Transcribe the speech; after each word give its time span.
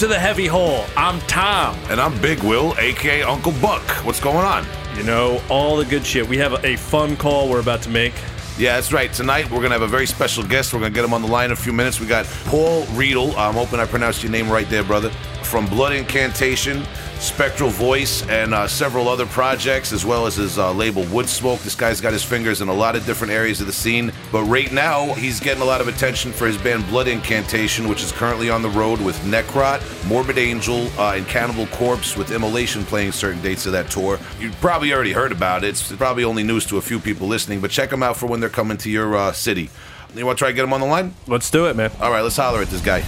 Hello 0.00 0.08
there. 0.08 0.18
Welcome 0.18 0.34
to 0.34 0.34
the 0.34 0.44
Heavy 0.44 0.46
Hole. 0.46 0.84
I'm 0.96 1.20
Tom. 1.26 1.76
And 1.90 2.00
I'm 2.00 2.18
Big 2.22 2.42
Will, 2.42 2.74
aka 2.78 3.22
Uncle 3.22 3.52
Buck. 3.60 3.82
What's 4.04 4.20
going 4.20 4.46
on? 4.46 4.64
You 4.96 5.02
know, 5.02 5.42
all 5.50 5.76
the 5.76 5.84
good 5.84 6.06
shit. 6.06 6.26
We 6.26 6.38
have 6.38 6.64
a 6.64 6.76
fun 6.76 7.16
call 7.16 7.50
we're 7.50 7.60
about 7.60 7.82
to 7.82 7.90
make. 7.90 8.14
Yeah, 8.58 8.76
that's 8.76 8.92
right. 8.92 9.12
Tonight 9.12 9.50
we're 9.50 9.60
gonna 9.60 9.74
have 9.74 9.82
a 9.82 9.86
very 9.86 10.06
special 10.06 10.42
guest. 10.42 10.72
We're 10.72 10.80
gonna 10.80 10.94
get 10.94 11.04
him 11.04 11.12
on 11.12 11.22
the 11.22 11.28
line 11.28 11.46
in 11.46 11.52
a 11.52 11.56
few 11.56 11.72
minutes. 11.72 12.00
We 12.00 12.06
got 12.06 12.24
Paul 12.46 12.84
Riedl. 12.96 13.36
I'm 13.36 13.54
hoping 13.54 13.78
I 13.78 13.86
pronounced 13.86 14.22
your 14.22 14.32
name 14.32 14.48
right 14.48 14.68
there, 14.70 14.84
brother. 14.84 15.10
From 15.42 15.66
Blood 15.66 15.92
Incantation, 15.92 16.82
Spectral 17.20 17.68
Voice, 17.68 18.26
and 18.28 18.54
uh, 18.54 18.66
several 18.66 19.06
other 19.06 19.26
projects, 19.26 19.92
as 19.92 20.06
well 20.06 20.26
as 20.26 20.36
his 20.36 20.58
uh, 20.58 20.72
label 20.72 21.02
Woodsmoke. 21.04 21.62
This 21.62 21.74
guy's 21.74 22.00
got 22.00 22.14
his 22.14 22.24
fingers 22.24 22.62
in 22.62 22.68
a 22.68 22.72
lot 22.72 22.96
of 22.96 23.04
different 23.04 23.32
areas 23.32 23.60
of 23.60 23.66
the 23.66 23.72
scene. 23.72 24.10
But 24.32 24.44
right 24.44 24.72
now, 24.72 25.12
he's 25.12 25.38
getting 25.38 25.62
a 25.62 25.66
lot 25.66 25.82
of 25.82 25.88
attention 25.88 26.32
for 26.32 26.46
his 26.46 26.56
band 26.56 26.86
Blood 26.86 27.08
Incantation, 27.08 27.88
which 27.88 28.02
is 28.02 28.10
currently 28.10 28.48
on 28.48 28.62
the 28.62 28.70
road 28.70 29.00
with 29.02 29.18
Necrot, 29.20 29.80
Morbid 30.08 30.38
Angel, 30.38 30.88
uh, 30.98 31.12
and 31.14 31.26
Cannibal 31.26 31.66
Corpse, 31.66 32.16
with 32.16 32.30
Immolation 32.30 32.84
playing 32.84 33.12
certain 33.12 33.42
dates 33.42 33.66
of 33.66 33.72
that 33.72 33.90
tour. 33.90 34.18
You 34.40 34.50
probably 34.60 34.92
already 34.94 35.12
heard 35.12 35.32
about 35.32 35.62
it. 35.62 35.68
It's 35.68 35.92
probably 35.92 36.24
only 36.24 36.42
news 36.42 36.64
to 36.66 36.78
a 36.78 36.82
few 36.82 36.98
people 36.98 37.28
listening, 37.28 37.60
but 37.60 37.70
check 37.70 37.90
them 37.90 38.02
out 38.02 38.16
for 38.16 38.26
when 38.26 38.40
they're 38.40 38.48
coming 38.48 38.78
to 38.78 38.90
your 38.90 39.14
uh, 39.14 39.32
city. 39.32 39.68
You 40.14 40.24
want 40.24 40.38
to 40.38 40.40
try 40.40 40.48
to 40.48 40.54
get 40.54 40.64
him 40.64 40.72
on 40.72 40.80
the 40.80 40.86
line? 40.86 41.14
Let's 41.26 41.50
do 41.50 41.66
it, 41.66 41.76
man. 41.76 41.92
All 42.00 42.10
right, 42.10 42.22
let's 42.22 42.36
holler 42.36 42.62
at 42.62 42.68
this 42.68 42.80
guy. 42.80 43.04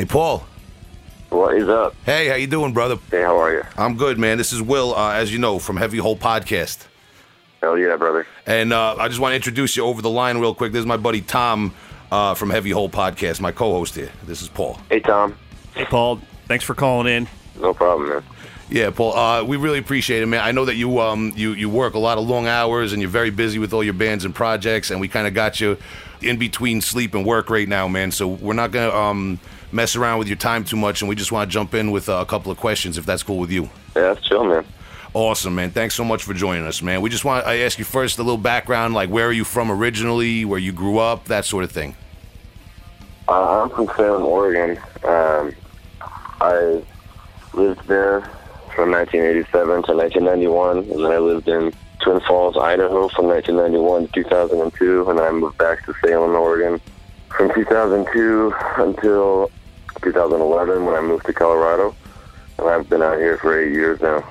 Hey, 0.00 0.06
Paul. 0.06 0.46
What 1.28 1.54
is 1.56 1.68
up? 1.68 1.94
Hey, 2.06 2.28
how 2.28 2.34
you 2.36 2.46
doing, 2.46 2.72
brother? 2.72 2.96
Hey, 3.10 3.20
how 3.20 3.38
are 3.38 3.52
you? 3.52 3.64
I'm 3.76 3.98
good, 3.98 4.18
man. 4.18 4.38
This 4.38 4.50
is 4.50 4.62
Will, 4.62 4.94
uh, 4.94 5.12
as 5.12 5.30
you 5.30 5.38
know, 5.38 5.58
from 5.58 5.76
Heavy 5.76 5.98
Hole 5.98 6.16
Podcast. 6.16 6.86
Hell 7.60 7.76
yeah, 7.76 7.96
brother. 7.96 8.26
And 8.46 8.72
uh, 8.72 8.96
I 8.98 9.08
just 9.08 9.20
want 9.20 9.32
to 9.32 9.36
introduce 9.36 9.76
you 9.76 9.84
over 9.84 10.00
the 10.00 10.08
line 10.08 10.38
real 10.38 10.54
quick. 10.54 10.72
This 10.72 10.80
is 10.80 10.86
my 10.86 10.96
buddy 10.96 11.20
Tom 11.20 11.74
uh, 12.10 12.32
from 12.32 12.48
Heavy 12.48 12.70
Hole 12.70 12.88
Podcast, 12.88 13.42
my 13.42 13.52
co-host 13.52 13.94
here. 13.94 14.10
This 14.24 14.40
is 14.40 14.48
Paul. 14.48 14.80
Hey, 14.88 15.00
Tom. 15.00 15.36
Hey, 15.74 15.84
Paul. 15.84 16.18
Thanks 16.46 16.64
for 16.64 16.74
calling 16.74 17.06
in. 17.06 17.28
No 17.60 17.74
problem, 17.74 18.08
man. 18.08 18.22
Yeah, 18.70 18.88
Paul. 18.88 19.14
Uh, 19.14 19.44
we 19.44 19.58
really 19.58 19.80
appreciate 19.80 20.22
it, 20.22 20.26
man. 20.28 20.40
I 20.40 20.52
know 20.52 20.64
that 20.64 20.76
you 20.76 20.98
um 21.00 21.34
you 21.36 21.52
you 21.52 21.68
work 21.68 21.92
a 21.92 21.98
lot 21.98 22.16
of 22.16 22.26
long 22.26 22.46
hours 22.46 22.94
and 22.94 23.02
you're 23.02 23.10
very 23.10 23.30
busy 23.30 23.58
with 23.58 23.74
all 23.74 23.84
your 23.84 23.92
bands 23.92 24.24
and 24.24 24.34
projects, 24.34 24.90
and 24.90 24.98
we 24.98 25.08
kind 25.08 25.26
of 25.26 25.34
got 25.34 25.60
you 25.60 25.76
in 26.22 26.38
between 26.38 26.80
sleep 26.80 27.14
and 27.14 27.26
work 27.26 27.50
right 27.50 27.68
now, 27.68 27.86
man. 27.86 28.12
So 28.12 28.28
we're 28.28 28.54
not 28.54 28.70
gonna 28.70 28.94
um 28.94 29.40
mess 29.72 29.96
around 29.96 30.18
with 30.18 30.28
your 30.28 30.36
time 30.36 30.64
too 30.64 30.76
much, 30.76 31.02
and 31.02 31.08
we 31.08 31.14
just 31.14 31.32
want 31.32 31.50
to 31.50 31.52
jump 31.52 31.74
in 31.74 31.90
with 31.90 32.08
uh, 32.08 32.14
a 32.14 32.26
couple 32.26 32.50
of 32.52 32.58
questions, 32.58 32.98
if 32.98 33.06
that's 33.06 33.22
cool 33.22 33.38
with 33.38 33.50
you. 33.50 33.64
Yeah, 33.96 34.14
that's 34.14 34.26
chill, 34.26 34.44
man. 34.44 34.64
Awesome, 35.12 35.56
man. 35.56 35.70
Thanks 35.70 35.94
so 35.94 36.04
much 36.04 36.22
for 36.22 36.34
joining 36.34 36.64
us, 36.66 36.82
man. 36.82 37.00
We 37.00 37.10
just 37.10 37.24
want 37.24 37.44
I 37.44 37.58
ask 37.60 37.78
you 37.78 37.84
first 37.84 38.18
a 38.18 38.22
little 38.22 38.38
background, 38.38 38.94
like 38.94 39.10
where 39.10 39.26
are 39.26 39.32
you 39.32 39.44
from 39.44 39.70
originally, 39.70 40.44
where 40.44 40.58
you 40.58 40.72
grew 40.72 40.98
up, 40.98 41.24
that 41.26 41.44
sort 41.44 41.64
of 41.64 41.72
thing. 41.72 41.96
Uh, 43.28 43.62
I'm 43.62 43.70
from 43.70 43.86
Salem, 43.96 44.24
Oregon. 44.24 44.78
Um, 45.04 45.52
I 46.40 46.82
lived 47.52 47.86
there 47.88 48.22
from 48.74 48.92
1987 48.92 49.82
to 49.84 49.94
1991, 49.94 50.78
and 50.78 50.90
then 50.90 51.12
I 51.12 51.18
lived 51.18 51.48
in 51.48 51.72
Twin 52.02 52.20
Falls, 52.20 52.56
Idaho 52.56 53.08
from 53.08 53.26
1991 53.26 54.06
to 54.06 54.12
2002, 54.12 55.10
and 55.10 55.20
I 55.20 55.30
moved 55.32 55.58
back 55.58 55.84
to 55.86 55.94
Salem, 56.04 56.34
Oregon 56.34 56.80
from 57.28 57.52
2002 57.54 58.52
until 58.78 59.50
2011 60.02 60.84
when 60.84 60.94
I 60.94 61.00
moved 61.00 61.26
to 61.26 61.32
Colorado. 61.32 61.94
And 62.58 62.68
I've 62.68 62.88
been 62.88 63.02
out 63.02 63.18
here 63.18 63.38
for 63.38 63.58
eight 63.58 63.72
years 63.72 64.00
now. 64.00 64.26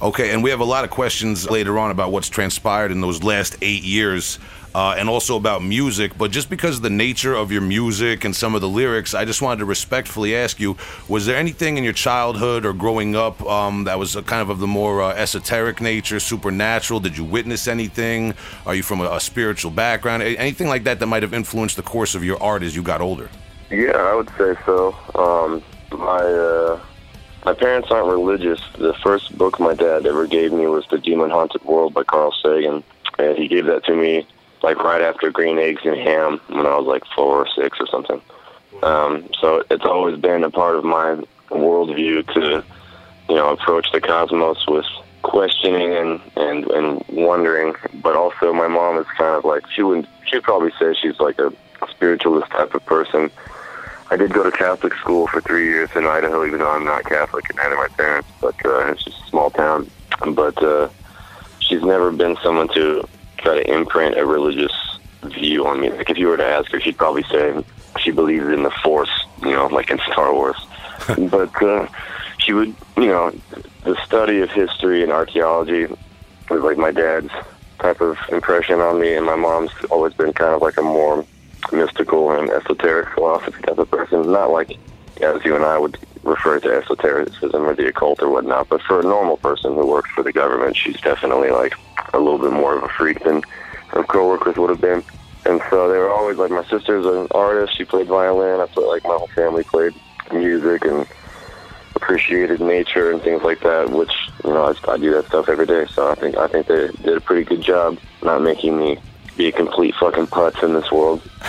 Okay, 0.00 0.30
and 0.30 0.44
we 0.44 0.50
have 0.50 0.60
a 0.60 0.64
lot 0.64 0.84
of 0.84 0.90
questions 0.90 1.50
later 1.50 1.76
on 1.76 1.90
about 1.90 2.12
what's 2.12 2.28
transpired 2.28 2.92
in 2.92 3.00
those 3.00 3.24
last 3.24 3.56
eight 3.62 3.82
years, 3.82 4.38
uh, 4.72 4.94
and 4.96 5.08
also 5.08 5.34
about 5.34 5.60
music. 5.60 6.16
But 6.16 6.30
just 6.30 6.48
because 6.48 6.76
of 6.76 6.82
the 6.82 6.90
nature 6.90 7.34
of 7.34 7.50
your 7.50 7.62
music 7.62 8.24
and 8.24 8.34
some 8.34 8.54
of 8.54 8.60
the 8.60 8.68
lyrics, 8.68 9.12
I 9.12 9.24
just 9.24 9.42
wanted 9.42 9.58
to 9.58 9.64
respectfully 9.64 10.36
ask 10.36 10.60
you: 10.60 10.76
Was 11.08 11.26
there 11.26 11.36
anything 11.36 11.78
in 11.78 11.82
your 11.82 11.92
childhood 11.92 12.64
or 12.64 12.72
growing 12.72 13.16
up 13.16 13.44
um, 13.44 13.84
that 13.84 13.98
was 13.98 14.14
kind 14.14 14.40
of 14.40 14.50
of 14.50 14.60
the 14.60 14.68
more 14.68 15.02
uh, 15.02 15.14
esoteric 15.14 15.80
nature, 15.80 16.20
supernatural? 16.20 17.00
Did 17.00 17.18
you 17.18 17.24
witness 17.24 17.66
anything? 17.66 18.34
Are 18.66 18.76
you 18.76 18.84
from 18.84 19.00
a, 19.00 19.10
a 19.10 19.20
spiritual 19.20 19.72
background? 19.72 20.22
Anything 20.22 20.68
like 20.68 20.84
that 20.84 21.00
that 21.00 21.06
might 21.06 21.24
have 21.24 21.34
influenced 21.34 21.74
the 21.74 21.82
course 21.82 22.14
of 22.14 22.22
your 22.22 22.40
art 22.40 22.62
as 22.62 22.76
you 22.76 22.84
got 22.84 23.00
older? 23.00 23.28
Yeah, 23.70 23.96
I 23.96 24.14
would 24.14 24.30
say 24.30 24.54
so. 24.64 24.94
Um, 25.14 25.62
my 25.92 26.22
uh, 26.22 26.80
my 27.44 27.54
parents 27.54 27.90
aren't 27.90 28.08
religious. 28.08 28.60
The 28.78 28.94
first 28.94 29.36
book 29.36 29.60
my 29.60 29.74
dad 29.74 30.06
ever 30.06 30.26
gave 30.26 30.52
me 30.52 30.66
was 30.66 30.86
The 30.90 30.98
Demon 30.98 31.30
Haunted 31.30 31.64
World 31.64 31.94
by 31.94 32.04
Carl 32.04 32.34
Sagan, 32.42 32.82
and 33.18 33.38
he 33.38 33.48
gave 33.48 33.66
that 33.66 33.84
to 33.84 33.94
me 33.94 34.26
like 34.62 34.82
right 34.82 35.02
after 35.02 35.30
Green 35.30 35.58
Eggs 35.58 35.82
and 35.84 35.96
Ham 35.96 36.40
when 36.48 36.66
I 36.66 36.76
was 36.76 36.86
like 36.86 37.04
four 37.14 37.36
or 37.38 37.48
six 37.54 37.78
or 37.80 37.86
something. 37.86 38.20
Um, 38.82 39.28
so 39.40 39.64
it's 39.70 39.84
always 39.84 40.18
been 40.18 40.44
a 40.44 40.50
part 40.50 40.76
of 40.76 40.84
my 40.84 41.22
worldview 41.50 42.26
to 42.34 42.64
you 43.28 43.34
know 43.34 43.50
approach 43.50 43.90
the 43.92 44.00
cosmos 44.00 44.66
with 44.66 44.86
questioning 45.22 45.94
and 45.94 46.20
and 46.36 46.66
and 46.70 47.04
wondering. 47.08 47.74
But 48.02 48.16
also, 48.16 48.52
my 48.52 48.68
mom 48.68 48.98
is 48.98 49.06
kind 49.16 49.36
of 49.36 49.44
like 49.44 49.64
she 49.70 49.82
would 49.82 50.08
she'd 50.24 50.42
probably 50.42 50.72
say 50.78 50.94
she's 50.94 51.18
like 51.20 51.38
a 51.38 51.52
spiritualist 51.90 52.50
type 52.50 52.74
of 52.74 52.84
person. 52.86 53.30
I 54.10 54.16
did 54.16 54.32
go 54.32 54.42
to 54.42 54.50
Catholic 54.50 54.94
school 54.94 55.26
for 55.26 55.40
three 55.40 55.66
years 55.66 55.90
in 55.94 56.06
Idaho, 56.06 56.46
even 56.46 56.60
though 56.60 56.70
I'm 56.70 56.84
not 56.84 57.04
Catholic, 57.04 57.48
and 57.50 57.58
neither 57.58 57.76
my 57.76 57.88
parents. 57.88 58.28
But 58.40 58.54
uh, 58.64 58.92
it's 58.92 59.04
just 59.04 59.20
a 59.20 59.26
small 59.26 59.50
town. 59.50 59.90
But 60.30 60.62
uh, 60.62 60.88
she's 61.60 61.82
never 61.82 62.10
been 62.10 62.36
someone 62.42 62.68
to 62.68 63.06
try 63.36 63.62
to 63.62 63.70
imprint 63.70 64.16
a 64.16 64.24
religious 64.24 64.72
view 65.24 65.66
on 65.66 65.80
me. 65.80 65.90
Like 65.90 66.08
if 66.08 66.16
you 66.16 66.28
were 66.28 66.38
to 66.38 66.44
ask 66.44 66.70
her, 66.72 66.80
she'd 66.80 66.96
probably 66.96 67.22
say 67.24 67.62
she 68.00 68.10
believes 68.10 68.46
in 68.46 68.62
the 68.62 68.70
Force, 68.82 69.10
you 69.42 69.50
know, 69.50 69.66
like 69.66 69.90
in 69.90 69.98
Star 70.10 70.32
Wars. 70.32 70.56
but 71.30 71.62
uh, 71.62 71.86
she 72.38 72.52
would, 72.54 72.74
you 72.96 73.06
know, 73.06 73.32
the 73.84 73.96
study 74.04 74.40
of 74.40 74.50
history 74.50 75.02
and 75.02 75.12
archaeology 75.12 75.86
was 76.48 76.62
like 76.62 76.78
my 76.78 76.90
dad's 76.90 77.30
type 77.78 78.00
of 78.00 78.16
impression 78.30 78.80
on 78.80 79.00
me, 79.00 79.14
and 79.14 79.26
my 79.26 79.36
mom's 79.36 79.70
always 79.90 80.14
been 80.14 80.32
kind 80.32 80.54
of 80.54 80.62
like 80.62 80.78
a 80.78 80.82
more 80.82 81.24
mystical 81.72 82.32
and 82.32 82.50
esoteric 82.50 83.14
philosophy 83.14 83.62
type 83.62 83.78
of 83.78 83.90
person. 83.90 84.30
Not 84.30 84.50
like 84.50 84.78
as 85.20 85.44
you 85.44 85.54
and 85.54 85.64
I 85.64 85.78
would 85.78 85.98
refer 86.22 86.60
to 86.60 86.76
esotericism 86.76 87.62
or 87.62 87.74
the 87.74 87.88
occult 87.88 88.22
or 88.22 88.30
whatnot, 88.30 88.68
but 88.68 88.82
for 88.82 89.00
a 89.00 89.02
normal 89.02 89.36
person 89.36 89.74
who 89.74 89.86
works 89.86 90.10
for 90.10 90.22
the 90.22 90.32
government, 90.32 90.76
she's 90.76 91.00
definitely 91.00 91.50
like 91.50 91.74
a 92.12 92.18
little 92.18 92.38
bit 92.38 92.52
more 92.52 92.76
of 92.76 92.84
a 92.84 92.88
freak 92.88 93.22
than 93.24 93.42
her 93.88 94.04
coworkers 94.04 94.56
would 94.56 94.70
have 94.70 94.80
been. 94.80 95.02
And 95.44 95.60
so 95.70 95.88
they 95.90 95.98
were 95.98 96.10
always 96.10 96.36
like 96.36 96.50
my 96.50 96.64
sister's 96.64 97.06
an 97.06 97.28
artist. 97.30 97.76
She 97.76 97.84
played 97.84 98.06
violin. 98.06 98.60
I 98.60 98.66
played 98.66 98.86
like 98.86 99.04
my 99.04 99.14
whole 99.14 99.28
family 99.28 99.64
played 99.64 99.94
music 100.32 100.84
and 100.84 101.06
appreciated 101.94 102.60
nature 102.60 103.10
and 103.10 103.22
things 103.22 103.42
like 103.42 103.60
that. 103.60 103.90
Which 103.90 104.12
you 104.44 104.50
know 104.50 104.64
I, 104.64 104.92
I 104.92 104.98
do 104.98 105.10
that 105.12 105.26
stuff 105.26 105.48
every 105.48 105.66
day. 105.66 105.86
So 105.86 106.10
I 106.10 106.14
think 106.16 106.36
I 106.36 106.48
think 106.48 106.66
they 106.66 106.88
did 106.88 107.16
a 107.16 107.20
pretty 107.20 107.44
good 107.44 107.62
job 107.62 107.98
not 108.22 108.42
making 108.42 108.78
me 108.78 108.98
be 109.38 109.46
a 109.46 109.52
complete 109.52 109.94
fucking 109.94 110.26
putz 110.26 110.62
in 110.62 110.74
this 110.74 110.90
world. 110.90 111.22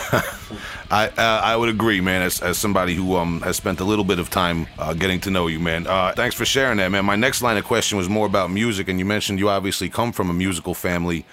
I 0.91 1.07
uh, 1.07 1.41
I 1.43 1.55
would 1.55 1.69
agree, 1.69 1.99
man. 1.99 2.21
As, 2.21 2.41
as 2.41 2.57
somebody 2.57 2.93
who 2.93 3.15
um 3.15 3.41
has 3.41 3.57
spent 3.57 3.79
a 3.79 3.83
little 3.83 4.05
bit 4.05 4.19
of 4.19 4.29
time 4.29 4.67
uh, 4.77 4.93
getting 4.93 5.19
to 5.21 5.31
know 5.31 5.47
you, 5.47 5.59
man. 5.59 5.87
Uh, 5.87 6.13
thanks 6.15 6.35
for 6.35 6.45
sharing 6.45 6.77
that, 6.77 6.89
man. 6.89 7.03
My 7.03 7.15
next 7.15 7.41
line 7.41 7.57
of 7.57 7.65
question 7.65 7.97
was 7.97 8.07
more 8.07 8.27
about 8.27 8.51
music, 8.51 8.87
and 8.87 8.99
you 8.99 9.05
mentioned 9.05 9.39
you 9.39 9.49
obviously 9.49 9.89
come 9.89 10.11
from 10.11 10.29
a 10.29 10.33
musical 10.33 10.73
family. 10.73 11.25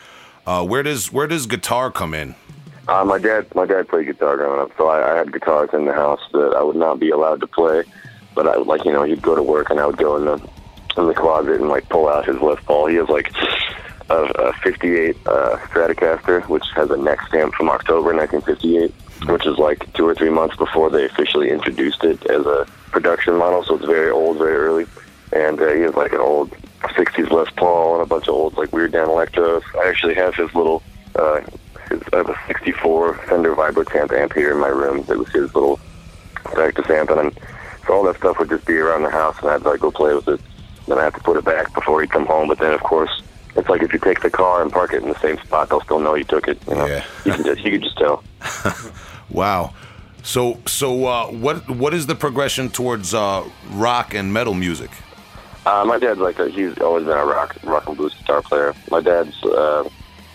Uh, 0.46 0.64
where 0.64 0.82
does 0.82 1.12
where 1.12 1.26
does 1.26 1.46
guitar 1.46 1.90
come 1.90 2.14
in? 2.14 2.34
Uh, 2.88 3.04
my 3.04 3.18
dad, 3.18 3.52
my 3.54 3.66
dad 3.66 3.88
played 3.88 4.06
guitar 4.06 4.36
growing 4.36 4.60
up, 4.60 4.70
so 4.78 4.88
I, 4.88 5.12
I 5.12 5.16
had 5.18 5.32
guitars 5.32 5.70
in 5.72 5.84
the 5.84 5.92
house 5.92 6.20
that 6.32 6.54
I 6.56 6.62
would 6.62 6.76
not 6.76 6.98
be 6.98 7.10
allowed 7.10 7.40
to 7.40 7.46
play. 7.46 7.84
But 8.34 8.46
I 8.46 8.56
would 8.56 8.66
like, 8.66 8.84
you 8.84 8.92
know, 8.92 9.02
he'd 9.02 9.22
go 9.22 9.34
to 9.34 9.42
work 9.42 9.70
and 9.70 9.80
I 9.80 9.86
would 9.86 9.96
go 9.96 10.16
in 10.16 10.24
the 10.26 10.34
in 10.96 11.08
the 11.08 11.14
closet 11.14 11.60
and 11.60 11.68
like 11.68 11.88
pull 11.88 12.08
out 12.08 12.26
his 12.26 12.40
Les 12.40 12.60
Paul. 12.64 12.86
He 12.86 12.96
has 12.96 13.08
like 13.08 13.32
a, 14.08 14.24
a 14.24 14.52
58 14.54 15.16
uh, 15.26 15.56
Stratocaster, 15.68 16.48
which 16.48 16.64
has 16.74 16.90
a 16.90 16.96
neck 16.96 17.20
stamp 17.28 17.54
from 17.54 17.68
October 17.68 18.14
1958, 18.14 18.92
which 19.30 19.46
is 19.46 19.58
like 19.58 19.92
two 19.94 20.06
or 20.06 20.14
three 20.14 20.30
months 20.30 20.56
before 20.56 20.90
they 20.90 21.04
officially 21.04 21.50
introduced 21.50 22.04
it 22.04 22.24
as 22.26 22.46
a 22.46 22.66
production 22.90 23.36
model. 23.36 23.64
So 23.64 23.76
it's 23.76 23.84
very 23.84 24.10
old, 24.10 24.38
very 24.38 24.56
early. 24.56 24.86
And 25.32 25.60
uh, 25.60 25.72
he 25.72 25.80
has 25.82 25.94
like 25.94 26.12
an 26.12 26.20
old 26.20 26.50
60s 26.82 27.30
Les 27.30 27.50
Paul 27.56 27.94
and 27.94 28.02
a 28.02 28.06
bunch 28.06 28.28
of 28.28 28.34
old 28.34 28.56
like 28.56 28.72
Weird 28.72 28.92
Danelectros. 28.92 29.62
I 29.82 29.88
actually 29.88 30.14
have 30.14 30.34
his 30.34 30.54
little. 30.54 30.82
Uh, 31.14 31.40
his, 31.88 32.02
I 32.12 32.16
have 32.16 32.28
a 32.28 32.38
64 32.46 33.14
Fender 33.26 33.54
Vibro 33.54 33.90
Champ 33.90 34.12
amp 34.12 34.34
here 34.34 34.52
in 34.52 34.58
my 34.58 34.68
room. 34.68 35.02
That 35.02 35.18
was 35.18 35.28
his 35.28 35.54
little 35.54 35.78
practice 36.44 36.88
amp, 36.90 37.10
and 37.10 37.38
so 37.86 37.94
all 37.94 38.02
that 38.04 38.16
stuff 38.16 38.38
would 38.38 38.48
just 38.48 38.66
be 38.66 38.76
around 38.76 39.02
the 39.02 39.10
house, 39.10 39.36
and 39.40 39.50
I'd 39.50 39.62
like 39.62 39.80
go 39.80 39.90
play 39.90 40.14
with 40.14 40.28
it. 40.28 40.40
Then 40.86 40.98
I 40.98 41.04
have 41.04 41.14
to 41.14 41.20
put 41.20 41.36
it 41.36 41.44
back 41.44 41.72
before 41.74 42.00
he'd 42.00 42.10
come 42.10 42.26
home. 42.26 42.48
But 42.48 42.58
then, 42.58 42.72
of 42.72 42.80
course, 42.80 43.22
it's 43.56 43.68
like 43.68 43.82
if 43.82 43.92
you 43.92 43.98
take 43.98 44.20
the 44.20 44.30
car 44.30 44.62
and 44.62 44.70
park 44.72 44.92
it 44.92 45.02
in 45.02 45.08
the 45.08 45.18
same 45.20 45.38
spot, 45.38 45.68
they'll 45.68 45.80
still 45.80 45.98
know 46.00 46.14
you 46.14 46.24
took 46.24 46.48
it. 46.48 46.58
You 46.68 46.74
know, 46.74 46.86
Yeah. 46.86 47.04
you 47.24 47.32
can 47.32 47.44
just 47.44 47.60
you 47.64 47.70
can 47.72 47.82
just 47.82 47.96
tell. 47.98 48.22
Wow. 49.30 49.74
So 50.22 50.58
so 50.66 51.06
uh, 51.06 51.26
what 51.26 51.68
what 51.68 51.92
is 51.94 52.06
the 52.06 52.14
progression 52.14 52.68
towards 52.68 53.12
uh, 53.14 53.44
rock 53.72 54.14
and 54.14 54.32
metal 54.32 54.54
music? 54.54 54.90
Uh, 55.66 55.84
my 55.84 55.98
dad's 55.98 56.20
like 56.20 56.38
a, 56.38 56.48
he's 56.48 56.78
always 56.78 57.04
been 57.04 57.16
a 57.18 57.24
rock 57.26 57.56
rock 57.64 57.86
and 57.88 57.96
blues 57.96 58.14
guitar 58.14 58.40
player. 58.42 58.72
My 58.90 59.00
dad's 59.00 59.34
uh, 59.44 59.88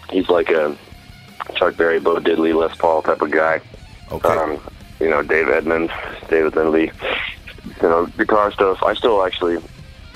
he's 0.10 0.28
like 0.30 0.50
a 0.50 0.78
Chuck 1.56 1.78
Berry, 1.78 2.00
Bo 2.00 2.18
Diddley, 2.20 2.54
Les 2.54 2.76
Paul 2.78 3.02
type 3.02 3.22
of 3.22 3.32
guy. 3.32 3.62
Okay. 4.12 4.28
Um, 4.30 4.60
you 5.00 5.10
know, 5.10 5.22
Dave 5.24 5.48
Edmunds, 5.50 5.92
David 6.30 6.56
Lindley, 6.56 6.92
you 7.82 7.88
know, 7.90 8.06
guitar 8.18 8.52
stuff. 8.52 8.84
I 8.84 8.94
still 8.94 9.26
actually 9.26 9.58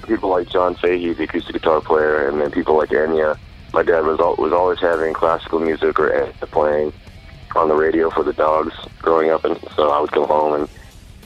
people 0.06 0.30
like 0.30 0.50
John 0.50 0.75
Fahey, 0.75 1.13
the 1.13 1.24
acoustic 1.24 1.54
guitar 1.54 1.81
player, 1.81 2.28
and 2.28 2.40
then 2.40 2.52
people 2.52 2.78
like 2.78 2.90
Enya. 2.90 3.38
My 3.74 3.84
dad 3.84 4.06
was 4.06 4.19
al- 4.19 4.36
was 4.38 4.54
always 4.54 4.80
having 4.80 5.13
classical 5.13 5.60
music 5.60 6.00
or 6.00 6.10
Enya 6.10 6.52
playing 6.52 6.94
on 7.56 7.69
the 7.69 7.75
radio 7.75 8.10
for 8.10 8.24
the 8.24 8.34
dogs 8.34 8.74
growing 9.00 9.30
up, 9.30 9.46
and 9.46 9.57
so 9.75 9.90
I 9.90 10.00
would 10.00 10.12
go 10.12 10.25
home 10.25 10.62
and 10.62 10.69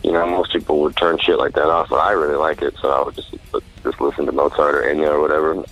you 0.03 0.11
know 0.11 0.25
most 0.25 0.51
people 0.53 0.79
would 0.81 0.95
turn 0.95 1.17
shit 1.19 1.37
like 1.37 1.53
that 1.53 1.69
off, 1.69 1.89
but 1.89 1.99
I 1.99 2.11
really 2.11 2.37
like 2.37 2.61
it, 2.61 2.75
so 2.81 2.89
I 2.89 3.03
would 3.03 3.15
just 3.15 3.35
just 3.83 4.01
listen 4.01 4.25
to 4.25 4.31
Mozart 4.31 4.75
or 4.75 4.81
Enya 4.81 5.09
or 5.09 5.21
whatever. 5.21 5.63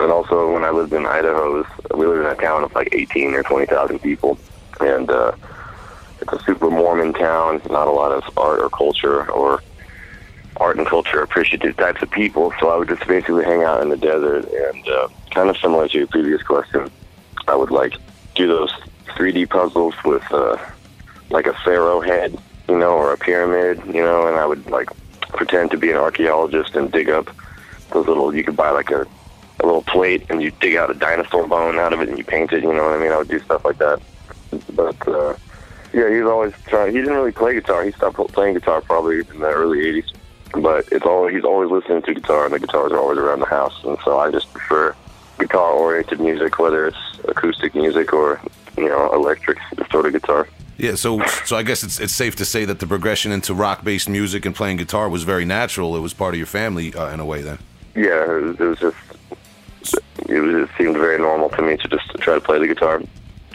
And 0.00 0.12
also 0.12 0.52
when 0.52 0.64
I 0.64 0.70
lived 0.70 0.92
in 0.92 1.06
Idaho, 1.06 1.58
was, 1.58 1.66
we 1.94 2.06
lived 2.06 2.20
in 2.20 2.26
a 2.26 2.34
town 2.36 2.62
of 2.62 2.74
like 2.74 2.88
18 2.92 3.34
or 3.34 3.42
20,000 3.42 3.98
people, 3.98 4.38
and 4.80 5.10
uh, 5.10 5.32
it's 6.20 6.32
a 6.32 6.38
super 6.44 6.70
Mormon 6.70 7.12
town. 7.14 7.60
Not 7.68 7.88
a 7.88 7.92
lot 7.92 8.12
of 8.12 8.38
art 8.38 8.60
or 8.60 8.70
culture 8.70 9.28
or 9.30 9.62
art 10.60 10.78
and 10.78 10.86
culture 10.86 11.20
appreciative 11.20 11.76
types 11.76 12.02
of 12.02 12.10
people. 12.10 12.52
So 12.60 12.68
I 12.68 12.76
would 12.76 12.88
just 12.88 13.06
basically 13.06 13.44
hang 13.44 13.62
out 13.62 13.80
in 13.82 13.88
the 13.88 13.96
desert 13.96 14.46
and 14.46 14.88
uh, 14.88 15.08
kind 15.30 15.50
of 15.50 15.56
similar 15.58 15.88
to 15.88 15.98
your 15.98 16.06
previous 16.06 16.42
question. 16.42 16.90
I 17.46 17.56
would 17.56 17.70
like 17.70 17.94
do 18.34 18.46
those 18.46 18.72
3D 19.16 19.48
puzzles 19.48 19.94
with 20.04 20.24
uh, 20.32 20.56
like 21.30 21.46
a 21.46 21.54
pharaoh 21.64 22.00
head, 22.00 22.36
you 22.68 22.78
know, 22.78 22.92
or 22.92 23.12
a 23.12 23.18
pyramid, 23.18 23.82
you 23.86 24.02
know, 24.02 24.26
and 24.26 24.36
I 24.36 24.46
would 24.46 24.66
like 24.70 24.88
pretend 25.28 25.70
to 25.70 25.76
be 25.76 25.90
an 25.90 25.96
archaeologist 25.96 26.74
and 26.76 26.90
dig 26.90 27.08
up 27.08 27.30
those 27.90 28.06
little. 28.06 28.34
You 28.34 28.44
could 28.44 28.56
buy 28.56 28.70
like 28.70 28.90
a 28.90 29.06
a 29.60 29.66
little 29.66 29.82
plate 29.82 30.24
and 30.30 30.42
you 30.42 30.50
dig 30.60 30.76
out 30.76 30.90
a 30.90 30.94
dinosaur 30.94 31.46
bone 31.46 31.78
out 31.78 31.92
of 31.92 32.00
it 32.00 32.08
and 32.08 32.18
you 32.18 32.24
paint 32.24 32.52
it. 32.52 32.62
You 32.62 32.72
know 32.72 32.84
what 32.84 32.94
I 32.94 32.98
mean? 32.98 33.12
I 33.12 33.18
would 33.18 33.28
do 33.28 33.40
stuff 33.40 33.64
like 33.64 33.78
that. 33.78 34.00
But 34.74 35.08
uh, 35.08 35.34
yeah, 35.92 36.08
he 36.10 36.20
was 36.20 36.30
always 36.30 36.52
trying. 36.66 36.92
He 36.92 36.98
didn't 36.98 37.14
really 37.14 37.32
play 37.32 37.54
guitar. 37.54 37.84
He 37.84 37.92
stopped 37.92 38.16
playing 38.32 38.54
guitar 38.54 38.80
probably 38.80 39.20
in 39.20 39.40
the 39.40 39.48
early 39.48 39.78
'80s. 39.78 40.12
But 40.52 40.88
it's 40.90 41.04
all 41.04 41.28
he's 41.28 41.44
always 41.44 41.70
listening 41.70 42.02
to 42.02 42.14
guitar, 42.14 42.46
and 42.46 42.54
the 42.54 42.58
guitars 42.58 42.92
are 42.92 42.98
always 42.98 43.18
around 43.18 43.40
the 43.40 43.46
house. 43.46 43.78
And 43.84 43.98
so 44.04 44.18
I 44.18 44.30
just 44.30 44.52
prefer 44.52 44.94
guitar-oriented 45.38 46.20
music, 46.20 46.58
whether 46.58 46.86
it's 46.86 47.18
acoustic 47.24 47.74
music 47.74 48.12
or 48.12 48.40
you 48.76 48.88
know 48.88 49.12
electric 49.12 49.58
sort 49.90 50.06
of 50.06 50.12
guitar. 50.12 50.48
Yeah, 50.78 50.94
so 50.94 51.20
so 51.44 51.56
I 51.56 51.62
guess 51.62 51.82
it's 51.82 52.00
it's 52.00 52.14
safe 52.14 52.36
to 52.36 52.44
say 52.44 52.64
that 52.64 52.78
the 52.78 52.86
progression 52.86 53.32
into 53.32 53.52
rock-based 53.54 54.08
music 54.08 54.46
and 54.46 54.54
playing 54.54 54.76
guitar 54.76 55.08
was 55.08 55.24
very 55.24 55.44
natural. 55.44 55.96
It 55.96 56.00
was 56.00 56.14
part 56.14 56.34
of 56.34 56.38
your 56.38 56.46
family 56.46 56.94
uh, 56.94 57.12
in 57.12 57.20
a 57.20 57.24
way. 57.24 57.42
Then. 57.42 57.58
Yeah, 57.94 58.24
it 58.24 58.42
was, 58.42 58.60
it 58.60 58.64
was 58.64 58.78
just 58.78 58.96
it, 60.28 60.40
was, 60.40 60.54
it 60.54 60.70
seemed 60.78 60.96
very 60.96 61.18
normal 61.18 61.48
to 61.50 61.62
me 61.62 61.76
to 61.76 61.88
just 61.88 62.08
try 62.20 62.34
to 62.34 62.40
play 62.40 62.58
the 62.58 62.66
guitar. 62.66 63.02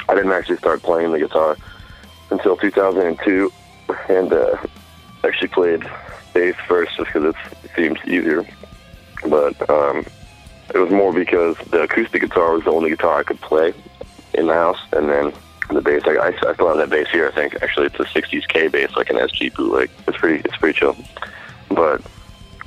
I 0.10 0.16
didn't 0.16 0.32
actually 0.32 0.58
start 0.58 0.84
playing 0.84 1.12
the 1.12 1.20
guitar 1.20 1.56
until 2.30 2.58
2002, 2.58 3.52
and 4.10 4.34
uh, 4.34 4.58
actually 5.24 5.48
played 5.48 5.90
bass 6.34 6.56
first 6.68 6.96
just 6.98 7.12
because 7.14 7.36
it 7.64 7.72
seems 7.76 8.00
easier. 8.06 8.46
But 9.28 9.70
um, 9.70 10.06
it 10.74 10.78
was 10.78 10.92
more 10.92 11.14
because 11.14 11.58
the 11.70 11.84
acoustic 11.84 12.22
guitar 12.22 12.54
was 12.54 12.64
the 12.64 12.72
only 12.72 12.90
guitar 12.90 13.20
I 13.20 13.24
could 13.24 13.40
play 13.42 13.74
in 14.34 14.48
the 14.48 14.54
house, 14.54 14.80
and 14.92 15.10
then 15.10 15.34
the 15.70 15.82
bass. 15.82 16.04
I, 16.06 16.18
I, 16.18 16.54
still 16.54 16.68
have 16.68 16.78
that 16.78 16.90
bass 16.90 17.10
here. 17.10 17.28
I 17.28 17.32
think 17.32 17.62
actually 17.62 17.88
it's 17.88 18.00
a 18.00 18.06
'60s 18.06 18.48
Kay 18.48 18.68
bass, 18.68 18.96
like 18.96 19.10
an 19.10 19.18
SG 19.18 19.54
bootleg. 19.54 19.90
It's 20.08 20.18
pretty. 20.18 20.42
It's 20.44 20.58
pretty 20.58 20.78
chill. 20.78 20.96
But 21.70 22.02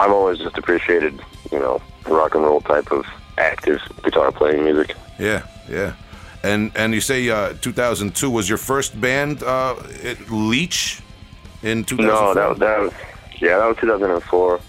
I've 0.01 0.11
always 0.11 0.39
just 0.39 0.57
appreciated, 0.59 1.21
you 1.53 1.59
know, 1.59 1.81
rock 2.07 2.35
and 2.35 2.45
roll 2.45 2.61
type 2.61 2.91
of 2.91 3.07
active 3.39 3.81
guitar 4.03 4.33
playing 4.33 4.65
music. 4.65 4.95
Yeah, 5.19 5.47
yeah. 5.69 5.95
And 6.43 6.73
and 6.77 6.95
you 6.95 7.01
say 7.01 7.29
uh, 7.29 7.55
2002 7.61 8.31
was 8.31 8.49
your 8.49 8.59
first 8.59 8.99
band, 9.01 9.43
uh, 9.43 9.75
Leech, 10.31 11.01
in 11.63 11.85
2004. 11.85 12.35
No, 12.35 12.35
that 12.35 12.59
that 12.59 12.81
was 12.81 12.93
yeah, 13.41 13.59
that 13.59 13.67
was 13.67 13.77
2004. 13.79 14.61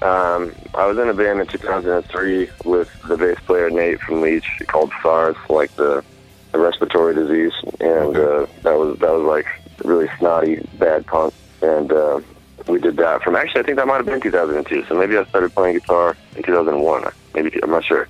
Um, 0.00 0.54
I 0.74 0.86
was 0.86 0.96
in 0.96 1.08
a 1.08 1.14
band 1.14 1.40
in 1.40 1.46
2003 1.48 2.48
with 2.64 2.88
the 3.02 3.16
bass 3.16 3.38
player 3.46 3.68
Nate 3.68 4.00
from 4.00 4.20
Leech 4.20 4.46
called 4.68 4.92
SARS, 5.02 5.36
like 5.48 5.74
the, 5.74 6.04
the 6.52 6.58
respiratory 6.58 7.14
disease, 7.14 7.52
and 7.80 8.16
uh, 8.16 8.46
that 8.62 8.78
was 8.78 8.96
that 9.00 9.12
was 9.12 9.24
like 9.24 9.46
really 9.84 10.08
snotty 10.18 10.64
bad 10.78 11.04
punk, 11.06 11.34
and 11.62 11.90
uh, 11.90 12.20
we 12.68 12.78
did 12.78 12.96
that 12.98 13.22
from 13.22 13.34
actually 13.34 13.62
I 13.62 13.64
think 13.64 13.76
that 13.76 13.88
might 13.88 13.96
have 13.96 14.06
been 14.06 14.20
2002. 14.20 14.84
So 14.84 14.94
maybe 14.94 15.18
I 15.18 15.24
started 15.24 15.52
playing 15.52 15.78
guitar 15.78 16.16
in 16.36 16.44
2001. 16.44 17.10
Maybe 17.34 17.58
I'm 17.60 17.70
not 17.70 17.84
sure. 17.84 18.08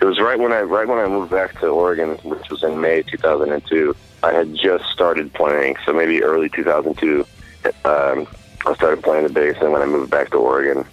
It 0.00 0.04
was 0.04 0.18
right 0.18 0.38
when 0.38 0.52
I 0.52 0.62
right 0.62 0.88
when 0.88 0.98
I 0.98 1.06
moved 1.06 1.30
back 1.30 1.60
to 1.60 1.68
Oregon, 1.68 2.16
which 2.24 2.50
was 2.50 2.64
in 2.64 2.80
May 2.80 3.02
2002. 3.02 3.94
I 4.24 4.32
had 4.32 4.54
just 4.56 4.86
started 4.86 5.32
playing, 5.32 5.76
so 5.86 5.92
maybe 5.92 6.24
early 6.24 6.48
2002. 6.48 7.24
Um, 7.84 8.26
I 8.66 8.74
started 8.74 9.02
playing 9.02 9.24
the 9.24 9.32
bass, 9.32 9.56
and 9.60 9.72
when 9.72 9.82
I 9.82 9.86
moved 9.86 10.10
back 10.10 10.30
to 10.30 10.36
Oregon 10.36 10.84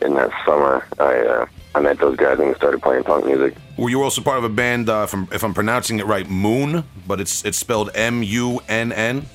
in 0.00 0.14
that 0.14 0.30
summer, 0.44 0.86
I 0.98 1.18
uh, 1.18 1.46
I 1.74 1.80
met 1.80 1.98
those 1.98 2.16
guys 2.16 2.38
and 2.38 2.48
we 2.48 2.54
started 2.54 2.82
playing 2.82 3.04
punk 3.04 3.26
music. 3.26 3.54
Were 3.76 3.90
you 3.90 4.02
also 4.02 4.22
part 4.22 4.38
of 4.38 4.44
a 4.44 4.48
band, 4.48 4.88
uh, 4.88 5.02
if, 5.04 5.14
I'm, 5.14 5.28
if 5.30 5.44
I'm 5.44 5.54
pronouncing 5.54 6.00
it 6.00 6.06
right, 6.06 6.28
Moon, 6.28 6.84
but 7.06 7.20
it's 7.20 7.44
it's 7.44 7.58
spelled 7.58 7.90
M 7.94 8.22
U 8.22 8.60
N 8.68 8.92
N? 8.92 9.26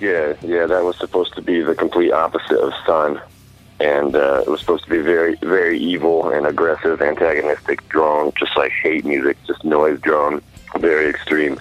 Yeah, 0.00 0.34
yeah, 0.42 0.66
that 0.66 0.84
was 0.84 0.96
supposed 0.98 1.34
to 1.34 1.42
be 1.42 1.62
the 1.62 1.74
complete 1.74 2.12
opposite 2.12 2.58
of 2.58 2.72
Sun, 2.84 3.20
and 3.80 4.14
uh, 4.14 4.42
it 4.46 4.48
was 4.48 4.60
supposed 4.60 4.84
to 4.84 4.90
be 4.90 4.98
very, 4.98 5.36
very 5.36 5.78
evil 5.78 6.28
and 6.30 6.46
aggressive, 6.46 7.00
antagonistic 7.00 7.88
drone, 7.88 8.32
just 8.38 8.56
like 8.56 8.72
hate 8.72 9.04
music, 9.06 9.38
just 9.46 9.64
noise 9.64 9.98
drone, 10.00 10.42
very 10.78 11.08
extreme. 11.08 11.58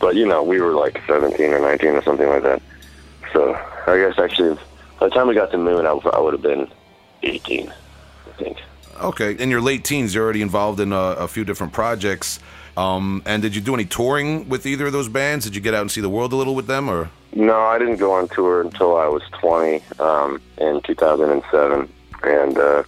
But 0.00 0.16
you 0.16 0.26
know, 0.26 0.42
we 0.42 0.60
were 0.60 0.72
like 0.72 1.00
17 1.06 1.40
or 1.52 1.60
19 1.60 1.88
or 1.90 2.02
something 2.02 2.28
like 2.28 2.42
that. 2.42 2.60
So 3.32 3.54
I 3.86 3.98
guess 3.98 4.18
actually, 4.18 4.58
by 4.98 5.08
the 5.08 5.14
time 5.14 5.28
we 5.28 5.34
got 5.34 5.50
to 5.52 5.58
Moon, 5.58 5.86
I, 5.86 5.90
I 5.90 6.20
would 6.20 6.32
have 6.32 6.42
been 6.42 6.68
18, 7.22 7.68
I 7.68 8.42
think. 8.42 8.58
Okay. 9.00 9.32
In 9.32 9.50
your 9.50 9.60
late 9.60 9.84
teens, 9.84 10.14
you're 10.14 10.24
already 10.24 10.42
involved 10.42 10.80
in 10.80 10.92
a, 10.92 10.96
a 10.96 11.28
few 11.28 11.44
different 11.44 11.72
projects. 11.72 12.40
Um, 12.76 13.22
and 13.26 13.42
did 13.42 13.54
you 13.54 13.60
do 13.60 13.74
any 13.74 13.84
touring 13.84 14.48
with 14.48 14.64
either 14.66 14.86
of 14.86 14.92
those 14.92 15.08
bands? 15.08 15.44
Did 15.44 15.54
you 15.54 15.60
get 15.60 15.74
out 15.74 15.82
and 15.82 15.90
see 15.90 16.00
the 16.00 16.08
world 16.08 16.32
a 16.32 16.36
little 16.36 16.54
with 16.54 16.66
them, 16.66 16.88
or? 16.88 17.10
No, 17.34 17.58
I 17.58 17.78
didn't 17.78 17.96
go 17.96 18.12
on 18.12 18.28
tour 18.28 18.60
until 18.60 18.96
I 18.96 19.06
was 19.06 19.22
20 19.40 19.82
um, 19.98 20.40
in 20.58 20.80
2007, 20.82 21.92
and 22.22 22.58
uh, 22.58 22.82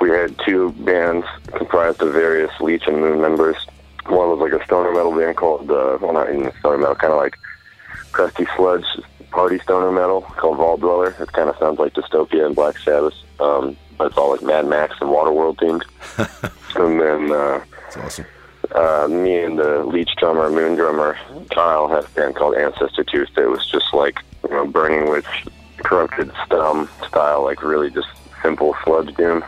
we 0.00 0.10
had 0.10 0.38
two 0.44 0.72
bands 0.72 1.26
comprised 1.46 2.02
of 2.02 2.12
various 2.12 2.50
Leech 2.60 2.86
and 2.86 3.00
Moon 3.00 3.20
members. 3.20 3.56
One 4.06 4.28
was 4.30 4.38
like 4.38 4.52
a 4.52 4.64
stoner 4.64 4.92
metal 4.92 5.16
band 5.16 5.36
called, 5.36 5.70
uh, 5.70 5.98
well, 6.00 6.12
not 6.12 6.28
even 6.28 6.52
stoner 6.58 6.78
metal, 6.78 6.94
kind 6.94 7.12
of 7.12 7.18
like 7.18 7.36
crusty 8.12 8.46
sludge 8.56 8.84
party 9.30 9.58
stoner 9.60 9.90
metal 9.92 10.22
called 10.22 10.56
Vault 10.58 10.80
Dweller. 10.80 11.14
It 11.20 11.32
kind 11.32 11.48
of 11.48 11.56
sounds 11.58 11.78
like 11.78 11.94
Dystopia 11.94 12.46
and 12.46 12.54
Black 12.54 12.78
Sabbath, 12.78 13.14
um, 13.40 13.76
but 13.98 14.08
it's 14.08 14.16
all 14.16 14.30
like 14.32 14.42
Mad 14.42 14.66
Max 14.66 14.96
and 15.00 15.10
Waterworld 15.10 15.56
themed. 15.56 15.84
and 16.76 17.00
then 17.00 17.32
uh, 17.32 17.62
That's 17.82 17.96
awesome. 17.96 18.26
uh, 18.74 19.08
me 19.08 19.38
and 19.38 19.58
the 19.58 19.84
Leech 19.84 20.10
drummer, 20.18 20.50
Moon 20.50 20.74
drummer, 20.76 21.16
Kyle, 21.50 21.88
had 21.88 22.04
a 22.04 22.08
band 22.08 22.36
called 22.36 22.54
Ancestor 22.56 23.04
Tooth 23.04 23.28
that 23.36 23.48
was 23.48 23.68
just 23.70 23.92
like, 23.92 24.18
you 24.44 24.50
know, 24.50 24.66
Burning 24.66 25.10
Witch, 25.10 25.46
Corrupted 25.78 26.28
Stum 26.46 26.88
style, 27.08 27.44
like 27.44 27.62
really 27.62 27.90
just 27.90 28.08
simple 28.42 28.74
sludge 28.84 29.14
doom. 29.16 29.44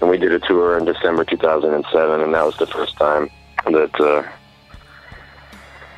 And 0.00 0.08
we 0.08 0.16
did 0.16 0.32
a 0.32 0.38
tour 0.38 0.78
in 0.78 0.86
December 0.86 1.24
2007, 1.24 2.20
and 2.20 2.34
that 2.34 2.46
was 2.46 2.56
the 2.56 2.66
first 2.66 2.96
time 2.96 3.30
that 3.66 4.00
uh, 4.00 4.22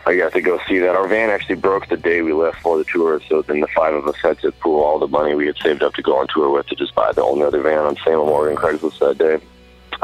I 0.04 0.16
got 0.16 0.32
to 0.32 0.40
go 0.40 0.58
see 0.68 0.78
that. 0.78 0.96
Our 0.96 1.06
van 1.06 1.30
actually 1.30 1.54
broke 1.56 1.88
the 1.88 1.96
day 1.96 2.22
we 2.22 2.32
left 2.32 2.60
for 2.60 2.76
the 2.76 2.84
tour, 2.84 3.20
so 3.28 3.42
then 3.42 3.60
the 3.60 3.68
five 3.68 3.94
of 3.94 4.06
us 4.08 4.16
had 4.22 4.38
to 4.40 4.50
pool 4.52 4.82
all 4.82 4.98
the 4.98 5.06
money 5.06 5.34
we 5.34 5.46
had 5.46 5.56
saved 5.58 5.82
up 5.82 5.94
to 5.94 6.02
go 6.02 6.16
on 6.16 6.26
tour 6.28 6.50
with 6.50 6.66
to 6.66 6.74
just 6.74 6.94
buy 6.94 7.12
the 7.12 7.22
only 7.22 7.44
other 7.44 7.60
van 7.60 7.78
on 7.78 7.96
Salem, 8.04 8.28
Oregon 8.28 8.56
Craigslist 8.56 8.98
that 8.98 9.18
day. 9.18 9.40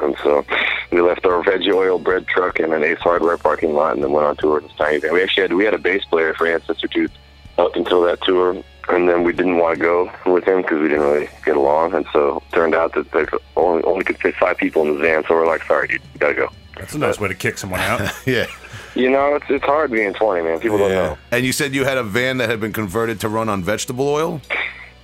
And 0.01 0.17
so 0.23 0.45
we 0.93 1.01
left 1.01 1.27
our 1.27 1.43
veggie 1.43 1.75
oil 1.75 1.99
bread 1.99 2.29
truck 2.29 2.61
in 2.61 2.73
an 2.73 2.85
Ace 2.85 3.01
Hardware 3.01 3.37
parking 3.37 3.75
lot 3.75 3.95
and 3.95 4.05
then 4.05 4.13
went 4.13 4.27
on 4.27 4.37
tour 4.37 4.59
in 4.59 4.67
this 4.69 4.77
tiny 4.77 4.99
van. 4.99 5.13
We 5.13 5.23
actually 5.23 5.43
had 5.43 5.53
we 5.55 5.65
had 5.65 5.75
a 5.75 5.79
bass 5.79 6.05
player 6.05 6.35
for 6.35 6.47
Ancestor 6.47 6.87
Tooth 6.87 7.11
up 7.59 7.75
until 7.75 8.03
that 8.03 8.23
tour, 8.23 8.63
and 8.89 9.09
then 9.09 9.25
we 9.25 9.33
didn't 9.33 9.59
want 9.59 9.77
to 9.77 9.83
go 9.83 10.13
with 10.27 10.45
him 10.45 10.63
because 10.63 10.81
we 10.81 10.89
didn't 10.89 11.05
really 11.05 11.29
get 11.45 11.57
along. 11.57 11.95
And 11.95 12.07
so 12.13 12.37
it 12.49 12.55
turned 12.55 12.77
out 12.77 12.95
that 12.95 13.11
they 13.11 13.27
only 13.57 13.83
only 13.83 14.05
could 14.05 14.19
fit 14.19 14.37
five 14.37 14.57
people 14.59 14.83
in 14.83 14.95
the 14.95 15.01
van, 15.01 15.25
so 15.27 15.35
we're 15.35 15.47
like, 15.47 15.65
sorry, 15.65 15.89
dude, 15.89 16.03
you 16.15 16.21
gotta 16.21 16.35
go. 16.35 16.51
That's 16.77 16.95
a 16.95 16.99
nice 16.99 17.19
way 17.19 17.27
to 17.27 17.35
kick 17.35 17.59
someone 17.59 17.81
out. 17.81 18.01
Yeah. 18.27 18.47
You 18.99 19.09
know, 19.09 19.37
it's 19.37 19.47
it's 19.49 19.65
hard 19.65 19.93
being 19.93 20.13
20, 20.13 20.43
man. 20.43 20.59
People 20.59 20.79
don't 20.79 20.91
know. 20.91 21.17
And 21.31 21.47
you 21.47 21.53
said 21.53 21.73
you 21.73 21.85
had 21.85 21.99
a 21.99 22.03
van 22.03 22.39
that 22.39 22.51
had 22.51 22.59
been 22.59 22.73
converted 22.73 23.21
to 23.21 23.29
run 23.29 23.49
on 23.49 23.63
vegetable 23.63 24.09
oil? 24.09 24.41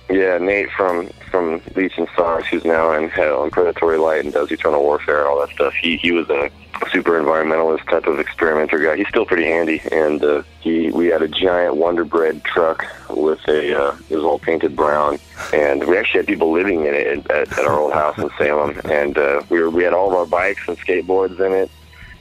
Yeah, 0.09 0.37
Nate 0.37 0.69
from 0.71 1.07
from 1.31 1.61
Leech 1.77 1.97
and 1.97 2.09
SARS, 2.13 2.45
who's 2.47 2.65
now 2.65 2.91
in 2.91 3.09
Hell 3.09 3.43
and 3.43 3.51
Predatory 3.53 3.97
Light 3.97 4.25
and 4.25 4.33
does 4.33 4.51
Eternal 4.51 4.83
Warfare 4.83 5.19
and 5.19 5.27
all 5.29 5.39
that 5.39 5.49
stuff. 5.55 5.73
He 5.73 5.95
he 5.95 6.11
was 6.11 6.29
a 6.29 6.51
super 6.91 7.19
environmentalist 7.19 7.89
type 7.89 8.05
of 8.05 8.19
experimenter 8.19 8.79
guy. 8.79 8.97
He's 8.97 9.07
still 9.07 9.25
pretty 9.25 9.45
handy, 9.45 9.81
and 9.93 10.21
uh, 10.21 10.43
he 10.59 10.91
we 10.91 11.07
had 11.07 11.21
a 11.21 11.29
giant 11.29 11.77
Wonder 11.77 12.03
Bread 12.03 12.43
truck 12.43 12.85
with 13.09 13.39
a 13.47 13.81
uh, 13.81 13.97
it 14.09 14.15
was 14.17 14.25
all 14.25 14.39
painted 14.39 14.75
brown, 14.75 15.19
and 15.53 15.87
we 15.87 15.97
actually 15.97 16.19
had 16.19 16.27
people 16.27 16.51
living 16.51 16.81
in 16.81 16.93
it 16.93 17.31
at, 17.31 17.49
at 17.57 17.65
our 17.65 17.79
old 17.79 17.93
house 17.93 18.17
in 18.17 18.29
Salem, 18.37 18.77
and 18.83 19.17
uh, 19.17 19.41
we 19.49 19.61
were 19.61 19.69
we 19.69 19.83
had 19.85 19.93
all 19.93 20.09
of 20.09 20.13
our 20.15 20.25
bikes 20.25 20.67
and 20.67 20.77
skateboards 20.77 21.39
in 21.39 21.53
it. 21.53 21.71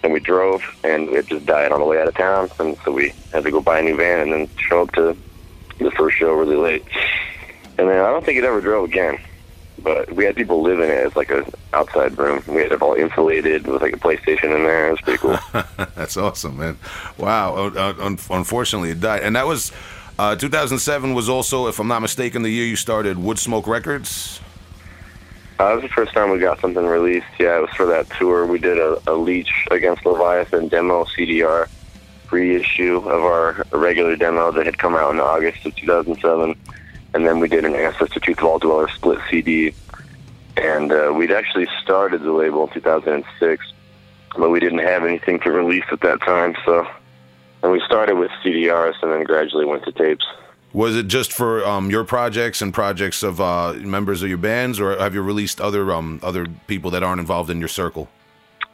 And 0.05 0.13
we 0.13 0.21
drove, 0.21 0.63
and 0.85 1.09
it 1.09 1.27
just 1.27 1.47
died 1.47 1.73
on 1.73 1.81
the 1.81 1.87
way 1.87 1.99
out 1.99 2.07
of 2.07 2.15
town, 2.15 2.51
and 2.61 2.77
so 2.85 2.93
we 2.93 3.15
had 3.33 3.43
to 3.45 3.51
go 3.51 3.61
buy 3.61 3.79
a 3.79 3.83
new 3.83 3.97
van 3.97 4.21
and 4.21 4.33
then 4.33 4.49
show 4.59 4.83
up 4.83 4.93
to 4.93 5.17
the 5.79 5.91
first 5.93 6.19
show 6.19 6.35
really 6.35 6.57
late. 6.57 6.85
And 7.79 7.89
then 7.89 8.05
I 8.05 8.11
don't 8.11 8.25
think 8.25 8.39
it 8.39 8.45
ever 8.45 8.61
drove 8.61 8.85
again. 8.89 9.19
But 9.79 10.13
we 10.13 10.25
had 10.25 10.37
people 10.37 10.63
live 10.63 10.79
in 10.79 10.91
it 10.91 11.07
as 11.07 11.17
like 11.17 11.31
a 11.31 11.45
outside 11.73 12.17
room. 12.17 12.43
We 12.47 12.63
had 12.63 12.73
it 12.73 12.81
all 12.81 12.95
insulated 12.95 13.67
with 13.67 13.83
like 13.83 13.95
a 13.95 13.99
PlayStation 13.99 14.55
in 14.55 14.65
there. 14.65 14.89
It 14.89 14.91
was 14.93 15.01
pretty 15.01 15.19
cool. 15.19 15.39
That's 15.95 16.17
awesome, 16.17 16.59
man. 16.59 16.79
Wow. 17.19 17.57
Uh, 17.57 17.71
uh, 17.75 18.05
un- 18.05 18.19
unfortunately, 18.31 18.91
it 18.91 19.01
died. 19.01 19.23
And 19.23 19.37
that 19.37 19.47
was 19.47 19.73
uh, 20.19 20.37
2007 20.37 21.15
was 21.15 21.29
also, 21.29 21.67
if 21.67 21.81
I'm 21.81 21.89
not 21.89 22.01
mistaken, 22.01 22.43
the 22.43 22.51
year 22.51 22.67
you 22.67 22.77
started 22.77 23.17
Woodsmoke 23.17 23.67
Records. 23.67 24.41
Uh, 25.65 25.69
that 25.69 25.75
was 25.77 25.83
the 25.85 25.95
first 25.95 26.13
time 26.13 26.31
we 26.31 26.39
got 26.39 26.61
something 26.61 26.85
released. 26.85 27.25
Yeah, 27.39 27.57
it 27.57 27.63
was 27.63 27.71
for 27.71 27.87
that 27.87 28.07
tour. 28.19 28.45
We 28.45 28.59
did 28.59 28.79
a, 28.79 29.01
a 29.07 29.15
Leech 29.15 29.67
against 29.71 30.05
Leviathan 30.05 30.69
demo 30.69 31.05
CDR 31.05 31.69
reissue 32.31 32.99
of 32.99 33.07
our 33.07 33.65
regular 33.73 34.15
demo 34.15 34.53
that 34.53 34.67
had 34.67 34.77
come 34.77 34.95
out 34.95 35.15
in 35.15 35.21
August 35.21 35.65
of 35.65 35.75
2007. 35.75 36.55
And 37.15 37.27
then 37.27 37.41
we 37.41 37.49
did 37.49 37.65
an 37.65 37.75
Ancestor 37.75 38.21
Tooth 38.21 38.41
Vault 38.41 38.61
Dweller 38.61 38.89
split 38.89 39.21
CD. 39.31 39.75
And 40.59 40.93
uh, 40.93 41.15
we'd 41.17 41.33
actually 41.33 41.69
started 41.83 42.21
the 42.21 42.33
label 42.33 42.67
in 42.67 42.75
2006, 42.75 43.73
but 44.37 44.51
we 44.51 44.61
didn't 44.61 44.81
have 44.81 45.07
anything 45.07 45.41
to 45.41 45.51
release 45.51 45.87
at 45.91 46.03
that 46.03 46.21
time. 46.21 46.57
So, 46.67 46.87
and 47.63 47.73
we 47.73 47.81
started 47.87 48.17
with 48.17 48.31
CDRs 48.45 48.97
and 49.03 49.11
then 49.11 49.25
gradually 49.25 49.65
went 49.65 49.85
to 49.85 49.93
tapes. 49.93 50.27
Was 50.75 50.95
it 50.97 51.07
just 51.07 51.33
for 51.33 51.65
um, 51.65 51.89
your 51.89 52.03
projects 52.03 52.61
and 52.61 52.75
projects 52.75 53.23
of 53.23 53.41
uh, 53.41 53.75
members 53.75 54.23
of 54.23 54.29
your 54.29 54.39
bands, 54.39 54.81
or 54.81 54.99
have 54.99 55.15
you 55.15 55.23
released 55.23 55.61
other 55.61 55.93
um, 55.93 56.19
other 56.21 56.49
people 56.67 56.91
that 56.91 57.05
aren't 57.05 57.21
involved 57.21 57.49
in 57.49 57.61
your 57.61 57.69
circle? 57.69 58.09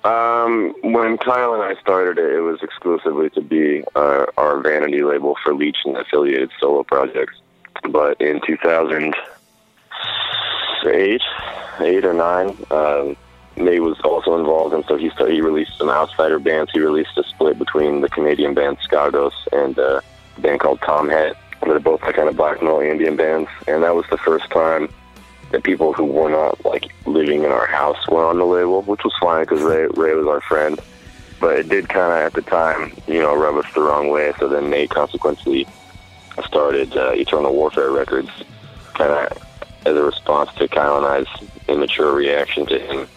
Um, 0.02 0.75
when 0.80 1.19
Kyle 1.19 1.52
and 1.52 1.62
I 1.62 1.78
started 1.78 2.16
it, 2.16 2.33
it 2.33 2.40
was 2.40 2.62
exclusively 2.62 3.28
to 3.30 3.40
be 3.42 3.85
uh, 3.95 4.25
our 4.38 4.62
vanity 4.62 5.02
label 5.02 5.37
for 5.45 5.52
Leech 5.52 5.76
and 5.85 5.95
affiliated 5.99 6.50
solo 6.59 6.85
projects. 6.85 7.38
But 7.90 8.19
in 8.19 8.40
2008, 8.47 11.23
eight 11.80 12.04
or 12.07 12.14
nine, 12.14 12.57
um, 12.71 13.14
Nate 13.57 13.83
was 13.83 14.00
also 14.00 14.38
involved, 14.38 14.75
and 14.75 14.87
so 14.87 14.97
he 14.97 15.11
started, 15.11 15.35
he 15.35 15.42
released 15.42 15.76
some 15.76 15.90
outsider 15.90 16.38
bands. 16.38 16.71
He 16.73 16.80
released 16.80 17.19
a 17.19 17.25
split 17.25 17.59
between 17.59 18.00
the 18.00 18.09
Canadian 18.09 18.54
band 18.54 18.78
Skagos 18.78 19.35
and 19.52 19.78
uh, 19.78 20.00
a 20.38 20.40
band 20.40 20.61
called 20.61 20.80
Tom 20.80 21.11
Het. 21.11 21.37
They're 21.62 21.79
both 21.79 22.00
kind 22.00 22.29
of 22.29 22.37
black 22.37 22.62
metal 22.62 22.81
ambient 22.81 23.17
bands, 23.17 23.50
and 23.69 23.83
that 23.83 23.95
was 23.95 24.07
the 24.11 24.19
first 24.19 24.50
time 24.50 24.88
that 25.50 25.62
people 25.62 25.93
who 25.93 26.05
were 26.05 26.31
not 26.31 26.64
like 26.64 26.93
living 27.07 27.45
in 27.45 27.50
our 27.50 27.67
house 27.67 28.09
were 28.09 28.25
on 28.25 28.38
the 28.38 28.45
label, 28.45 28.83
which 28.83 29.05
was 29.05 29.14
fine 29.21 29.45
because 29.45 29.62
Ray 29.62 29.87
Ray 29.95 30.14
was 30.14 30.26
our 30.26 30.40
friend. 30.40 30.81
But 31.40 31.59
it 31.59 31.69
did 31.69 31.88
kind 31.88 32.12
of 32.12 32.19
at 32.19 32.33
the 32.35 32.43
time, 32.43 32.93
you 33.07 33.21
know, 33.21 33.35
rub 33.35 33.57
us 33.57 33.73
the 33.75 33.81
wrong 33.81 34.11
way. 34.11 34.33
So 34.38 34.49
then 34.49 34.69
Nate 34.69 34.90
consequently 34.90 35.67
started 36.45 36.97
uh, 36.97 37.12
Eternal 37.14 37.55
Warfare 37.55 37.90
Records, 37.90 38.31
kind 38.95 39.11
of 39.11 39.43
as 39.87 39.97
a 39.97 40.02
response 40.02 40.52
to 40.57 40.69
Kyle 40.69 40.99
and 40.99 41.07
I's 41.07 41.49
immature 41.69 42.12
reaction 42.12 42.67
to 42.67 42.79
him 42.79 43.09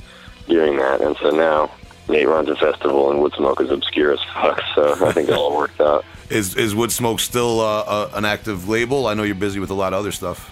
doing 0.47 0.77
that. 0.77 1.01
And 1.01 1.17
so 1.17 1.31
now 1.31 1.71
Nate 2.09 2.27
runs 2.27 2.49
a 2.49 2.55
festival, 2.55 3.11
and 3.11 3.19
Woodsmoke 3.19 3.61
is 3.61 3.71
obscure 3.71 4.13
as 4.13 4.23
fuck. 4.33 4.61
So 4.75 5.05
I 5.05 5.11
think 5.11 5.29
it 5.29 5.35
all 5.35 5.55
worked 5.55 5.81
out. 5.81 6.05
Is 6.29 6.55
is 6.55 6.73
Woodsmoke 6.73 7.19
still 7.19 7.59
uh, 7.59 7.81
uh, 7.81 8.11
an 8.13 8.25
active 8.25 8.69
label? 8.69 9.07
I 9.07 9.13
know 9.13 9.23
you're 9.23 9.35
busy 9.35 9.59
with 9.59 9.69
a 9.69 9.75
lot 9.75 9.93
of 9.93 9.99
other 9.99 10.11
stuff. 10.11 10.51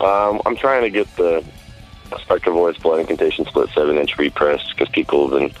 Um, 0.00 0.40
I'm 0.44 0.56
trying 0.56 0.82
to 0.82 0.90
get 0.90 1.14
the 1.16 1.44
Spectral 2.20 2.54
Voice 2.54 2.76
Blood 2.78 3.00
Incantation 3.00 3.46
Split 3.46 3.70
7 3.70 3.96
inch 3.96 4.18
repressed 4.18 4.70
because 4.70 4.88
people 4.90 5.28
have 5.28 5.38
been 5.38 5.52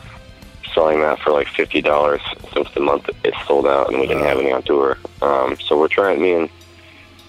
selling 0.74 1.00
that 1.00 1.18
for 1.20 1.32
like 1.32 1.46
$50 1.48 2.52
since 2.52 2.70
the 2.74 2.80
month 2.80 3.08
it 3.24 3.34
sold 3.46 3.66
out 3.66 3.88
and 3.88 3.98
we 3.98 4.06
didn't 4.06 4.24
have 4.24 4.38
any 4.38 4.52
on 4.52 4.62
tour. 4.62 4.98
Um, 5.22 5.56
so 5.58 5.78
we're 5.78 5.88
trying, 5.88 6.20
me 6.20 6.34
and 6.34 6.50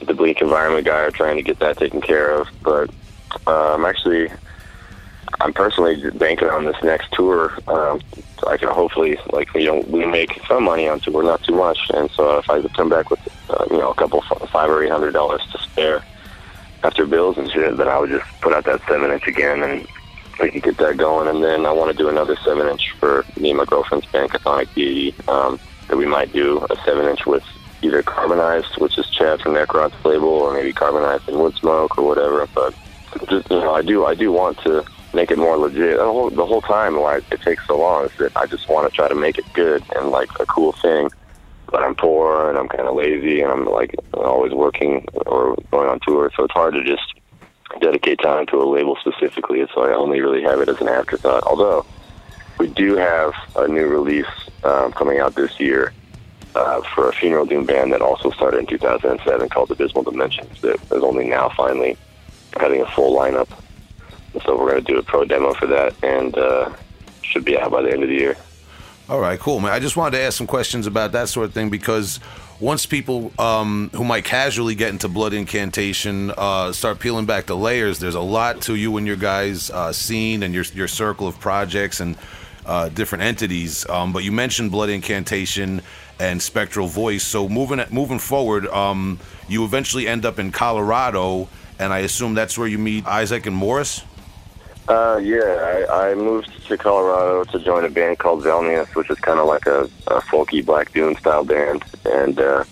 the 0.06 0.14
Bleak 0.14 0.42
Environment 0.42 0.86
guy 0.86 1.00
are 1.00 1.12
trying 1.12 1.38
to 1.38 1.42
get 1.42 1.60
that 1.60 1.78
taken 1.78 2.02
care 2.02 2.30
of. 2.36 2.48
But 2.62 2.90
uh, 3.48 3.74
I'm 3.74 3.86
actually, 3.86 4.30
I'm 5.40 5.54
personally 5.54 6.10
banking 6.12 6.50
on 6.50 6.66
this 6.66 6.76
next 6.84 7.12
tour. 7.12 7.54
Um, 7.68 8.02
so 8.40 8.48
I 8.50 8.58
can 8.58 8.70
hopefully, 8.70 9.18
like, 9.32 9.54
you 9.54 9.66
know, 9.66 9.80
we 9.88 10.06
make 10.06 10.40
some 10.48 10.64
money 10.64 10.88
on 10.88 11.00
tour, 11.00 11.24
not 11.24 11.44
too 11.44 11.56
much. 11.56 11.80
And 11.94 12.10
so 12.12 12.38
if 12.40 12.50
I 12.50 12.62
could 12.62 12.74
come 12.74 12.90
back 12.90 13.10
with, 13.10 13.20
uh, 13.50 13.66
you 13.70 13.78
know, 13.78 13.92
a 13.92 13.96
couple, 13.96 14.22
five 14.22 14.70
or 14.70 14.84
eight 14.84 14.92
hundred 14.92 15.12
dollars 15.12 15.42
to 15.52 15.58
spare 15.60 16.04
after 16.84 17.06
bills 17.06 17.38
and 17.38 17.50
shit, 17.52 17.78
then 17.78 17.88
I 17.88 18.00
would 18.00 18.10
just 18.10 18.26
put 18.42 18.54
out 18.54 18.66
that 18.66 18.82
seven 18.88 19.12
inch 19.12 19.28
again 19.28 19.64
and 19.64 19.88
we 20.40 20.52
can 20.52 20.60
get 20.62 20.78
that 20.78 20.98
going. 20.98 21.28
And 21.28 21.44
then 21.44 21.66
I 21.66 21.72
want 21.72 21.92
to 21.92 21.98
do 21.98 22.10
another 22.10 22.36
seven 22.44 22.68
inch 22.68 22.92
for 23.00 23.26
me 23.40 23.50
and 23.52 23.58
my 23.58 23.66
girlfriend's 23.66 24.06
band, 24.08 24.32
Cathonic 24.32 24.74
Deity, 24.74 25.16
um, 25.28 25.60
that 25.88 25.98
we 25.98 26.06
might 26.06 26.34
do 26.34 26.66
a 26.70 26.76
seven 26.84 27.08
inch 27.08 27.26
with 27.26 27.44
either 27.82 28.02
Carbonized, 28.02 28.80
which 28.80 28.98
is 28.98 29.08
Chad 29.12 29.42
from 29.42 29.54
Necrot's 29.54 30.04
label, 30.04 30.30
or 30.30 30.54
maybe 30.54 30.74
Carbonized 30.74 31.28
and 31.28 31.38
Woodsmoke 31.38 31.98
or 31.98 32.08
whatever. 32.08 32.48
But 32.54 32.74
just, 33.30 33.50
you 33.52 33.60
know, 33.60 33.74
I 33.74 33.82
do, 33.82 34.06
I 34.06 34.16
do 34.16 34.32
want 34.32 34.58
to 34.60 34.84
make 35.14 35.32
it 35.32 35.38
more 35.38 35.58
legit. 35.58 35.98
The 35.98 36.04
whole, 36.04 36.30
the 36.30 36.46
whole 36.46 36.62
time 36.62 37.00
why 37.00 37.18
it 37.18 37.42
takes 37.42 37.66
so 37.68 37.78
long 37.80 38.06
is 38.06 38.12
that 38.20 38.32
I 38.36 38.46
just 38.46 38.70
want 38.70 38.90
to 38.90 38.96
try 38.96 39.08
to 39.08 39.16
make 39.16 39.38
it 39.38 39.46
good 39.54 39.84
and 39.96 40.10
like 40.10 40.30
a 40.40 40.46
cool 40.46 40.74
thing 40.74 41.10
but 41.72 41.84
I'm 41.84 41.96
poor 41.96 42.50
and 42.50 42.58
I'm 42.58 42.68
kind 42.68 42.88
of 42.88 42.96
lazy 42.96 43.42
and 43.42 43.52
I'm 43.52 43.66
like 43.66 43.96
always 44.14 44.54
working 44.54 45.06
or 45.26 45.56
going 45.72 45.90
on 45.90 46.00
tour, 46.00 46.32
so 46.36 46.46
it's 46.46 46.54
hard 46.54 46.74
to 46.74 46.84
just 46.84 47.14
dedicate 47.82 48.20
time 48.20 48.46
to 48.48 48.58
a 48.58 48.66
label 48.66 48.98
specifically. 49.02 49.66
So 49.74 49.82
I 49.82 49.94
only 49.94 50.22
really 50.22 50.42
have 50.44 50.62
it 50.62 50.70
as 50.70 50.80
an 50.80 50.88
afterthought. 50.88 51.44
Although 51.44 51.86
we 52.58 52.68
do 52.68 52.96
have 52.96 53.34
a 53.56 53.68
new 53.68 53.88
release 53.88 54.26
um, 54.64 54.92
coming 54.94 55.20
out 55.20 55.36
this 55.36 55.60
year 55.60 55.94
uh, 56.56 56.82
for 56.96 57.10
a 57.10 57.14
funeral 57.14 57.46
doom 57.46 57.66
band 57.66 57.92
that 57.92 58.02
also 58.02 58.32
started 58.32 58.60
in 58.60 58.66
2007 58.66 59.50
called 59.50 59.70
Abysmal 59.70 60.04
Dimensions. 60.04 60.62
That 60.62 60.76
is 60.92 61.04
only 61.04 61.28
now 61.28 61.50
finally 61.50 61.98
having 62.60 62.82
a 62.82 62.88
full 62.88 63.16
lineup. 63.18 63.50
So 64.46 64.58
we're 64.58 64.72
going 64.72 64.84
to 64.84 64.94
do 64.94 65.00
a 65.00 65.04
pro 65.04 65.26
demo 65.26 65.54
for 65.54 65.68
that 65.68 65.96
and 66.04 66.38
uh, 66.38 66.74
should 67.22 67.46
be 67.46 67.58
out 67.58 67.72
by 67.72 67.82
the 67.82 67.92
end 67.92 68.04
of 68.04 68.10
the 68.10 68.16
year. 68.16 68.38
All 69.10 69.20
right, 69.22 69.40
cool, 69.40 69.62
man. 69.62 69.72
I 69.72 69.80
just 69.80 69.96
wanted 69.96 70.18
to 70.18 70.24
ask 70.24 70.38
some 70.38 70.48
questions 70.48 70.86
about 70.86 71.14
that 71.14 71.30
sort 71.30 71.46
of 71.46 71.54
thing 71.54 71.70
because 71.70 72.20
once 72.60 72.86
people 72.86 73.32
um, 73.40 73.90
who 73.94 74.04
might 74.04 74.26
casually 74.26 74.76
get 74.76 74.90
into 74.90 75.08
blood 75.08 75.32
incantation 75.32 76.32
uh, 76.38 76.74
start 76.74 77.00
peeling 77.00 77.26
back 77.26 77.46
the 77.46 77.56
layers, 77.56 78.00
there's 78.00 78.16
a 78.16 78.22
lot 78.22 78.62
to 78.64 78.76
you 78.76 78.98
and 78.98 79.08
your 79.08 79.16
guys' 79.16 79.70
uh, 79.70 79.94
scene 79.94 80.44
and 80.44 80.54
your 80.54 80.66
your 80.74 80.88
circle 80.88 81.28
of 81.28 81.40
projects 81.40 82.02
and 82.02 82.18
uh, 82.66 82.90
different 82.90 83.24
entities. 83.24 83.88
Um, 83.90 84.12
but 84.12 84.24
you 84.24 84.32
mentioned 84.32 84.72
blood 84.72 84.90
incantation 84.90 85.82
and 86.20 86.42
spectral 86.42 86.88
voice. 86.88 87.24
So 87.24 87.48
moving 87.48 87.82
moving 87.92 88.20
forward, 88.20 88.68
um, 88.68 89.20
you 89.48 89.64
eventually 89.64 90.08
end 90.08 90.26
up 90.26 90.40
in 90.40 90.52
Colorado, 90.52 91.48
and 91.80 91.94
I 91.94 92.00
assume 92.00 92.34
that's 92.34 92.58
where 92.58 92.68
you 92.68 92.78
meet 92.78 93.06
Isaac 93.06 93.46
and 93.46 93.56
Morris. 93.56 94.04
Uh, 94.88 95.20
yeah, 95.22 95.86
I, 95.90 96.12
I 96.12 96.16
moved 96.16 96.66
to 96.68 96.78
Colorado 96.78 97.44
to 97.52 97.60
join 97.60 97.84
a 97.84 97.90
band 97.90 98.20
called 98.20 98.44
Velnias, 98.44 98.96
which 98.96 99.10
is 99.10 99.20
kind 99.20 99.40
of 99.40 99.46
like 99.46 99.66
a, 99.66 99.82
a 100.08 100.22
folky 100.22 100.66
Black 100.66 100.94
Doom 100.94 101.16
style 101.16 101.44
band. 101.44 101.84
And 102.06 102.40
uh, 102.40 102.64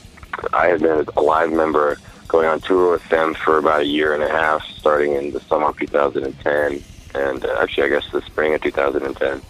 I 0.54 0.68
had 0.68 0.82
been 0.82 1.06
a 1.18 1.22
live 1.22 1.52
member 1.52 1.98
going 2.30 2.48
on 2.48 2.62
tour 2.62 2.92
with 2.92 3.08
them 3.10 3.34
for 3.34 3.58
about 3.58 3.82
a 3.82 3.86
year 3.86 4.14
and 4.14 4.24
a 4.24 4.30
half, 4.30 4.66
starting 4.66 5.14
in 5.14 5.32
the 5.32 5.42
summer 5.42 5.68
of 5.68 5.78
2010. 5.78 6.82
And 7.16 7.46
uh, 7.46 7.58
actually, 7.60 7.84
I 7.84 7.90
guess 7.90 8.10
the 8.12 8.22
spring 8.22 8.54
of 8.54 8.62
2010. 8.62 9.42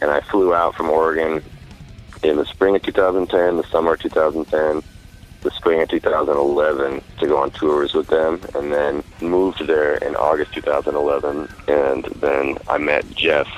And 0.00 0.10
I 0.10 0.20
flew 0.22 0.52
out 0.54 0.74
from 0.74 0.90
Oregon 0.90 1.42
in 2.24 2.36
the 2.36 2.46
spring 2.46 2.74
of 2.74 2.82
2010, 2.82 3.56
the 3.56 3.62
summer 3.64 3.94
of 3.94 4.00
2010, 4.00 4.82
the 5.42 5.50
spring 5.50 5.82
of 5.82 5.88
2011 5.88 7.02
to 7.18 7.26
go 7.26 7.36
on 7.36 7.50
tours 7.50 7.94
with 7.94 8.06
them, 8.06 8.40
and 8.54 8.72
then 8.72 9.02
moved 9.20 9.66
there 9.66 9.96
in 9.96 10.14
August 10.16 10.52
2011. 10.54 11.48
And 11.68 12.04
then 12.04 12.58
I 12.68 12.78
met 12.78 13.08
Jeff, 13.10 13.48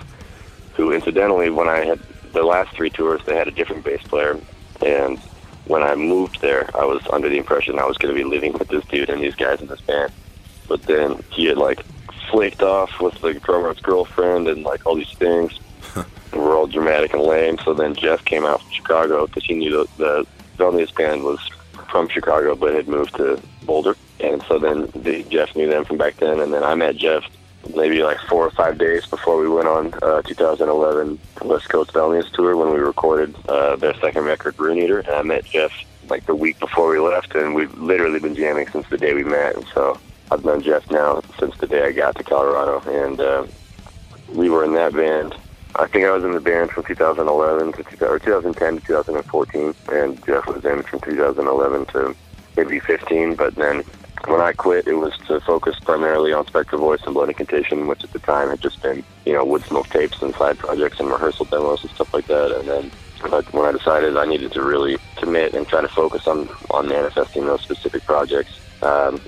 who 0.75 0.93
incidentally, 0.93 1.51
when 1.51 1.69
I 1.69 1.85
had 1.85 2.01
the 2.33 2.43
last 2.43 2.75
three 2.75 2.91
tours, 2.91 3.21
they 3.27 3.37
had 3.37 3.49
a 3.49 3.53
different 3.53 3.85
bass 3.85 4.03
player, 4.03 4.39
and 4.85 5.19
when 5.67 5.83
I 5.83 5.95
moved 5.95 6.41
there, 6.41 6.69
I 6.77 6.85
was 6.85 7.03
under 7.11 7.29
the 7.29 7.39
impression 7.39 7.79
I 7.79 7.87
was 7.87 7.97
going 7.97 8.15
to 8.15 8.23
be 8.23 8.29
living 8.29 8.53
with 8.53 8.69
this 8.69 8.85
dude 8.87 9.09
and 9.09 9.23
these 9.23 9.35
guys 9.35 9.61
in 9.61 9.67
this 9.67 9.81
band. 9.81 10.13
But 10.69 10.83
then 10.83 11.23
he 11.31 11.47
had 11.47 11.57
like 11.57 11.83
flaked 12.31 12.63
off 12.63 13.01
with 13.01 13.21
the 13.21 13.35
drummer's 13.35 13.81
girlfriend 13.81 14.49
and 14.49 14.63
like 14.63 14.85
all 14.87 14.95
these 14.95 15.13
things. 15.13 15.59
and 15.97 16.07
we're 16.33 16.57
all 16.57 16.67
dramatic 16.67 17.15
and 17.15 17.23
lame. 17.23 17.59
So 17.65 17.73
then 17.73 17.95
Jeff 17.95 18.25
came 18.25 18.45
out 18.45 18.61
from 18.61 18.71
Chicago 18.73 19.27
because 19.27 19.45
he 19.45 19.55
knew 19.55 19.71
the, 19.71 19.89
the 19.97 20.27
Velnias 20.59 20.95
band 20.95 21.25
was 21.25 21.41
from 21.95 22.09
Chicago 22.09 22.57
but 22.57 22.75
had 22.75 22.89
moved 22.89 23.15
to 23.15 23.41
Boulder. 23.65 23.95
And 24.19 24.43
so 24.49 24.59
then 24.59 24.91
the, 24.97 25.23
Jeff 25.31 25.55
knew 25.55 25.69
them 25.69 25.85
from 25.85 25.97
back 25.97 26.17
then. 26.17 26.41
And 26.41 26.53
then 26.53 26.65
I 26.65 26.75
met 26.75 26.97
Jeff 26.97 27.23
maybe 27.77 28.03
like 28.03 28.19
four 28.23 28.45
or 28.45 28.51
five 28.51 28.79
days 28.79 29.07
before 29.07 29.39
we 29.39 29.49
went 29.49 29.69
on 29.69 29.95
uh, 30.03 30.21
2011 30.23 31.21
West 31.43 31.69
Coast 31.69 31.93
Velnias 31.93 32.29
tour 32.33 32.57
when 32.57 32.75
we 32.75 32.81
recorded 32.81 33.37
uh, 33.49 33.77
their 33.77 33.95
second 34.01 34.25
record, 34.25 34.59
Rune 34.59 34.79
Eater. 34.79 34.99
And 34.99 35.11
I 35.11 35.23
met 35.23 35.45
Jeff 35.45 35.71
like 36.09 36.27
the 36.27 36.35
week 36.35 36.59
before 36.59 36.91
we 36.91 36.99
left, 36.99 37.33
and 37.37 37.55
we've 37.55 37.73
literally 37.79 38.19
been 38.19 38.35
jamming 38.35 38.67
since 38.71 38.89
the 38.89 38.99
day 38.99 39.15
we 39.15 39.23
met. 39.23 39.55
And 39.55 39.65
so 39.73 39.97
I've 40.33 40.45
known 40.45 40.63
Jeff 40.63 40.91
now 40.91 41.23
since 41.39 41.57
the 41.59 41.69
day 41.69 41.85
I 41.85 41.93
got 41.93 42.17
to 42.17 42.25
Colorado, 42.25 42.83
and 42.91 43.21
uh, 43.21 43.47
we 44.33 44.51
were 44.51 44.65
in 44.65 44.75
that 44.75 44.95
band. 44.95 45.37
I 45.77 45.87
think 45.89 46.05
I 46.05 46.13
was 46.13 46.25
in 46.25 46.33
the 46.33 46.41
band 46.41 46.71
from 46.71 46.85
2011 46.85 47.73
to 47.73 48.07
or 48.07 48.19
2010 48.19 48.77
to 48.77 48.87
2014, 48.87 49.75
and 49.93 50.25
Jeff 50.25 50.47
was 50.47 50.65
in 50.65 50.83
from 50.85 51.01
2011 51.01 51.87
to 51.87 52.15
maybe 52.57 52.79
15. 52.79 53.35
But 53.35 53.57
then 53.57 53.83
when 54.27 54.41
I 54.41 54.53
quit, 54.53 54.87
it 54.87 54.95
was 54.95 55.17
to 55.27 55.41
focus 55.41 55.77
primarily 55.81 56.33
on 56.33 56.47
Spectral 56.47 56.81
Voice 56.81 57.01
and 57.05 57.15
Blood 57.15 57.29
Incantation, 57.29 57.89
which 57.89 58.05
at 58.05 58.13
the 58.13 58.21
time 58.21 58.51
had 58.51 58.61
just 58.61 58.81
been, 58.83 59.05
you 59.27 59.33
know, 59.33 59.45
wood 59.45 59.65
smoke 59.65 59.89
tapes 59.89 60.23
and 60.23 60.35
side 60.37 60.59
projects 60.59 61.01
and 61.01 61.09
rehearsal 61.11 61.47
demos 61.47 61.83
and 61.83 61.91
stuff 61.91 62.15
like 62.15 62.27
that. 62.27 62.53
And 62.53 62.69
then 62.69 62.91
but 63.31 63.51
when 63.53 63.65
I 63.65 63.73
decided 63.73 64.17
I 64.17 64.27
needed 64.27 64.53
to 64.53 64.63
really 64.63 64.99
commit 65.17 65.55
and 65.55 65.67
try 65.67 65.81
to 65.81 65.89
focus 65.89 66.27
on 66.27 66.49
on 66.71 66.89
manifesting 66.89 67.47
those 67.47 67.63
specific 67.63 68.05
projects, 68.05 68.53
um, 68.83 69.21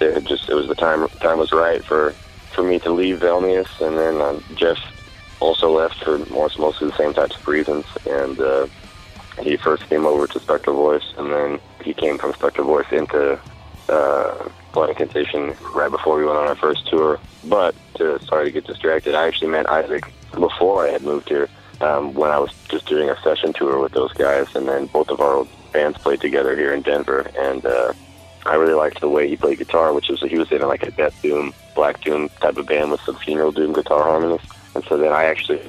it 0.00 0.24
just 0.24 0.48
it 0.48 0.54
was 0.54 0.68
the 0.68 0.74
time 0.74 1.06
time 1.20 1.38
was 1.38 1.52
right 1.52 1.84
for 1.84 2.12
for 2.52 2.62
me 2.62 2.78
to 2.80 2.90
leave 2.90 3.18
Velnias, 3.18 3.68
and 3.86 3.98
then 3.98 4.20
um, 4.20 4.42
Jeff 4.54 4.78
also 5.40 5.70
left 5.70 6.02
for 6.02 6.18
most 6.26 6.58
mostly 6.58 6.88
the 6.90 6.96
same 6.96 7.14
types 7.14 7.36
of 7.36 7.46
reasons, 7.46 7.84
and 8.08 8.40
uh, 8.40 8.66
he 9.40 9.56
first 9.56 9.88
came 9.88 10.06
over 10.06 10.26
to 10.26 10.40
Spectral 10.40 10.76
Voice, 10.76 11.04
and 11.18 11.30
then 11.30 11.60
he 11.82 11.92
came 11.92 12.18
from 12.18 12.32
Spectral 12.32 12.66
Voice 12.66 12.90
into 12.90 13.38
uh, 13.88 14.48
Blood 14.72 14.90
Incantation 14.90 15.54
right 15.74 15.90
before 15.90 16.16
we 16.16 16.24
went 16.24 16.38
on 16.38 16.46
our 16.46 16.56
first 16.56 16.86
tour. 16.88 17.20
But 17.44 17.74
to, 17.94 18.18
sorry 18.24 18.46
to 18.46 18.50
get 18.50 18.66
distracted, 18.66 19.14
I 19.14 19.26
actually 19.26 19.50
met 19.50 19.68
Isaac 19.68 20.04
before 20.32 20.86
I 20.86 20.90
had 20.90 21.02
moved 21.02 21.28
here 21.28 21.48
um, 21.80 22.14
when 22.14 22.30
I 22.30 22.38
was 22.38 22.52
just 22.68 22.86
doing 22.86 23.08
a 23.10 23.20
session 23.22 23.52
tour 23.52 23.80
with 23.80 23.92
those 23.92 24.12
guys, 24.12 24.54
and 24.54 24.66
then 24.68 24.86
both 24.86 25.08
of 25.08 25.20
our 25.20 25.46
bands 25.72 25.98
played 25.98 26.20
together 26.20 26.56
here 26.56 26.72
in 26.72 26.82
Denver, 26.82 27.30
and 27.38 27.64
uh, 27.64 27.92
I 28.46 28.54
really 28.54 28.74
liked 28.74 29.00
the 29.00 29.08
way 29.08 29.28
he 29.28 29.36
played 29.36 29.58
guitar, 29.58 29.92
which 29.92 30.08
was 30.08 30.20
he 30.20 30.38
was 30.38 30.50
in 30.50 30.62
like 30.62 30.82
a 30.82 30.90
death 30.90 31.20
doom, 31.22 31.52
black 31.74 32.00
doom 32.00 32.28
type 32.40 32.56
of 32.56 32.66
band 32.66 32.90
with 32.90 33.00
some 33.02 33.16
funeral 33.16 33.52
doom 33.52 33.72
guitar 33.72 34.02
harmonies, 34.02 34.40
and 34.76 34.84
so 34.84 34.96
then 34.96 35.12
I 35.12 35.24
actually 35.24 35.60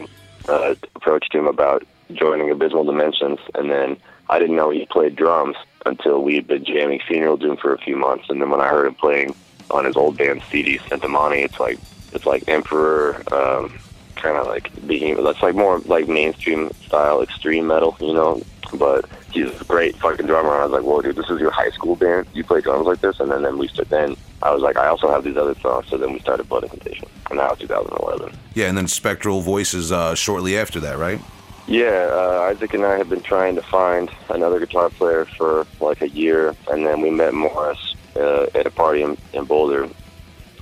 uh, 0.48 0.76
approached 0.96 1.34
him 1.34 1.48
about 1.48 1.84
joining 2.14 2.52
Abysmal 2.52 2.84
Dimensions, 2.84 3.40
and 3.56 3.72
then 3.72 3.98
I 4.30 4.38
didn't 4.38 4.56
know 4.56 4.70
he 4.70 4.86
played 4.86 5.16
drums 5.16 5.56
until 5.86 6.22
we'd 6.22 6.48
been 6.48 6.66
jamming 6.66 7.00
Funeral 7.08 7.38
Doom 7.38 7.58
for 7.58 7.74
a 7.74 7.78
few 7.78 7.96
months, 7.96 8.26
and 8.30 8.42
then 8.42 8.50
when 8.50 8.62
I 8.62 8.68
heard 8.68 8.88
him 8.88 8.96
playing 8.96 9.34
on 9.72 9.86
his 9.86 9.96
old 9.96 10.18
band 10.18 10.44
CD 10.52 10.78
Sentimani, 10.78 11.44
it's 11.46 11.60
like 11.60 11.80
it's 12.14 12.26
like 12.26 12.48
Emperor, 12.48 13.16
um, 13.34 13.78
kind 14.16 14.38
of 14.38 14.48
like 14.48 14.70
being 14.88 15.24
that's 15.24 15.42
like 15.42 15.56
more 15.56 15.80
like 15.80 16.08
mainstream 16.08 16.72
style 16.86 17.22
extreme 17.22 17.68
metal, 17.68 17.96
you 18.00 18.14
know. 18.14 18.42
But 18.74 19.06
he's 19.32 19.62
a 19.62 19.64
great 19.64 19.96
fucking 19.96 20.26
drummer. 20.26 20.52
And 20.52 20.62
I 20.62 20.66
was 20.66 20.74
like, 20.74 20.84
whoa, 20.84 21.02
dude, 21.02 21.16
this 21.16 21.30
is 21.30 21.40
your 21.40 21.52
high 21.52 21.70
school 21.70 21.96
band? 21.96 22.28
You 22.34 22.44
play 22.44 22.60
drums 22.60 22.86
like 22.86 23.00
this? 23.00 23.20
And 23.22 23.32
then, 23.32 23.44
then 23.44 23.58
we 23.58 23.70
started. 23.70 23.90
Then 23.90 24.18
I 24.42 24.52
was 24.52 24.62
like, 24.62 24.78
I 24.78 24.88
also 24.88 25.10
have 25.10 25.24
these 25.24 25.38
other 25.38 25.56
songs. 25.56 25.88
So 25.90 25.98
then 25.98 26.14
we 26.14 26.20
started 26.20 26.48
Blood 26.48 26.64
Incantation, 26.64 27.08
and 27.30 27.38
now 27.38 27.50
2011. 27.50 28.38
Yeah, 28.54 28.68
and 28.68 28.78
then 28.78 28.88
Spectral 28.88 29.42
Voices 29.42 29.92
uh, 29.92 30.16
shortly 30.16 30.58
after 30.58 30.80
that, 30.82 30.98
right? 30.98 31.20
Yeah, 31.68 32.10
uh, 32.12 32.50
Isaac 32.50 32.74
and 32.74 32.86
I 32.86 32.98
have 32.98 33.10
been 33.10 33.22
trying 33.22 33.56
to 33.56 33.62
find 33.62 34.10
another 34.30 34.60
guitar 34.60 34.90
player 34.90 35.26
for 35.26 35.68
like 35.82 36.02
a 36.02 36.10
year, 36.10 36.56
and 36.72 36.86
then 36.86 37.02
we 37.02 37.10
met 37.10 37.34
Morris 37.34 37.96
uh, 38.16 38.48
at 38.56 38.66
a 38.66 38.72
party 38.72 39.02
in, 39.02 39.18
in 39.34 39.44
Boulder, 39.44 39.90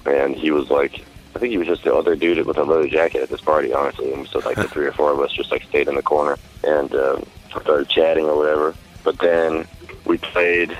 and 0.05 0.35
he 0.35 0.49
was 0.49 0.71
like, 0.71 1.05
I 1.35 1.39
think 1.39 1.51
he 1.51 1.57
was 1.57 1.67
just 1.67 1.83
the 1.83 1.93
other 1.93 2.15
dude 2.15 2.45
with 2.45 2.57
a 2.57 2.63
leather 2.63 2.87
jacket 2.87 3.21
at 3.21 3.29
this 3.29 3.41
party, 3.41 3.73
honestly. 3.73 4.13
And 4.13 4.25
so 4.27 4.39
like 4.39 4.55
the 4.55 4.69
three 4.69 4.85
or 4.85 4.93
four 4.93 5.11
of 5.11 5.19
us 5.19 5.33
just 5.33 5.51
like 5.51 5.63
stayed 5.63 5.89
in 5.89 5.95
the 5.95 6.01
corner 6.01 6.37
and 6.63 6.93
uh, 6.95 7.21
started 7.49 7.89
chatting 7.89 8.25
or 8.25 8.37
whatever. 8.37 8.73
But 9.03 9.19
then 9.19 9.67
we 10.05 10.17
played 10.17 10.75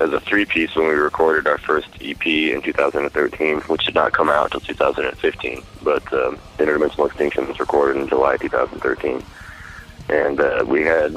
as 0.00 0.12
a 0.12 0.20
three 0.20 0.44
piece 0.44 0.74
when 0.74 0.88
we 0.88 0.94
recorded 0.94 1.46
our 1.46 1.58
first 1.58 1.88
EP 2.00 2.26
in 2.26 2.62
2013, 2.62 3.60
which 3.62 3.84
did 3.84 3.94
not 3.94 4.12
come 4.12 4.28
out 4.28 4.44
until 4.44 4.60
2015. 4.60 5.62
But 5.82 6.12
um, 6.12 6.38
Interdimensional 6.58 7.06
Extinction 7.06 7.48
was 7.48 7.58
recorded 7.58 8.00
in 8.00 8.08
July 8.08 8.36
2013. 8.36 9.22
And 10.08 10.40
uh, 10.40 10.64
we 10.66 10.82
had 10.82 11.16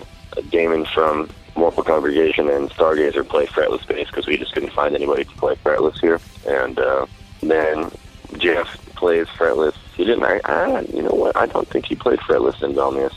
Damon 0.50 0.86
from 0.86 1.30
Mortal 1.56 1.84
Congregation 1.84 2.50
and 2.50 2.70
Stargazer 2.70 3.28
play 3.28 3.46
fretless 3.46 3.86
bass 3.88 4.08
because 4.08 4.28
we 4.28 4.38
just 4.38 4.54
couldn't 4.54 4.74
find 4.74 4.96
anybody 4.96 5.26
to 5.26 5.32
play 5.32 5.56
fretless 5.56 6.00
here. 6.00 6.20
And 6.48 6.80
uh, 6.80 7.06
then 7.42 7.92
Jeff 8.38 8.68
plays 8.96 9.28
fretless. 9.28 9.76
He 9.96 10.06
didn't. 10.06 10.24
I, 10.24 10.40
I, 10.46 10.82
you 10.82 11.02
know 11.02 11.10
what? 11.10 11.36
I 11.36 11.46
don't 11.46 11.68
think 11.68 11.86
he 11.86 11.96
played 11.96 12.20
fretless 12.20 12.64
in 12.64 12.74
Velnias. 12.74 13.14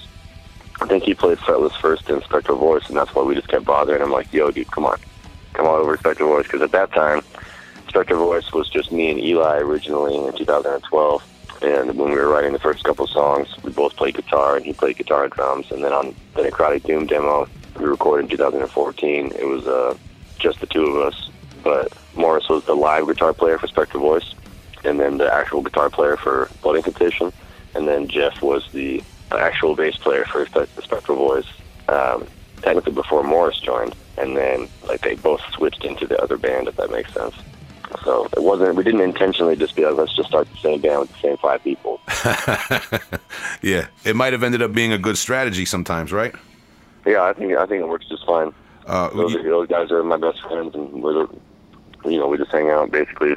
I 0.81 0.87
think 0.87 1.05
he 1.05 1.15
played 1.15 1.39
fretless 1.39 1.79
first 1.81 2.11
in 2.11 2.21
Spectral 2.23 2.59
Voice, 2.59 2.89
and 2.89 2.97
that's 2.97 3.15
why 3.15 3.23
we 3.23 3.35
just 3.37 3.49
kept 3.49 3.65
bothering 3.65 4.03
him. 4.03 4.11
Like, 4.11 4.33
yo, 4.33 4.51
dude, 4.51 4.71
come 4.71 4.85
on, 4.85 4.99
come 5.53 5.67
on 5.67 5.81
over 5.81 5.97
to 5.97 6.01
Spectral 6.01 6.29
Voice, 6.29 6.45
because 6.45 6.63
at 6.63 6.73
that 6.73 6.93
time, 6.93 7.23
Spectral 7.89 8.19
Voice 8.21 8.53
was 8.53 8.69
just 8.69 8.93
me 8.93 9.11
and 9.11 9.21
Eli 9.21 9.59
originally 9.59 10.17
in 10.17 10.33
2012. 10.37 11.23
And 11.63 11.97
when 11.97 12.11
we 12.11 12.17
were 12.17 12.29
writing 12.29 12.53
the 12.53 12.59
first 12.59 12.83
couple 12.83 13.07
songs, 13.07 13.49
we 13.63 13.71
both 13.71 13.95
played 13.97 14.15
guitar, 14.15 14.57
and 14.57 14.65
he 14.65 14.73
played 14.73 14.97
guitar 14.97 15.25
and 15.25 15.33
drums. 15.33 15.71
And 15.71 15.85
then 15.85 15.93
on 15.93 16.15
the 16.35 16.43
Necrotic 16.43 16.83
Doom 16.85 17.07
demo 17.07 17.49
we 17.79 17.85
recorded 17.85 18.25
in 18.25 18.31
2014, 18.31 19.33
it 19.33 19.47
was 19.47 19.67
uh, 19.67 19.97
just 20.39 20.61
the 20.61 20.67
two 20.67 20.85
of 20.87 21.07
us. 21.07 21.31
But 21.63 21.93
Morris 22.17 22.49
was 22.49 22.65
the 22.65 22.75
live 22.75 23.07
guitar 23.07 23.33
player 23.33 23.59
for 23.59 23.69
Spectral 23.69 24.03
Voice, 24.03 24.35
and 24.85 24.99
then 24.99 25.19
the 25.19 25.33
actual 25.33 25.63
guitar 25.63 25.89
player 25.89 26.17
for 26.17 26.51
Blood 26.63 26.77
Incantation, 26.77 27.33
and 27.75 27.87
then 27.87 28.09
Jeff 28.09 28.43
was 28.43 28.69
the 28.73 29.03
actual 29.31 29.77
bass 29.77 29.97
player 29.97 30.25
for 30.25 30.47
Spectral 30.83 31.17
Voice. 31.17 31.47
Um, 31.89 32.27
technically 32.63 32.93
before 32.93 33.23
Morris 33.23 33.59
joined, 33.61 33.95
and 34.19 34.37
then 34.37 34.69
like 34.87 35.01
they 35.03 35.15
both 35.15 35.41
switched 35.53 35.85
into 35.85 36.07
the 36.07 36.21
other 36.23 36.37
band, 36.37 36.69
if 36.69 36.77
that 36.77 36.91
makes 36.91 37.13
sense. 37.13 37.35
So 38.05 38.27
it 38.37 38.43
wasn't. 38.43 38.75
We 38.77 38.85
didn't 38.85 39.03
intentionally 39.03 39.55
just 39.57 39.77
be 39.77 39.85
like, 39.85 39.95
let's 39.97 40.17
just 40.17 40.29
start 40.31 40.49
the 40.51 40.57
same 40.59 40.81
band 40.81 41.01
with 41.01 41.13
the 41.13 41.19
same 41.21 41.37
five 41.37 41.63
people. 41.63 42.01
yeah, 43.63 43.87
it 44.05 44.17
might 44.17 44.33
have 44.33 44.43
ended 44.43 44.63
up 44.63 44.73
being 44.73 44.93
a 44.93 44.99
good 44.99 45.19
strategy 45.19 45.65
sometimes, 45.65 46.13
right? 46.13 46.35
Yeah, 47.07 47.23
I 47.25 47.33
think 47.33 47.53
I 47.55 47.67
think 47.67 47.83
it 47.83 47.89
works 47.89 48.07
just 48.09 48.25
fine. 48.27 48.53
Uh, 48.87 49.11
those, 49.11 49.33
you- 49.35 49.43
those 49.43 49.69
guys 49.69 49.91
are 49.91 50.03
my 50.03 50.17
best 50.17 50.41
friends, 50.43 50.75
and 50.75 51.03
we're 51.03 51.27
you 52.05 52.19
know 52.19 52.27
we 52.29 52.37
just 52.39 52.51
hang 52.53 52.71
out 52.71 52.91
basically 52.91 53.37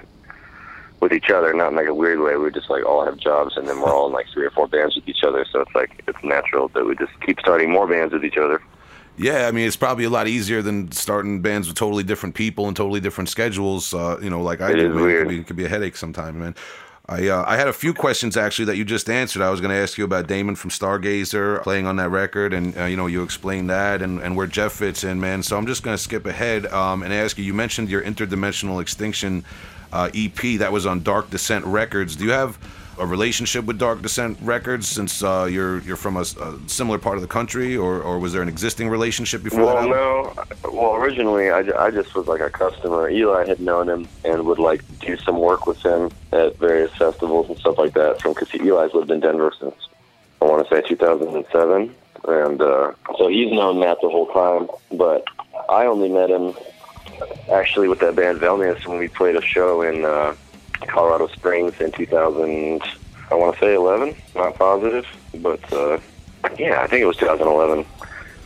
with 1.02 1.12
each 1.14 1.30
other, 1.30 1.54
not 1.54 1.70
in 1.70 1.76
like 1.76 1.88
a 1.88 1.94
weird 1.94 2.20
way. 2.20 2.38
We 2.38 2.50
just 2.52 2.70
like 2.70 2.86
all 2.86 3.04
have 3.06 3.18
jobs, 3.18 3.58
and 3.58 3.68
then 3.68 3.80
we're 3.82 3.94
all 3.94 4.08
in 4.08 4.14
like 4.14 4.28
three 4.34 4.46
or 4.46 4.52
four 4.52 4.68
bands 4.68 4.96
with 4.96 5.08
each 5.08 5.24
other. 5.24 5.46
So 5.52 5.62
it's 5.62 5.76
like 5.76 6.02
it's 6.08 6.24
natural 6.24 6.70
that 6.70 6.86
we 6.86 6.96
just 6.96 7.12
keep 7.22 7.40
starting 7.40 7.72
more 7.72 7.88
bands 7.88 8.14
with 8.14 8.24
each 8.24 8.38
other. 8.38 8.62
Yeah, 9.18 9.48
I 9.48 9.52
mean, 9.52 9.66
it's 9.68 9.78
probably 9.78 10.04
a 10.04 10.10
lot 10.10 10.28
easier 10.28 10.62
than 10.62 10.92
starting 10.92 11.42
bands 11.42 11.68
with 11.68 11.78
totally 11.78 12.04
different 12.04 12.36
people 12.36 12.68
and 12.68 12.76
totally 12.76 13.00
different 13.00 13.30
schedules. 13.30 13.94
Uh, 13.94 14.20
you 14.22 14.30
know, 14.30 14.42
like 14.42 14.62
I 14.62 14.72
It 14.72 14.76
do. 14.76 14.86
It 14.88 14.94
weird. 14.94 15.28
could 15.28 15.30
be, 15.30 15.40
it 15.40 15.48
could 15.48 15.56
be 15.56 15.66
a 15.66 15.70
headache 15.70 15.96
sometimes, 15.96 16.36
man. 16.38 16.56
I 17.08 17.28
uh, 17.30 17.44
I 17.48 17.56
had 17.56 17.68
a 17.68 17.74
few 17.74 17.94
questions 17.94 18.36
actually 18.36 18.66
that 18.66 18.78
you 18.78 18.84
just 18.84 19.10
answered. 19.10 19.42
I 19.44 19.52
was 19.52 19.62
going 19.62 19.70
to 19.70 19.78
ask 19.78 19.98
you 19.98 20.04
about 20.04 20.28
Damon 20.28 20.56
from 20.56 20.72
Stargazer 20.72 21.62
playing 21.62 21.86
on 21.86 21.98
that 21.98 22.10
record, 22.10 22.52
and 22.52 22.76
uh, 22.78 22.86
you 22.86 22.98
know 22.98 23.06
you 23.08 23.22
explained 23.24 23.70
that 23.70 24.02
and, 24.02 24.20
and 24.20 24.36
where 24.36 24.48
Jeff 24.48 24.74
fits 24.74 25.04
in, 25.04 25.20
man. 25.20 25.44
So 25.44 25.56
I'm 25.56 25.68
just 25.68 25.84
going 25.84 25.96
to 25.96 26.02
skip 26.02 26.26
ahead 26.26 26.66
um, 26.68 27.04
and 27.04 27.14
ask 27.14 27.38
you. 27.38 27.44
You 27.44 27.54
mentioned 27.54 27.90
your 27.90 28.02
interdimensional 28.02 28.82
extinction 28.82 29.46
uh, 29.94 30.10
EP 30.16 30.58
that 30.60 30.72
was 30.72 30.86
on 30.88 31.04
Dark 31.04 31.30
Descent 31.30 31.64
Records. 31.66 32.16
Do 32.16 32.26
you 32.26 32.32
have 32.32 32.58
a 32.98 33.06
relationship 33.06 33.66
with 33.66 33.78
Dark 33.78 34.02
Descent 34.02 34.38
Records 34.42 34.88
since 34.88 35.24
uh, 35.24 35.48
you're 35.50 35.80
you're 35.82 35.96
from 35.96 36.18
a 36.18 36.26
similar 36.68 36.98
part 36.98 37.16
of 37.16 37.22
the 37.22 37.28
country, 37.28 37.76
or, 37.76 38.02
or 38.02 38.20
was 38.20 38.34
there 38.34 38.42
an 38.42 38.50
existing 38.50 38.90
relationship 38.90 39.44
before? 39.44 39.66
Well, 39.66 39.90
no. 39.90 40.34
Well, 40.72 40.96
originally 40.96 41.50
I, 41.50 41.60
I 41.86 41.92
just 41.92 42.16
was 42.16 42.28
like 42.28 42.42
a 42.42 42.50
customer. 42.50 43.10
Eli 43.10 43.48
had 43.48 43.60
known 43.60 43.90
him 43.90 44.08
and 44.24 44.46
would 44.46 44.60
like 44.60 44.82
do 45.00 45.18
some 45.18 45.40
work 45.40 45.68
with 45.68 45.82
him 45.82 46.12
at 46.32 46.58
various 46.58 46.94
festivals 46.96 47.50
and 47.50 47.58
stuff 47.58 47.78
like 47.78 47.94
that. 47.94 48.22
From 48.22 48.34
because 48.34 48.54
Eli's 48.54 48.94
lived 48.94 49.12
in 49.12 49.20
Denver 49.20 49.52
since 49.60 49.76
I 50.42 50.46
want 50.46 50.68
to 50.68 50.76
say 50.76 50.88
2007, 50.88 51.96
and 52.28 52.62
uh, 52.62 52.94
so 53.18 53.28
he's 53.28 53.52
known 53.52 53.80
Matt 53.80 53.98
the 54.02 54.10
whole 54.10 54.28
time. 54.28 54.70
But 54.98 55.26
I 55.70 55.86
only 55.86 56.10
met 56.10 56.30
him 56.30 56.54
actually 57.52 57.88
with 57.88 58.00
that 58.00 58.16
band 58.16 58.40
Velnias 58.40 58.86
when 58.86 58.98
we 59.00 59.08
played 59.08 59.36
a 59.36 59.42
show 59.42 59.82
in 59.82 60.06
uh, 60.06 60.36
Colorado 60.88 61.28
Springs 61.28 61.80
in 61.80 61.92
2000. 61.92 62.82
I 63.32 63.36
want 63.36 63.56
to 63.56 63.60
say 63.60 63.74
11, 63.74 64.16
not 64.36 64.56
positive, 64.56 65.06
but 65.36 65.74
uh, 65.74 66.00
yeah, 66.58 66.82
I 66.82 66.88
think 66.88 67.02
it 67.02 67.06
was 67.06 67.18
2011. 67.18 67.86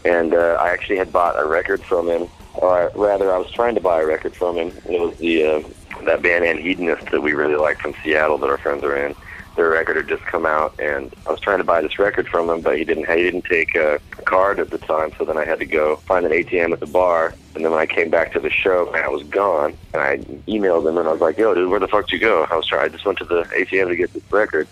And 0.06 0.34
uh, 0.34 0.58
I 0.60 0.70
actually 0.70 0.98
had 0.98 1.12
bought 1.12 1.38
a 1.38 1.46
record 1.46 1.84
from 1.84 2.08
him, 2.08 2.30
or 2.56 2.90
rather, 2.96 3.34
I 3.34 3.38
was 3.38 3.52
trying 3.52 3.76
to 3.76 3.82
buy 3.82 4.02
a 4.02 4.06
record 4.06 4.34
from 4.34 4.56
him. 4.56 4.72
It 4.90 5.02
was 5.02 5.18
the 5.18 5.44
uh, 5.44 5.64
that 6.06 6.22
band 6.22 6.46
Anhedonist 6.46 7.12
that 7.12 7.22
we 7.22 7.34
really 7.34 7.58
like 7.58 7.80
from 7.80 7.94
Seattle 8.02 8.38
that 8.38 8.50
our 8.50 8.58
friends 8.58 8.84
are 8.84 8.96
in 8.96 9.14
their 9.60 9.70
record 9.72 9.98
had 9.98 10.08
just 10.08 10.24
come 10.24 10.46
out, 10.46 10.74
and 10.80 11.14
I 11.28 11.32
was 11.32 11.42
trying 11.42 11.58
to 11.58 11.66
buy 11.66 11.82
this 11.82 12.00
record 12.00 12.30
from 12.30 12.50
him, 12.50 12.62
but 12.62 12.78
he 12.78 12.86
didn't. 12.86 13.10
He 13.10 13.24
didn't 13.24 13.44
take 13.44 13.76
a 13.76 14.00
card 14.24 14.58
at 14.58 14.70
the 14.70 14.78
time, 14.78 15.12
so 15.18 15.26
then 15.26 15.38
I 15.38 15.44
had 15.44 15.60
to 15.60 15.66
go 15.66 15.98
find 15.98 16.26
an 16.26 16.32
ATM 16.32 16.72
at 16.72 16.80
the 16.80 16.88
bar. 16.88 17.34
And 17.56 17.66
then 17.66 17.72
when 17.74 17.82
I 17.82 17.86
came 17.86 18.10
back 18.10 18.32
to 18.34 18.40
the 18.40 18.50
show, 18.50 18.90
man, 18.94 19.04
I 19.04 19.10
was 19.10 19.24
gone. 19.24 19.76
And 19.94 20.02
I 20.02 20.18
emailed 20.48 20.88
him, 20.88 20.98
and 20.98 21.10
I 21.10 21.12
was 21.12 21.20
like, 21.20 21.38
"Yo, 21.38 21.54
dude, 21.54 21.70
where 21.70 21.82
the 21.82 21.90
fuck 21.90 22.08
did 22.08 22.14
you 22.14 22.20
go?" 22.26 22.48
I 22.50 22.56
was 22.56 22.68
trying. 22.68 22.86
I 22.86 22.88
just 22.88 23.06
went 23.06 23.18
to 23.18 23.26
the 23.26 23.44
ATM 23.54 23.90
to 23.90 23.98
get 23.98 24.14
this 24.14 24.24
record, 24.32 24.66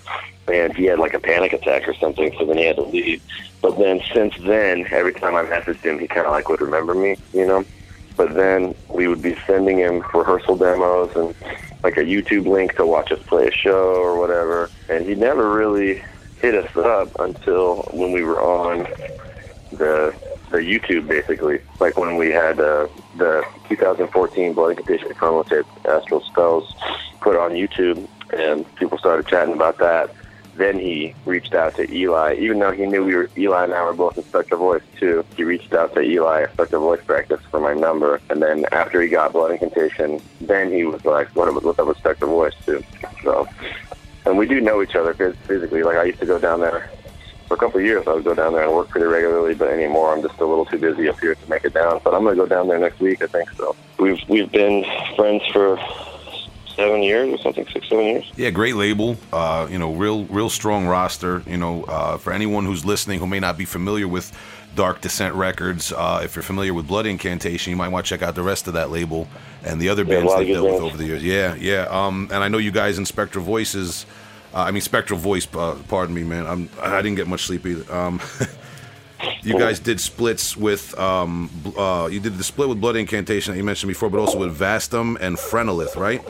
and 0.48 0.74
he 0.74 0.86
had 0.86 1.00
like 1.00 1.14
a 1.14 1.20
panic 1.20 1.52
attack 1.52 1.86
or 1.86 1.94
something, 1.96 2.34
so 2.40 2.46
then 2.46 2.58
he 2.58 2.64
had 2.64 2.78
to 2.78 2.84
leave. 2.84 3.22
But 3.62 3.78
then 3.78 4.02
since 4.14 4.36
then, 4.40 4.88
every 4.90 5.14
time 5.14 5.36
I 5.36 5.44
messaged 5.44 5.84
him, 5.84 6.00
he 6.00 6.08
kind 6.08 6.26
of 6.26 6.32
like 6.32 6.48
would 6.48 6.62
remember 6.62 6.94
me, 6.94 7.18
you 7.34 7.46
know. 7.46 7.66
But 8.16 8.36
then 8.36 8.74
we 8.88 9.10
would 9.10 9.22
be 9.22 9.36
sending 9.46 9.80
him 9.80 10.02
rehearsal 10.14 10.56
demos 10.56 11.14
and 11.18 11.36
like 11.84 11.98
a 11.98 12.04
YouTube 12.04 12.48
link 12.48 12.76
to 12.76 12.86
watch 12.86 13.12
us 13.12 13.20
play 13.24 13.48
a 13.48 13.52
show 13.52 13.96
or 13.96 14.20
whatever. 14.20 14.70
And 14.90 15.06
he 15.06 15.16
never 15.16 15.54
really 15.54 16.02
hit 16.42 16.56
us 16.56 16.76
up 16.78 17.20
until 17.20 17.84
when 17.94 18.12
we 18.12 18.24
were 18.24 18.42
on 18.42 18.80
the 19.72 20.16
the 20.50 20.60
YouTube 20.60 21.08
basically, 21.08 21.60
like 21.80 21.98
when 21.98 22.16
we 22.16 22.32
had 22.32 22.60
uh, 22.60 22.88
the 23.18 23.46
2014 23.68 24.54
Blood 24.54 24.72
Incantation 24.72 25.10
promo 25.10 25.48
tape, 25.48 25.66
Astral 25.86 26.22
Spells, 26.22 26.74
put 27.20 27.36
on 27.36 27.52
YouTube, 27.52 28.08
and 28.34 28.76
people 28.76 28.98
started 28.98 29.28
chatting 29.28 29.54
about 29.54 29.78
that. 29.80 30.10
Then 30.58 30.80
he 30.80 31.14
reached 31.26 31.54
out 31.54 31.76
to 31.76 31.92
Eli, 31.94 32.36
even 32.36 32.58
though 32.58 32.72
he 32.72 32.88
knew 32.88 33.06
we 33.06 33.16
were 33.16 33.30
Eli 33.38 33.66
and 33.66 33.74
I 33.74 33.84
were 33.84 33.94
both 33.94 34.18
in 34.18 34.24
Spectral 34.24 34.60
Voice 34.60 34.82
too. 35.00 35.24
He 35.36 35.44
reached 35.44 35.72
out 35.74 35.94
to 35.94 36.02
Eli 36.02 36.44
at 36.44 36.54
Spectral 36.54 36.82
Voice 36.82 37.04
practice 37.06 37.40
for 37.52 37.60
my 37.60 37.76
number, 37.76 38.20
and 38.32 38.42
then 38.42 38.66
after 38.72 39.00
he 39.00 39.08
got 39.08 39.34
Blood 39.34 39.52
Incantation, 39.52 40.20
then 40.42 40.72
he 40.72 40.84
was 40.84 41.06
like, 41.06 41.30
"What 41.36 41.48
up? 41.48 41.64
What's 41.64 41.78
up 41.78 41.96
Spectral 41.98 42.32
Voice 42.32 42.56
too?" 42.66 42.84
So, 43.24 43.48
and 44.26 44.36
we 44.36 44.48
do 44.48 44.60
know 44.60 44.82
each 44.82 44.96
other 44.96 45.14
physically. 45.14 45.84
Like 45.84 45.98
I 45.98 46.06
used 46.06 46.20
to 46.20 46.26
go 46.26 46.40
down 46.40 46.62
there 46.62 46.90
for 47.48 47.54
a 47.54 47.58
couple 47.58 47.80
of 47.80 47.86
years. 47.86 48.08
I 48.08 48.14
would 48.14 48.24
go 48.24 48.34
down 48.34 48.54
there 48.54 48.64
and 48.64 48.74
work 48.74 48.90
pretty 48.90 49.06
regularly, 49.06 49.54
but 49.54 49.70
anymore 49.70 50.12
I'm 50.12 50.24
just 50.24 50.40
a 50.40 50.46
little 50.46 50.66
too 50.66 50.80
busy 50.80 51.08
up 51.08 51.20
here 51.20 51.36
to 51.36 51.50
make 51.50 51.66
it 51.66 51.74
down. 51.76 52.02
But 52.04 52.16
I'm 52.16 52.24
gonna 52.24 52.36
go 52.36 52.48
down 52.48 52.68
there 52.68 52.80
next 52.80 53.00
week, 53.00 53.22
I 53.22 53.28
think. 53.28 53.52
So 53.52 53.76
we've 54.00 54.20
we've 54.28 54.52
been 54.52 54.86
friends 55.16 55.44
for 55.54 55.78
seven 56.78 57.04
years 57.04 57.34
or 57.34 57.38
something, 57.40 57.68
six, 57.74 57.90
seven 57.90 58.06
years. 58.06 58.32
Yeah, 58.38 58.52
great 58.52 58.76
label. 58.76 59.18
Uh, 59.34 59.68
you 59.70 59.78
know, 59.78 59.94
real, 59.94 60.24
real 60.26 60.50
strong 60.50 60.88
roster. 60.88 61.44
You 61.46 61.58
know, 61.58 61.84
uh, 61.84 62.18
for 62.18 62.32
anyone 62.32 62.66
who's 62.66 62.86
listening 62.86 63.20
who 63.20 63.28
may 63.28 63.42
not 63.42 63.58
be 63.58 63.66
familiar 63.66 64.08
with 64.08 64.32
Dark 64.76 65.02
Descent 65.02 65.36
Records, 65.36 65.92
uh, 65.92 66.22
if 66.24 66.36
you're 66.36 66.44
familiar 66.44 66.74
with 66.74 66.88
Blood 66.88 67.06
Incantation, 67.08 67.72
you 67.72 67.76
might 67.78 67.90
want 67.90 68.06
to 68.06 68.10
check 68.10 68.22
out 68.22 68.36
the 68.36 68.44
rest 68.44 68.68
of 68.68 68.76
that 68.76 68.92
label 68.92 69.28
and 69.66 69.82
the 69.82 69.90
other 69.90 70.04
Yeah, 70.04 70.20
bands 70.20 70.36
they've 70.36 70.48
dealt 70.54 70.70
with 70.72 70.82
over 70.82 70.96
the 70.96 71.06
years. 71.06 71.24
Yeah, 71.24 71.56
yeah. 71.56 71.88
Um, 71.90 72.30
and 72.32 72.44
I 72.44 72.48
know 72.48 72.60
you 72.60 72.72
guys 72.72 72.98
in 72.98 73.06
Spectral 73.06 73.44
Voices. 73.44 74.06
Uh, 74.54 74.60
I 74.60 74.72
mean, 74.72 74.82
Spectral 74.82 75.20
Voice. 75.20 75.48
Uh, 75.54 75.76
pardon 75.90 76.16
me, 76.16 76.24
man. 76.24 76.46
I'm, 76.46 76.70
I 76.80 77.02
didn't 77.02 77.16
get 77.18 77.28
much 77.28 77.42
sleep 77.44 77.66
either. 77.66 77.92
Um, 77.94 78.22
you 79.42 79.58
guys 79.58 79.80
did 79.80 80.00
splits 80.00 80.56
with. 80.56 80.98
Um, 80.98 81.50
uh, 81.78 82.08
you 82.12 82.20
did 82.20 82.38
the 82.38 82.44
split 82.44 82.70
with 82.70 82.80
Blood 82.80 82.96
Incantation 82.96 83.54
that 83.54 83.58
you 83.58 83.64
mentioned 83.64 83.90
before, 83.90 84.10
but 84.10 84.20
also 84.20 84.38
with 84.38 84.58
Vastum 84.58 85.18
and 85.20 85.38
Phrenelith, 85.38 85.96
right? 85.96 86.22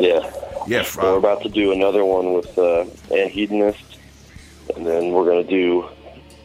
Yeah. 0.00 0.30
Yeah. 0.66 0.84
We're 0.96 1.16
about 1.16 1.42
to 1.42 1.48
do 1.48 1.72
another 1.72 2.04
one 2.04 2.34
with 2.34 2.56
uh, 2.58 2.84
Anhedonist, 3.10 3.98
and 4.76 4.86
then 4.86 5.10
we're 5.12 5.24
gonna 5.24 5.44
do, 5.44 5.88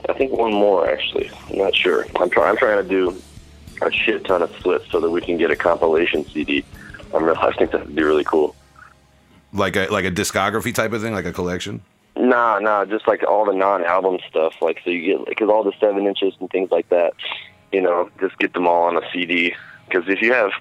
I 0.09 0.13
think 0.13 0.31
one 0.31 0.53
more 0.53 0.89
actually. 0.89 1.29
I'm 1.49 1.57
not 1.57 1.75
sure. 1.75 2.05
I'm 2.15 2.29
trying. 2.29 2.49
I'm 2.49 2.57
trying 2.57 2.81
to 2.83 2.89
do 2.89 3.21
a 3.81 3.91
shit 3.91 4.25
ton 4.25 4.41
of 4.41 4.49
splits 4.57 4.89
so 4.91 4.99
that 4.99 5.09
we 5.09 5.21
can 5.21 5.37
get 5.37 5.51
a 5.51 5.55
compilation 5.55 6.25
CD. 6.25 6.65
I'm 7.13 7.23
real, 7.23 7.35
I 7.35 7.53
think 7.53 7.71
that'd 7.71 7.95
be 7.95 8.03
really 8.03 8.23
cool. 8.23 8.55
like 9.53 9.75
a 9.75 9.87
like 9.87 10.05
a 10.05 10.11
discography 10.11 10.73
type 10.73 10.93
of 10.93 11.01
thing, 11.01 11.13
like 11.13 11.25
a 11.25 11.33
collection. 11.33 11.81
Nah, 12.15 12.59
nah, 12.59 12.83
just 12.85 13.07
like 13.07 13.23
all 13.23 13.45
the 13.45 13.53
non-album 13.53 14.17
stuff. 14.27 14.55
Like 14.61 14.81
so, 14.83 14.89
you 14.89 15.17
get 15.17 15.27
because 15.27 15.49
all 15.49 15.63
the 15.63 15.73
seven 15.79 16.07
inches 16.07 16.33
and 16.39 16.49
things 16.49 16.71
like 16.71 16.89
that. 16.89 17.13
You 17.71 17.81
know, 17.81 18.09
just 18.19 18.37
get 18.39 18.53
them 18.53 18.67
all 18.67 18.83
on 18.83 18.97
a 18.97 19.01
CD. 19.11 19.55
Because 19.87 20.07
if 20.09 20.21
you 20.21 20.33
have 20.33 20.51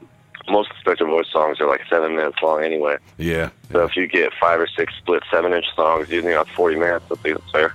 most 0.49 0.71
Spectral 0.81 1.11
Voice 1.11 1.27
songs 1.33 1.61
are 1.61 1.67
like 1.69 1.83
seven 1.91 2.17
minutes 2.17 2.39
long 2.43 2.63
anyway. 2.63 2.97
Yeah, 3.19 3.51
So 3.73 3.85
if 3.85 3.97
you 3.97 4.07
get 4.07 4.33
five 4.41 4.61
or 4.61 4.67
six 4.67 4.95
split 4.99 5.23
seven-inch 5.31 5.67
songs, 5.75 6.09
you 6.11 6.23
know, 6.23 6.45
40 6.55 6.77
minutes. 6.77 7.05
I 7.11 7.15
think 7.17 7.39
that's 7.39 7.51
fair. 7.51 7.75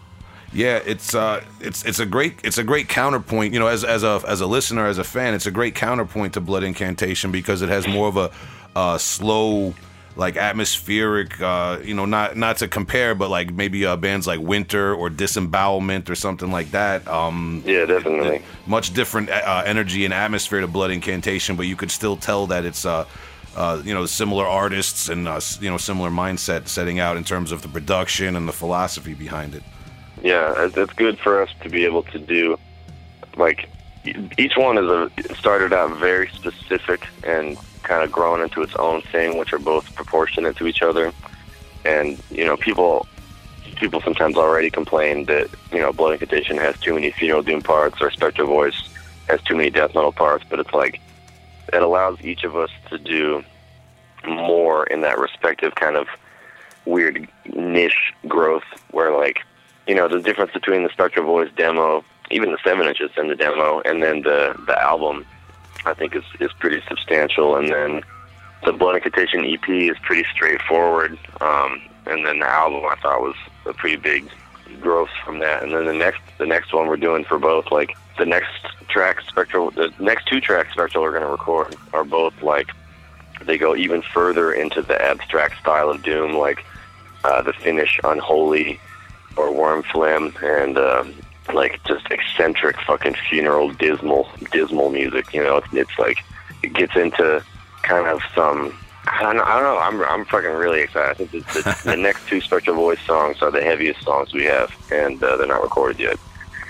yeah. 0.54 0.80
It's 0.86 1.14
uh, 1.16 1.44
it's 1.60 1.84
it's 1.86 2.00
a 2.00 2.06
great 2.06 2.40
it's 2.44 2.58
a 2.58 2.64
great 2.64 2.88
counterpoint. 2.90 3.54
You 3.54 3.60
know, 3.60 3.68
as 3.68 3.84
as 3.84 4.04
a 4.04 4.22
as 4.28 4.42
a 4.42 4.48
listener, 4.48 4.88
as 4.88 4.98
a 4.98 5.04
fan, 5.04 5.34
it's 5.34 5.46
a 5.46 5.52
great 5.52 5.76
counterpoint 5.76 6.34
to 6.34 6.42
Blood 6.42 6.64
Incantation 6.64 7.32
because 7.32 7.62
it 7.62 7.70
has 7.70 7.88
more 7.88 8.08
of 8.08 8.18
a 8.18 8.32
uh, 8.76 8.98
slow. 8.98 9.74
Like 10.16 10.36
atmospheric, 10.36 11.40
uh, 11.42 11.80
you 11.84 11.94
know, 11.94 12.06
not 12.06 12.36
not 12.36 12.58
to 12.58 12.68
compare, 12.68 13.16
but 13.16 13.30
like 13.30 13.54
maybe 13.54 13.86
uh, 13.86 13.96
bands 13.96 14.28
like 14.28 14.40
Winter 14.42 14.94
or 14.94 15.10
Disembowelment 15.10 16.10
or 16.10 16.16
something 16.16 16.52
like 16.52 16.72
that. 16.72 17.08
Um, 17.08 17.64
Yeah, 17.66 17.86
definitely. 17.86 18.42
much 18.68 18.94
different 18.94 19.30
uh, 19.30 19.64
energy 19.66 20.04
and 20.04 20.14
atmosphere 20.14 20.60
to 20.60 20.68
Blood 20.68 20.92
Incantation, 20.92 21.56
but 21.56 21.66
you 21.66 21.78
could 21.78 21.92
still 21.92 22.18
tell 22.18 22.46
that 22.48 22.66
it's 22.66 22.86
uh, 22.86 23.06
uh, 23.56 23.82
you 23.86 23.94
know 23.94 24.06
similar 24.06 24.46
artists 24.46 25.10
and 25.10 25.28
uh, 25.28 25.40
you 25.60 25.70
know 25.70 25.78
similar 25.78 26.10
mindset 26.10 26.68
setting 26.68 27.00
out 27.00 27.16
in 27.18 27.24
terms 27.24 27.52
of 27.52 27.62
the 27.62 27.68
production 27.70 28.36
and 28.36 28.48
the 28.48 28.54
philosophy 28.54 29.14
behind 29.14 29.56
it. 29.56 29.64
Yeah, 30.24 30.70
it's 30.76 30.94
good 30.94 31.18
for 31.20 31.42
us 31.42 31.50
to 31.64 31.70
be 31.70 31.84
able 31.86 32.04
to 32.04 32.20
do, 32.20 32.60
like, 33.38 33.70
each 34.38 34.56
one 34.56 34.78
is 34.78 34.86
a 34.86 35.10
started 35.36 35.74
out 35.74 35.98
very 35.98 36.28
specific 36.30 37.08
and 37.24 37.58
kind 37.84 38.04
of 38.04 38.12
grown 38.12 38.42
into 38.42 38.62
its 38.62 38.76
own 38.76 39.02
thing, 39.02 39.38
which 39.38 39.54
are 39.54 39.60
both 39.60 39.94
proportionate 39.96 40.56
to 40.58 40.68
each 40.68 40.82
other. 40.82 41.12
And 41.86 42.22
you 42.30 42.46
know, 42.46 42.58
people 42.58 43.08
people 43.78 44.02
sometimes 44.02 44.38
already 44.38 44.70
complain 44.70 45.26
that 45.26 45.50
you 45.72 45.80
know 45.80 45.92
Blood 45.92 46.14
Incantation 46.14 46.58
has 46.58 46.80
too 46.80 46.94
many 46.94 47.12
funeral 47.12 47.42
doom 47.42 47.62
parts 47.62 48.02
or 48.02 48.12
Spectral 48.12 48.48
Voice 48.48 48.82
has 49.28 49.42
too 49.44 49.56
many 49.56 49.70
death 49.70 49.96
metal 49.96 50.12
parts, 50.12 50.46
but 50.50 50.60
it's 50.60 50.74
like 50.74 51.00
it 51.74 51.82
allows 51.82 52.22
each 52.22 52.44
of 52.44 52.56
us 52.56 52.70
to 52.90 52.98
do 52.98 53.44
more 54.28 54.86
in 54.88 55.02
that 55.02 55.18
respective 55.18 55.76
kind 55.76 55.96
of 55.96 56.08
weird 56.86 57.28
niche 57.54 58.14
growth 58.28 58.64
where 58.92 59.16
like 59.18 59.40
you 59.88 59.96
know 59.96 60.08
the 60.08 60.22
difference 60.22 60.52
between 60.52 60.84
the 60.84 60.90
Spectral 60.90 61.26
Voice 61.26 61.50
demo, 61.56 62.04
even 62.30 62.52
the 62.52 62.58
seven 62.64 62.88
inches 62.88 63.12
in 63.18 63.28
the 63.28 63.36
demo, 63.36 63.82
and 63.82 64.04
then 64.04 64.22
the 64.22 64.56
the 64.68 64.80
album, 64.82 65.26
I 65.86 65.94
think 65.94 66.16
is 66.16 66.24
is 66.40 66.52
pretty 66.54 66.82
substantial. 66.88 67.56
And 67.56 67.70
then 67.70 68.02
the 68.66 68.74
Blood 68.74 68.96
Incantation 68.96 69.46
EP 69.46 69.68
is 69.70 69.98
pretty 70.02 70.28
straightforward. 70.34 71.18
Um, 71.40 71.82
and 72.06 72.26
then 72.26 72.40
the 72.40 72.48
album 72.48 72.84
I 72.86 72.96
thought 72.96 73.22
was 73.22 73.36
a 73.66 73.74
pretty 73.74 73.98
big 73.98 74.30
growth 74.80 75.10
from 75.26 75.40
that. 75.40 75.64
And 75.64 75.74
then 75.74 75.86
the 75.86 75.94
next 75.94 76.22
the 76.38 76.46
next 76.46 76.74
one 76.74 76.88
we're 76.88 76.98
doing 76.98 77.24
for 77.24 77.40
both 77.40 77.72
like 77.72 77.96
the 78.18 78.26
next 78.26 78.66
track 78.88 79.22
Spectral 79.22 79.72
the 79.72 79.94
next 80.00 80.28
two 80.28 80.42
tracks 80.42 80.74
Spectral 80.74 81.04
are 81.04 81.12
going 81.12 81.24
to 81.24 81.30
record 81.30 81.76
are 81.94 82.04
both 82.04 82.42
like 82.42 82.70
they 83.42 83.58
go 83.58 83.76
even 83.76 84.02
further 84.02 84.52
into 84.52 84.82
the 84.82 85.02
abstract 85.02 85.60
style 85.60 85.90
of 85.90 86.04
doom 86.04 86.34
like 86.34 86.64
uh, 87.24 87.42
the 87.42 87.54
Finnish 87.54 88.00
Unholy 88.04 88.80
or 89.38 89.48
Wormphlegm 89.48 90.42
and 90.44 90.78
um, 90.78 91.16
like 91.54 91.84
just 91.86 92.06
eccentric 92.12 92.80
fucking 92.82 93.16
funeral 93.30 93.72
dismal 93.74 94.30
dismal 94.52 94.90
music. 94.90 95.34
You 95.34 95.44
know, 95.44 95.58
it's, 95.58 95.74
it's 95.74 96.00
like 96.00 96.24
it 96.64 96.74
gets 96.74 96.96
into 96.96 97.44
kind 97.84 98.08
of 98.08 98.22
some. 98.36 98.78
I 99.06 99.24
don't 99.24 99.38
know. 99.38 99.44
I 99.44 99.60
don't 99.60 99.64
know. 99.64 99.80
I'm 99.80 100.04
I'm 100.04 100.26
fucking 100.26 100.52
really 100.52 100.82
excited. 100.82 101.10
I 101.10 101.14
think 101.14 101.32
the, 101.32 101.40
the, 101.54 101.92
the 101.92 101.98
next 101.98 102.28
two 102.28 102.42
Spectral 102.42 102.76
Voice 102.76 103.02
songs 103.02 103.42
are 103.42 103.52
the 103.52 103.64
heaviest 103.64 104.04
songs 104.04 104.34
we 104.34 104.44
have, 104.44 104.72
and 104.92 105.22
uh, 105.24 105.38
they're 105.38 105.48
not 105.48 105.64
recorded 105.64 106.00
yet. 106.00 106.18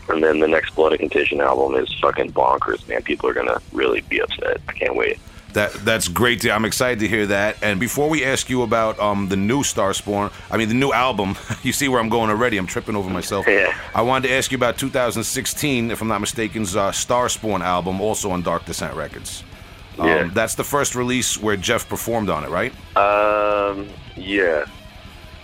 And 0.10 0.24
then 0.24 0.40
the 0.40 0.48
next 0.48 0.76
Blood 0.76 0.94
Incantation 0.94 1.42
album 1.42 1.76
is 1.76 1.94
fucking 2.00 2.34
bonkers, 2.34 2.88
man. 2.88 3.04
People 3.04 3.30
are 3.30 3.34
gonna 3.34 3.62
really 3.72 4.02
be 4.02 4.22
upset. 4.22 4.62
I 4.68 4.74
can't 4.74 4.96
wait. 4.96 5.20
That 5.54 5.74
that's 5.86 6.08
great. 6.08 6.42
To, 6.42 6.52
I'm 6.52 6.66
excited 6.66 7.00
to 7.00 7.08
hear 7.08 7.26
that. 7.28 7.58
And 7.62 7.80
before 7.80 8.10
we 8.10 8.24
ask 8.24 8.50
you 8.50 8.62
about 8.64 9.00
um, 9.00 9.28
the 9.28 9.36
new 9.36 9.62
Starspawn, 9.64 10.32
I 10.50 10.58
mean 10.58 10.70
the 10.70 10.76
new 10.76 10.92
album, 10.94 11.36
you 11.64 11.74
see 11.74 11.90
where 11.90 12.00
I'm 12.00 12.10
going 12.10 12.30
already. 12.30 12.58
I'm 12.58 12.68
tripping 12.68 12.96
over 12.96 13.10
myself. 13.10 13.46
Yeah. 13.48 13.76
I 13.94 14.02
wanted 14.02 14.30
to 14.30 14.34
ask 14.34 14.52
you 14.52 14.58
about 14.58 14.78
2016, 14.78 15.92
if 15.92 16.02
I'm 16.02 16.08
not 16.08 16.22
mistaken's 16.22 16.76
uh, 16.76 16.92
Starspawn 16.92 17.62
album, 17.62 18.00
also 18.02 18.32
on 18.32 18.42
Dark 18.44 18.66
Descent 18.66 18.96
Records. 18.96 19.44
Um, 20.00 20.08
Yeah. 20.08 20.30
That's 20.34 20.56
the 20.56 20.64
first 20.64 20.96
release 20.96 21.38
where 21.38 21.58
Jeff 21.58 21.88
performed 21.90 22.30
on 22.30 22.44
it, 22.46 22.50
right? 22.50 22.72
Um, 22.96 23.88
yeah, 24.16 24.66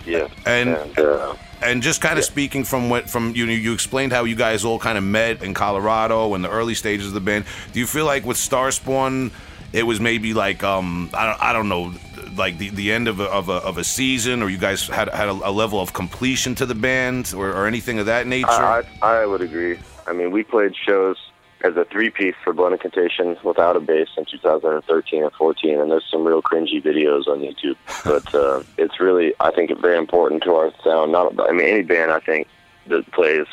yeah. 0.06 0.28
And- 0.46 0.70
and 0.70 0.98
uh, 0.98 1.34
and 1.60 1.82
just 1.82 2.00
kind 2.00 2.18
of 2.20 2.24
speaking 2.24 2.62
from 2.62 2.88
what 2.88 3.10
from 3.10 3.34
you 3.34 3.44
you 3.46 3.72
explained 3.72 4.12
how 4.12 4.22
you 4.22 4.36
guys 4.36 4.64
all 4.64 4.78
kind 4.78 4.96
of 4.96 5.02
met 5.02 5.42
in 5.42 5.54
Colorado 5.54 6.34
in 6.34 6.42
the 6.42 6.48
early 6.48 6.74
stages 6.74 7.08
of 7.08 7.14
the 7.14 7.20
band. 7.20 7.44
Do 7.72 7.80
you 7.80 7.86
feel 7.86 8.06
like 8.06 8.24
with 8.24 8.36
Starspawn, 8.36 9.32
it 9.72 9.82
was 9.84 10.00
maybe 10.00 10.34
like 10.34 10.62
um 10.62 11.10
I 11.14 11.26
don't 11.26 11.42
I 11.42 11.52
don't 11.52 11.68
know 11.68 11.94
like 12.36 12.58
the, 12.58 12.70
the 12.70 12.92
end 12.92 13.08
of 13.08 13.20
a, 13.20 13.24
of 13.24 13.48
a 13.48 13.54
of 13.54 13.78
a 13.78 13.84
season, 13.84 14.42
or 14.42 14.48
you 14.48 14.58
guys 14.58 14.86
had 14.86 15.08
had 15.08 15.28
a, 15.28 15.32
a 15.32 15.50
level 15.50 15.80
of 15.80 15.92
completion 15.92 16.54
to 16.56 16.66
the 16.66 16.74
band, 16.74 17.32
or, 17.36 17.50
or 17.50 17.66
anything 17.66 17.98
of 17.98 18.06
that 18.06 18.26
nature? 18.26 18.48
I, 18.48 18.82
I 19.02 19.22
I 19.22 19.26
would 19.26 19.42
agree. 19.42 19.78
I 20.06 20.12
mean, 20.12 20.30
we 20.30 20.42
played 20.42 20.74
shows 20.76 21.16
as 21.62 21.76
a 21.76 21.84
three 21.84 22.10
piece 22.10 22.34
for 22.44 22.52
Blood 22.52 22.72
Incantation 22.72 23.36
without 23.42 23.76
a 23.76 23.80
bass 23.80 24.08
in 24.16 24.24
2013 24.24 25.24
and 25.24 25.32
14, 25.32 25.80
and 25.80 25.90
there's 25.90 26.04
some 26.10 26.24
real 26.24 26.40
cringy 26.40 26.82
videos 26.82 27.26
on 27.26 27.40
YouTube. 27.40 27.76
But 28.04 28.34
uh, 28.34 28.62
it's 28.78 29.00
really, 29.00 29.34
I 29.40 29.50
think, 29.50 29.76
very 29.80 29.98
important 29.98 30.44
to 30.44 30.54
our 30.54 30.72
sound. 30.84 31.12
Not, 31.12 31.38
I 31.40 31.52
mean, 31.52 31.66
any 31.66 31.82
band 31.82 32.12
I 32.12 32.20
think 32.20 32.46
that 32.86 33.10
plays 33.10 33.46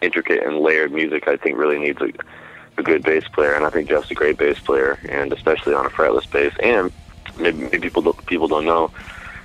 intricate 0.00 0.42
and 0.42 0.58
layered 0.60 0.92
music, 0.92 1.28
I 1.28 1.36
think, 1.36 1.58
really 1.58 1.78
needs 1.78 2.00
a, 2.00 2.08
a 2.76 2.82
good 2.82 3.02
bass 3.02 3.24
player, 3.28 3.54
and 3.54 3.64
I 3.64 3.70
think 3.70 3.88
Jeff's 3.88 4.10
a 4.10 4.14
great 4.14 4.38
bass 4.38 4.58
player, 4.58 4.98
and 5.08 5.32
especially 5.32 5.74
on 5.74 5.86
a 5.86 5.90
fretless 5.90 6.30
bass. 6.30 6.52
And 6.62 6.92
maybe, 7.38 7.58
maybe 7.58 7.78
people 7.78 8.02
don't, 8.02 8.26
people 8.26 8.48
don't 8.48 8.64
know, 8.64 8.90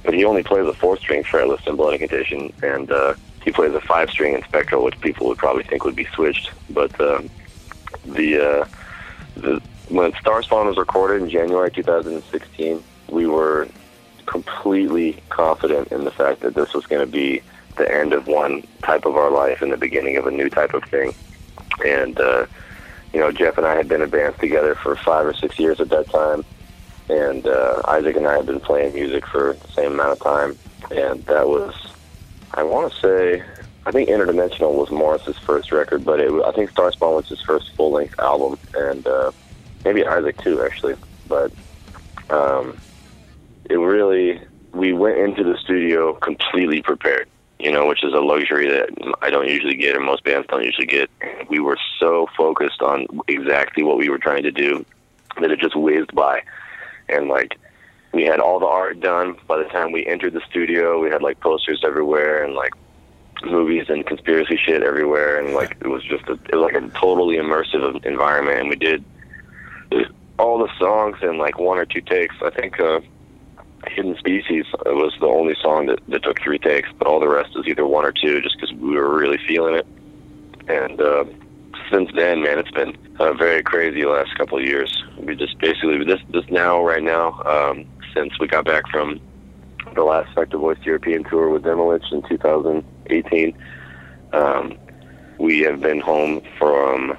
but 0.03 0.13
he 0.13 0.25
only 0.25 0.43
plays 0.43 0.67
a 0.67 0.73
four 0.73 0.97
string 0.97 1.23
fretless 1.23 1.65
in 1.67 1.75
Blood 1.75 1.93
Incantation, 1.93 2.53
and 2.63 2.91
uh, 2.91 3.13
he 3.43 3.51
plays 3.51 3.73
a 3.73 3.81
five 3.81 4.09
string 4.09 4.33
in 4.33 4.43
Spectral, 4.43 4.83
which 4.83 4.99
people 5.01 5.27
would 5.27 5.37
probably 5.37 5.63
think 5.63 5.83
would 5.83 5.95
be 5.95 6.07
switched, 6.13 6.51
but. 6.69 6.99
Uh, 6.99 7.21
the 8.05 8.39
uh, 8.39 8.65
the 9.35 9.61
when 9.89 10.11
Starspawn 10.13 10.65
was 10.65 10.77
recorded 10.77 11.21
in 11.21 11.29
January 11.29 11.71
2016, 11.71 12.83
we 13.09 13.25
were 13.25 13.67
completely 14.25 15.17
confident 15.29 15.91
in 15.91 16.03
the 16.03 16.11
fact 16.11 16.41
that 16.41 16.55
this 16.55 16.73
was 16.73 16.85
going 16.85 17.05
to 17.05 17.11
be 17.11 17.41
the 17.77 17.89
end 17.89 18.11
of 18.11 18.27
one 18.27 18.67
type 18.81 19.05
of 19.05 19.15
our 19.15 19.31
life 19.31 19.61
and 19.61 19.71
the 19.71 19.77
beginning 19.77 20.17
of 20.17 20.27
a 20.27 20.31
new 20.31 20.49
type 20.49 20.73
of 20.73 20.83
thing. 20.85 21.13
And 21.85 22.19
uh, 22.19 22.47
you 23.13 23.19
know, 23.19 23.31
Jeff 23.31 23.57
and 23.57 23.65
I 23.65 23.75
had 23.75 23.87
been 23.87 24.01
in 24.01 24.09
bands 24.09 24.37
together 24.39 24.75
for 24.75 24.95
five 24.95 25.25
or 25.25 25.33
six 25.33 25.57
years 25.59 25.79
at 25.79 25.89
that 25.89 26.09
time, 26.09 26.43
and 27.09 27.47
uh, 27.47 27.81
Isaac 27.87 28.15
and 28.15 28.27
I 28.27 28.35
had 28.35 28.45
been 28.45 28.59
playing 28.59 28.93
music 28.93 29.25
for 29.27 29.53
the 29.53 29.67
same 29.75 29.93
amount 29.93 30.11
of 30.11 30.19
time, 30.19 30.57
and 30.91 31.25
that 31.25 31.47
was, 31.47 31.73
I 32.53 32.63
want 32.63 32.91
to 32.93 32.99
say, 32.99 33.43
I 33.85 33.91
think 33.91 34.09
Interdimensional 34.09 34.73
was 34.73 34.91
Morris's 34.91 35.37
first 35.45 35.71
record, 35.71 36.03
but 36.03 36.19
it, 36.19 36.29
I 36.45 36.51
think 36.51 36.71
Starspawn 36.71 37.15
was 37.15 37.29
his 37.29 37.41
first 37.41 37.71
full 37.77 37.93
length 37.93 38.15
album, 38.19 38.59
and 38.73 39.07
uh, 39.07 39.31
maybe 39.85 40.05
Isaac 40.05 40.37
too, 40.43 40.61
actually. 40.63 40.95
But 41.27 41.53
um, 42.29 42.77
it 43.69 43.75
really, 43.75 44.41
we 44.73 44.91
went 44.91 45.17
into 45.17 45.43
the 45.43 45.57
studio 45.57 46.13
completely 46.15 46.81
prepared, 46.81 47.29
you 47.59 47.71
know, 47.71 47.87
which 47.87 48.03
is 48.03 48.13
a 48.13 48.19
luxury 48.19 48.69
that 48.69 48.89
I 49.21 49.29
don't 49.29 49.47
usually 49.47 49.75
get, 49.75 49.95
or 49.95 49.99
most 49.99 50.23
bands 50.23 50.47
don't 50.49 50.63
usually 50.63 50.87
get. 50.87 51.09
We 51.49 51.59
were 51.59 51.77
so 51.99 52.27
focused 52.37 52.81
on 52.81 53.07
exactly 53.27 53.83
what 53.83 53.97
we 53.97 54.09
were 54.09 54.19
trying 54.19 54.43
to 54.43 54.51
do 54.51 54.85
that 55.41 55.51
it 55.51 55.59
just 55.59 55.75
whizzed 55.75 56.13
by, 56.13 56.43
and 57.09 57.27
like. 57.27 57.57
We 58.13 58.23
had 58.23 58.39
all 58.39 58.57
the 58.57 58.65
art 58.65 58.99
done 59.01 59.35
by 59.47 59.57
the 59.57 59.65
time 59.65 59.91
we 59.91 60.03
entered 60.07 60.33
the 60.33 60.41
studio. 60.49 60.99
We 60.99 61.09
had 61.09 61.21
like 61.21 61.39
posters 61.41 61.83
everywhere 61.85 62.43
and 62.43 62.55
like 62.55 62.71
movies 63.43 63.85
and 63.89 64.05
conspiracy 64.05 64.57
shit 64.57 64.81
everywhere, 64.81 65.39
and 65.39 65.53
like 65.53 65.77
it 65.81 65.87
was 65.87 66.03
just 66.03 66.23
a, 66.27 66.33
it 66.33 66.55
was 66.55 66.71
like 66.71 66.81
a 66.81 66.87
totally 66.97 67.35
immersive 67.35 68.03
environment. 68.05 68.59
And 68.59 68.69
we 68.69 68.75
did 68.75 69.03
all 70.39 70.59
the 70.59 70.69
songs 70.79 71.17
in 71.21 71.37
like 71.37 71.59
one 71.59 71.77
or 71.77 71.85
two 71.85 72.01
takes. 72.01 72.35
I 72.41 72.49
think 72.49 72.79
uh, 72.79 73.01
Hidden 73.91 74.17
Species 74.17 74.65
was 74.85 75.13
the 75.19 75.27
only 75.27 75.55
song 75.61 75.87
that, 75.87 75.99
that 76.07 76.23
took 76.23 76.41
three 76.41 76.59
takes, 76.59 76.89
but 76.97 77.07
all 77.07 77.19
the 77.19 77.27
rest 77.27 77.51
is 77.55 77.67
either 77.67 77.85
one 77.85 78.05
or 78.05 78.11
two, 78.11 78.41
just 78.41 78.55
because 78.59 78.73
we 78.73 78.95
were 78.95 79.17
really 79.17 79.39
feeling 79.47 79.75
it. 79.75 79.87
And 80.67 81.01
uh, 81.01 81.25
since 81.91 82.09
then, 82.15 82.41
man, 82.43 82.59
it's 82.59 82.71
been 82.71 82.97
uh, 83.19 83.33
very 83.33 83.63
crazy 83.63 84.01
the 84.01 84.09
last 84.09 84.35
couple 84.37 84.57
of 84.57 84.65
years. 84.65 85.03
We 85.17 85.35
just 85.35 85.57
basically 85.59 86.03
this 86.03 86.19
this 86.29 86.45
now 86.49 86.83
right 86.83 87.03
now 87.03 87.41
um, 87.43 87.85
since 88.13 88.37
we 88.39 88.47
got 88.47 88.65
back 88.65 88.83
from 88.91 89.19
the 89.95 90.03
last 90.03 90.31
Spectral 90.31 90.61
Voice 90.61 90.77
European 90.83 91.23
tour 91.23 91.49
with 91.49 91.63
Demilich 91.63 92.11
in 92.11 92.21
2018. 92.27 93.57
Um, 94.33 94.77
we 95.39 95.59
have 95.61 95.79
been 95.81 95.99
home 95.99 96.41
from 96.57 97.17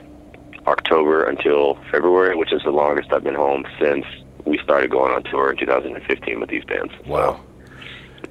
October 0.66 1.24
until 1.24 1.78
February, 1.90 2.36
which 2.36 2.52
is 2.52 2.62
the 2.64 2.70
longest 2.70 3.12
I've 3.12 3.24
been 3.24 3.34
home 3.34 3.64
since 3.80 4.04
we 4.48 4.58
started 4.58 4.90
going 4.90 5.12
on 5.12 5.22
tour 5.24 5.50
in 5.50 5.56
2015 5.56 6.40
with 6.40 6.48
these 6.48 6.64
bands. 6.64 6.92
Wow. 7.06 7.40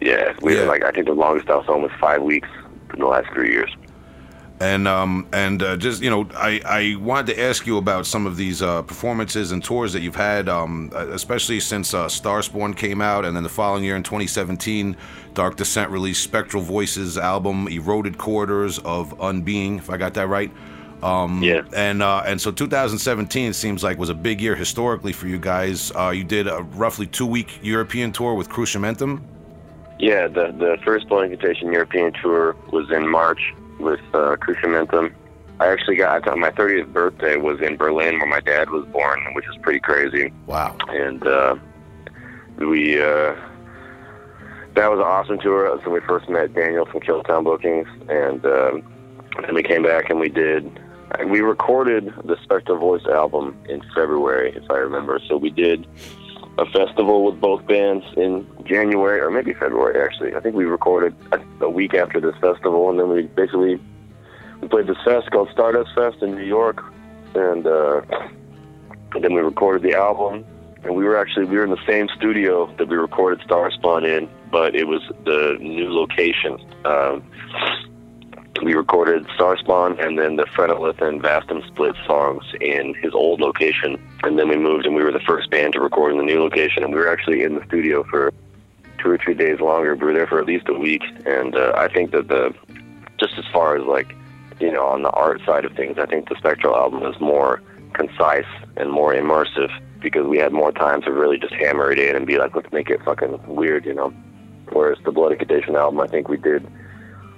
Yeah, 0.01 0.33
we 0.41 0.57
Yeah. 0.57 0.63
like 0.65 0.83
I 0.83 0.91
think 0.91 1.05
the 1.07 1.13
longest 1.13 1.49
I 1.49 1.55
was 1.57 1.65
home 1.65 1.83
was 1.83 1.91
five 1.99 2.21
weeks 2.21 2.49
in 2.93 2.99
the 2.99 3.05
last 3.07 3.27
three 3.33 3.51
years. 3.51 3.75
And 4.59 4.87
um 4.87 5.27
and 5.33 5.61
uh, 5.61 5.77
just 5.77 6.01
you 6.01 6.09
know 6.09 6.27
I 6.35 6.59
I 6.65 6.95
wanted 6.99 7.35
to 7.35 7.41
ask 7.41 7.67
you 7.67 7.77
about 7.77 8.07
some 8.07 8.25
of 8.25 8.37
these 8.37 8.63
uh, 8.63 8.81
performances 8.81 9.51
and 9.51 9.63
tours 9.63 9.93
that 9.93 10.01
you've 10.01 10.15
had, 10.15 10.49
um, 10.49 10.91
uh, 10.95 11.07
especially 11.09 11.59
since 11.59 11.93
uh, 11.93 12.07
Starspawn 12.07 12.75
came 12.75 12.99
out, 12.99 13.23
and 13.23 13.35
then 13.35 13.43
the 13.43 13.49
following 13.49 13.83
year 13.83 13.95
in 13.95 14.01
2017, 14.01 14.97
Dark 15.35 15.57
Descent 15.57 15.91
released 15.91 16.23
Spectral 16.23 16.63
Voices 16.63 17.19
album, 17.19 17.67
Eroded 17.67 18.17
Corridors 18.17 18.79
of 18.79 19.15
Unbeing, 19.19 19.77
if 19.77 19.91
I 19.91 19.97
got 19.97 20.15
that 20.15 20.27
right. 20.27 20.51
Um, 21.03 21.43
Yeah. 21.43 21.61
And 21.73 22.01
uh, 22.01 22.23
and 22.25 22.39
so 22.41 22.51
2017 22.51 23.53
seems 23.53 23.83
like 23.83 23.97
was 23.97 24.09
a 24.09 24.15
big 24.15 24.41
year 24.41 24.55
historically 24.55 25.13
for 25.13 25.27
you 25.27 25.37
guys. 25.37 25.91
Uh, 25.95 26.09
you 26.09 26.23
did 26.23 26.47
a 26.47 26.63
roughly 26.75 27.07
two 27.07 27.25
week 27.25 27.59
European 27.61 28.11
tour 28.11 28.33
with 28.33 28.49
Cruciamentum. 28.49 29.21
Yeah, 29.99 30.27
the 30.27 30.53
the 30.57 30.77
first 30.83 31.07
Blood 31.07 31.25
Incantation 31.25 31.71
European 31.71 32.13
tour 32.21 32.55
was 32.71 32.89
in 32.91 33.07
March 33.09 33.53
with 33.79 33.99
uh, 34.13 34.35
Cruciamentum. 34.37 35.13
I 35.59 35.67
actually 35.67 35.95
got 35.95 36.23
my 36.37 36.51
30th 36.51 36.93
birthday 36.93 37.35
was 37.35 37.59
in 37.61 37.77
Berlin, 37.77 38.19
where 38.19 38.27
my 38.27 38.41
dad 38.41 38.69
was 38.69 38.85
born, 38.89 39.19
which 39.33 39.45
is 39.47 39.57
pretty 39.63 39.79
crazy. 39.79 40.31
Wow. 40.45 40.77
and 40.89 41.25
uh, 41.25 41.55
we 42.59 43.01
uh, 43.01 43.35
that 44.75 44.91
was 44.91 44.99
an 44.99 45.05
awesome 45.05 45.39
tour. 45.39 45.63
That 45.63 45.77
was 45.77 45.85
when 45.85 45.93
we 45.93 45.99
first 46.01 46.29
met 46.29 46.53
Daniel 46.53 46.85
from 46.85 47.01
Killtown 47.01 47.43
Bookings, 47.43 47.87
and 48.07 48.45
um, 48.45 48.83
then 49.41 49.55
we 49.55 49.63
came 49.63 49.83
back 49.83 50.09
and 50.09 50.19
we 50.19 50.29
did. 50.29 50.79
We 51.25 51.41
recorded 51.41 52.13
the 52.23 52.37
Spectral 52.43 52.77
Voice 52.77 53.05
album 53.05 53.57
in 53.69 53.81
February, 53.95 54.53
if 54.55 54.69
I 54.69 54.77
remember. 54.77 55.19
So 55.27 55.37
we 55.37 55.49
did 55.49 55.87
a 56.57 56.65
festival 56.65 57.23
with 57.25 57.39
both 57.39 57.65
bands 57.67 58.05
in 58.15 58.45
January 58.65 59.19
or 59.19 59.29
maybe 59.29 59.53
February. 59.53 60.03
Actually, 60.03 60.35
I 60.35 60.39
think 60.39 60.55
we 60.55 60.65
recorded 60.65 61.15
a, 61.31 61.65
a 61.65 61.69
week 61.69 61.93
after 61.93 62.19
this 62.19 62.35
festival, 62.41 62.89
and 62.89 62.99
then 62.99 63.09
we 63.09 63.23
basically 63.23 63.79
we 64.61 64.67
played 64.67 64.87
this 64.87 64.97
fest 65.05 65.31
called 65.31 65.49
Stardust 65.51 65.91
Fest 65.95 66.21
in 66.21 66.35
New 66.35 66.45
York, 66.45 66.83
and 67.35 67.65
uh, 67.65 68.01
then 69.21 69.33
we 69.33 69.41
recorded 69.41 69.83
the 69.83 69.95
album 69.95 70.45
and 70.87 70.95
we 70.95 71.03
were 71.03 71.17
actually 71.17 71.45
we 71.45 71.57
were 71.57 71.63
in 71.63 71.69
the 71.69 71.85
same 71.85 72.07
studio 72.15 72.73
that 72.77 72.87
we 72.87 72.95
recorded 72.95 73.45
Starspawn 73.47 74.05
in, 74.05 74.29
but 74.51 74.75
it 74.75 74.87
was 74.87 75.01
the 75.25 75.57
new 75.59 75.93
location. 75.93 76.57
Um, 76.85 77.29
we 78.63 78.73
recorded 78.73 79.25
Starspawn 79.37 80.03
and 80.03 80.17
then 80.17 80.35
the 80.35 80.45
Phrenelith 80.45 81.01
and 81.01 81.21
Vastum 81.21 81.65
split 81.67 81.95
songs 82.05 82.43
in 82.61 82.93
his 82.95 83.13
old 83.13 83.39
location, 83.39 83.99
and 84.23 84.37
then 84.37 84.49
we 84.49 84.57
moved 84.57 84.85
and 84.85 84.95
we 84.95 85.03
were 85.03 85.11
the 85.11 85.19
first 85.19 85.49
band 85.49 85.73
to 85.73 85.79
record 85.79 86.11
in 86.11 86.17
the 86.17 86.23
new 86.23 86.41
location, 86.41 86.83
and 86.83 86.93
we 86.93 86.99
were 86.99 87.11
actually 87.11 87.43
in 87.43 87.55
the 87.55 87.65
studio 87.65 88.03
for 88.03 88.33
two 88.99 89.09
or 89.09 89.17
three 89.17 89.33
days 89.33 89.59
longer. 89.59 89.95
We 89.95 90.05
were 90.05 90.13
there 90.13 90.27
for 90.27 90.39
at 90.39 90.45
least 90.45 90.67
a 90.69 90.73
week, 90.73 91.03
and 91.25 91.55
uh, 91.55 91.73
I 91.75 91.87
think 91.87 92.11
that 92.11 92.27
the 92.27 92.53
just 93.19 93.33
as 93.37 93.45
far 93.51 93.77
as 93.77 93.85
like 93.85 94.15
you 94.59 94.71
know 94.71 94.85
on 94.85 95.03
the 95.03 95.11
art 95.11 95.41
side 95.45 95.65
of 95.65 95.73
things, 95.73 95.97
I 95.97 96.05
think 96.05 96.29
the 96.29 96.35
Spectral 96.35 96.75
album 96.75 97.03
is 97.03 97.19
more 97.19 97.61
concise 97.93 98.45
and 98.75 98.91
more 98.91 99.13
immersive 99.13 99.71
because 99.99 100.25
we 100.27 100.37
had 100.37 100.53
more 100.53 100.71
time 100.71 101.01
to 101.01 101.11
really 101.11 101.37
just 101.37 101.53
hammer 101.53 101.91
it 101.91 101.99
in 101.99 102.15
and 102.15 102.27
be 102.27 102.37
like, 102.37 102.55
let's 102.55 102.71
make 102.71 102.89
it 102.89 103.03
fucking 103.03 103.39
weird, 103.47 103.85
you 103.85 103.93
know. 103.93 104.13
Whereas 104.71 104.99
the 105.05 105.11
Blood 105.11 105.31
Incantation 105.31 105.75
album, 105.75 105.99
I 105.99 106.07
think 106.07 106.27
we 106.27 106.37
did 106.37 106.67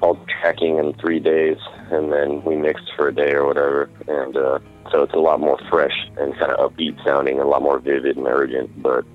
all 0.02 0.18
tracking 0.42 0.78
in 0.78 0.94
three 0.94 1.20
days, 1.20 1.58
and 1.92 2.12
then 2.12 2.44
we 2.44 2.56
mixed 2.56 2.92
for 2.96 3.08
a 3.08 3.14
day 3.14 3.32
or 3.34 3.46
whatever, 3.46 3.90
and 4.08 4.38
uh, 4.38 4.60
so 4.92 5.04
it's 5.04 5.14
a 5.14 5.20
lot 5.20 5.40
more 5.40 5.60
fresh 5.70 6.08
and 6.18 6.34
kind 6.38 6.52
of 6.52 6.72
upbeat 6.72 7.04
sounding, 7.04 7.40
a 7.40 7.46
lot 7.46 7.62
more 7.62 7.80
vivid 7.80 8.18
and 8.18 8.28
urgent. 8.28 8.82
But 8.82 9.06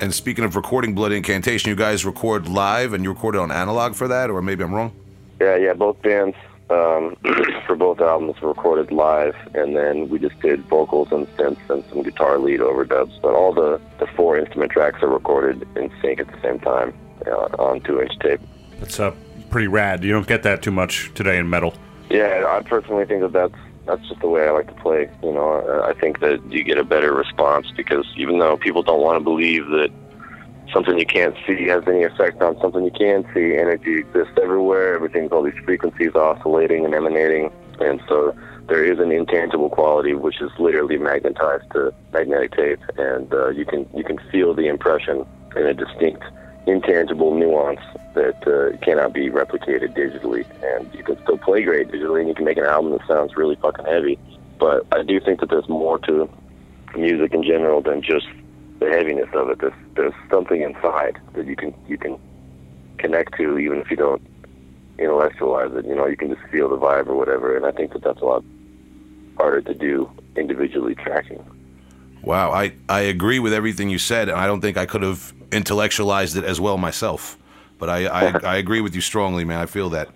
And 0.00 0.14
speaking 0.14 0.44
of 0.44 0.56
recording 0.56 0.94
Blood 0.94 1.12
Incantation, 1.12 1.68
you 1.70 1.76
guys 1.76 2.04
record 2.04 2.48
live 2.48 2.92
and 2.92 3.02
you 3.04 3.10
recorded 3.10 3.40
on 3.40 3.50
analog 3.50 3.94
for 3.94 4.08
that, 4.08 4.30
or 4.30 4.42
maybe 4.42 4.62
I'm 4.64 4.74
wrong? 4.74 4.92
yeah, 5.40 5.56
yeah, 5.56 5.72
both 5.72 6.00
bands 6.02 6.36
um, 6.70 7.16
for 7.66 7.74
both 7.74 8.00
albums 8.00 8.40
were 8.40 8.48
recorded 8.48 8.92
live, 8.92 9.34
and 9.54 9.76
then 9.76 10.08
we 10.08 10.18
just 10.18 10.38
did 10.40 10.60
vocals 10.66 11.08
and 11.10 11.26
synths 11.36 11.68
and 11.68 11.84
some 11.90 12.02
guitar 12.02 12.38
lead 12.38 12.60
overdubs. 12.60 13.20
But 13.20 13.34
all 13.34 13.52
the 13.52 13.80
the 13.98 14.06
four 14.16 14.38
instrument 14.38 14.70
tracks 14.72 15.02
are 15.02 15.08
recorded 15.08 15.66
in 15.76 15.90
sync 16.00 16.20
at 16.20 16.28
the 16.28 16.40
same 16.40 16.60
time 16.60 16.94
uh, 17.26 17.48
on 17.58 17.80
two 17.80 18.00
inch 18.00 18.16
tape. 18.20 18.40
That's 18.78 18.98
uh, 19.00 19.12
pretty 19.52 19.68
rad. 19.68 20.02
You 20.02 20.12
don't 20.12 20.26
get 20.26 20.42
that 20.42 20.62
too 20.62 20.72
much 20.72 21.12
today 21.14 21.38
in 21.38 21.48
metal. 21.48 21.74
Yeah, 22.10 22.44
I 22.48 22.62
personally 22.62 23.04
think 23.06 23.20
that 23.22 23.32
that's 23.32 23.54
that's 23.86 24.08
just 24.08 24.20
the 24.20 24.28
way 24.28 24.46
I 24.46 24.50
like 24.50 24.68
to 24.68 24.74
play. 24.82 25.10
You 25.22 25.32
know, 25.32 25.64
Uh, 25.68 25.86
I 25.88 25.92
think 26.00 26.20
that 26.20 26.40
you 26.50 26.64
get 26.64 26.78
a 26.78 26.84
better 26.84 27.12
response 27.12 27.66
because 27.76 28.06
even 28.16 28.38
though 28.38 28.56
people 28.56 28.82
don't 28.82 29.00
want 29.00 29.18
to 29.18 29.24
believe 29.24 29.66
that 29.68 29.90
something 30.72 30.98
you 30.98 31.06
can't 31.06 31.36
see 31.46 31.66
has 31.68 31.82
any 31.86 32.02
effect 32.02 32.40
on 32.42 32.58
something 32.60 32.84
you 32.84 32.90
can 32.90 33.24
see. 33.34 33.56
Energy 33.56 33.98
exists 34.00 34.32
everywhere. 34.42 34.94
Everything's 34.94 35.30
all 35.32 35.42
these 35.42 35.62
frequencies 35.64 36.14
oscillating 36.14 36.84
and 36.84 36.94
emanating, 36.94 37.50
and 37.80 38.00
so 38.08 38.34
there 38.68 38.84
is 38.84 38.98
an 38.98 39.12
intangible 39.12 39.68
quality 39.68 40.14
which 40.14 40.40
is 40.40 40.50
literally 40.58 40.96
magnetized 40.96 41.70
to 41.72 41.92
magnetic 42.12 42.52
tape, 42.52 42.80
and 42.96 43.32
uh, 43.34 43.48
you 43.48 43.64
can 43.66 43.86
you 43.94 44.04
can 44.04 44.18
feel 44.30 44.54
the 44.54 44.66
impression 44.68 45.26
in 45.56 45.66
a 45.66 45.74
distinct, 45.74 46.24
intangible 46.66 47.34
nuance 47.34 47.80
that 48.14 48.46
uh, 48.46 48.76
cannot 48.84 49.12
be 49.12 49.30
replicated 49.30 49.96
digitally. 49.96 50.46
And 50.62 50.92
you 50.94 51.02
can 51.02 51.20
still 51.22 51.38
play 51.38 51.62
great 51.62 51.88
digitally, 51.88 52.20
and 52.20 52.28
you 52.28 52.34
can 52.34 52.44
make 52.44 52.58
an 52.58 52.66
album 52.66 52.92
that 52.92 53.06
sounds 53.06 53.36
really 53.36 53.56
fucking 53.56 53.84
heavy. 53.84 54.18
But 54.58 54.86
I 54.92 55.02
do 55.02 55.18
think 55.20 55.40
that 55.40 55.50
there's 55.50 55.68
more 55.68 55.98
to 56.00 56.28
music 56.96 57.32
in 57.32 57.42
general 57.42 57.80
than 57.80 58.02
just 58.02 58.26
the 58.78 58.90
heaviness 58.90 59.28
of 59.34 59.50
it. 59.50 59.58
There's 59.60 59.72
there's 59.94 60.14
something 60.30 60.62
inside 60.62 61.20
that 61.34 61.46
you 61.46 61.56
can 61.56 61.74
you 61.88 61.98
can 61.98 62.18
connect 62.98 63.36
to, 63.38 63.58
even 63.58 63.78
if 63.78 63.90
you 63.90 63.96
don't 63.96 64.22
intellectualize 64.98 65.72
it. 65.74 65.84
You 65.86 65.96
know, 65.96 66.06
you 66.06 66.16
can 66.16 66.28
just 66.32 66.46
feel 66.50 66.68
the 66.68 66.78
vibe 66.78 67.08
or 67.08 67.16
whatever. 67.16 67.56
And 67.56 67.66
I 67.66 67.72
think 67.72 67.92
that 67.92 68.02
that's 68.02 68.20
a 68.20 68.24
lot 68.24 68.44
harder 69.36 69.62
to 69.62 69.74
do 69.74 70.10
individually 70.36 70.94
tracking. 70.94 71.44
Wow, 72.22 72.52
I, 72.52 72.72
I 72.88 73.00
agree 73.00 73.40
with 73.40 73.52
everything 73.52 73.88
you 73.88 73.98
said, 73.98 74.28
and 74.28 74.38
I 74.38 74.46
don't 74.46 74.60
think 74.60 74.76
I 74.76 74.86
could 74.86 75.02
have 75.02 75.34
intellectualized 75.52 76.36
it 76.36 76.44
as 76.44 76.60
well 76.60 76.78
myself. 76.78 77.38
But 77.78 77.88
I, 77.88 78.06
I, 78.06 78.38
I 78.54 78.56
agree 78.56 78.80
with 78.80 78.94
you 78.94 79.00
strongly, 79.00 79.44
man. 79.44 79.58
I 79.58 79.66
feel 79.66 79.90
that 79.90 80.08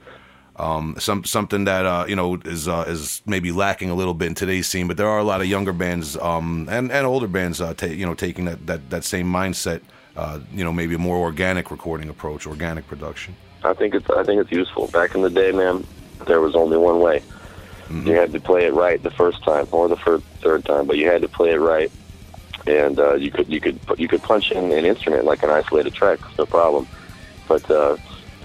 um, 0.56 0.96
some 0.98 1.24
something 1.24 1.64
that 1.64 1.84
uh, 1.84 2.06
you 2.08 2.16
know 2.16 2.36
is 2.44 2.66
uh, 2.68 2.84
is 2.88 3.22
maybe 3.26 3.52
lacking 3.52 3.90
a 3.90 3.94
little 3.94 4.14
bit 4.14 4.28
in 4.28 4.34
today's 4.34 4.66
scene. 4.66 4.88
But 4.88 4.96
there 4.96 5.08
are 5.08 5.18
a 5.18 5.24
lot 5.24 5.40
of 5.40 5.46
younger 5.46 5.72
bands 5.72 6.16
um, 6.16 6.68
and 6.70 6.90
and 6.90 7.06
older 7.06 7.28
bands, 7.28 7.60
uh, 7.60 7.74
ta- 7.74 7.86
you 7.86 8.06
know, 8.06 8.14
taking 8.14 8.46
that, 8.46 8.66
that, 8.66 8.90
that 8.90 9.04
same 9.04 9.26
mindset. 9.26 9.82
Uh, 10.16 10.40
you 10.50 10.64
know, 10.64 10.72
maybe 10.72 10.94
a 10.94 10.98
more 10.98 11.18
organic 11.18 11.70
recording 11.70 12.08
approach, 12.08 12.46
organic 12.46 12.86
production. 12.86 13.36
I 13.64 13.74
think 13.74 13.94
it's 13.94 14.08
I 14.08 14.24
think 14.24 14.40
it's 14.40 14.50
useful. 14.50 14.88
Back 14.88 15.14
in 15.14 15.20
the 15.20 15.30
day, 15.30 15.52
man, 15.52 15.86
there 16.26 16.40
was 16.40 16.54
only 16.54 16.78
one 16.78 17.00
way. 17.00 17.22
You 17.88 18.14
had 18.14 18.32
to 18.32 18.40
play 18.40 18.64
it 18.64 18.74
right 18.74 19.00
the 19.00 19.12
first 19.12 19.44
time 19.44 19.68
or 19.70 19.88
the 19.88 19.96
third 20.40 20.64
time, 20.64 20.86
but 20.86 20.96
you 20.96 21.06
had 21.06 21.22
to 21.22 21.28
play 21.28 21.50
it 21.50 21.58
right. 21.58 21.90
And 22.66 22.98
uh, 22.98 23.14
you 23.14 23.30
could 23.30 23.48
you 23.48 23.60
could 23.60 23.78
you 23.96 24.08
could 24.08 24.22
punch 24.22 24.50
in 24.50 24.72
an 24.72 24.84
instrument 24.84 25.24
like 25.24 25.42
an 25.42 25.50
isolated 25.50 25.94
track, 25.94 26.18
no 26.38 26.46
problem. 26.46 26.86
But 27.46 27.70
uh, 27.70 27.96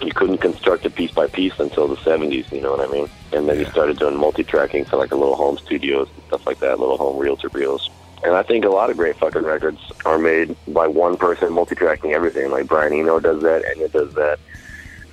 you 0.01 0.11
couldn't 0.11 0.39
construct 0.39 0.85
it 0.85 0.95
piece 0.95 1.11
by 1.11 1.27
piece 1.27 1.59
until 1.59 1.87
the 1.87 1.95
70s. 1.97 2.51
You 2.51 2.61
know 2.61 2.71
what 2.71 2.87
I 2.87 2.91
mean? 2.91 3.09
And 3.33 3.47
then 3.47 3.59
you 3.59 3.65
started 3.65 3.97
doing 3.99 4.17
multi-tracking 4.17 4.85
for 4.85 4.97
like 4.97 5.11
a 5.11 5.15
little 5.15 5.35
home 5.35 5.57
studios 5.57 6.09
and 6.15 6.23
stuff 6.25 6.45
like 6.45 6.59
that, 6.59 6.79
little 6.79 6.97
home 6.97 7.17
reel 7.17 7.37
to 7.37 7.49
reels. 7.49 7.89
And 8.23 8.35
I 8.35 8.43
think 8.43 8.65
a 8.65 8.69
lot 8.69 8.89
of 8.89 8.97
great 8.97 9.15
fucking 9.17 9.43
records 9.43 9.79
are 10.05 10.19
made 10.19 10.55
by 10.67 10.87
one 10.87 11.17
person 11.17 11.51
multi-tracking 11.53 12.13
everything. 12.13 12.51
Like 12.51 12.67
Brian 12.67 12.93
Eno 12.93 13.19
does 13.19 13.41
that, 13.41 13.63
Enya 13.63 13.91
does 13.91 14.13
that. 14.13 14.39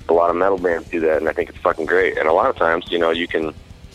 A 0.09 0.13
lot 0.13 0.31
of 0.31 0.37
metal 0.37 0.59
bands 0.59 0.89
do 0.89 1.01
that, 1.01 1.19
and 1.19 1.29
I 1.29 1.33
think 1.33 1.51
it's 1.51 1.59
fucking 1.59 1.87
great. 1.87 2.17
And 2.17 2.29
a 2.29 2.33
lot 2.33 2.49
of 2.49 2.57
times, 2.57 2.91
you 2.91 2.99
know, 2.99 3.11
you 3.11 3.29
can 3.29 3.53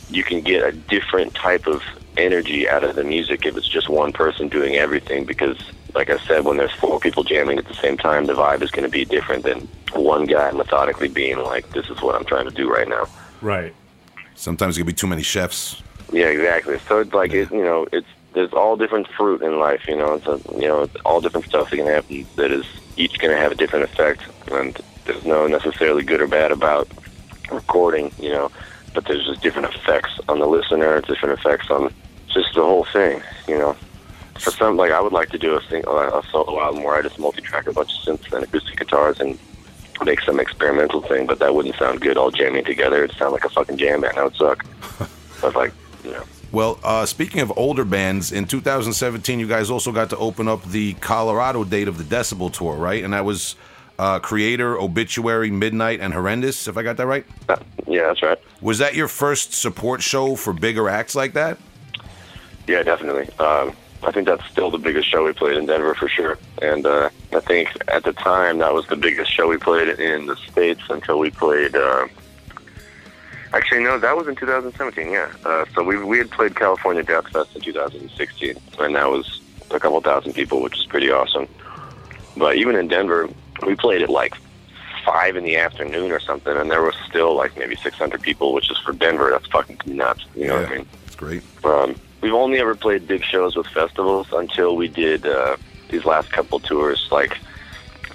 you 0.09 0.23
can 0.23 0.41
get 0.41 0.63
a 0.63 0.71
different 0.71 1.33
type 1.33 1.65
of 1.65 1.81
energy 2.17 2.67
out 2.69 2.83
of 2.83 2.95
the 2.95 3.03
music 3.03 3.45
if 3.45 3.57
it's 3.57 3.67
just 3.67 3.89
one 3.89 4.11
person 4.11 4.47
doing 4.47 4.75
everything 4.75 5.25
because 5.25 5.57
like 5.95 6.09
I 6.09 6.17
said, 6.19 6.45
when 6.45 6.57
there's 6.57 6.73
four 6.73 6.99
people 6.99 7.23
jamming 7.23 7.57
at 7.57 7.67
the 7.67 7.73
same 7.75 7.97
time, 7.97 8.25
the 8.25 8.33
vibe 8.33 8.61
is 8.61 8.71
going 8.71 8.83
to 8.83 8.89
be 8.89 9.05
different 9.05 9.43
than 9.43 9.67
one 9.93 10.25
guy 10.25 10.51
methodically 10.51 11.07
being 11.07 11.37
like, 11.37 11.69
"This 11.71 11.89
is 11.89 12.01
what 12.01 12.15
I'm 12.15 12.25
trying 12.25 12.45
to 12.45 12.55
do 12.55 12.71
right 12.71 12.87
now." 12.87 13.05
Right. 13.41 13.73
Sometimes 14.35 14.77
it 14.77 14.81
can 14.81 14.87
be 14.87 14.93
too 14.93 15.07
many 15.07 15.21
chefs. 15.21 15.81
Yeah, 16.11 16.27
exactly. 16.27 16.79
So 16.87 16.99
it's 16.99 17.13
like 17.13 17.33
it, 17.33 17.51
you 17.51 17.63
know, 17.63 17.87
it's 17.91 18.07
there's 18.33 18.53
all 18.53 18.75
different 18.75 19.07
fruit 19.07 19.41
in 19.41 19.59
life. 19.59 19.87
You 19.87 19.97
know, 19.97 20.13
it's 20.13 20.27
a, 20.27 20.39
you 20.53 20.67
know, 20.67 20.81
it's 20.81 20.95
all 21.05 21.21
different 21.21 21.45
stuff 21.45 21.69
that 21.69 21.77
can 21.77 21.87
happen 21.87 22.25
that 22.35 22.51
is 22.51 22.65
each 22.97 23.19
going 23.19 23.33
to 23.33 23.39
have 23.39 23.51
a 23.51 23.55
different 23.55 23.85
effect, 23.85 24.21
and 24.51 24.79
there's 25.05 25.25
no 25.25 25.47
necessarily 25.47 26.03
good 26.03 26.21
or 26.21 26.27
bad 26.27 26.51
about 26.51 26.87
recording. 27.51 28.11
You 28.19 28.29
know, 28.29 28.51
but 28.93 29.05
there's 29.05 29.25
just 29.25 29.41
different 29.41 29.73
effects 29.73 30.19
on 30.29 30.39
the 30.39 30.47
listener, 30.47 31.01
different 31.01 31.39
effects 31.39 31.69
on 31.69 31.93
just 32.27 32.53
the 32.53 32.61
whole 32.61 32.85
thing. 32.85 33.21
You 33.47 33.57
know, 33.57 33.77
for 34.35 34.51
some, 34.51 34.77
like 34.77 34.91
I 34.91 35.01
would 35.01 35.13
like 35.13 35.29
to 35.29 35.37
do 35.37 35.55
a, 35.55 35.63
sing, 35.63 35.83
a 35.87 36.21
solo 36.31 36.61
album 36.61 36.83
where 36.83 36.95
I 36.95 37.01
just 37.01 37.19
multi-track 37.19 37.67
a 37.67 37.73
bunch 37.73 37.91
of 37.91 38.19
synths 38.19 38.33
and 38.33 38.43
acoustic 38.43 38.77
guitars 38.77 39.19
and 39.19 39.37
make 40.03 40.21
some 40.21 40.39
experimental 40.39 41.01
thing, 41.01 41.25
but 41.25 41.39
that 41.39 41.53
wouldn't 41.53 41.75
sound 41.75 42.01
good 42.01 42.17
all 42.17 42.31
jamming 42.31 42.65
together. 42.65 43.03
It'd 43.03 43.17
sound 43.17 43.33
like 43.33 43.45
a 43.45 43.49
fucking 43.49 43.77
jam 43.77 44.01
band. 44.01 44.17
That 44.17 44.25
would 44.25 44.35
suck. 44.35 44.65
but 45.41 45.55
like, 45.55 45.73
you 46.03 46.11
know. 46.11 46.23
Well, 46.51 46.79
uh, 46.83 47.05
speaking 47.05 47.41
of 47.41 47.51
older 47.57 47.83
bands, 47.83 48.31
in 48.31 48.45
2017, 48.45 49.39
you 49.39 49.47
guys 49.47 49.71
also 49.71 49.91
got 49.91 50.09
to 50.11 50.17
open 50.17 50.47
up 50.47 50.63
the 50.65 50.93
Colorado 50.95 51.63
date 51.63 51.87
of 51.87 51.97
the 51.97 52.03
Decibel 52.03 52.51
Tour, 52.51 52.75
right? 52.75 53.03
And 53.03 53.13
that 53.13 53.25
was 53.25 53.55
uh, 54.03 54.19
Kreator, 54.19 54.77
Obituary, 54.77 55.49
Midnight, 55.49 56.01
and 56.01 56.13
Horrendous, 56.13 56.67
if 56.67 56.75
I 56.75 56.83
got 56.83 56.97
that 56.97 57.07
right? 57.07 57.25
Uh, 57.47 57.55
yeah, 57.87 58.07
that's 58.07 58.21
right. 58.21 58.37
Was 58.59 58.79
that 58.79 58.95
your 58.95 59.07
first 59.07 59.53
support 59.53 60.01
show 60.01 60.35
for 60.35 60.51
bigger 60.51 60.89
acts 60.89 61.15
like 61.15 61.31
that? 61.33 61.57
Yeah, 62.67 62.83
definitely. 62.83 63.29
Um, 63.39 63.73
I 64.03 64.11
think 64.11 64.27
that's 64.27 64.45
still 64.51 64.69
the 64.69 64.77
biggest 64.77 65.09
show 65.09 65.23
we 65.23 65.31
played 65.31 65.55
in 65.55 65.67
Denver 65.67 65.95
for 65.95 66.09
sure. 66.09 66.37
And 66.61 66.85
uh, 66.85 67.09
I 67.31 67.39
think 67.39 67.69
at 67.87 68.03
the 68.03 68.11
time 68.11 68.57
that 68.57 68.73
was 68.73 68.85
the 68.87 68.97
biggest 68.97 69.31
show 69.31 69.47
we 69.47 69.57
played 69.57 69.87
in 69.87 70.25
the 70.25 70.35
States 70.35 70.81
until 70.89 71.17
we 71.17 71.31
played. 71.31 71.73
Uh, 71.73 72.07
actually, 73.53 73.83
no, 73.85 73.97
that 73.99 74.17
was 74.17 74.27
in 74.27 74.35
2017, 74.35 75.11
yeah. 75.11 75.31
Uh, 75.45 75.63
so 75.73 75.81
we, 75.81 75.97
we 76.03 76.17
had 76.17 76.29
played 76.29 76.57
California 76.57 77.03
Death 77.03 77.29
Fest 77.29 77.55
in 77.55 77.61
2016, 77.61 78.57
and 78.79 78.95
that 78.95 79.09
was 79.09 79.39
a 79.71 79.79
couple 79.79 80.01
thousand 80.01 80.33
people, 80.33 80.61
which 80.61 80.77
is 80.77 80.85
pretty 80.87 81.09
awesome. 81.09 81.47
But 82.35 82.57
even 82.57 82.75
in 82.75 82.89
Denver, 82.89 83.29
we 83.65 83.75
played 83.75 84.01
at 84.01 84.09
like 84.09 84.35
five 85.05 85.35
in 85.35 85.43
the 85.43 85.57
afternoon 85.57 86.11
or 86.11 86.19
something, 86.19 86.55
and 86.55 86.71
there 86.71 86.81
was 86.81 86.95
still 87.07 87.35
like 87.35 87.57
maybe 87.57 87.75
600 87.75 88.21
people, 88.21 88.53
which 88.53 88.71
is 88.71 88.77
for 88.79 88.93
Denver. 88.93 89.29
That's 89.31 89.47
fucking 89.47 89.79
nuts. 89.85 90.25
You 90.35 90.47
know 90.47 90.61
what 90.61 90.71
I 90.71 90.77
mean? 90.77 90.87
It's 91.05 91.15
great. 91.15 91.43
Um, 91.63 91.95
we've 92.21 92.33
only 92.33 92.59
ever 92.59 92.75
played 92.75 93.07
big 93.07 93.23
shows 93.23 93.55
with 93.55 93.67
festivals 93.67 94.27
until 94.31 94.75
we 94.75 94.87
did 94.87 95.25
uh, 95.25 95.57
these 95.89 96.05
last 96.05 96.31
couple 96.31 96.59
tours, 96.59 97.07
like 97.11 97.37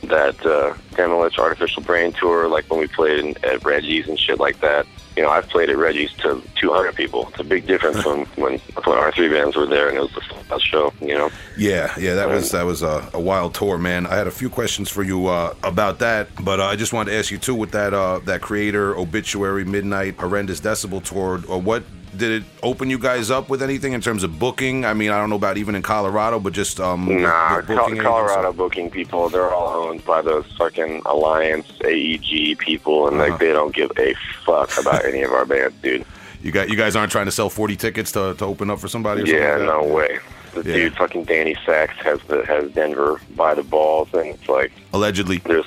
that 0.05 0.35
uh, 0.47 0.75
Demilich 0.93 1.39
Artificial 1.39 1.83
Brain 1.83 2.13
tour, 2.13 2.49
like 2.49 2.71
when 2.71 2.81
we 2.81 2.87
played 2.89 3.19
in, 3.19 3.45
at 3.45 3.65
Reggie's 3.65 4.09
and 4.09 4.19
shit 4.19 4.39
like 4.39 4.61
that. 4.61 4.87
You 5.19 5.25
know, 5.25 5.31
I've 5.31 5.49
played 5.49 5.69
at 5.69 5.77
Reggie's 5.77 6.13
to 6.19 6.41
200 6.61 6.95
people. 6.95 7.27
It's 7.31 7.41
a 7.41 7.45
big 7.45 7.67
difference 7.67 8.01
from 8.01 8.25
when 8.37 8.61
when 8.85 8.97
our 8.97 9.11
three 9.11 9.29
bands 9.29 9.57
were 9.57 9.67
there 9.67 9.89
and 9.89 9.97
it 9.97 10.01
was 10.01 10.13
the 10.13 10.21
last 10.49 10.65
show. 10.65 10.93
You 11.01 11.19
know. 11.19 11.31
Yeah, 11.57 11.93
yeah, 11.99 12.15
that 12.15 12.29
was 12.29 12.53
that 12.53 12.65
was 12.65 12.83
a, 12.83 13.11
a 13.13 13.21
wild 13.21 13.53
tour, 13.53 13.79
man. 13.79 14.07
I 14.07 14.15
had 14.15 14.29
a 14.29 14.31
few 14.31 14.49
questions 14.49 14.89
for 14.89 15.03
you 15.03 15.27
uh, 15.27 15.57
about 15.65 15.99
that, 15.99 16.29
but 16.45 16.61
uh, 16.61 16.67
I 16.67 16.77
just 16.77 16.93
wanted 16.93 17.11
to 17.11 17.19
ask 17.19 17.33
you 17.33 17.39
too 17.39 17.57
with 17.57 17.73
that 17.73 17.93
uh, 17.93 18.21
that 18.27 18.43
Kreator, 18.43 18.97
Obituary, 18.97 19.65
Midnight, 19.65 20.15
Horrendous 20.21 20.61
Decibel 20.61 21.03
tour. 21.03 21.43
Or 21.49 21.61
what 21.61 21.83
did 22.19 22.43
it 22.43 22.49
open 22.63 22.91
you 22.91 22.99
guys 22.99 23.31
up 23.31 23.49
with 23.49 23.63
anything 23.63 23.93
in 23.93 24.01
terms 24.01 24.23
of 24.25 24.39
booking? 24.39 24.85
I 24.85 24.93
mean, 24.95 25.11
I 25.11 25.19
don't 25.19 25.31
know 25.31 25.37
about 25.37 25.57
even 25.57 25.75
in 25.75 25.83
Colorado, 25.83 26.41
but 26.41 26.53
just 26.53 26.81
um, 26.81 27.23
Nah, 27.23 27.63
booking? 27.63 27.99
Colorado 28.03 28.53
booking 28.53 28.91
people, 28.91 29.29
they're 29.29 29.51
all 29.53 29.85
owned 29.89 30.05
by 30.05 30.21
those 30.21 30.45
fucking 30.59 31.03
Alliance 31.07 31.67
AEG 31.85 32.59
people, 32.59 33.09
and 33.09 33.19
Uh-huh. 33.21 33.31
like 33.31 33.41
they 33.41 33.53
don't 33.53 33.75
give 33.75 33.91
a 33.99 34.15
fuck 34.45 34.77
about 34.79 35.05
any 35.05 35.23
of 35.23 35.33
our 35.33 35.45
bands, 35.47 35.75
dude. 35.83 36.05
You 36.43 36.53
got 36.53 36.69
you 36.69 36.77
guys 36.77 36.95
aren't 36.95 37.11
trying 37.11 37.27
to 37.27 37.33
sell 37.33 37.51
forty 37.51 37.75
tickets 37.77 38.13
to, 38.13 38.35
to 38.35 38.45
open 38.45 38.71
up 38.71 38.79
for 38.81 38.89
somebody? 38.89 39.23
Or 39.23 39.27
something 39.27 39.43
Yeah, 39.43 39.57
like 39.57 39.67
no 39.67 39.85
way. 39.95 40.19
The 40.55 40.63
Yeah. 40.69 40.75
dude, 40.75 40.97
fucking 40.97 41.25
Danny 41.25 41.57
Sachs, 41.67 41.95
has 42.03 42.21
the 42.29 42.45
has 42.47 42.71
Denver 42.73 43.21
by 43.37 43.55
the 43.55 43.63
balls, 43.65 44.09
and 44.13 44.27
it's 44.27 44.49
like 44.49 44.73
Allegedly, 44.93 45.39
there's, 45.45 45.67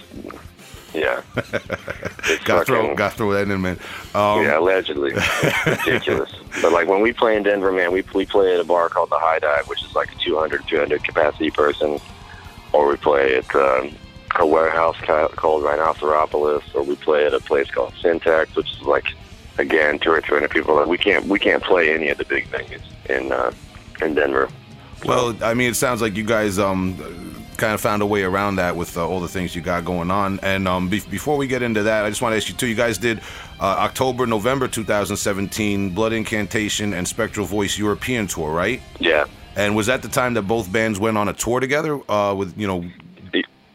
yeah, 0.93 1.21
got 2.45 2.65
throw 2.65 2.95
got 2.95 3.13
throw 3.13 3.31
that 3.33 3.49
in, 3.49 3.61
man. 3.61 3.79
Um, 4.13 4.43
yeah, 4.43 4.59
allegedly, 4.59 5.13
ridiculous. 5.65 6.31
But 6.61 6.71
like 6.71 6.87
when 6.87 7.01
we 7.01 7.13
play 7.13 7.37
in 7.37 7.43
Denver, 7.43 7.71
man, 7.71 7.91
we 7.91 8.03
we 8.13 8.25
play 8.25 8.53
at 8.53 8.59
a 8.59 8.63
bar 8.63 8.89
called 8.89 9.09
the 9.09 9.19
High 9.19 9.39
Dive, 9.39 9.67
which 9.67 9.83
is 9.83 9.95
like 9.95 10.11
a 10.13 10.17
200 10.19 10.65
300 10.65 11.03
capacity 11.03 11.51
person, 11.51 11.99
or 12.73 12.87
we 12.87 12.97
play 12.97 13.37
at 13.37 13.55
um, 13.55 13.95
a 14.39 14.45
warehouse 14.45 14.97
ca- 15.01 15.29
called 15.29 15.63
Rhinoceropolis, 15.63 16.63
or 16.73 16.83
we 16.83 16.95
play 16.95 17.25
at 17.25 17.33
a 17.33 17.39
place 17.39 17.69
called 17.71 17.93
Syntax, 18.01 18.55
which 18.55 18.71
is 18.71 18.81
like 18.81 19.07
again 19.57 19.99
two 19.99 20.11
or 20.11 20.21
three 20.21 20.35
hundred 20.35 20.51
people. 20.51 20.75
Like, 20.75 20.87
we 20.87 20.97
can't 20.97 21.25
we 21.25 21.39
can't 21.39 21.63
play 21.63 21.93
any 21.93 22.09
of 22.09 22.17
the 22.17 22.25
big 22.25 22.49
venues 22.49 22.81
in 23.09 23.31
uh, 23.31 23.51
in 24.01 24.15
Denver. 24.15 24.49
Well, 25.05 25.35
I 25.41 25.53
mean, 25.53 25.71
it 25.71 25.75
sounds 25.75 26.01
like 26.01 26.15
you 26.15 26.23
guys 26.23 26.59
um 26.59 27.40
kind 27.61 27.75
of 27.75 27.79
found 27.79 28.01
a 28.01 28.05
way 28.07 28.23
around 28.23 28.55
that 28.55 28.75
with 28.75 28.97
uh, 28.97 29.07
all 29.07 29.19
the 29.19 29.27
things 29.27 29.55
you 29.55 29.61
got 29.61 29.85
going 29.85 30.09
on. 30.09 30.39
And 30.41 30.67
um, 30.67 30.89
be- 30.89 31.03
before 31.11 31.37
we 31.37 31.45
get 31.45 31.61
into 31.61 31.83
that, 31.83 32.03
I 32.03 32.09
just 32.09 32.19
want 32.19 32.33
to 32.33 32.37
ask 32.37 32.49
you 32.49 32.55
too. 32.55 32.65
You 32.65 32.75
guys 32.75 32.97
did 32.97 33.19
uh, 33.59 33.85
October, 33.87 34.25
November 34.25 34.67
2017, 34.67 35.91
Blood 35.91 36.11
Incantation 36.11 36.91
and 36.93 37.07
Spectral 37.07 37.45
Voice 37.45 37.77
European 37.77 38.25
tour, 38.25 38.51
right? 38.51 38.81
Yeah, 38.99 39.25
And 39.55 39.75
was 39.75 39.85
that 39.85 40.01
the 40.01 40.07
time 40.07 40.33
that 40.33 40.41
both 40.41 40.71
bands 40.71 40.99
went 40.99 41.19
on 41.19 41.29
a 41.29 41.33
tour 41.33 41.59
together? 41.59 42.01
Uh, 42.11 42.33
with 42.33 42.57
you 42.57 42.65
know, 42.65 42.83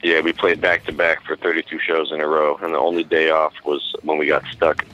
yeah, 0.03 0.21
we 0.21 0.33
played 0.33 0.61
back 0.61 0.85
to 0.87 0.93
back 0.93 1.23
for 1.25 1.37
32 1.37 1.79
shows 1.79 2.11
in 2.11 2.21
a 2.21 2.27
row, 2.27 2.57
and 2.61 2.75
the 2.75 2.79
only 2.79 3.05
day 3.05 3.31
off 3.31 3.55
was 3.65 3.95
when 4.03 4.19
we 4.19 4.27
got 4.27 4.45
stuck 4.53 4.85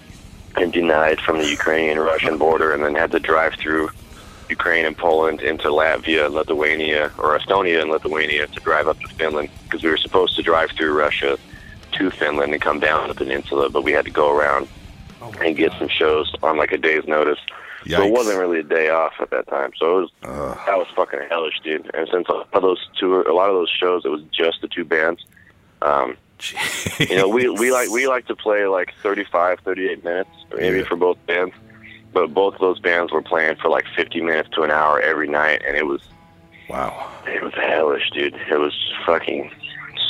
and 0.57 0.71
denied 0.71 1.19
from 1.19 1.39
the 1.39 1.49
Ukrainian 1.49 1.99
Russian 1.99 2.37
border, 2.37 2.73
and 2.75 2.85
then 2.85 2.95
had 2.95 3.11
to 3.13 3.21
drive 3.21 3.55
through 3.55 3.89
Ukraine 4.57 4.85
and 4.91 4.97
Poland 5.09 5.39
into 5.51 5.69
Latvia, 5.69 6.25
Lithuania, 6.39 7.05
or 7.23 7.29
Estonia 7.39 7.79
and 7.83 7.91
Lithuania 7.97 8.45
to 8.55 8.61
drive 8.69 8.87
up 8.91 8.99
to 9.05 9.09
Finland 9.21 9.49
because 9.65 9.83
we 9.85 9.91
were 9.95 10.03
supposed 10.07 10.33
to 10.37 10.43
drive 10.43 10.71
through 10.77 10.93
Russia 11.07 11.33
to 11.97 12.03
Finland 12.11 12.51
and 12.55 12.61
come 12.69 12.79
down 12.89 13.09
the 13.13 13.15
peninsula, 13.25 13.65
but 13.75 13.83
we 13.89 13.93
had 13.99 14.05
to 14.11 14.15
go 14.23 14.27
around 14.37 14.65
and 15.45 15.51
get 15.57 15.71
some 15.81 15.89
shows 16.01 16.27
on 16.43 16.53
like 16.63 16.73
a 16.79 16.81
day's 16.89 17.07
notice. 17.07 17.39
So 17.91 18.01
it 18.09 18.13
wasn't 18.19 18.39
really 18.39 18.61
a 18.61 18.69
day 18.79 18.89
off 18.91 19.15
at 19.25 19.31
that 19.35 19.47
time. 19.57 19.71
So 19.81 19.85
it 19.99 20.01
was 20.03 20.11
that 20.67 20.77
was 20.83 20.87
fucking 20.95 21.21
hellish, 21.33 21.59
dude. 21.65 21.91
And 21.95 22.05
since 22.13 22.27
a 22.29 22.33
lot 22.33 22.49
of 22.59 22.63
those 22.63 22.83
tour, 22.99 23.23
a 23.23 23.35
lot 23.41 23.49
of 23.53 23.57
those 23.61 23.71
shows, 23.83 24.01
it 24.05 24.13
was 24.17 24.23
just 24.43 24.57
the 24.63 24.69
two 24.77 24.85
bands. 24.85 25.21
Um, 25.91 26.17
you 27.11 27.17
know, 27.19 27.29
we 27.37 27.43
we 27.63 27.73
like 27.79 27.89
we 27.91 28.07
like 28.15 28.27
to 28.27 28.37
play 28.37 28.67
like 28.67 28.91
35, 29.03 29.59
38 29.65 30.05
minutes, 30.05 30.31
maybe 30.57 30.79
Yeah. 30.79 30.85
for 30.85 30.97
both 30.97 31.19
bands. 31.27 31.55
But 32.13 32.35
both 32.35 32.55
of 32.55 32.61
those 32.61 32.79
bands 32.79 33.11
were 33.13 33.23
playing 33.23 33.57
for 33.57 33.69
like 33.71 33.85
50 33.97 34.21
minutes 34.21 34.51
to 34.53 34.63
an 34.63 34.71
hour 34.71 35.01
every 35.01 35.29
night, 35.29 35.63
and 35.67 35.77
it 35.77 35.87
was 35.87 36.03
Wow. 36.69 37.11
it 37.27 37.43
was 37.43 37.53
hellish, 37.55 38.11
dude. 38.11 38.35
It 38.51 38.59
was 38.59 38.75
fucking 39.07 39.51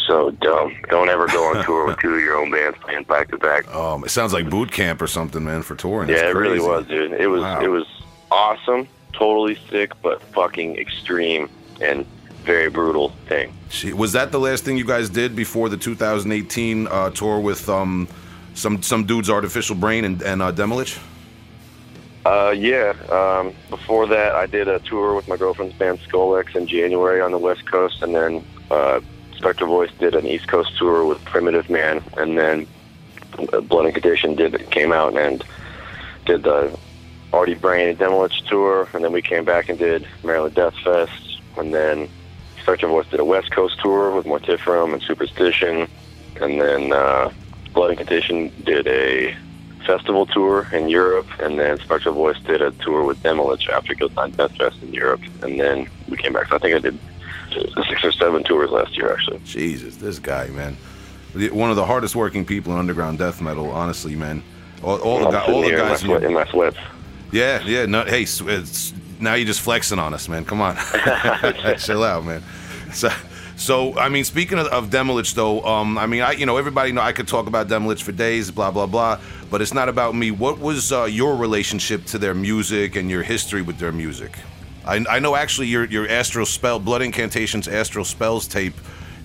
so 0.07 0.31
dumb. 0.33 0.77
Don't 0.91 1.09
ever 1.09 1.27
go 1.29 1.45
on 1.45 1.65
tour 1.65 1.87
with 1.87 1.99
two 2.01 2.15
of 2.15 2.21
your 2.21 2.37
own 2.37 2.51
bands 2.51 2.77
playing 2.81 3.05
back 3.05 3.31
to 3.31 3.39
back. 3.39 3.73
Um, 3.75 4.05
it 4.05 4.11
sounds 4.11 4.33
like 4.33 4.51
boot 4.51 4.71
camp 4.73 5.01
or 5.01 5.07
something, 5.07 5.45
man, 5.45 5.63
for 5.63 5.75
touring. 5.77 6.09
Yeah, 6.09 6.17
That's 6.17 6.35
it 6.35 6.37
really 6.39 6.61
was, 6.61 6.87
dude. 6.87 7.13
It 7.13 7.29
was 7.29 7.43
Wow. 7.43 7.61
it 7.63 7.69
was 7.69 7.87
awesome, 8.31 8.89
totally 9.13 9.59
sick, 9.71 9.93
but 10.03 10.23
fucking 10.35 10.77
extreme 10.77 11.49
and 11.81 12.05
very 12.45 12.69
brutal 12.69 13.11
thing. 13.29 13.53
Gee, 13.71 13.93
Was 13.93 14.13
that 14.13 14.33
the 14.33 14.41
last 14.41 14.65
thing 14.65 14.77
you 14.77 14.85
guys 14.85 15.09
did 15.09 15.37
before 15.37 15.69
the 15.69 15.77
2018 15.77 16.89
uh, 16.89 17.11
tour 17.11 17.39
with 17.39 17.69
um, 17.69 18.09
some 18.55 18.83
some 18.83 19.05
dude's 19.05 19.31
artificial 19.31 19.77
brain 19.77 20.05
and, 20.05 20.21
and 20.23 20.43
uh, 20.43 20.51
Demilich? 20.53 20.99
Uh, 22.25 22.55
yeah. 22.57 22.95
Um, 23.11 23.53
before 23.69 24.07
that, 24.07 24.35
I 24.35 24.47
did 24.47 24.69
a 24.69 24.79
tour 24.81 25.15
with 25.15 25.27
my 25.27 25.37
girlfriend's 25.37 25.75
band 25.77 25.99
Skull-X 26.01 26.55
in 26.55 26.67
January 26.67 27.21
on 27.21 27.33
the 27.33 27.39
West 27.39 27.67
Coast, 27.67 28.03
and 28.03 28.15
then 28.15 28.45
uh, 28.71 29.01
Spectral 29.37 29.69
Voice 29.69 29.91
did 29.99 30.15
an 30.15 30.27
East 30.27 30.47
Coast 30.47 30.77
tour 30.79 31.05
with 31.05 31.23
Primitive 31.25 31.69
Man, 31.69 32.03
and 32.17 32.39
then 32.39 32.67
uh, 33.53 33.61
Blood 33.61 33.87
Incantation 33.87 34.37
did 34.37 34.71
came 34.71 34.93
out 34.93 35.17
and 35.17 35.45
did 36.27 36.45
the 36.45 36.79
Artie 37.33 37.55
Brain 37.55 37.89
and 37.89 37.99
Demilich 37.99 38.47
tour, 38.49 38.89
and 38.95 39.03
then 39.03 39.11
we 39.11 39.23
came 39.23 39.45
back 39.45 39.69
and 39.69 39.79
did 39.79 40.07
Maryland 40.23 40.55
Death 40.55 40.77
Fest, 40.85 41.41
and 41.57 41.75
then 41.75 42.09
Spectral 42.63 42.93
Voice 42.93 43.09
did 43.09 43.19
a 43.19 43.25
West 43.25 43.51
Coast 43.51 43.81
tour 43.83 44.15
with 44.15 44.27
Mortiferum 44.27 44.93
and 44.93 45.03
Superstition, 45.03 45.89
and 46.41 46.61
then 46.61 46.93
uh, 46.93 47.33
Blood 47.73 47.91
Incantation 47.91 48.53
did 48.63 48.87
a 48.87 49.35
festival 49.83 50.27
tour 50.27 50.69
in 50.73 50.89
Europe, 50.89 51.27
and 51.41 51.59
then 51.59 51.79
Spectral 51.79 52.15
Voice 52.15 52.39
did 52.41 52.63
a 52.63 52.71
tour 52.73 53.05
with 53.05 53.23
Demilich 53.23 53.69
after 53.69 53.95
Killtown 53.95 54.37
Death 54.37 54.57
Fest 54.57 54.83
in 54.83 54.93
Europe, 54.93 55.21
and 55.43 55.59
then 55.59 55.89
we 56.09 56.17
came 56.17 56.33
back. 56.33 56.49
So 56.49 56.57
I 56.57 56.59
think 56.59 56.75
I 56.75 56.79
did 56.79 56.99
six 57.89 58.05
or 58.05 58.13
seven 58.13 58.43
tours 58.43 58.71
last 58.71 58.97
year, 58.97 59.13
actually. 59.13 59.41
Jesus, 59.45 59.97
this 59.97 60.19
guy, 60.19 60.49
man. 60.49 60.77
One 61.53 61.71
of 61.71 61.77
the 61.77 61.85
hardest 61.85 62.15
working 62.15 62.45
people 62.45 62.73
in 62.73 62.79
underground 62.79 63.19
death 63.19 63.41
metal, 63.41 63.71
honestly, 63.71 64.17
man. 64.17 64.43
All, 64.83 64.99
all 65.01 65.19
the, 65.21 65.31
guy, 65.31 65.45
all 65.47 65.61
the 65.61 65.69
here 65.69 65.79
in 65.79 65.83
my, 65.83 65.89
guys. 65.89 66.03
in 66.03 66.09
sweat, 66.09 66.23
in 66.25 66.33
my 66.35 66.47
sweats. 66.47 66.79
Yeah, 67.31 67.63
yeah. 67.65 67.87
No, 67.87 68.05
hey, 68.05 68.27
now 69.21 69.35
you're 69.35 69.47
just 69.47 69.61
flexing 69.61 69.99
on 69.99 70.13
us, 70.13 70.29
man. 70.29 70.45
Come 70.45 70.61
on, 70.61 70.77
chill 71.79 72.03
out, 72.03 72.25
man. 72.25 72.43
So, 72.93 73.11
so 73.57 73.97
I 73.99 74.09
mean, 74.09 74.25
speaking 74.25 74.59
of, 74.59 74.67
of 74.69 74.91
Demilich, 74.91 75.35
though, 75.35 75.63
um, 75.65 75.99
I 75.99 76.07
mean, 76.07 76.23
I 76.23 76.33
you 76.33 76.47
know 76.47 76.57
everybody 76.57 76.93
know 76.93 77.01
I 77.01 77.13
could 77.13 77.29
talk 77.29 77.47
about 77.47 77.69
Demilich 77.69 78.03
for 78.03 78.13
days, 78.13 78.51
blah 78.51 78.71
blah 78.71 78.87
blah, 78.87 79.21
but 79.51 79.61
it's 79.63 79.75
not 79.75 79.89
about 79.89 80.15
me. 80.15 80.31
What 80.31 80.59
was 80.59 80.93
uh, 80.93 81.05
your 81.05 81.37
relationship 81.37 82.05
to 82.07 82.19
their 82.19 82.35
music 82.35 82.97
and 82.97 83.09
your 83.11 83.23
history 83.23 83.63
with 83.63 83.79
their 83.79 83.93
music? 83.93 84.39
I, 84.85 85.05
I 85.09 85.19
know 85.21 85.37
actually 85.37 85.69
your 85.69 85.85
your 85.85 86.09
Astral 86.09 86.47
Spell, 86.47 86.79
Blood 86.79 87.03
Incantations 87.03 87.69
Astral 87.69 88.05
Spells 88.05 88.47
tape. 88.49 88.75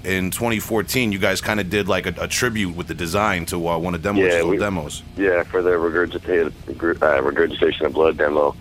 In 0.04 0.32
2014, 0.32 1.12
you 1.12 1.20
guys 1.20 1.42
kind 1.42 1.60
of 1.60 1.70
did 1.70 1.90
like 1.90 2.06
a, 2.06 2.14
a 2.24 2.28
tribute 2.30 2.74
with 2.78 2.88
the 2.88 2.94
design 2.94 3.46
to 3.48 3.68
uh, 3.68 3.78
one 3.78 3.94
of 3.94 4.02
Demilich's 4.02 4.36
Yeah, 4.36 4.44
we- 4.44 4.58
demos. 4.58 5.04
Yeah, 5.18 5.44
for 5.44 5.62
the 5.62 5.72
regurgitated 5.72 6.54
uh, 7.02 7.22
regurgitation 7.24 7.88
of 7.88 7.94
blood 7.94 8.16
demo. 8.16 8.56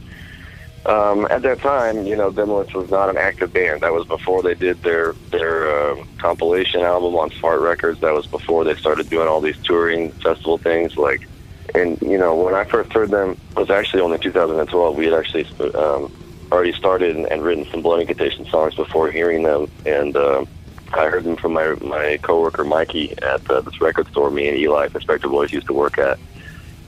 Um, 0.87 1.27
at 1.31 1.43
that 1.43 1.61
time, 1.61 2.07
you 2.07 2.15
know, 2.15 2.31
Demilich 2.31 2.73
was 2.75 2.89
not 2.91 3.09
an 3.09 3.17
active 3.17 3.53
band. 3.53 3.81
That 3.81 3.93
was 3.93 4.07
before 4.07 4.43
they 4.43 4.55
did 4.55 4.81
their 4.83 5.15
their 5.33 5.91
um 5.91 6.05
compilation 6.19 6.81
album 6.83 7.17
on 7.17 7.31
Svart 7.31 7.61
Records. 7.61 8.01
That 8.01 8.15
was 8.15 8.27
before 8.29 8.65
they 8.65 8.77
started 8.77 9.11
doing 9.11 9.27
all 9.27 9.41
these 9.41 9.57
touring 9.65 10.13
festival 10.23 10.59
things. 10.59 10.97
Like, 10.97 11.29
and 11.75 12.01
you 12.01 12.17
know, 12.17 12.37
when 12.37 12.55
I 12.55 12.65
first 12.65 12.93
heard 12.93 13.11
them, 13.11 13.33
it 13.33 13.59
was 13.59 13.71
actually 13.71 14.03
only 14.03 14.19
2012. 14.19 14.97
We 14.97 15.07
had 15.07 15.15
actually 15.15 15.47
um, 15.75 16.09
already 16.53 16.73
started 16.73 17.17
and, 17.17 17.27
and 17.33 17.43
written 17.43 17.67
some 17.73 17.83
Blood 17.83 18.03
Incantation 18.03 18.47
songs 18.47 18.77
before 18.77 19.11
hearing 19.11 19.43
them, 19.43 19.67
and 19.85 20.17
um 20.17 20.47
I 20.93 21.09
heard 21.09 21.25
them 21.25 21.37
from 21.37 21.53
my 21.53 21.75
my 21.81 22.19
coworker 22.23 22.65
Mikey 22.65 23.13
at 23.23 23.51
uh, 23.51 23.61
this 23.61 23.81
record 23.81 24.07
store. 24.09 24.31
Me 24.31 24.47
and 24.49 24.57
Eli, 24.57 24.89
the 24.89 25.01
Spectre 25.01 25.29
Boys, 25.29 25.53
used 25.53 25.67
to 25.67 25.73
work 25.73 25.99
at 25.99 26.21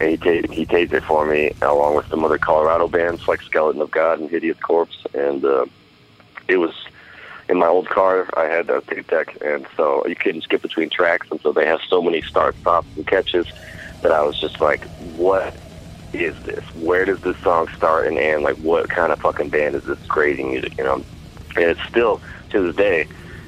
and 0.01 0.11
he 0.11 0.17
taped, 0.17 0.53
he 0.53 0.67
taped 0.67 0.93
it 0.93 1.05
for 1.05 1.27
me 1.27 1.53
along 1.63 1.97
with 1.97 2.07
some 2.11 2.25
other 2.25 2.39
Colorado 2.39 2.89
bands 2.89 3.23
like 3.29 3.43
Skeleton 3.43 3.83
of 3.83 3.91
God 3.91 4.21
and 4.21 4.31
Hideous 4.31 4.59
Corpse, 4.61 4.97
and 5.15 5.45
uh, 5.45 5.67
it 6.49 6.59
was 6.59 6.73
in 7.49 7.59
my 7.59 7.67
old 7.67 7.89
car. 7.89 8.29
I 8.37 8.45
had 8.45 8.71
a 8.71 8.83
tape 8.83 9.09
deck, 9.09 9.37
and 9.41 9.67
so 9.77 10.07
you 10.07 10.17
couldn't 10.17 10.45
skip 10.45 10.63
between 10.63 10.91
tracks, 10.91 11.27
and 11.31 11.41
so 11.41 11.53
they 11.53 11.67
have 11.67 11.81
so 11.89 12.03
many 12.03 12.23
start, 12.23 12.57
stops, 12.61 12.89
and 12.97 13.07
catches 13.07 13.47
that 14.03 14.13
I 14.13 14.23
was 14.23 14.39
just 14.39 14.61
like, 14.61 14.87
"What 14.99 15.57
is 16.13 16.35
this? 16.45 16.65
Where 16.75 17.05
does 17.05 17.21
this 17.23 17.37
song 17.43 17.67
start 17.77 18.07
and 18.07 18.19
end? 18.19 18.43
Like, 18.45 18.57
what 18.57 18.89
kind 18.91 19.13
of 19.13 19.21
fucking 19.21 19.51
band 19.51 19.75
is 19.75 19.85
this 19.85 19.99
crazy 20.09 20.45
music? 20.45 20.75
You 20.79 20.85
know?" 20.85 21.05
And 21.57 21.65
it's 21.65 21.81
still 21.89 22.21
to 22.51 22.67
this 22.67 22.77
day. 22.77 23.07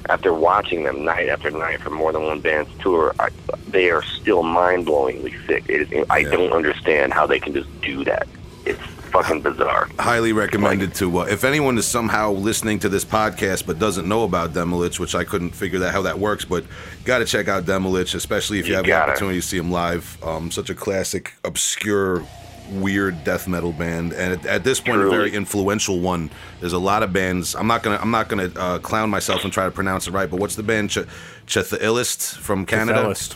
After 0.09 0.33
watching 0.33 0.83
them 0.83 1.05
night 1.05 1.29
after 1.29 1.51
night 1.51 1.79
for 1.81 1.89
more 1.89 2.11
than 2.11 2.23
one 2.23 2.41
band's 2.41 2.69
tour, 2.81 3.13
I, 3.19 3.29
they 3.67 3.89
are 3.91 4.03
still 4.03 4.43
mind-blowingly 4.43 5.33
sick. 5.47 5.63
It 5.69 5.91
is, 5.91 6.05
I 6.09 6.19
Yeah. 6.19 6.31
don't 6.31 6.51
understand 6.51 7.13
how 7.13 7.25
they 7.27 7.39
can 7.39 7.53
just 7.53 7.69
do 7.81 8.03
that. 8.05 8.27
It's 8.65 8.81
fucking 9.11 9.41
bizarre. 9.41 9.89
highly 9.99 10.31
recommended 10.31 10.93
to 10.95 11.19
uh, 11.19 11.23
if 11.25 11.43
anyone 11.43 11.77
is 11.77 11.85
somehow 11.85 12.31
listening 12.31 12.79
to 12.79 12.87
this 12.87 13.03
podcast 13.03 13.65
but 13.65 13.77
doesn't 13.77 14.07
know 14.07 14.23
about 14.23 14.53
Demilich, 14.53 14.99
which 14.99 15.15
I 15.15 15.25
couldn't 15.25 15.49
figure 15.51 15.83
out 15.83 15.91
how 15.91 16.01
that 16.03 16.17
works, 16.17 16.45
but 16.45 16.63
got 17.03 17.19
to 17.19 17.25
check 17.25 17.47
out 17.49 17.65
Demilich, 17.65 18.15
especially 18.15 18.59
if 18.59 18.65
you, 18.67 18.71
You 18.71 18.75
have 18.77 18.85
the 18.85 18.93
opportunity 18.93 19.41
to 19.41 19.45
see 19.45 19.57
them 19.57 19.69
live. 19.71 20.17
Um, 20.23 20.49
such 20.49 20.69
a 20.69 20.75
classic, 20.75 21.33
obscure, 21.43 22.23
weird 22.71 23.23
death 23.23 23.47
metal 23.47 23.71
band, 23.71 24.13
and 24.13 24.33
at, 24.33 24.45
at 24.45 24.63
this 24.63 24.79
point, 24.79 24.95
Truly. 24.95 25.07
a 25.07 25.17
very 25.19 25.33
influential 25.33 25.99
one. 25.99 26.29
There's 26.59 26.73
a 26.73 26.79
lot 26.79 27.03
of 27.03 27.11
bands. 27.13 27.55
I'm 27.55 27.67
not 27.67 27.83
gonna 27.83 27.99
I'm 28.01 28.11
not 28.11 28.29
gonna 28.29 28.51
uh, 28.55 28.79
clown 28.79 29.09
myself 29.09 29.43
and 29.43 29.51
try 29.51 29.65
to 29.65 29.71
pronounce 29.71 30.07
it 30.07 30.11
right, 30.11 30.29
but 30.29 30.39
what's 30.39 30.55
the 30.55 30.63
band 30.63 30.89
Ch- 30.89 30.99
Chthe'ilist 31.47 32.37
from 32.37 32.65
Canada? 32.65 33.03
Chthe'ilist. 33.03 33.35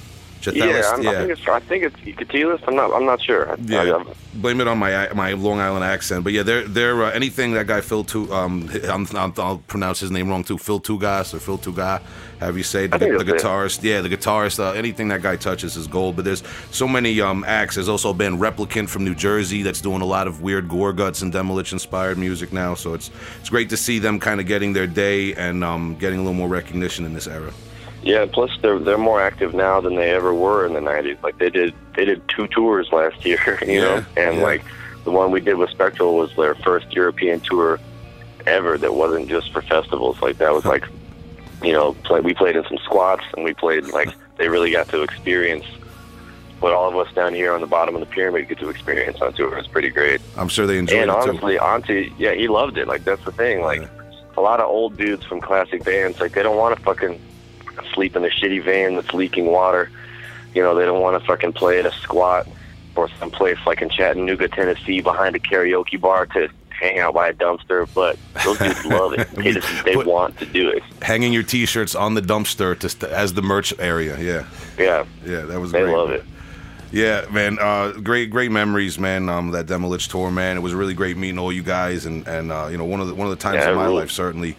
Yeah, 0.54 0.92
I'm, 0.94 1.08
I 1.08 1.14
think 1.14 1.32
it's 1.32 1.48
I 1.48 1.60
think 1.60 1.84
it's. 1.84 2.64
I'm 2.68 2.76
not 2.76 2.92
I'm 2.94 3.06
not 3.06 3.22
sure. 3.22 3.52
I- 3.52 3.56
Yeah, 3.66 3.96
I- 3.98 4.14
blame 4.36 4.60
it 4.62 4.68
on 4.68 4.78
my 4.78 5.10
my 5.14 5.32
Long 5.34 5.60
Island 5.60 5.84
accent, 5.86 6.24
but 6.24 6.34
yeah, 6.34 6.44
they're 6.44 6.64
they're 6.68 7.04
uh, 7.04 7.12
anything 7.12 7.54
that 7.54 7.68
guy 7.68 7.82
Phil 7.82 8.04
Tu 8.04 8.32
um 8.34 8.70
I'm, 8.90 9.08
I'll, 9.16 9.34
I'll 9.38 9.58
pronounce 9.68 10.00
his 10.00 10.12
name 10.12 10.30
wrong 10.30 10.44
too, 10.44 10.58
Phil 10.58 10.80
Tougas 10.80 11.34
or 11.34 11.40
Phil 11.40 11.58
Tuga, 11.58 12.02
have 12.40 12.58
you 12.58 12.64
say. 12.64 12.88
The, 12.88 12.98
the 12.98 13.20
it. 13.20 13.28
guitarist, 13.28 13.82
yeah, 13.84 14.02
the 14.02 14.10
guitarist. 14.10 14.60
Uh, 14.60 14.72
anything 14.74 15.08
that 15.10 15.22
guy 15.22 15.36
touches 15.38 15.76
is 15.78 15.88
gold. 15.88 16.16
But 16.18 16.26
there's 16.26 16.44
so 16.72 16.88
many 16.88 17.22
um 17.22 17.44
acts. 17.46 17.76
There's 17.76 17.90
also 17.90 18.14
been 18.14 18.38
Replicant 18.38 18.90
from 18.90 19.04
New 19.06 19.16
Jersey 19.16 19.62
that's 19.64 19.82
doing 19.82 20.02
a 20.02 20.06
lot 20.06 20.28
of 20.28 20.42
weird 20.42 20.68
Gorguts 20.68 21.22
and 21.22 21.34
Demilich 21.34 21.72
inspired 21.72 22.18
music 22.18 22.52
now. 22.54 22.74
So 22.76 22.94
it's 22.94 23.10
it's 23.40 23.50
great 23.50 23.70
to 23.70 23.78
see 23.78 24.00
them 24.00 24.20
kind 24.20 24.40
of 24.40 24.48
getting 24.48 24.74
their 24.74 24.88
day 24.88 25.34
and 25.36 25.64
um 25.64 25.96
getting 25.96 26.20
a 26.20 26.22
little 26.22 26.34
more 26.38 26.50
recognition 26.50 27.06
in 27.06 27.14
this 27.14 27.28
era. 27.28 27.54
Yeah, 28.02 28.26
plus 28.32 28.52
they're 28.62 28.78
they're 28.80 28.98
more 28.98 29.20
active 29.22 29.54
now 29.54 29.82
than 29.82 29.96
they 29.96 30.12
ever 30.12 30.34
were 30.34 30.66
in 30.66 30.74
the 30.74 30.80
'90s. 30.80 31.22
Like 31.24 31.38
they 31.40 31.50
did 31.50 31.74
they 31.96 32.06
did 32.06 32.22
two 32.28 32.48
tours 32.48 32.92
last 32.92 33.26
year, 33.26 33.58
you 33.66 33.74
Yeah, 33.74 33.82
know, 33.82 34.06
and 34.18 34.38
yeah. 34.38 34.44
like 34.44 34.64
the 35.04 35.12
one 35.12 35.32
we 35.32 35.40
did 35.40 35.56
with 35.56 35.70
Spectral 35.72 36.16
was 36.16 36.36
their 36.36 36.56
first 36.56 36.92
European 36.94 37.40
tour 37.40 37.80
ever 38.46 38.78
that 38.78 38.94
wasn't 38.94 39.28
just 39.28 39.52
for 39.52 39.62
festivals. 39.62 40.22
Like 40.22 40.38
that 40.38 40.54
was 40.54 40.66
like, 40.66 40.86
you 41.64 41.74
know, 41.74 41.94
play, 42.04 42.20
we 42.22 42.34
played 42.34 42.56
in 42.56 42.64
some 42.66 42.78
squats 42.84 43.24
and 43.36 43.44
we 43.44 43.54
played 43.54 43.86
like 43.88 44.10
they 44.38 44.50
really 44.50 44.72
got 44.72 44.88
to 44.90 45.02
experience 45.02 45.66
what 46.60 46.74
all 46.74 46.88
of 46.90 46.96
us 47.08 47.14
down 47.14 47.34
here 47.34 47.54
on 47.54 47.62
the 47.62 47.68
bottom 47.68 47.96
of 47.96 48.00
the 48.02 48.06
pyramid 48.08 48.48
get 48.48 48.60
to 48.60 48.70
experience 48.70 49.20
on 49.22 49.34
tour. 49.34 49.58
It's 49.58 49.68
pretty 49.68 49.90
great. 49.90 50.22
I'm 50.38 50.48
sure 50.48 50.66
they 50.66 50.78
enjoyed 50.78 51.02
and 51.02 51.12
it 51.12 51.14
And 51.16 51.30
honestly, 51.30 51.58
Antti, 51.58 52.14
yeah, 52.18 52.34
he 52.34 52.48
loved 52.48 52.78
it. 52.78 52.88
Like 52.88 53.04
that's 53.04 53.24
the 53.26 53.32
thing. 53.32 53.62
Like 53.62 53.88
a 54.38 54.42
lot 54.42 54.60
of 54.60 54.68
old 54.68 54.98
dudes 54.98 55.26
from 55.26 55.42
classic 55.42 55.84
bands, 55.84 56.20
like 56.20 56.34
they 56.34 56.44
don't 56.44 56.58
want 56.58 56.76
to 56.76 56.82
fucking 56.84 57.20
sleep 57.94 58.16
in 58.16 58.24
a 58.26 58.30
shitty 58.30 58.64
van 58.64 58.96
that's 58.96 59.14
leaking 59.14 59.48
water. 59.48 59.90
You 60.54 60.62
know, 60.64 60.76
they 60.76 60.86
don't 60.86 61.02
want 61.02 61.20
to 61.20 61.26
fucking 61.28 61.54
play 61.54 61.80
at 61.80 61.86
a 61.86 61.92
squat 61.92 62.48
or 62.96 63.10
someplace 63.20 63.58
like 63.66 63.82
in 63.82 63.90
Chattanooga, 63.90 64.48
Tennessee, 64.48 65.02
behind 65.02 65.36
a 65.36 65.40
karaoke 65.40 66.00
bar 66.00 66.26
to 66.28 66.48
hang 66.70 67.00
out 67.00 67.14
by 67.14 67.28
a 67.30 67.34
dumpster. 67.34 67.88
But 67.94 68.18
those 68.46 68.58
dudes 68.58 68.86
love 68.86 69.14
it. 69.14 69.30
They, 69.32 69.52
just, 69.52 69.86
they 69.86 69.96
But- 69.96 70.06
want 70.06 70.38
to 70.40 70.46
do 70.46 70.70
it. 70.70 70.82
Hanging 71.02 71.34
your 71.34 71.44
T-shirts 71.44 71.94
on 71.96 72.14
the 72.14 72.22
dumpster 72.22 72.78
to 72.80 72.88
st- 72.90 73.12
as 73.12 73.34
the 73.34 73.42
merch 73.42 73.74
area. 73.80 74.18
Yeah, 74.20 74.46
Yeah, 74.78 75.06
yeah, 75.26 75.42
that 75.42 75.60
was 75.60 75.72
they 75.74 75.82
great. 75.82 75.94
love 75.96 76.12
it. 76.12 76.24
Yeah, 76.92 77.26
man. 77.32 77.58
Uh, 77.60 77.92
great, 77.92 78.30
great 78.30 78.52
memories, 78.52 78.98
man. 78.98 79.28
Um, 79.28 79.52
that 79.52 79.66
Demilich 79.66 80.10
tour, 80.10 80.32
man. 80.32 80.56
It 80.56 80.62
was 80.62 80.74
really 80.74 80.94
great 80.94 81.18
meeting 81.18 81.38
all 81.40 81.52
you 81.52 81.64
guys, 81.64 82.06
and 82.06 82.26
and 82.28 82.52
uh, 82.54 82.68
you 82.72 82.78
know 82.78 82.86
one 82.86 83.02
of 83.02 83.08
the 83.08 83.16
one 83.16 83.28
of 83.28 83.32
the 83.32 83.42
times 83.42 83.56
Yeah, 83.58 83.72
in 83.72 83.76
my 83.76 83.86
really. 83.86 83.96
life 83.98 84.12
certainly. 84.12 84.56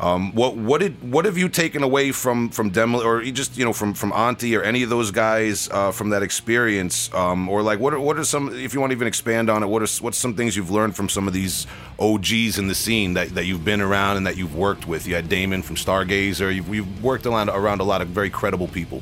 Um, 0.00 0.32
what 0.32 0.56
what 0.56 0.80
did 0.80 1.12
what 1.12 1.24
have 1.24 1.38
you 1.38 1.48
taken 1.48 1.84
away 1.84 2.10
from 2.10 2.48
from 2.48 2.72
Demilich, 2.72 3.04
or 3.04 3.22
just 3.30 3.56
you 3.56 3.64
know 3.64 3.72
from 3.72 3.94
from 3.94 4.10
Antti 4.10 4.58
or 4.58 4.62
any 4.62 4.82
of 4.82 4.90
those 4.90 5.12
guys 5.12 5.68
uh, 5.70 5.92
from 5.92 6.10
that 6.10 6.22
experience, 6.22 7.12
um, 7.14 7.48
or 7.48 7.62
like 7.62 7.78
what 7.78 7.94
are 7.94 8.00
what 8.00 8.18
are 8.18 8.24
some 8.24 8.52
if 8.52 8.74
you 8.74 8.80
want 8.80 8.90
to 8.90 8.96
even 8.96 9.06
expand 9.06 9.48
on 9.48 9.62
it, 9.62 9.66
what 9.66 9.82
are 9.82 10.02
what's 10.02 10.18
some 10.18 10.34
things 10.34 10.56
you've 10.56 10.70
learned 10.70 10.96
from 10.96 11.08
some 11.08 11.28
of 11.28 11.32
these 11.32 11.68
OGs 12.00 12.58
in 12.58 12.66
the 12.66 12.74
scene 12.74 13.14
that, 13.14 13.28
that 13.30 13.44
you've 13.44 13.64
been 13.64 13.80
around 13.80 14.16
and 14.16 14.26
that 14.26 14.36
you've 14.36 14.56
worked 14.56 14.88
with? 14.88 15.06
You 15.06 15.14
had 15.14 15.28
Damon 15.28 15.62
from 15.62 15.76
Stargazer. 15.76 16.52
You've, 16.52 16.68
you've 16.74 17.04
worked 17.04 17.24
around 17.24 17.48
around 17.50 17.80
a 17.80 17.84
lot 17.84 18.02
of 18.02 18.08
very 18.08 18.30
credible 18.30 18.66
people. 18.66 19.00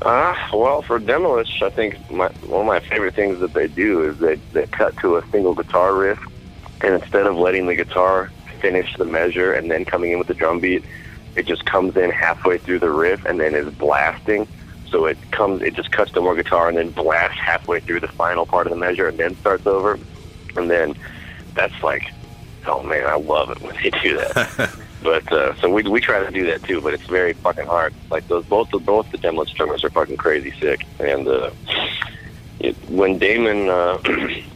Uh, 0.00 0.34
well, 0.52 0.80
for 0.80 0.98
Demilich, 0.98 1.62
I 1.62 1.70
think 1.70 2.10
my, 2.10 2.28
one 2.46 2.60
of 2.62 2.66
my 2.66 2.80
favorite 2.80 3.14
things 3.14 3.38
that 3.40 3.52
they 3.52 3.66
do 3.66 4.02
is 4.08 4.18
they, 4.18 4.36
they 4.52 4.66
cut 4.66 4.96
to 4.98 5.16
a 5.16 5.26
single 5.30 5.54
guitar 5.54 5.94
riff, 5.94 6.18
and 6.82 6.94
instead 6.94 7.26
of 7.26 7.36
letting 7.36 7.66
the 7.66 7.74
guitar 7.74 8.30
finish 8.56 8.96
the 8.96 9.04
measure 9.04 9.52
and 9.52 9.70
then 9.70 9.84
coming 9.84 10.12
in 10.12 10.18
with 10.18 10.28
the 10.28 10.34
drum 10.34 10.60
beat, 10.60 10.84
it 11.34 11.46
just 11.46 11.64
comes 11.66 11.96
in 11.96 12.10
halfway 12.10 12.58
through 12.58 12.78
the 12.78 12.90
riff 12.90 13.24
and 13.24 13.38
then 13.40 13.54
is 13.54 13.72
blasting. 13.74 14.48
So 14.88 15.06
it 15.06 15.18
comes, 15.32 15.62
it 15.62 15.74
just 15.74 15.90
cuts 15.90 16.12
to 16.12 16.20
more 16.20 16.34
guitar 16.34 16.68
and 16.68 16.76
then 16.78 16.90
blasts 16.90 17.38
halfway 17.38 17.80
through 17.80 18.00
the 18.00 18.08
final 18.08 18.46
part 18.46 18.66
of 18.66 18.70
the 18.72 18.78
measure 18.78 19.08
and 19.08 19.18
then 19.18 19.36
starts 19.36 19.66
over. 19.66 19.98
And 20.56 20.70
then 20.70 20.94
that's 21.54 21.82
like, 21.82 22.12
oh 22.66 22.82
man, 22.82 23.06
I 23.06 23.16
love 23.16 23.50
it 23.50 23.60
when 23.60 23.76
they 23.76 23.90
do 23.90 24.16
that. 24.16 24.74
But 25.06 25.30
uh, 25.32 25.54
so 25.60 25.70
we 25.70 25.84
we 25.84 26.00
try 26.00 26.24
to 26.24 26.32
do 26.32 26.46
that 26.46 26.64
too, 26.64 26.80
but 26.80 26.92
it's 26.92 27.06
very 27.06 27.32
fucking 27.34 27.66
hard. 27.66 27.94
Like 28.10 28.26
those 28.26 28.44
both 28.46 28.70
the 28.70 28.80
both 28.80 29.08
the 29.12 29.18
Demilich 29.18 29.54
drummers 29.54 29.84
are 29.84 29.90
fucking 29.90 30.16
crazy 30.16 30.52
sick, 30.58 30.84
and 30.98 31.28
uh, 31.28 31.50
it, 32.58 32.74
when 32.88 33.16
Damon 33.18 33.68
uh, 33.68 33.98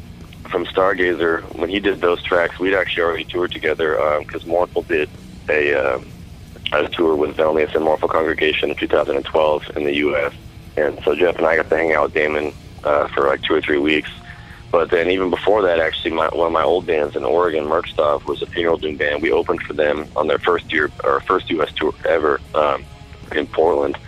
from 0.51 0.67
Stargazer 0.67 1.43
when 1.57 1.71
he 1.71 1.81
did 1.81 2.01
those 2.01 2.23
tracks, 2.23 2.59
we'd 2.59 2.75
actually 2.75 3.03
already 3.05 3.25
toured 3.25 3.53
together 3.53 4.21
because 4.21 4.45
Mournful 4.45 4.83
did 4.83 5.09
a 5.49 5.75
uh, 5.75 6.01
a 6.73 6.89
tour 6.89 7.17
with 7.17 7.37
Velnias 7.37 7.75
and 7.75 7.85
Mournful 7.85 8.09
Congregation 8.09 8.71
in 8.71 8.77
2012 8.77 9.77
in 9.77 9.85
the 9.85 9.95
U.S. 9.97 10.33
And 10.77 11.01
so 11.05 11.15
Jeff 11.15 11.37
and 11.37 11.47
I 11.47 11.57
got 11.57 11.69
to 11.69 11.77
hang 11.77 11.93
out 11.93 12.05
with 12.05 12.15
Damon 12.15 12.53
uh, 12.85 13.09
for 13.09 13.27
like 13.27 13.43
two 13.43 13.55
or 13.55 13.61
three 13.61 13.79
weeks. 13.79 14.11
But 14.71 14.91
then 14.91 15.11
even 15.11 15.31
before 15.31 15.63
that, 15.63 15.81
actually, 15.81 16.13
my, 16.13 16.29
one 16.29 16.47
of 16.47 16.53
my 16.53 16.63
old 16.63 16.87
bands 16.87 17.17
in 17.17 17.25
Oregon, 17.25 17.65
Merkstov, 17.65 18.25
was 18.25 18.41
a 18.41 18.47
funeral 18.47 18.77
doom 18.77 18.97
band. 18.97 19.21
We 19.21 19.33
opened 19.33 19.63
for 19.63 19.73
them 19.73 20.07
on 20.15 20.29
their 20.29 20.39
first 20.39 20.73
year 20.73 20.91
or 21.03 21.21
first 21.21 21.51
U.S. 21.51 21.73
tour 21.73 21.93
ever 22.09 22.41
um, 22.55 22.85
in 23.33 23.49
Portland. 23.49 23.99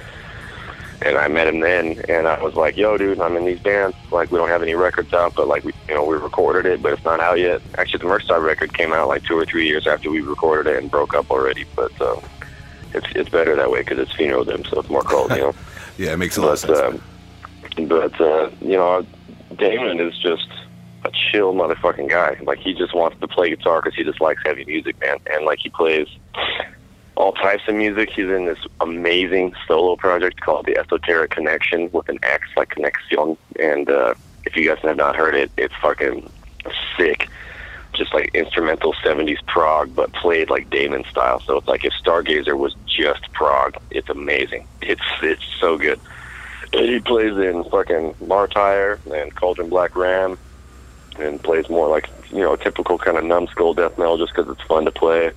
And 1.05 1.17
I 1.19 1.29
met 1.29 1.49
him 1.49 1.61
then, 1.61 2.01
and 2.09 2.29
I 2.29 2.43
was 2.43 2.55
like, 2.55 2.77
"Yo, 2.77 2.97
dude, 2.97 3.21
I'm 3.21 3.37
in 3.37 3.45
these 3.45 3.59
bands. 3.61 3.97
Like, 4.11 4.31
we 4.31 4.39
don't 4.39 4.49
have 4.49 4.63
any 4.63 4.75
records 4.75 5.13
out, 5.13 5.35
but 5.35 5.49
like, 5.49 5.65
we, 5.65 5.73
you 5.89 5.95
know, 5.95 6.05
we 6.05 6.17
recorded 6.17 6.65
it, 6.71 6.83
but 6.83 6.93
it's 6.93 7.05
not 7.05 7.21
out 7.21 7.39
yet. 7.39 7.61
Actually, 7.77 7.99
the 7.99 8.05
Merkstov 8.05 8.45
record 8.45 8.73
came 8.75 8.93
out 8.93 9.09
like 9.09 9.25
two 9.25 9.37
or 9.37 9.45
three 9.45 9.67
years 9.67 9.87
after 9.87 10.11
we 10.11 10.21
recorded 10.21 10.73
it 10.73 10.81
and 10.81 10.91
broke 10.91 11.15
up 11.15 11.31
already. 11.31 11.65
But 11.75 12.01
uh, 12.01 12.21
it's 12.95 13.07
it's 13.17 13.29
better 13.31 13.57
that 13.57 13.71
way 13.71 13.81
because 13.81 13.99
it's 13.99 14.13
funeral 14.15 14.45
them, 14.45 14.65
so 14.65 14.81
it's 14.81 14.91
more 14.91 15.03
cold, 15.03 15.31
you 15.33 15.39
know." 15.39 15.55
Yeah, 15.99 16.15
it 16.15 16.17
makes 16.17 16.39
a 16.39 16.41
lot 16.41 16.63
of 16.65 16.69
but 16.69 16.77
sense. 16.77 17.03
um, 17.77 17.87
but 17.87 18.19
uh, 18.19 18.51
you 18.63 18.79
know, 18.79 19.07
Damon 19.57 20.01
is 20.01 20.19
just 20.19 20.49
a 21.05 21.11
chill 21.11 21.53
motherfucking 21.53 22.09
guy. 22.09 22.39
Like 22.43 22.59
he 22.59 22.73
just 22.75 22.95
wants 22.95 23.19
to 23.21 23.29
play 23.29 23.51
guitar 23.51 23.83
because 23.83 23.95
he 23.95 24.03
just 24.03 24.21
likes 24.21 24.43
heavy 24.45 24.65
music, 24.65 24.99
man. 25.01 25.19
And 25.31 25.45
like 25.45 25.59
he 25.59 25.69
plays 25.69 26.09
all 27.17 27.33
types 27.33 27.63
of 27.69 27.75
music. 27.75 28.11
He's 28.11 28.29
in 28.29 28.47
this 28.47 28.59
amazing 28.81 29.55
solo 29.67 29.97
project 29.97 30.41
called 30.41 30.67
the 30.67 30.77
Esoteric 30.77 31.31
Connection 31.31 31.91
with 31.93 32.09
an 32.09 32.19
X, 32.23 32.49
like 32.57 32.71
Connexion. 32.71 33.37
And 33.59 33.91
uh, 33.91 34.15
if 34.45 34.57
you 34.57 34.67
guys 34.69 34.79
have 34.83 34.97
not 34.97 35.17
heard 35.17 35.35
it, 35.35 35.51
it's 35.57 35.75
fucking 35.83 36.29
sick. 36.97 37.29
Just 37.93 38.15
like 38.15 38.35
instrumental 38.35 38.95
70s 38.95 39.45
prog, 39.47 39.95
but 39.95 40.13
played 40.15 40.49
like 40.49 40.71
Damon 40.71 41.05
style. 41.11 41.41
So 41.41 41.59
it's 41.59 41.69
like 41.69 41.85
if 41.85 41.93
Stargazer 42.03 42.57
was 42.57 42.75
just 42.87 43.31
prog, 43.33 43.77
it's 43.91 44.09
amazing. 44.09 44.67
It's 44.81 45.03
it's 45.23 45.45
so 45.61 45.77
good. 45.77 46.01
And 46.73 46.87
he 46.87 47.01
plays 47.01 47.37
in 47.37 47.65
fucking 47.65 48.15
Martyr 48.27 48.99
and 49.13 49.35
Cauldron 49.37 49.69
Black 49.69 49.95
Ram, 49.95 50.39
and 51.19 51.43
plays 51.43 51.69
more 51.69 51.87
like 51.87 52.09
you 52.31 52.39
know 52.39 52.57
typical 52.57 52.97
kind 52.97 53.19
of 53.19 53.25
numbskull 53.25 53.75
death 53.75 53.99
metal 53.99 54.17
just 54.17 54.35
because 54.35 54.51
it's 54.51 54.67
fun 54.67 54.87
to 54.87 54.91
play. 54.91 55.33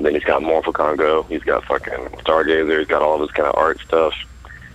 Then 0.00 0.14
he's 0.14 0.24
got 0.24 0.42
Mournful 0.42 0.72
Congo. 0.72 1.24
He's 1.24 1.42
got 1.42 1.64
fucking 1.64 1.92
Stargazer. 2.22 2.78
He's 2.78 2.86
got 2.86 3.02
all 3.02 3.16
of 3.16 3.20
his 3.20 3.30
kind 3.30 3.48
of 3.48 3.56
art 3.56 3.80
stuff. 3.80 4.14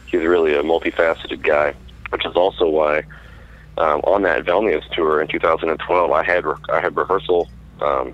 He's 0.07 0.21
really 0.21 0.53
a 0.53 0.63
multifaceted 0.63 1.41
guy, 1.41 1.73
which 2.09 2.25
is 2.25 2.35
also 2.35 2.67
why 2.67 3.03
um, 3.77 4.01
on 4.01 4.21
that 4.23 4.45
Velnias 4.45 4.87
tour 4.93 5.21
in 5.21 5.27
2012, 5.27 6.11
I 6.11 6.23
had 6.23 6.45
re- 6.45 6.55
I 6.69 6.79
had 6.79 6.95
rehearsal 6.95 7.49
um, 7.81 8.13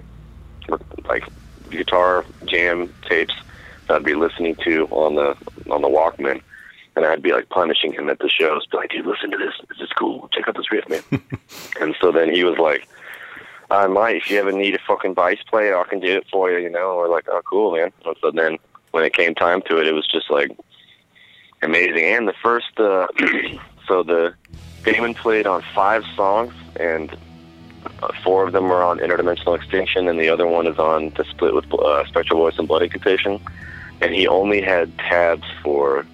re- 0.69 0.77
like 1.05 1.23
guitar 1.69 2.25
jam 2.45 2.93
tapes 3.07 3.33
that 3.87 3.97
I'd 3.97 4.03
be 4.03 4.15
listening 4.15 4.55
to 4.63 4.85
on 4.87 5.15
the 5.15 5.35
on 5.71 5.81
the 5.81 5.89
Walkman, 5.89 6.41
and 6.95 7.05
I'd 7.05 7.21
be 7.21 7.33
like 7.33 7.49
punishing 7.49 7.91
him 7.91 8.09
at 8.09 8.19
the 8.19 8.29
shows, 8.29 8.65
be 8.67 8.77
like, 8.77 8.91
"Dude, 8.91 9.05
listen 9.05 9.31
to 9.31 9.37
this. 9.37 9.53
This 9.67 9.79
is 9.81 9.89
cool. 9.97 10.29
Check 10.31 10.47
out 10.47 10.55
this 10.55 10.71
riff, 10.71 10.87
man." 10.87 11.03
and 11.81 11.95
so 11.99 12.11
then 12.11 12.33
he 12.33 12.43
was 12.43 12.57
like, 12.57 12.87
"I 13.71 13.87
might. 13.87 14.17
If 14.17 14.29
you 14.29 14.39
ever 14.39 14.51
need 14.51 14.75
a 14.75 14.79
fucking 14.87 15.13
bass 15.13 15.39
player, 15.49 15.77
I 15.77 15.85
can 15.85 15.99
do 15.99 16.17
it 16.17 16.27
for 16.31 16.51
you." 16.51 16.59
You 16.59 16.69
know, 16.69 16.97
we're 16.97 17.09
like, 17.09 17.27
"Oh, 17.29 17.41
cool, 17.43 17.75
man." 17.75 17.91
So 18.03 18.31
then 18.31 18.57
when 18.91 19.03
it 19.03 19.13
came 19.13 19.35
time 19.35 19.61
to 19.63 19.79
it, 19.79 19.87
it 19.87 19.93
was 19.93 20.07
just 20.07 20.29
like 20.29 20.51
amazing. 21.61 22.03
And 22.03 22.27
the 22.27 22.33
first, 22.41 22.79
uh, 22.79 23.07
so 23.87 24.03
the 24.03 24.33
Damon 24.83 25.13
played 25.13 25.45
on 25.45 25.63
five 25.73 26.03
songs, 26.15 26.53
and 26.79 27.15
uh, 28.01 28.11
four 28.23 28.45
of 28.45 28.53
them 28.53 28.65
were 28.65 28.83
on 28.83 28.99
Interdimensional 28.99 29.55
Extinction, 29.55 30.07
and 30.07 30.19
the 30.19 30.29
other 30.29 30.47
one 30.47 30.67
is 30.67 30.77
on 30.77 31.09
the 31.11 31.25
split 31.25 31.53
with 31.53 31.71
uh, 31.73 32.05
Spectral 32.07 32.39
Voice 32.39 32.57
and 32.57 32.67
Blood 32.67 32.83
Incantation. 32.83 33.39
And 34.01 34.13
he 34.13 34.27
only 34.27 34.61
had 34.61 34.97
tabs 34.97 35.43
for 35.61 36.05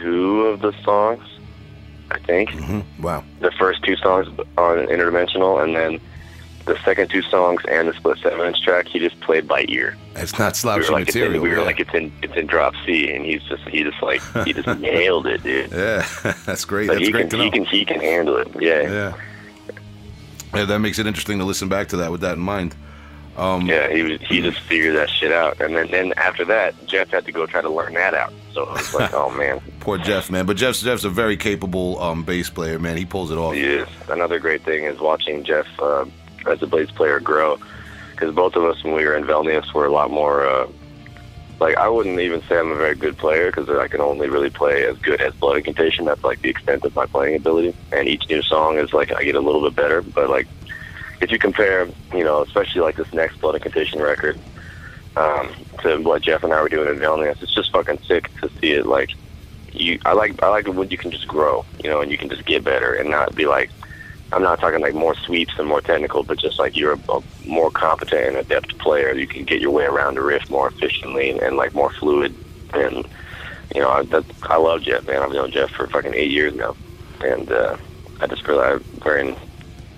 two 0.00 0.46
of 0.46 0.60
the 0.60 0.72
songs, 0.82 1.22
I 2.10 2.18
think. 2.18 2.50
Wow. 3.00 3.24
The 3.40 3.52
first 3.52 3.84
two 3.84 3.96
songs 3.96 4.26
on 4.58 4.78
Interdimensional, 4.86 5.62
and 5.62 5.76
then 5.76 6.00
the 6.66 6.78
second 6.84 7.10
two 7.10 7.22
songs 7.22 7.60
and 7.68 7.88
the 7.88 7.92
split 7.94 8.18
seven 8.22 8.46
inch 8.46 8.62
track, 8.62 8.86
he 8.88 8.98
just 8.98 9.18
played 9.20 9.46
by 9.46 9.64
ear. 9.68 9.96
It's 10.16 10.38
not 10.38 10.52
We 10.52 10.58
slouchy 10.58 10.90
were 10.90 10.98
like, 10.98 11.08
it's 11.08 11.16
in, 11.16 11.22
material. 11.22 11.42
we 11.42 11.48
were 11.50 11.56
yeah. 11.56 11.62
like, 11.62 11.80
it's 11.80 11.94
in, 11.94 12.12
it's 12.22 12.34
in 12.36 12.46
drop 12.46 12.74
C, 12.86 13.10
and 13.12 13.24
he's 13.24 13.42
just, 13.44 13.62
he 13.68 13.82
just 13.82 14.02
like, 14.02 14.20
he 14.46 14.52
just 14.52 14.66
nailed 14.80 15.26
it, 15.26 15.42
dude. 15.42 15.70
yeah, 15.72 16.06
that's 16.46 16.64
great. 16.64 16.86
But 16.88 16.94
That's 16.94 17.06
he 17.06 17.12
great 17.12 17.22
can, 17.22 17.30
to 17.30 17.36
know. 17.38 17.42
he 17.44 17.50
can, 17.50 17.64
he 17.66 17.84
can 17.84 18.00
handle 18.00 18.36
it. 18.36 18.48
Yeah. 18.60 18.82
yeah. 18.82 19.14
Yeah, 20.54 20.64
that 20.66 20.78
makes 20.78 20.98
it 21.00 21.06
interesting 21.06 21.38
to 21.38 21.44
listen 21.44 21.68
back 21.68 21.88
to 21.88 21.96
that 21.98 22.10
with 22.12 22.20
that 22.20 22.34
in 22.34 22.40
mind. 22.40 22.76
Yeah, 23.36 23.88
he 23.90 24.02
was, 24.02 24.20
he 24.20 24.40
just 24.40 24.60
figured 24.60 24.94
that 24.94 25.10
shit 25.10 25.32
out, 25.32 25.60
and 25.60 25.74
then 25.76 25.90
then 25.90 26.12
after 26.16 26.44
that, 26.44 26.74
Jeff 26.86 27.08
had 27.10 27.24
to 27.26 27.32
go 27.32 27.46
try 27.46 27.60
to 27.60 27.68
learn 27.68 27.94
that 27.94 28.14
out. 28.14 28.32
So 28.52 28.62
I 28.64 28.72
was 28.74 28.94
like, 28.94 29.12
oh 29.14 29.28
man, 29.30 29.60
Poor 29.80 29.98
Jeff, 29.98 30.30
man. 30.30 30.46
But 30.46 30.56
Jeff's 30.56 30.80
Jeff's 30.82 31.02
a 31.02 31.08
very 31.10 31.36
capable 31.36 32.00
um, 32.00 32.22
bass 32.22 32.48
player, 32.48 32.78
man. 32.78 32.96
He 32.96 33.04
pulls 33.04 33.32
it 33.32 33.36
off. 33.36 33.54
he 33.54 33.62
is. 33.64 33.88
Another 34.08 34.38
great 34.38 34.62
thing 34.62 34.84
is 34.84 35.00
watching 35.00 35.42
Jeff 35.42 35.66
uh, 35.80 36.04
as 36.46 36.62
a 36.62 36.66
bass 36.66 36.90
player 36.90 37.20
grow, 37.20 37.58
because 38.12 38.34
both 38.34 38.56
of 38.56 38.64
us 38.64 38.82
when 38.84 38.94
we 38.94 39.04
were 39.04 39.16
in 39.16 39.24
Velnias 39.24 39.72
were 39.72 39.86
a 39.86 39.92
lot 39.92 40.10
more. 40.10 40.46
Uh, 40.46 40.66
like 41.60 41.76
I 41.76 41.88
wouldn't 41.88 42.18
even 42.18 42.42
say 42.42 42.58
I'm 42.58 42.72
a 42.72 42.76
very 42.76 42.96
good 42.96 43.16
player 43.16 43.46
because 43.46 43.68
I 43.70 43.88
can 43.88 44.00
only 44.00 44.28
really 44.28 44.50
play 44.50 44.84
as 44.86 44.98
good 44.98 45.20
as 45.20 45.32
Blood 45.34 45.58
Incantation. 45.58 46.04
That's 46.04 46.24
like 46.24 46.42
the 46.42 46.50
extent 46.50 46.84
of 46.84 46.94
my 46.94 47.06
playing 47.06 47.36
ability, 47.36 47.74
and 47.92 48.08
each 48.08 48.28
new 48.28 48.42
song 48.42 48.78
is 48.78 48.92
like 48.92 49.12
I 49.12 49.24
get 49.24 49.36
a 49.36 49.40
little 49.40 49.62
bit 49.62 49.76
better. 49.76 50.02
But 50.02 50.28
like 50.30 50.48
if 51.20 51.30
you 51.30 51.38
compare, 51.38 51.88
you 52.12 52.24
know, 52.24 52.42
especially 52.42 52.82
like 52.82 52.96
this 52.96 53.12
next 53.12 53.40
Blood 53.40 53.54
Incantation 53.54 54.00
record 54.00 54.38
um, 55.16 55.50
to 55.82 55.98
what 55.98 56.22
Jeff 56.22 56.42
and 56.42 56.52
I 56.52 56.60
were 56.60 56.68
doing 56.68 56.88
in 56.88 57.00
Velnias, 57.00 57.42
it's 57.42 57.54
just 57.54 57.72
fucking 57.72 58.00
sick 58.06 58.30
to 58.40 58.50
see 58.60 58.72
it. 58.72 58.86
Like, 58.86 59.10
you, 59.72 59.98
I 60.04 60.12
like, 60.12 60.42
I 60.42 60.48
like 60.48 60.66
it 60.66 60.74
when 60.74 60.90
you 60.90 60.98
can 60.98 61.10
just 61.10 61.26
grow, 61.26 61.64
you 61.82 61.90
know, 61.90 62.00
and 62.00 62.10
you 62.10 62.18
can 62.18 62.28
just 62.28 62.44
get 62.44 62.64
better 62.64 62.94
and 62.94 63.10
not 63.10 63.34
be 63.34 63.46
like, 63.46 63.70
I'm 64.32 64.42
not 64.42 64.60
talking 64.60 64.80
like 64.80 64.94
more 64.94 65.14
sweeps 65.14 65.54
and 65.58 65.68
more 65.68 65.80
technical, 65.80 66.24
but 66.24 66.38
just 66.38 66.58
like 66.58 66.76
you're 66.76 66.94
a, 66.94 67.12
a 67.12 67.22
more 67.46 67.70
competent 67.70 68.28
and 68.28 68.36
adept 68.36 68.76
player. 68.78 69.12
You 69.12 69.26
can 69.26 69.44
get 69.44 69.60
your 69.60 69.70
way 69.70 69.84
around 69.84 70.14
the 70.14 70.22
riff 70.22 70.50
more 70.50 70.68
efficiently 70.68 71.30
and, 71.30 71.40
and 71.40 71.56
like 71.56 71.74
more 71.74 71.90
fluid. 71.90 72.34
And 72.72 73.06
you 73.74 73.80
know, 73.80 73.90
I, 73.90 74.02
that, 74.04 74.24
I 74.42 74.56
love 74.56 74.82
Jeff, 74.82 75.06
man. 75.06 75.22
I've 75.22 75.32
known 75.32 75.50
Jeff 75.50 75.70
for 75.70 75.86
fucking 75.86 76.14
eight 76.14 76.30
years 76.30 76.54
now, 76.54 76.76
and 77.22 77.50
uh, 77.50 77.76
I 78.20 78.26
just 78.26 78.46
realized 78.46 78.84
we're 79.04 79.18
in 79.18 79.36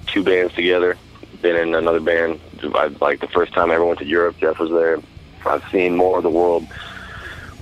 two 0.06 0.22
bands 0.22 0.54
together. 0.54 0.96
Been 1.42 1.56
in 1.56 1.74
another 1.74 2.00
band. 2.00 2.40
I, 2.74 2.86
like 3.00 3.20
the 3.20 3.28
first 3.28 3.52
time 3.52 3.70
I 3.70 3.74
ever 3.74 3.84
went 3.84 3.98
to 4.00 4.06
Europe, 4.06 4.36
Jeff 4.38 4.58
was 4.58 4.70
there. 4.70 4.98
I've 5.44 5.64
seen 5.70 5.96
more 5.96 6.18
of 6.18 6.22
the 6.22 6.30
world 6.30 6.66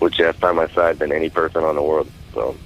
with 0.00 0.14
Jeff 0.14 0.38
by 0.40 0.52
my 0.52 0.68
side 0.68 0.98
than 0.98 1.12
any 1.12 1.30
person 1.30 1.64
on 1.64 1.74
the 1.74 1.82
world. 1.82 2.10
So 2.32 2.56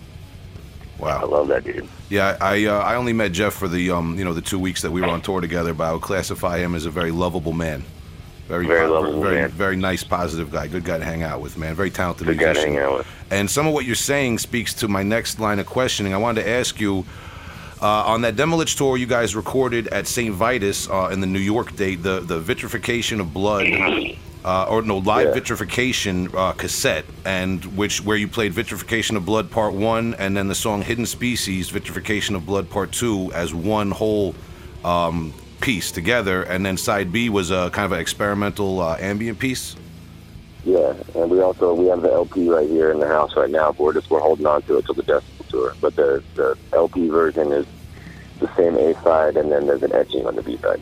I 1.02 1.24
love 1.24 1.48
that 1.48 1.64
dude. 1.64 1.88
Yeah, 2.08 2.36
I 2.40 2.64
uh, 2.66 2.78
I 2.80 2.96
only 2.96 3.12
met 3.12 3.32
Jeff 3.32 3.54
for 3.54 3.68
the 3.68 3.90
um 3.90 4.18
you 4.18 4.24
know 4.24 4.34
the 4.34 4.40
two 4.42 4.58
weeks 4.58 4.82
that 4.82 4.90
we 4.90 5.00
were 5.00 5.08
on 5.08 5.20
tour 5.20 5.40
together, 5.40 5.74
but 5.74 5.84
I 5.84 5.92
would 5.92 6.02
classify 6.02 6.58
him 6.58 6.74
as 6.74 6.86
a 6.86 6.90
very 6.90 7.10
lovable 7.10 7.52
man. 7.52 7.84
Very, 8.48 8.66
Very 8.66 8.88
lovable 8.88 9.20
very, 9.20 9.42
man. 9.42 9.50
very 9.50 9.76
nice, 9.76 10.02
positive 10.02 10.50
guy. 10.50 10.68
Good 10.68 10.82
guy 10.82 10.96
to 10.96 11.04
hang 11.04 11.22
out 11.22 11.42
with, 11.42 11.58
man. 11.58 11.74
Very 11.74 11.90
talented 11.90 12.26
Good 12.26 12.38
guy 12.38 12.54
to 12.54 12.60
hang 12.60 12.78
out 12.78 12.98
with. 12.98 13.06
And 13.30 13.50
some 13.50 13.66
of 13.66 13.74
what 13.74 13.84
you're 13.84 13.94
saying 13.94 14.38
speaks 14.38 14.72
to 14.74 14.88
my 14.88 15.02
next 15.02 15.38
line 15.38 15.58
of 15.58 15.66
questioning. 15.66 16.14
I 16.14 16.16
wanted 16.16 16.44
to 16.44 16.48
ask 16.48 16.80
you 16.80 17.04
uh, 17.82 17.86
on 17.86 18.22
that 18.22 18.36
Demilich 18.36 18.74
tour 18.74 18.96
you 18.96 19.04
guys 19.04 19.36
recorded 19.36 19.88
at 19.88 20.06
St. 20.06 20.34
Vitus 20.34 20.88
uh, 20.88 21.10
in 21.12 21.20
the 21.20 21.26
New 21.26 21.38
York 21.38 21.76
date, 21.76 22.02
the 22.02 22.20
the 22.20 22.40
vitrification 22.40 23.20
of 23.20 23.34
blood. 23.34 23.66
Uh, 24.44 24.64
or 24.70 24.82
no, 24.82 24.98
live 24.98 25.28
Yeah. 25.28 25.34
vitrification 25.34 26.28
uh, 26.34 26.52
cassette, 26.52 27.04
and 27.24 27.64
which 27.76 28.04
where 28.04 28.16
you 28.16 28.28
played 28.28 28.52
vitrification 28.52 29.16
of 29.16 29.26
blood 29.26 29.50
part 29.50 29.74
one, 29.74 30.14
and 30.14 30.36
then 30.36 30.48
the 30.48 30.54
song 30.54 30.82
Hidden 30.82 31.06
Species, 31.06 31.70
vitrification 31.70 32.36
of 32.36 32.46
blood 32.46 32.70
part 32.70 32.92
two, 32.92 33.30
as 33.34 33.52
one 33.52 33.90
whole 33.90 34.34
um, 34.84 35.34
piece 35.60 35.90
together, 35.90 36.44
and 36.44 36.64
then 36.64 36.76
side 36.76 37.10
B 37.10 37.28
was 37.28 37.50
a 37.50 37.68
kind 37.70 37.84
of 37.84 37.92
an 37.92 37.98
experimental 38.00 38.80
uh, 38.80 38.96
ambient 39.00 39.38
piece. 39.40 39.74
Yeah, 40.64 40.94
and 41.14 41.30
we 41.30 41.40
also 41.40 41.74
we 41.74 41.86
have 41.86 42.02
the 42.02 42.12
LP 42.12 42.48
right 42.48 42.68
here 42.68 42.90
in 42.90 43.00
the 43.00 43.08
house 43.08 43.36
right 43.36 43.50
now. 43.50 43.72
But 43.72 43.80
we're 43.80 43.92
just 43.94 44.08
we're 44.08 44.20
holding 44.20 44.46
on 44.46 44.62
to 44.62 44.78
it 44.78 44.86
till 44.86 44.94
the 44.94 45.02
Decibel 45.02 45.48
tour. 45.48 45.74
But 45.80 45.96
the 45.96 46.22
the 46.36 46.56
LP 46.72 47.08
version 47.08 47.52
is 47.52 47.66
the 48.38 48.48
same 48.54 48.76
A 48.76 48.94
side, 49.02 49.36
and 49.36 49.50
then 49.50 49.66
there's 49.66 49.82
an 49.82 49.92
etching 49.92 50.26
on 50.26 50.36
the 50.36 50.42
B 50.42 50.56
side. 50.58 50.80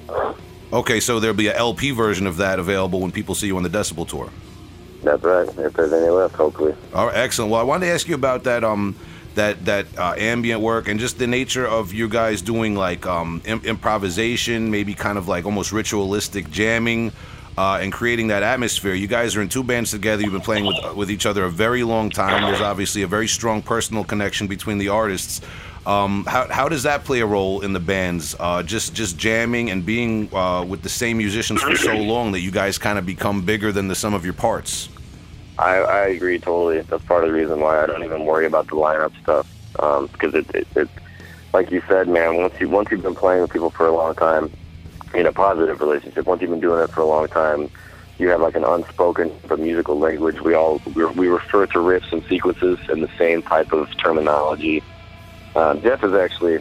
Okay, 0.72 1.00
so 1.00 1.20
there'll 1.20 1.36
be 1.36 1.46
a 1.48 1.56
LP 1.56 1.92
version 1.92 2.26
of 2.26 2.38
that 2.38 2.58
available 2.58 3.00
when 3.00 3.12
people 3.12 3.34
see 3.34 3.46
you 3.46 3.56
on 3.56 3.62
the 3.62 3.68
Decibel 3.70 4.06
tour. 4.06 4.30
That's 5.02 5.22
right. 5.22 5.48
If 5.58 5.74
there's 5.74 5.92
any 5.92 6.08
left, 6.08 6.34
hopefully. 6.34 6.74
All 6.92 7.06
right, 7.06 7.16
excellent. 7.16 7.52
Well, 7.52 7.60
I 7.60 7.64
wanted 7.64 7.86
to 7.86 7.92
ask 7.92 8.08
you 8.08 8.14
about 8.16 8.44
that 8.44 8.64
um 8.64 8.96
that 9.36 9.64
that 9.66 9.86
uh, 9.98 10.14
ambient 10.16 10.60
work 10.62 10.88
and 10.88 10.98
just 10.98 11.18
the 11.18 11.26
nature 11.26 11.66
of 11.66 11.92
you 11.92 12.08
guys 12.08 12.42
doing 12.42 12.74
like 12.74 13.06
um 13.06 13.40
Im- 13.44 13.62
improvisation, 13.64 14.70
maybe 14.70 14.94
kind 14.94 15.18
of 15.18 15.28
like 15.28 15.44
almost 15.44 15.72
ritualistic 15.72 16.50
jamming. 16.50 17.12
Uh, 17.58 17.78
and 17.80 17.90
creating 17.90 18.26
that 18.28 18.42
atmosphere. 18.42 18.92
You 18.92 19.06
guys 19.06 19.34
are 19.34 19.40
in 19.40 19.48
two 19.48 19.64
bands 19.64 19.90
together. 19.90 20.20
You've 20.22 20.34
been 20.34 20.42
playing 20.42 20.66
with 20.66 20.76
with 20.94 21.10
each 21.10 21.24
other 21.24 21.44
a 21.44 21.50
very 21.50 21.84
long 21.84 22.10
time. 22.10 22.42
There's 22.42 22.60
obviously 22.60 23.00
a 23.00 23.06
very 23.06 23.26
strong 23.26 23.62
personal 23.62 24.04
connection 24.04 24.46
between 24.46 24.76
the 24.76 24.90
artists. 24.90 25.40
Um, 25.86 26.24
how, 26.26 26.48
how 26.48 26.68
does 26.68 26.82
that 26.82 27.04
play 27.04 27.20
a 27.20 27.26
role 27.26 27.60
in 27.60 27.72
the 27.72 27.80
bands? 27.80 28.34
Uh, 28.38 28.62
just 28.64 28.92
just 28.92 29.16
jamming 29.16 29.70
and 29.70 29.86
being 29.86 30.28
uh, 30.34 30.64
with 30.64 30.82
the 30.82 30.88
same 30.88 31.18
musicians 31.18 31.62
for 31.62 31.76
so 31.76 31.96
long 31.96 32.32
that 32.32 32.40
you 32.40 32.50
guys 32.50 32.76
kind 32.76 32.98
of 32.98 33.06
become 33.06 33.42
bigger 33.42 33.70
than 33.70 33.86
the 33.86 33.94
sum 33.94 34.12
of 34.12 34.24
your 34.24 34.34
parts. 34.34 34.88
I, 35.58 35.76
I 35.76 36.06
agree 36.08 36.38
totally. 36.38 36.80
That's 36.80 37.04
part 37.04 37.24
of 37.24 37.30
the 37.30 37.38
reason 37.38 37.60
why 37.60 37.82
I 37.82 37.86
don't 37.86 38.04
even 38.04 38.26
worry 38.26 38.46
about 38.46 38.66
the 38.66 38.74
lineup 38.74 39.18
stuff. 39.22 39.50
Um, 39.78 40.08
because 40.08 40.34
it, 40.34 40.54
it, 40.54 40.66
it, 40.74 40.88
like 41.52 41.70
you 41.70 41.82
said, 41.88 42.08
man, 42.08 42.36
once 42.36 42.54
you 42.60 42.68
once 42.68 42.90
you've 42.90 43.02
been 43.02 43.14
playing 43.14 43.42
with 43.42 43.52
people 43.52 43.70
for 43.70 43.86
a 43.86 43.92
long 43.92 44.14
time, 44.16 44.50
in 45.14 45.26
a 45.26 45.32
positive 45.32 45.80
relationship, 45.80 46.26
once 46.26 46.42
you've 46.42 46.50
been 46.50 46.60
doing 46.60 46.82
it 46.82 46.90
for 46.90 47.00
a 47.00 47.06
long 47.06 47.28
time, 47.28 47.70
you 48.18 48.28
have 48.28 48.40
like 48.40 48.56
an 48.56 48.64
unspoken 48.64 49.30
but 49.46 49.58
musical 49.58 49.98
language. 49.98 50.40
We 50.40 50.54
all 50.54 50.80
we, 50.94 51.04
we 51.06 51.28
refer 51.28 51.66
to 51.66 51.78
riffs 51.78 52.12
and 52.12 52.24
sequences 52.24 52.78
in 52.88 53.00
the 53.00 53.10
same 53.18 53.42
type 53.42 53.72
of 53.72 53.88
terminology. 53.98 54.82
Uh, 55.56 55.74
Jeff 55.76 56.04
is 56.04 56.12
actually 56.12 56.58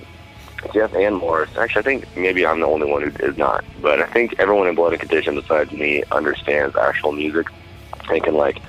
Jeff 0.73 0.93
and 0.95 1.17
Morris. 1.17 1.49
Actually, 1.57 1.81
I 1.81 1.83
think 1.83 2.15
maybe 2.15 2.45
I'm 2.45 2.61
the 2.61 2.65
only 2.65 2.89
one 2.89 3.01
who 3.01 3.25
is 3.25 3.37
not, 3.37 3.65
but 3.81 3.99
I 3.99 4.07
think 4.07 4.35
everyone 4.39 4.69
in 4.69 4.75
Blood 4.75 4.93
Incantation 4.93 5.35
besides 5.35 5.73
me 5.73 6.03
understands 6.11 6.77
actual 6.77 7.11
music 7.11 7.47
and 8.09 8.23
can 8.23 8.35
like 8.35 8.61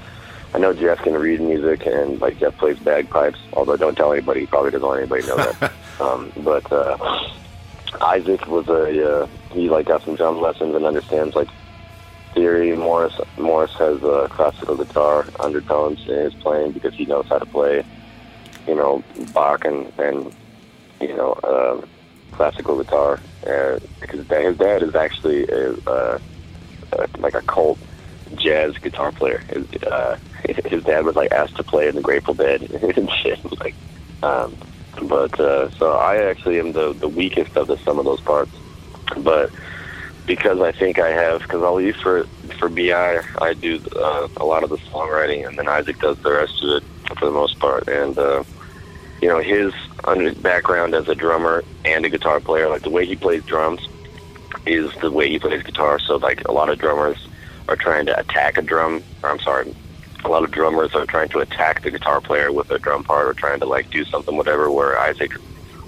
I 0.52 0.58
know 0.58 0.72
Jeff 0.72 0.98
can 0.98 1.12
read 1.14 1.40
music 1.40 1.86
and 1.86 2.20
like 2.20 2.40
Jeff 2.40 2.56
plays 2.56 2.78
bagpipes, 2.80 3.38
although 3.52 3.76
don't 3.76 3.94
tell 3.94 4.12
anybody. 4.12 4.40
He 4.40 4.46
probably 4.46 4.72
doesn't 4.72 4.86
want 4.86 4.98
anybody 4.98 5.22
to 5.22 5.28
know 5.28 5.36
that. 5.36 5.72
um, 6.00 6.32
but 6.38 6.72
uh, 6.72 7.28
Isaac 8.00 8.48
was 8.48 8.66
a 8.68 9.22
uh, 9.22 9.26
he 9.52 9.70
like 9.70 9.86
got 9.86 10.02
some 10.02 10.16
drum 10.16 10.40
lessons 10.40 10.74
and 10.74 10.84
understands 10.84 11.36
like 11.36 11.48
theory. 12.34 12.74
Morris 12.74 13.14
Morris 13.38 13.72
has 13.78 14.02
uh, 14.02 14.26
classical 14.28 14.76
guitar 14.76 15.26
undertones 15.38 16.00
in 16.08 16.16
his 16.16 16.34
playing 16.34 16.72
because 16.72 16.94
he 16.94 17.04
knows 17.04 17.26
how 17.28 17.38
to 17.38 17.46
play, 17.46 17.84
you 18.66 18.74
know, 18.74 19.02
Bach 19.32 19.64
and 19.64 19.92
and 19.98 20.34
you 21.00 21.16
know 21.16 21.32
uh, 21.32 21.84
classical 22.32 22.82
guitar. 22.82 23.20
Uh, 23.46 23.78
because 24.00 24.26
his 24.26 24.58
dad, 24.58 24.82
is 24.82 24.94
actually 24.94 25.46
a, 25.46 25.72
uh, 25.88 26.18
like 27.18 27.34
a 27.34 27.42
cult 27.42 27.78
jazz 28.34 28.76
guitar 28.78 29.12
player. 29.12 29.38
His, 29.38 29.82
uh, 29.84 30.18
his 30.66 30.82
dad 30.82 31.04
was 31.04 31.16
like 31.16 31.30
asked 31.32 31.56
to 31.56 31.62
play 31.62 31.88
in 31.88 31.94
the 31.94 32.02
Grateful 32.02 32.34
Dead 32.34 32.62
and 32.96 33.10
shit. 33.10 33.38
Like, 33.60 33.74
um, 34.22 34.56
but 35.02 35.38
uh, 35.38 35.70
so 35.72 35.92
I 35.92 36.24
actually 36.24 36.58
am 36.58 36.72
the 36.72 36.92
the 36.92 37.08
weakest 37.08 37.56
of 37.56 37.66
the 37.68 37.76
some 37.78 37.98
of 37.98 38.04
those 38.04 38.20
parts. 38.20 38.52
But 39.18 39.50
because 40.26 40.60
I 40.60 40.72
think 40.72 40.98
I 40.98 41.10
have, 41.10 41.42
because 41.42 41.62
I'll 41.62 41.80
use 41.80 42.00
for 42.00 42.24
for 42.58 42.68
Bi, 42.68 43.22
I 43.40 43.54
do 43.54 43.80
uh, 43.94 44.28
a 44.36 44.44
lot 44.44 44.64
of 44.64 44.70
the 44.70 44.78
songwriting, 44.78 45.46
and 45.46 45.58
then 45.58 45.68
Isaac 45.68 45.98
does 46.00 46.18
the 46.18 46.32
rest 46.32 46.62
of 46.62 46.82
it 46.82 47.16
for 47.16 47.26
the 47.26 47.32
most 47.32 47.58
part. 47.58 47.88
And 47.88 48.18
uh, 48.18 48.42
you 49.20 49.28
know, 49.28 49.38
his 49.38 49.72
background 50.38 50.94
as 50.94 51.08
a 51.08 51.14
drummer 51.14 51.64
and 51.84 52.04
a 52.04 52.08
guitar 52.08 52.40
player, 52.40 52.68
like 52.68 52.82
the 52.82 52.90
way 52.90 53.06
he 53.06 53.16
plays 53.16 53.44
drums, 53.44 53.88
is 54.66 54.92
the 54.96 55.10
way 55.10 55.28
he 55.28 55.38
plays 55.38 55.62
guitar. 55.62 55.98
So 55.98 56.16
like 56.16 56.46
a 56.46 56.52
lot 56.52 56.68
of 56.68 56.78
drummers 56.78 57.28
are 57.68 57.76
trying 57.76 58.06
to 58.06 58.18
attack 58.18 58.58
a 58.58 58.62
drum, 58.62 59.02
or 59.22 59.30
I'm 59.30 59.40
sorry, 59.40 59.74
a 60.24 60.28
lot 60.28 60.44
of 60.44 60.50
drummers 60.50 60.94
are 60.94 61.06
trying 61.06 61.28
to 61.30 61.40
attack 61.40 61.82
the 61.82 61.90
guitar 61.90 62.20
player 62.20 62.52
with 62.52 62.70
a 62.70 62.78
drum 62.78 63.04
part 63.04 63.26
or 63.26 63.34
trying 63.34 63.60
to 63.60 63.66
like 63.66 63.90
do 63.90 64.04
something 64.04 64.36
whatever. 64.36 64.70
Where 64.70 64.98
Isaac, 64.98 65.32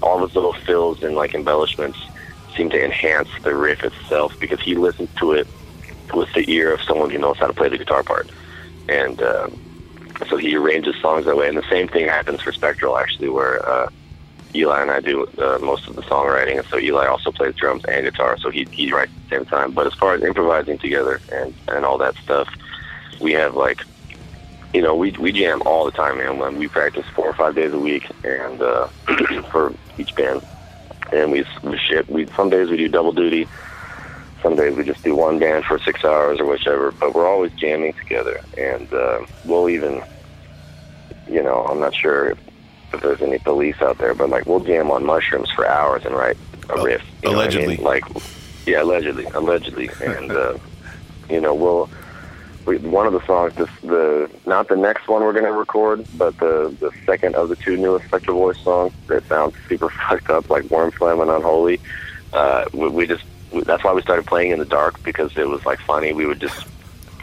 all 0.01 0.25
his 0.25 0.35
little 0.35 0.53
fills 0.53 1.03
and 1.03 1.15
like 1.15 1.33
embellishments 1.33 1.99
seem 2.55 2.69
to 2.71 2.83
enhance 2.83 3.29
the 3.43 3.55
riff 3.55 3.83
itself 3.83 4.37
because 4.39 4.59
he 4.61 4.75
listens 4.75 5.09
to 5.19 5.33
it 5.33 5.47
with 6.13 6.31
the 6.33 6.49
ear 6.51 6.73
of 6.73 6.81
someone 6.81 7.09
who 7.09 7.17
knows 7.17 7.37
how 7.37 7.47
to 7.47 7.53
play 7.53 7.69
the 7.69 7.77
guitar 7.77 8.03
part, 8.03 8.29
and 8.87 9.21
um, 9.21 9.59
so 10.29 10.37
he 10.37 10.55
arranges 10.55 10.95
songs 11.01 11.25
that 11.25 11.37
way. 11.37 11.47
And 11.47 11.57
the 11.57 11.69
same 11.69 11.87
thing 11.87 12.07
happens 12.07 12.41
for 12.41 12.51
Spectral 12.51 12.97
actually, 12.97 13.29
where 13.29 13.67
uh, 13.67 13.89
Eli 14.55 14.81
and 14.81 14.91
I 14.91 14.99
do 14.99 15.27
uh, 15.37 15.59
most 15.61 15.87
of 15.87 15.95
the 15.95 16.01
songwriting, 16.03 16.57
and 16.57 16.65
so 16.71 16.79
Eli 16.79 17.05
also 17.07 17.31
plays 17.31 17.53
drums 17.55 17.83
and 17.87 18.05
guitar, 18.05 18.37
so 18.41 18.49
he 18.49 18.67
he 18.71 18.91
writes 18.91 19.11
at 19.15 19.29
the 19.29 19.35
same 19.37 19.45
time. 19.45 19.73
But 19.73 19.87
as 19.87 19.93
far 19.99 20.15
as 20.15 20.23
improvising 20.23 20.79
together 20.79 21.21
and 21.31 21.53
and 21.67 21.85
all 21.85 21.97
that 21.99 22.15
stuff, 22.23 22.47
we 23.21 23.33
have 23.33 23.53
like, 23.55 23.77
you 24.73 24.81
know, 24.81 24.95
we 24.95 25.13
we 25.19 25.31
jam 25.31 25.61
all 25.65 25.85
the 25.85 25.91
time, 25.91 26.17
man. 26.17 26.57
We 26.57 26.67
practice 26.67 27.05
four 27.15 27.27
or 27.27 27.35
five 27.35 27.55
days 27.55 27.73
a 27.73 27.79
week, 27.79 28.03
and 28.23 28.61
uh, 28.61 28.87
for 29.51 29.75
each 29.97 30.15
band, 30.15 30.41
and 31.11 31.31
we 31.31 31.45
we 31.61 31.79
shit. 31.87 32.09
We 32.09 32.27
some 32.35 32.49
days 32.49 32.69
we 32.69 32.77
do 32.77 32.89
double 32.89 33.13
duty. 33.13 33.47
Some 34.41 34.55
days 34.55 34.75
we 34.75 34.83
just 34.85 35.03
do 35.03 35.15
one 35.15 35.37
band 35.39 35.65
for 35.65 35.79
six 35.79 36.03
hours 36.05 36.39
or 36.39 36.45
whichever, 36.45 36.91
but 36.91 37.13
we're 37.13 37.27
always 37.27 37.51
jamming 37.53 37.93
together, 37.93 38.39
and 38.57 38.91
uh, 38.93 39.19
we'll 39.45 39.69
even, 39.69 40.01
you 41.27 41.43
know, 41.43 41.65
I'm 41.69 41.79
not 41.79 41.93
sure 41.93 42.31
if 42.31 42.37
if 42.93 43.01
there's 43.01 43.21
any 43.21 43.37
police 43.37 43.79
out 43.81 43.97
there, 43.99 44.13
but 44.15 44.29
like 44.29 44.45
we'll 44.47 44.61
jam 44.61 44.89
on 44.91 45.05
mushrooms 45.05 45.49
for 45.51 45.67
hours 45.67 46.05
and 46.05 46.15
write 46.15 46.37
a 46.69 46.73
Oh, 46.73 46.83
riff. 46.85 47.03
you 47.21 47.29
know 47.31 47.37
what 47.37 47.41
I 47.41 47.43
allegedly. 47.43 47.75
mean? 47.77 47.85
like 47.85 48.03
yeah, 48.65 48.81
allegedly, 48.81 49.25
allegedly, 49.25 49.89
and 50.03 50.31
uh, 50.31 50.57
you 51.29 51.41
know 51.41 51.53
we'll. 51.53 51.89
We, 52.65 52.77
one 52.77 53.07
of 53.07 53.13
the 53.13 53.25
songs, 53.25 53.55
this, 53.55 53.69
the 53.81 54.29
not 54.45 54.67
the 54.67 54.75
next 54.75 55.07
one 55.07 55.21
we're 55.23 55.33
gonna 55.33 55.51
record, 55.51 56.05
but 56.17 56.37
the 56.37 56.73
the 56.79 56.91
second 57.05 57.35
of 57.35 57.49
the 57.49 57.55
two 57.55 57.75
newest 57.77 58.05
Spectral 58.05 58.37
Voice 58.37 58.59
songs 58.59 58.93
that 59.07 59.25
sounds 59.27 59.55
super 59.67 59.89
fucked 60.09 60.29
up, 60.29 60.49
like 60.49 60.63
Worm 60.65 60.91
Slam 60.97 61.19
and 61.19 61.29
Unholy. 61.31 61.79
Uh, 62.31 62.65
we, 62.73 62.89
we 62.89 63.07
just 63.07 63.23
that's 63.65 63.83
why 63.83 63.93
we 63.93 64.01
started 64.01 64.25
playing 64.25 64.51
in 64.51 64.59
the 64.59 64.65
dark 64.65 65.01
because 65.03 65.35
it 65.37 65.47
was 65.47 65.65
like 65.65 65.79
funny. 65.81 66.13
We 66.13 66.25
would 66.25 66.39
just 66.39 66.65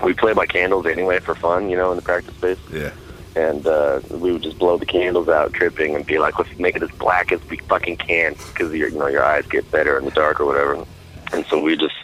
we 0.03 0.13
play 0.13 0.33
by 0.35 0.47
candles 0.47 0.87
anyway 0.87 1.21
for 1.21 1.35
fun, 1.35 1.71
you 1.71 1.77
know, 1.77 1.91
in 1.91 1.97
the 1.97 2.03
practice 2.03 2.35
space 2.35 2.59
Yeah. 2.71 2.91
and 3.35 3.67
uh, 3.67 4.01
we 4.11 4.33
would 4.33 4.43
just 4.43 4.59
blow 4.59 4.77
the 4.77 4.87
candles 4.87 5.29
out, 5.29 5.53
tripping, 5.53 5.95
and 5.95 6.05
be 6.05 6.19
like, 6.19 6.39
"Let's 6.39 6.59
make 6.59 6.77
it 6.77 6.83
as 6.83 6.91
black 6.93 7.33
as 7.33 7.41
we 7.49 7.57
fucking 7.59 7.97
can," 7.99 8.35
because 8.53 8.73
your 8.75 8.89
you 8.89 8.99
know 8.99 9.07
your 9.09 9.25
eyes 9.25 9.47
get 9.47 9.71
better 9.71 9.99
in 9.99 10.05
the 10.05 10.11
dark 10.11 10.41
or 10.41 10.47
whatever. 10.47 10.85
And 11.33 11.45
so 11.47 11.61
we 11.61 11.77
just 11.77 11.95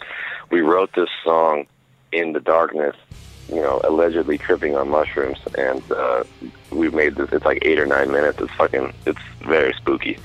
we 0.51 0.61
wrote 0.61 0.91
this 0.93 1.09
song 1.23 1.65
in 2.11 2.33
the 2.33 2.39
darkness, 2.39 2.95
you 3.49 3.55
know, 3.55 3.81
allegedly 3.83 4.37
tripping 4.37 4.75
on 4.75 4.89
mushrooms, 4.89 5.39
and 5.57 5.81
uh, 5.91 6.23
we 6.71 6.89
made 6.89 7.15
this. 7.15 7.29
It's 7.31 7.45
like 7.45 7.59
eight 7.63 7.79
or 7.79 7.85
nine 7.85 8.11
minutes. 8.11 8.39
It's 8.41 8.53
fucking. 8.53 8.93
It's 9.05 9.21
very 9.45 9.73
spooky. 9.73 10.17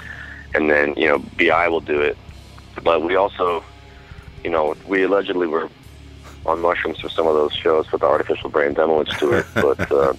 And 0.54 0.70
then 0.70 0.94
you 0.96 1.06
know, 1.06 1.18
Bi 1.38 1.68
will 1.68 1.80
do 1.80 2.00
it, 2.00 2.16
but 2.82 3.02
we 3.02 3.16
also, 3.16 3.62
you 4.44 4.50
know, 4.50 4.76
we 4.86 5.04
allegedly 5.04 5.46
were 5.46 5.68
on 6.46 6.60
mushrooms 6.60 6.98
for 7.00 7.08
some 7.08 7.26
of 7.26 7.34
those 7.34 7.52
shows 7.52 7.86
for 7.86 7.98
the 7.98 8.06
artificial 8.06 8.50
brain 8.50 8.74
demolish 8.74 9.10
it. 9.20 9.46
but. 9.54 9.92
Uh, 9.92 10.14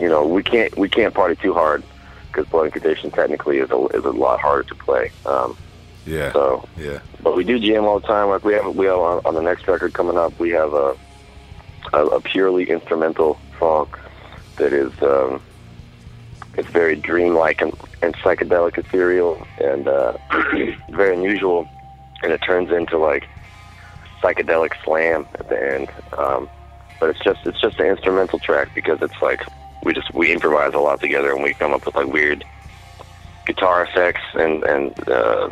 you 0.00 0.08
know, 0.08 0.26
we 0.26 0.42
can't 0.42 0.76
we 0.76 0.88
can't 0.88 1.14
party 1.14 1.36
too 1.36 1.52
hard 1.52 1.82
because 2.28 2.46
Blood 2.46 2.66
Incantation 2.66 3.10
technically 3.10 3.58
is 3.58 3.70
a 3.70 3.86
is 3.88 4.04
a 4.04 4.10
lot 4.10 4.40
harder 4.40 4.64
to 4.64 4.74
play. 4.74 5.10
Um, 5.26 5.56
Yeah. 6.04 6.32
so, 6.32 6.68
Yeah. 6.76 6.98
but 7.22 7.36
we 7.36 7.44
do 7.44 7.58
jam 7.58 7.84
all 7.84 8.00
the 8.00 8.06
time. 8.06 8.28
Like 8.28 8.44
we 8.44 8.54
have 8.54 8.74
we 8.74 8.86
have 8.86 8.98
on, 8.98 9.20
on 9.24 9.34
the 9.34 9.42
next 9.42 9.68
record 9.68 9.92
coming 9.92 10.16
up, 10.16 10.38
we 10.38 10.50
have 10.50 10.72
a 10.74 10.96
a, 11.92 12.06
a 12.06 12.20
purely 12.20 12.68
instrumental 12.68 13.38
funk 13.58 13.98
that 14.56 14.72
is 14.72 14.92
um, 15.02 15.40
it's 16.56 16.68
very 16.68 16.96
dreamlike 16.96 17.60
and, 17.62 17.72
and 18.02 18.14
psychedelic, 18.16 18.78
ethereal, 18.78 19.46
and 19.58 19.88
uh, 19.88 20.16
very 20.90 21.14
unusual. 21.14 21.68
And 22.22 22.32
it 22.32 22.38
turns 22.38 22.70
into 22.70 22.98
like 22.98 23.28
psychedelic 24.22 24.72
slam 24.84 25.26
at 25.34 25.48
the 25.48 25.74
end. 25.74 25.90
Um, 26.16 26.48
but 27.00 27.10
it's 27.10 27.20
just 27.20 27.44
it's 27.46 27.60
just 27.60 27.80
an 27.80 27.86
instrumental 27.86 28.38
track 28.38 28.68
because 28.74 29.02
it's 29.02 29.20
like 29.20 29.42
we 29.82 29.92
just 29.92 30.14
we 30.14 30.32
improvise 30.32 30.72
a 30.74 30.78
lot 30.78 31.00
together 31.00 31.32
and 31.32 31.42
we 31.42 31.52
come 31.54 31.72
up 31.72 31.84
with 31.84 31.96
like 31.96 32.06
weird 32.06 32.44
guitar 33.44 33.84
effects 33.84 34.22
and 34.34 34.62
and 34.62 35.08
uh, 35.08 35.50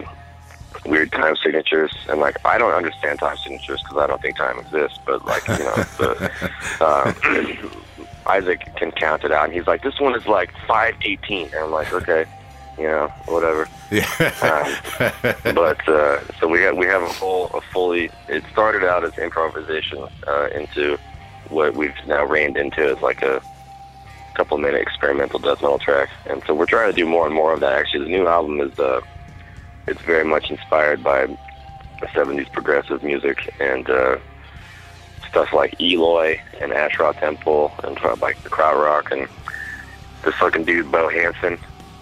weird 0.86 1.10
time 1.10 1.34
signatures 1.42 1.92
and 2.08 2.20
like 2.20 2.36
I 2.44 2.56
don't 2.56 2.72
understand 2.72 3.18
time 3.18 3.36
signatures 3.38 3.82
because 3.82 3.98
I 3.98 4.06
don't 4.06 4.22
think 4.22 4.36
time 4.36 4.60
exists. 4.60 4.98
But 5.04 5.24
like 5.24 5.46
you 5.48 5.58
know, 5.58 5.74
the, 5.98 6.30
uh, 6.80 7.12
Isaac 8.26 8.60
can 8.76 8.92
count 8.92 9.24
it 9.24 9.32
out 9.32 9.46
and 9.46 9.52
he's 9.52 9.66
like, 9.66 9.82
this 9.82 9.98
one 9.98 10.14
is 10.14 10.26
like 10.26 10.52
five 10.68 10.94
eighteen, 11.02 11.46
and 11.46 11.64
I'm 11.64 11.72
like, 11.72 11.92
okay, 11.92 12.26
you 12.78 12.84
know, 12.84 13.08
whatever. 13.26 13.68
Yeah. 13.90 14.06
Um, 14.42 15.54
but 15.54 15.88
uh, 15.88 16.20
so 16.38 16.48
we 16.48 16.60
have 16.62 16.76
we 16.76 16.86
have 16.86 17.02
a 17.02 17.08
full 17.08 17.46
a 17.48 17.60
fully. 17.60 18.10
It 18.28 18.44
started 18.52 18.84
out 18.84 19.04
as 19.04 19.16
improvisation 19.18 20.06
uh, 20.26 20.48
into 20.54 20.98
what 21.48 21.74
we've 21.74 21.94
now 22.06 22.24
reined 22.24 22.56
into 22.56 22.82
as 22.82 23.00
like 23.02 23.22
a 23.22 23.42
couple 24.34 24.56
minute 24.58 24.80
experimental 24.80 25.38
death 25.38 25.60
metal 25.60 25.78
track, 25.78 26.08
and 26.26 26.42
so 26.46 26.54
we're 26.54 26.66
trying 26.66 26.90
to 26.90 26.96
do 26.96 27.06
more 27.06 27.26
and 27.26 27.34
more 27.34 27.52
of 27.52 27.60
that. 27.60 27.72
Actually, 27.72 28.04
the 28.04 28.10
new 28.10 28.26
album 28.26 28.60
is 28.60 28.78
uh, 28.78 29.00
it's 29.86 30.00
very 30.02 30.24
much 30.24 30.50
inspired 30.50 31.02
by 31.02 31.26
the 31.26 32.06
'70s 32.06 32.50
progressive 32.52 33.02
music 33.02 33.52
and 33.60 33.90
uh, 33.90 34.16
stuff 35.28 35.52
like 35.52 35.80
Eloy 35.80 36.40
and 36.60 36.72
Ash 36.72 36.98
Ra 36.98 37.12
Tempel 37.12 37.72
and 37.84 37.98
like 38.20 38.42
the 38.42 38.50
krautrock 38.50 39.10
and 39.10 39.28
this 40.24 40.34
fucking 40.34 40.64
dude 40.64 40.90
Bo 40.90 41.08
Hansson. 41.08 41.58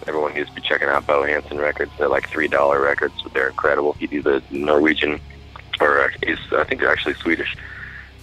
Everyone 0.08 0.32
needs 0.32 0.48
to 0.48 0.54
be 0.54 0.62
checking 0.62 0.88
out 0.88 1.06
Bo 1.06 1.22
Hansson 1.22 1.58
records. 1.58 1.92
They're 1.98 2.08
like 2.08 2.28
three 2.30 2.48
dollar 2.48 2.80
records. 2.80 3.14
But 3.22 3.34
they're 3.34 3.50
incredible. 3.50 3.92
He, 3.92 4.06
he's 4.06 4.24
a 4.24 4.42
Norwegian, 4.50 5.20
or 5.80 6.00
uh, 6.00 6.08
he's 6.24 6.38
I 6.52 6.64
think 6.64 6.80
they're 6.80 6.90
actually 6.90 7.14
Swedish. 7.14 7.54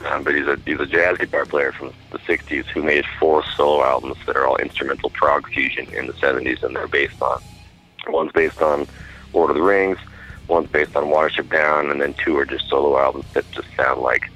Um, 0.09 0.23
but 0.23 0.35
he's 0.35 0.47
a 0.47 0.59
he's 0.65 0.79
a 0.79 0.87
jazz 0.87 1.19
guitar 1.19 1.45
player 1.45 1.71
from 1.71 1.93
the 2.11 2.17
'60s 2.19 2.65
who 2.65 2.81
made 2.81 3.05
four 3.19 3.43
solo 3.55 3.83
albums 3.83 4.17
that 4.25 4.35
are 4.35 4.47
all 4.47 4.57
instrumental 4.57 5.11
prog 5.11 5.47
fusion 5.47 5.87
in 5.93 6.07
the 6.07 6.13
'70s, 6.13 6.63
and 6.63 6.75
they're 6.75 6.87
based 6.87 7.21
on 7.21 7.39
one's 8.07 8.31
based 8.31 8.61
on 8.63 8.87
Lord 9.33 9.51
of 9.51 9.55
the 9.55 9.61
Rings, 9.61 9.99
one's 10.47 10.69
based 10.69 10.95
on 10.95 11.05
Watership 11.05 11.49
Down, 11.51 11.91
and 11.91 12.01
then 12.01 12.15
two 12.15 12.35
are 12.37 12.45
just 12.45 12.67
solo 12.67 12.97
albums 12.99 13.25
that 13.33 13.49
just 13.51 13.67
sound 13.75 14.01
like 14.01 14.29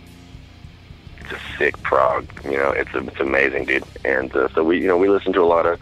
just 1.30 1.42
sick 1.58 1.82
prog. 1.82 2.28
You 2.46 2.58
know, 2.58 2.72
it's 2.72 2.92
it's 2.94 3.20
amazing, 3.20 3.66
dude. 3.66 3.84
And 4.06 4.36
uh, 4.36 4.50
so 4.54 4.64
we 4.64 4.80
you 4.82 4.88
know 4.88 4.98
we 4.98 5.10
listen 5.10 5.34
to 5.34 5.42
a 5.42 5.46
lot 5.46 5.66
of 5.66 5.80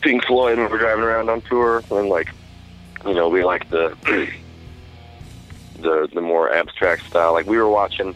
Pink 0.00 0.24
Floyd 0.24 0.58
when 0.58 0.70
we're 0.70 0.78
driving 0.78 1.04
around 1.04 1.28
on 1.28 1.40
tour, 1.42 1.82
and 1.90 2.08
like 2.08 2.30
you 3.04 3.14
know 3.14 3.28
we 3.28 3.44
like 3.44 3.68
the 3.70 3.96
the 5.80 6.08
the 6.12 6.20
more 6.20 6.52
abstract 6.52 7.06
style. 7.06 7.32
Like 7.32 7.46
we 7.46 7.56
were 7.56 7.68
watching 7.68 8.14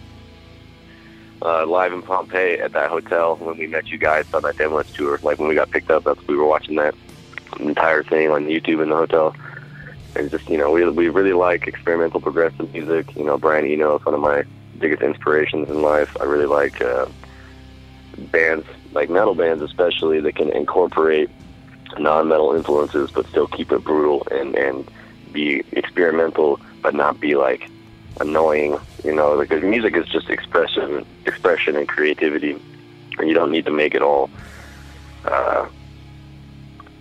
uh, 1.43 1.67
live 1.67 1.93
in 1.93 2.03
Pompeii 2.03 2.61
at 2.61 2.73
that 2.73 2.91
hotel 2.91 3.37
when 3.37 3.59
we 3.59 3.67
met 3.67 3.89
you 3.89 3.99
guys 3.99 4.27
on 4.33 4.43
that 4.43 4.57
Demilich 4.57 4.93
tour. 4.95 5.19
Like 5.23 5.39
when 5.39 5.49
we 5.49 5.55
got 5.55 5.71
picked 5.71 5.91
up, 5.91 6.05
that's 6.05 6.25
we 6.27 6.37
were 6.37 6.47
watching 6.47 6.77
that 6.77 6.95
entire 7.59 8.03
thing 8.03 8.31
on 8.31 8.47
YouTube 8.47 8.83
in 8.83 8.91
the 8.91 8.97
hotel. 8.97 9.35
And 10.17 10.31
just 10.31 10.49
you 10.49 10.59
know, 10.59 10.71
we 10.71 10.89
we 10.89 11.09
really 11.09 11.33
like 11.33 11.67
experimental 11.67 12.21
progressive 12.21 12.73
music. 12.73 13.15
You 13.17 13.25
know, 13.25 13.39
Brian 13.39 13.67
Eno 13.67 13.99
is 13.99 14.05
one 14.05 14.15
of 14.15 14.21
my 14.21 14.45
biggest 14.79 15.03
inspirations 15.03 15.69
in 15.69 15.83
life. 15.83 16.17
I 16.21 16.25
really 16.25 16.47
like 16.47 16.81
uh, 16.81 17.07
bands 18.19 18.67
like 18.93 19.09
metal 19.09 19.35
bands, 19.35 19.63
especially 19.63 20.21
that 20.21 20.35
can 20.35 20.51
incorporate 20.51 21.31
non-metal 21.99 22.55
influences 22.55 23.11
but 23.11 23.27
still 23.29 23.47
keep 23.49 23.73
it 23.73 23.85
brutal 23.85 24.27
and 24.31 24.55
and 24.55 24.91
be 25.33 25.63
experimental 25.73 26.61
but 26.83 26.95
not 26.95 27.21
be 27.21 27.35
like 27.35 27.71
annoying. 28.21 28.79
You 29.05 29.15
know, 29.15 29.39
because 29.39 29.63
music 29.63 29.97
is 29.97 30.07
just 30.07 30.29
expression, 30.29 31.05
expression 31.27 31.77
and 31.77 31.89
creativity, 31.89 32.61
and 33.19 33.29
you 33.29 33.35
don't 33.35 33.51
need 33.51 33.65
to 33.65 33.71
make 33.71 33.95
it 33.95 34.03
all 34.03 34.31
uh, 35.25 35.67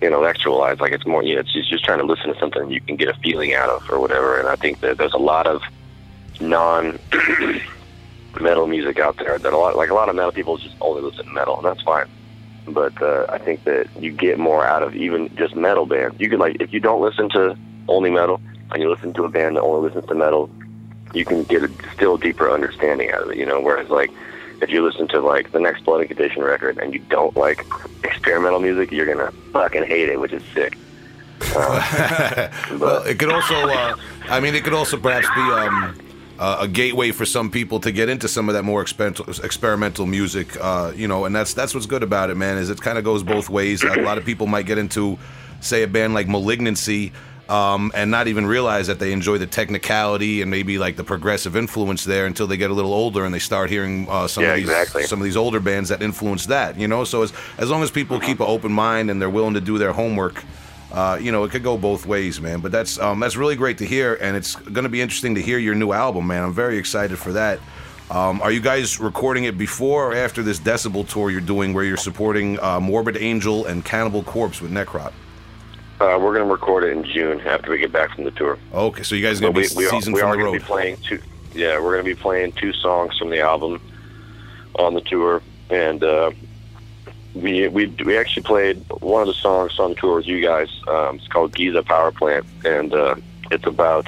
intellectualized. 0.01 0.79
Like 0.79 0.93
it's 0.93 1.05
more, 1.05 1.23
you 1.23 1.35
know, 1.35 1.41
it's 1.41 1.53
just, 1.53 1.69
just 1.69 1.83
trying 1.83 1.99
to 1.99 2.05
listen 2.05 2.33
to 2.33 2.39
something 2.39 2.71
you 2.71 2.81
can 2.81 2.95
get 2.95 3.09
a 3.09 3.13
feeling 3.15 3.53
out 3.53 3.69
of 3.69 3.89
or 3.89 3.99
whatever. 3.99 4.39
And 4.39 4.47
I 4.47 4.55
think 4.55 4.79
that 4.79 4.97
there's 4.97 5.13
a 5.13 5.17
lot 5.17 5.45
of 5.45 5.61
non 6.39 6.99
metal 8.39 8.67
music 8.67 8.99
out 8.99 9.17
there 9.17 9.37
that 9.37 9.53
a 9.53 9.57
lot, 9.57 9.75
like 9.75 9.89
a 9.89 9.93
lot 9.93 10.09
of 10.09 10.15
metal 10.15 10.31
people 10.31 10.57
just 10.57 10.75
only 10.79 11.01
listen 11.01 11.25
to 11.25 11.31
metal, 11.31 11.57
and 11.57 11.65
that's 11.65 11.81
fine. 11.81 12.07
But 12.74 13.01
uh, 13.01 13.26
I 13.30 13.38
think 13.38 13.63
that 13.65 13.88
you 13.99 14.11
get 14.11 14.39
more 14.39 14.65
out 14.65 14.84
of 14.84 14.95
even 14.95 15.34
just 15.36 15.55
metal 15.55 15.86
bands. 15.86 16.20
You 16.20 16.30
can 16.30 16.39
like 16.39 16.57
if 16.59 16.74
you 16.74 16.80
don't 16.80 17.01
listen 17.01 17.30
to 17.30 17.57
only 17.88 18.09
metal 18.09 18.41
and 18.72 18.82
you 18.82 18.89
listen 18.89 19.13
to 19.13 19.24
a 19.24 19.30
band 19.30 19.55
that 19.55 19.61
only 19.61 19.88
listens 19.88 20.05
to 20.07 20.15
metal, 20.15 20.49
you 21.13 21.26
can 21.26 21.43
get 21.43 21.63
a 21.63 21.72
still 21.93 22.17
deeper 22.17 22.49
understanding 22.49 23.11
out 23.11 23.24
of 23.24 23.32
it. 23.32 23.38
You 23.38 23.45
know, 23.45 23.59
whereas 23.59 23.89
like 23.89 24.11
if 24.61 24.70
you 24.70 24.84
listen 24.86 25.07
to 25.09 25.20
like 25.20 25.51
the 25.51 25.59
next 25.59 25.86
Blood 25.86 26.01
Incantation 26.01 26.43
record 26.43 26.78
and 26.78 26.93
you 26.93 26.99
don't 27.09 27.36
like 27.36 27.65
experimental 28.03 28.59
music, 28.59 28.91
you're 28.91 29.05
gonna 29.05 29.32
fucking 29.53 29.84
hate 29.84 30.09
it, 30.09 30.20
which 30.20 30.34
is 30.34 30.43
sick. 30.53 30.78
Um, 31.55 32.80
well, 32.80 33.01
it 33.03 33.17
could 33.17 33.32
also, 33.32 33.55
uh, 33.55 33.95
I 34.24 34.39
mean, 34.39 34.53
it 34.53 34.63
could 34.63 34.74
also 34.74 34.97
perhaps 34.97 35.28
be 35.34 35.41
um, 35.41 35.97
uh, 36.39 36.59
a 36.61 36.67
gateway 36.67 37.11
for 37.11 37.25
some 37.25 37.51
people 37.51 37.79
to 37.81 37.91
get 37.91 38.07
into 38.09 38.27
some 38.27 38.47
of 38.49 38.55
that 38.55 38.63
more 38.63 38.81
experimental, 38.81 39.29
experimental 39.43 40.05
music. 40.05 40.57
Uh, 40.59 40.91
you 40.95 41.07
know, 41.07 41.25
and 41.25 41.35
that's 41.35 41.53
that's 41.53 41.73
what's 41.75 41.85
good 41.85 42.01
about 42.01 42.29
it, 42.29 42.35
man. 42.35 42.57
Is 42.57 42.69
it 42.69 42.79
kind 42.81 42.97
of 42.97 43.03
goes 43.03 43.21
both 43.23 43.49
ways. 43.49 43.83
a 43.83 44.01
lot 44.01 44.17
of 44.17 44.23
people 44.25 44.47
might 44.47 44.65
get 44.65 44.77
into, 44.77 45.19
say, 45.59 45.83
a 45.83 45.87
band 45.87 46.13
like 46.13 46.27
Malignancy. 46.27 47.11
Um, 47.49 47.91
and 47.95 48.11
not 48.11 48.27
even 48.27 48.45
realize 48.45 48.85
that 48.85 48.99
they 48.99 49.11
enjoy 49.11 49.39
the 49.39 49.47
technicality 49.47 50.43
and 50.43 50.51
maybe 50.51 50.77
like 50.77 50.97
the 50.97 51.03
progressive 51.03 51.55
influence 51.55 52.03
there 52.03 52.27
until 52.27 52.45
they 52.45 52.57
get 52.57 52.69
a 52.69 52.73
little 52.75 52.93
older 52.93 53.25
and 53.25 53.33
they 53.33 53.39
start 53.39 53.71
hearing 53.71 54.05
uh, 54.07 54.27
some 54.27 54.43
Yeah, 54.43 54.51
of 54.51 54.55
these 54.57 54.69
exactly. 54.69 55.03
some 55.07 55.19
of 55.19 55.23
these 55.25 55.35
older 55.35 55.59
bands 55.59 55.89
that 55.89 56.03
influence 56.03 56.45
that. 56.45 56.77
You 56.77 56.87
know, 56.87 57.03
so 57.05 57.23
as 57.23 57.33
as 57.57 57.71
long 57.71 57.81
as 57.81 57.89
people 57.89 58.19
keep 58.19 58.39
an 58.39 58.45
open 58.47 58.71
mind 58.71 59.09
and 59.09 59.19
they're 59.19 59.31
willing 59.31 59.55
to 59.55 59.61
do 59.61 59.79
their 59.79 59.93
homework, 59.93 60.43
uh, 60.91 61.17
you 61.21 61.31
know, 61.31 61.43
it 61.43 61.51
could 61.51 61.63
go 61.63 61.77
both 61.77 62.05
ways, 62.05 62.41
man. 62.41 62.59
But 62.59 62.71
that's 62.71 62.99
um, 62.99 63.19
that's 63.19 63.35
really 63.35 63.55
great 63.55 63.77
to 63.79 63.85
hear, 63.85 64.15
and 64.15 64.35
it's 64.35 64.55
going 64.55 64.83
to 64.83 64.89
be 64.89 65.01
interesting 65.01 65.35
to 65.35 65.41
hear 65.41 65.57
your 65.57 65.75
new 65.75 65.91
album, 65.91 66.27
man. 66.27 66.43
I'm 66.43 66.53
very 66.53 66.77
excited 66.77 67.17
for 67.17 67.33
that. 67.33 67.59
Um, 68.09 68.41
are 68.41 68.51
you 68.51 68.59
guys 68.59 68.99
recording 68.99 69.43
it 69.43 69.57
before 69.57 70.11
or 70.11 70.15
after 70.15 70.41
this 70.41 70.59
Decibel 70.59 71.07
tour 71.07 71.29
you're 71.29 71.41
doing, 71.41 71.73
where 71.73 71.83
you're 71.83 71.97
supporting 71.97 72.59
uh, 72.59 72.79
Morbid 72.79 73.17
Angel 73.17 73.67
and 73.67 73.85
Cannibal 73.85 74.23
Corpse 74.23 74.61
with 74.61 74.71
Necrot? 74.71 75.13
uh, 75.99 76.17
we're 76.19 76.33
gonna 76.33 76.51
record 76.51 76.85
it 76.85 76.91
in 76.95 77.03
June 77.03 77.41
after 77.41 77.71
we 77.71 77.77
get 77.77 77.91
back 77.91 78.15
from 78.15 78.23
the 78.23 78.31
tour. 78.31 78.57
Okay, 78.73 79.03
so 79.03 79.15
you 79.15 79.23
guys 79.25 79.39
are 79.39 79.41
going 79.41 79.53
to 79.53 79.59
we, 79.59 79.67
be 79.67 79.75
we, 79.75 79.85
are, 79.87 79.95
we 79.95 80.01
from 80.01 80.13
are 80.15 80.17
the 80.17 80.21
going 80.21 80.39
to 80.39 80.45
road. 80.45 80.53
be 80.53 80.59
playing 80.59 80.97
two. 80.97 81.19
Yeah, 81.53 81.79
we're 81.79 81.93
going 81.93 82.05
to 82.05 82.15
be 82.15 82.19
playing 82.19 82.53
two 82.53 82.73
songs 82.73 83.17
from 83.17 83.29
the 83.29 83.41
album 83.41 83.81
on 84.75 84.93
the 84.93 85.01
tour, 85.01 85.41
and 85.69 86.03
uh, 86.03 86.31
we 87.41 87.67
we 87.67 87.87
we 88.05 88.17
actually 88.17 88.43
played 88.43 88.83
one 89.01 89.21
of 89.21 89.27
the 89.27 89.33
songs 89.33 89.79
on 89.79 89.95
tour 89.95 90.17
with 90.17 90.27
you 90.27 90.41
guys. 90.41 90.69
Um, 90.87 91.17
it's 91.17 91.27
called 91.27 91.55
Giza 91.55 91.83
Power 91.83 92.11
Plant, 92.11 92.45
and 92.65 92.93
uh, 92.93 93.15
it's 93.51 93.65
about 93.65 94.07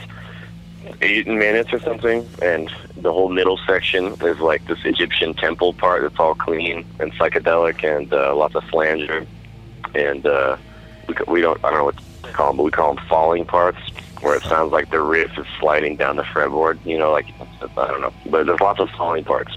eight 1.01 1.27
minutes 1.27 1.71
or 1.73 1.79
something. 1.79 2.27
And 2.41 2.71
the 2.97 3.11
whole 3.11 3.29
middle 3.29 3.59
section 3.67 4.17
is 4.21 4.39
like 4.39 4.65
this 4.67 4.79
Egyptian 4.83 5.33
temple 5.33 5.73
part 5.73 6.01
that's 6.01 6.19
all 6.19 6.35
clean 6.35 6.85
and 6.99 7.13
psychedelic, 7.13 7.83
and 7.83 8.11
uh, 8.13 8.35
lots 8.35 8.55
of 8.55 8.63
flanger, 8.65 9.25
and 9.95 10.25
uh, 10.25 10.57
we 11.07 11.15
we 11.27 11.41
don't 11.41 11.63
I 11.63 11.69
don't 11.69 11.79
know 11.79 11.85
what 11.85 11.97
to 12.23 12.31
call 12.33 12.47
them, 12.47 12.57
but 12.57 12.63
we 12.63 12.71
call 12.71 12.95
them 12.95 13.03
falling 13.07 13.45
parts, 13.45 13.79
where 14.21 14.35
it 14.35 14.43
sounds 14.43 14.71
like 14.71 14.89
the 14.89 15.01
riff 15.01 15.37
is 15.37 15.45
sliding 15.59 15.95
down 15.95 16.17
the 16.17 16.23
fretboard. 16.23 16.83
You 16.85 16.97
know, 16.97 17.11
like 17.11 17.27
I 17.77 17.87
don't 17.87 18.01
know, 18.01 18.13
but 18.25 18.45
there's 18.45 18.59
lots 18.59 18.79
of 18.79 18.89
falling 18.91 19.23
parts. 19.23 19.55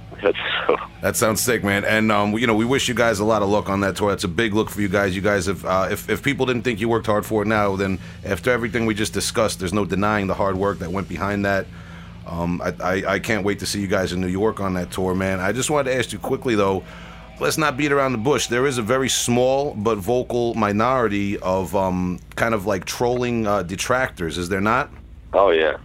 That 1.03 1.17
sounds 1.17 1.43
sick, 1.43 1.63
man. 1.63 1.85
And 1.85 2.11
um, 2.11 2.37
you 2.39 2.47
know, 2.47 2.55
we 2.55 2.65
wish 2.65 2.89
you 2.89 2.95
guys 2.95 3.19
a 3.19 3.25
lot 3.25 3.43
of 3.43 3.49
luck 3.49 3.69
on 3.69 3.81
that 3.81 3.97
tour. 3.97 4.11
That's 4.11 4.25
a 4.25 4.29
big 4.29 4.55
look 4.55 4.71
for 4.71 4.81
you 4.81 4.89
guys. 4.89 5.15
You 5.15 5.21
guys 5.23 5.47
have, 5.47 5.65
uh, 5.65 5.89
if 5.91 6.09
if 6.09 6.23
people 6.23 6.47
didn't 6.47 6.63
think 6.63 6.81
you 6.81 6.89
worked 6.89 7.07
hard 7.07 7.27
for 7.27 7.43
it 7.43 7.47
now, 7.47 7.77
then 7.77 7.99
after 8.25 8.51
everything 8.51 8.87
we 8.87 8.95
just 8.95 9.13
discussed, 9.13 9.59
there's 9.59 9.73
no 9.75 9.85
denying 9.85 10.27
the 10.27 10.35
hard 10.35 10.57
work 10.57 10.79
that 10.79 10.91
went 10.91 11.09
behind 11.09 11.45
that. 11.45 11.67
Um, 12.27 12.63
I, 12.63 12.75
I 12.83 13.05
I 13.15 13.19
can't 13.19 13.45
wait 13.45 13.59
to 13.59 13.67
see 13.67 13.81
you 13.81 13.87
guys 13.87 14.13
in 14.13 14.21
New 14.21 14.29
York 14.29 14.61
on 14.61 14.75
that 14.75 14.91
tour, 14.91 15.15
man. 15.15 15.41
I 15.41 15.53
just 15.53 15.69
wanted 15.71 15.91
to 15.91 15.99
ask 15.99 16.13
you 16.13 16.19
quickly 16.19 16.55
though. 16.55 16.83
Let's 17.41 17.59
not 17.59 17.77
beat 17.77 17.91
around 17.91 18.13
the 18.13 18.19
bush. 18.19 18.47
There 18.47 18.65
is 18.65 18.79
a 18.79 18.83
very 18.83 19.09
small 19.09 19.75
but 19.75 19.97
vocal 19.97 20.55
minority 20.55 21.37
of 21.41 21.75
um, 21.75 22.21
kind 22.37 22.55
of 22.55 22.65
like 22.65 22.85
trolling 22.85 23.47
uh, 23.47 23.65
detractors, 23.65 24.39
is 24.39 24.49
there 24.49 24.61
not? 24.61 24.89
oh 25.35 25.51
yeah. 25.51 25.77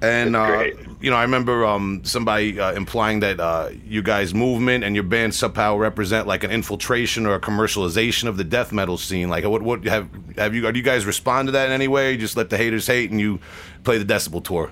And 0.00 0.36
uh, 0.36 0.66
you 1.00 1.10
know, 1.10 1.16
I 1.16 1.22
remember 1.22 1.66
um, 1.66 2.02
somebody 2.04 2.58
uh, 2.58 2.72
implying 2.72 3.20
that 3.20 3.40
uh, 3.40 3.70
you 3.84 4.00
guys' 4.00 4.32
movement 4.32 4.84
and 4.84 4.94
your 4.94 5.02
band 5.02 5.34
somehow 5.34 5.76
represent 5.76 6.28
like 6.28 6.44
an 6.44 6.52
infiltration 6.52 7.26
or 7.26 7.34
a 7.34 7.40
commercialization 7.40 8.28
of 8.28 8.36
the 8.36 8.44
death 8.44 8.72
metal 8.72 8.96
scene. 8.96 9.28
Like, 9.28 9.44
what 9.44 9.62
what 9.62 9.84
have 9.84 10.08
have 10.36 10.54
you? 10.54 10.70
Do 10.70 10.78
you 10.78 10.84
guys 10.84 11.04
respond 11.04 11.48
to 11.48 11.52
that 11.52 11.66
in 11.66 11.72
any 11.72 11.88
way? 11.88 12.12
You 12.12 12.18
just 12.18 12.36
let 12.36 12.48
the 12.48 12.56
haters 12.56 12.86
hate 12.86 13.10
and 13.10 13.20
you 13.20 13.40
play 13.82 13.98
the 13.98 14.04
Decibel 14.04 14.42
tour. 14.44 14.70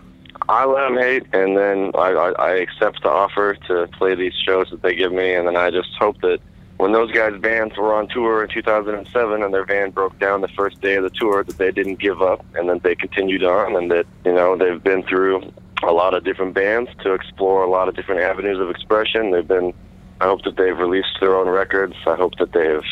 I 0.48 0.64
let 0.64 0.88
them 0.88 0.96
hate, 0.96 1.24
and 1.32 1.56
then 1.56 1.90
I, 1.96 2.12
I, 2.12 2.30
I 2.30 2.50
accept 2.58 3.02
the 3.02 3.08
offer 3.08 3.54
to 3.66 3.88
play 3.98 4.14
these 4.14 4.34
shows 4.34 4.70
that 4.70 4.82
they 4.82 4.94
give 4.94 5.12
me, 5.12 5.34
and 5.34 5.48
then 5.48 5.56
I 5.56 5.70
just 5.70 5.88
hope 5.98 6.20
that 6.20 6.38
when 6.78 6.92
those 6.92 7.10
guys' 7.10 7.40
bands 7.40 7.76
were 7.76 7.94
on 7.94 8.08
tour 8.08 8.42
in 8.42 8.50
2007 8.50 9.42
and 9.42 9.54
their 9.54 9.64
van 9.64 9.90
broke 9.90 10.18
down 10.18 10.42
the 10.42 10.48
first 10.48 10.80
day 10.80 10.96
of 10.96 11.04
the 11.04 11.10
tour, 11.10 11.42
that 11.42 11.56
they 11.56 11.70
didn't 11.70 11.98
give 11.98 12.20
up, 12.20 12.44
and 12.54 12.68
that 12.68 12.82
they 12.82 12.94
continued 12.94 13.44
on, 13.44 13.76
and 13.76 13.90
that 13.90 14.06
you 14.24 14.32
know 14.32 14.56
they've 14.56 14.82
been 14.82 15.02
through 15.04 15.52
a 15.82 15.92
lot 15.92 16.14
of 16.14 16.24
different 16.24 16.54
bands 16.54 16.90
to 17.02 17.12
explore 17.12 17.64
a 17.64 17.70
lot 17.70 17.88
of 17.88 17.96
different 17.96 18.20
avenues 18.20 18.58
of 18.58 18.70
expression. 18.70 19.30
They've 19.30 19.46
been, 19.46 19.72
I 20.20 20.24
hope 20.24 20.42
that 20.44 20.56
they've 20.56 20.76
released 20.76 21.18
their 21.20 21.36
own 21.36 21.48
records. 21.48 21.94
I 22.06 22.16
hope 22.16 22.36
that 22.38 22.52
they've, 22.52 22.84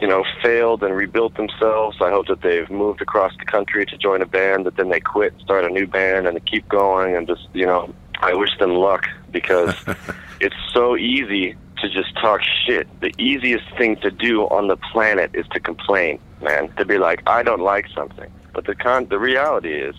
you 0.00 0.08
know, 0.08 0.24
failed 0.42 0.82
and 0.82 0.94
rebuilt 0.94 1.36
themselves. 1.36 1.96
I 2.00 2.10
hope 2.10 2.26
that 2.26 2.42
they've 2.42 2.68
moved 2.70 3.00
across 3.00 3.32
the 3.38 3.44
country 3.44 3.86
to 3.86 3.96
join 3.96 4.22
a 4.22 4.26
band, 4.26 4.66
that 4.66 4.76
then 4.76 4.90
they 4.90 5.00
quit, 5.00 5.34
start 5.40 5.64
a 5.64 5.68
new 5.68 5.86
band, 5.86 6.26
and 6.26 6.36
they 6.36 6.40
keep 6.40 6.68
going. 6.68 7.16
And 7.16 7.26
just, 7.26 7.48
you 7.52 7.66
know, 7.66 7.92
I 8.20 8.34
wish 8.34 8.50
them 8.58 8.74
luck 8.74 9.06
because 9.30 9.74
it's 10.40 10.56
so 10.72 10.96
easy 10.96 11.56
to 11.84 11.90
just 11.90 12.14
talk 12.20 12.40
shit. 12.66 12.88
The 13.00 13.12
easiest 13.18 13.64
thing 13.76 13.96
to 13.96 14.10
do 14.10 14.42
on 14.44 14.68
the 14.68 14.76
planet 14.76 15.30
is 15.34 15.46
to 15.52 15.60
complain, 15.60 16.18
man. 16.42 16.70
To 16.78 16.84
be 16.84 16.98
like, 16.98 17.22
I 17.26 17.42
don't 17.42 17.60
like 17.60 17.86
something. 17.94 18.28
But 18.54 18.66
the 18.66 18.74
con- 18.74 19.08
the 19.10 19.18
reality 19.18 19.74
is, 19.74 19.94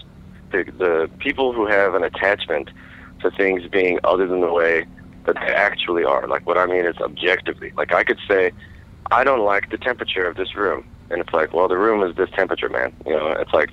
the 0.51 0.63
the 0.77 1.09
people 1.19 1.53
who 1.53 1.67
have 1.67 1.93
an 1.93 2.03
attachment 2.03 2.69
to 3.21 3.31
things 3.31 3.63
being 3.71 3.99
other 4.03 4.27
than 4.27 4.41
the 4.41 4.51
way 4.51 4.85
that 5.25 5.35
they 5.35 5.53
actually 5.53 6.03
are. 6.03 6.27
Like 6.27 6.45
what 6.47 6.57
I 6.57 6.65
mean 6.65 6.85
is 6.85 6.95
objectively. 6.97 7.71
Like 7.77 7.93
I 7.93 8.03
could 8.03 8.19
say, 8.27 8.51
I 9.11 9.23
don't 9.23 9.45
like 9.45 9.69
the 9.69 9.77
temperature 9.77 10.27
of 10.27 10.35
this 10.35 10.55
room, 10.55 10.85
and 11.09 11.21
it's 11.21 11.33
like, 11.33 11.53
well, 11.53 11.67
the 11.67 11.77
room 11.77 12.07
is 12.07 12.15
this 12.15 12.29
temperature, 12.35 12.69
man. 12.69 12.93
You 13.05 13.13
know, 13.13 13.31
it's 13.31 13.53
like 13.53 13.69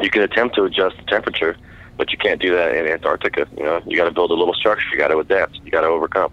you 0.00 0.10
can 0.10 0.22
attempt 0.22 0.56
to 0.56 0.64
adjust 0.64 0.96
the 0.98 1.04
temperature, 1.04 1.56
but 1.96 2.12
you 2.12 2.18
can't 2.18 2.40
do 2.40 2.52
that 2.54 2.74
in 2.74 2.86
Antarctica. 2.86 3.46
You 3.56 3.64
know, 3.64 3.80
you 3.86 3.96
got 3.96 4.04
to 4.04 4.12
build 4.12 4.30
a 4.30 4.34
little 4.34 4.54
structure. 4.54 4.86
You 4.92 4.98
got 4.98 5.08
to 5.08 5.18
adapt. 5.18 5.58
You 5.64 5.70
got 5.70 5.82
to 5.82 5.88
overcome. 5.88 6.30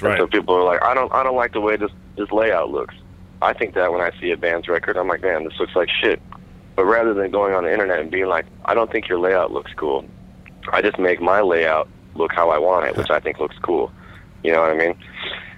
That's 0.00 0.02
And 0.02 0.18
so 0.18 0.26
people 0.26 0.54
are 0.54 0.64
like, 0.64 0.82
I 0.82 0.94
don't, 0.94 1.12
I 1.12 1.22
don't 1.22 1.36
like 1.36 1.52
the 1.52 1.60
way 1.60 1.76
this 1.76 1.90
this 2.16 2.30
layout 2.30 2.70
looks. 2.70 2.94
I 3.40 3.52
think 3.52 3.74
that 3.74 3.90
when 3.92 4.00
I 4.00 4.10
see 4.20 4.30
a 4.30 4.36
band's 4.36 4.68
record, 4.68 4.96
I'm 4.96 5.08
like, 5.08 5.22
man, 5.22 5.44
this 5.44 5.58
looks 5.58 5.74
like 5.74 5.88
shit. 5.90 6.20
But 6.76 6.84
rather 6.84 7.12
than 7.12 7.30
going 7.30 7.54
on 7.54 7.64
the 7.64 7.72
internet 7.72 8.00
and 8.00 8.10
being 8.10 8.28
like, 8.28 8.46
I 8.64 8.74
don't 8.74 8.90
think 8.90 9.08
your 9.08 9.18
layout 9.18 9.52
looks 9.52 9.72
cool, 9.76 10.04
I 10.72 10.80
just 10.80 10.98
make 10.98 11.20
my 11.20 11.40
layout 11.40 11.88
look 12.14 12.32
how 12.32 12.50
I 12.50 12.58
want 12.58 12.86
it, 12.86 12.96
which 12.96 13.10
I 13.10 13.20
think 13.20 13.40
looks 13.40 13.56
cool. 13.58 13.90
You 14.44 14.52
know 14.52 14.60
what 14.60 14.70
I 14.70 14.76
mean? 14.76 14.94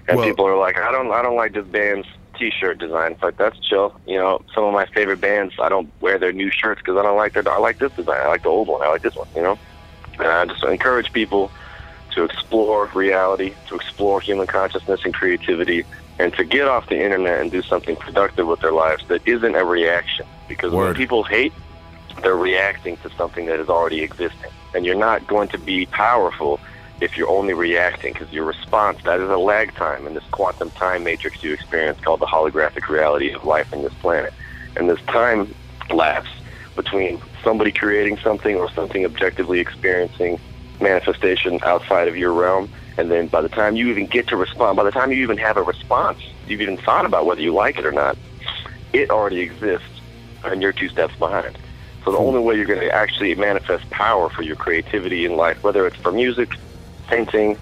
And 0.09 0.19
Well- 0.19 0.27
people 0.27 0.47
are 0.47 0.57
like, 0.57 0.79
I 0.79 0.91
don't, 0.93 1.11
I 1.13 1.23
don't 1.23 1.37
like 1.37 1.53
this 1.53 1.67
band's 1.67 2.07
T-shirt 2.39 2.79
design. 2.79 3.13
It's 3.13 3.23
like 3.23 3.37
that's 3.37 3.59
chill. 3.61 3.99
You 4.07 4.19
know, 4.19 4.43
some 4.55 4.65
of 4.65 4.73
my 4.73 4.87
favorite 4.87 5.21
bands, 5.21 5.55
I 5.61 5.69
don't 5.69 5.91
wear 6.01 6.19
their 6.19 6.33
new 6.33 6.51
shirts 6.51 6.81
because 6.81 6.97
I 6.99 7.03
don't 7.03 7.17
like 7.17 7.33
their. 7.33 7.49
I 7.49 7.59
like 7.59 7.79
this 7.79 7.93
design. 7.93 8.21
I 8.21 8.27
like 8.27 8.43
the 8.43 8.49
old 8.49 8.69
one. 8.69 8.83
I 8.83 8.89
like 8.89 9.03
this 9.03 9.15
one. 9.15 9.29
You 9.37 9.43
know, 9.43 9.59
and 10.19 10.27
I 10.27 10.45
just 10.47 10.65
encourage 10.65 11.13
people 11.13 11.51
to 12.15 12.25
explore 12.25 12.91
reality, 12.95 13.55
to 13.69 13.75
explore 13.75 14.21
human 14.21 14.47
consciousness 14.47 15.01
and 15.05 15.15
creativity, 15.15 15.85
and 16.19 16.33
to 16.35 16.45
get 16.45 16.69
off 16.69 16.89
the 16.89 17.01
internet 17.01 17.41
and 17.41 17.51
do 17.51 17.63
something 17.63 17.97
productive 17.97 18.47
with 18.47 18.61
their 18.61 18.73
lives 18.73 19.05
that 19.09 19.21
isn't 19.27 19.55
a 19.55 19.65
reaction. 19.65 20.27
Because 20.49 20.73
when 20.73 20.95
people 20.95 21.25
hate, 21.25 21.53
they're 22.23 22.37
reacting 22.37 22.97
to 22.99 23.11
something 23.17 23.47
that 23.47 23.59
is 23.59 23.69
already 23.69 24.03
existing. 24.03 24.51
And 24.75 24.85
you're 24.87 24.95
not 24.95 25.27
going 25.27 25.49
to 25.49 25.59
be 25.59 25.87
powerful 25.87 26.61
if 27.01 27.17
you're 27.17 27.29
only 27.29 27.55
reacting, 27.55 28.13
because 28.13 28.33
your 28.33 28.45
response, 28.45 28.99
that 29.05 29.21
is 29.21 29.29
a 29.29 29.37
lag 29.37 29.75
time 29.75 30.07
in 30.07 30.15
this 30.15 30.25
quantum 30.31 30.71
time 30.71 31.03
matrix 31.05 31.43
you 31.43 31.53
experience 31.53 31.99
called 32.01 32.21
the 32.21 32.27
holographic 32.27 32.89
reality 32.89 33.33
of 33.33 33.45
life 33.45 33.73
on 33.73 33.83
this 33.83 33.93
planet. 33.95 34.33
And 34.77 34.89
this 34.89 35.01
time 35.03 35.53
lapse 35.91 36.31
between 36.77 37.21
somebody 37.43 37.73
creating 37.73 38.19
something 38.19 38.57
or 38.57 38.71
something 38.73 39.05
objectively 39.05 39.61
experiencing 39.61 40.39
manifestation 40.81 41.59
outside 41.63 42.09
of 42.09 42.17
your 42.17 42.33
realm, 42.33 42.71
and 42.97 43.11
then 43.11 43.29
by 43.29 43.41
the 43.41 43.49
time 43.49 43.77
you 43.77 43.89
even 43.89 44.07
get 44.07 44.29
to 44.29 44.37
respond, 44.37 44.77
by 44.77 44.85
the 44.85 44.91
time 44.91 45.11
you 45.13 45.23
even 45.23 45.39
have 45.39 45.57
a 45.57 45.63
response, 45.63 46.19
you've 46.47 46.61
even 46.61 46.77
thought 46.77 47.07
about 47.07 47.27
whether 47.27 47.41
you 47.41 47.53
like 47.53 47.79
it 47.79 47.87
or 47.87 47.93
not, 47.93 48.17
it 48.93 49.11
already 49.11 49.41
exists, 49.41 49.89
and 50.45 50.63
you're 50.63 50.73
two 50.73 50.89
steps 50.89 51.15
behind. 51.17 51.59
So 52.05 52.13
the 52.13 52.19
hmm. 52.19 52.25
only 52.25 52.41
way 52.41 52.57
you're 52.57 52.67
going 52.67 52.81
to 52.81 52.93
actually 52.93 53.35
manifest 53.35 53.89
power 53.91 54.29
for 54.29 54.43
your 54.43 54.57
creativity 54.57 55.25
in 55.25 55.37
life, 55.37 55.63
whether 55.63 55.87
it's 55.87 55.97
for 55.97 56.13
music, 56.13 56.51
painting, 57.09 57.59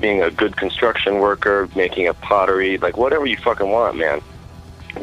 being 0.00 0.22
a 0.22 0.30
good 0.30 0.56
construction 0.56 1.20
worker, 1.20 1.68
making 1.74 2.08
a 2.08 2.14
pottery, 2.14 2.78
like 2.78 2.96
whatever 2.96 3.26
you 3.26 3.36
fucking 3.36 3.70
want, 3.70 3.96
man, 3.96 4.20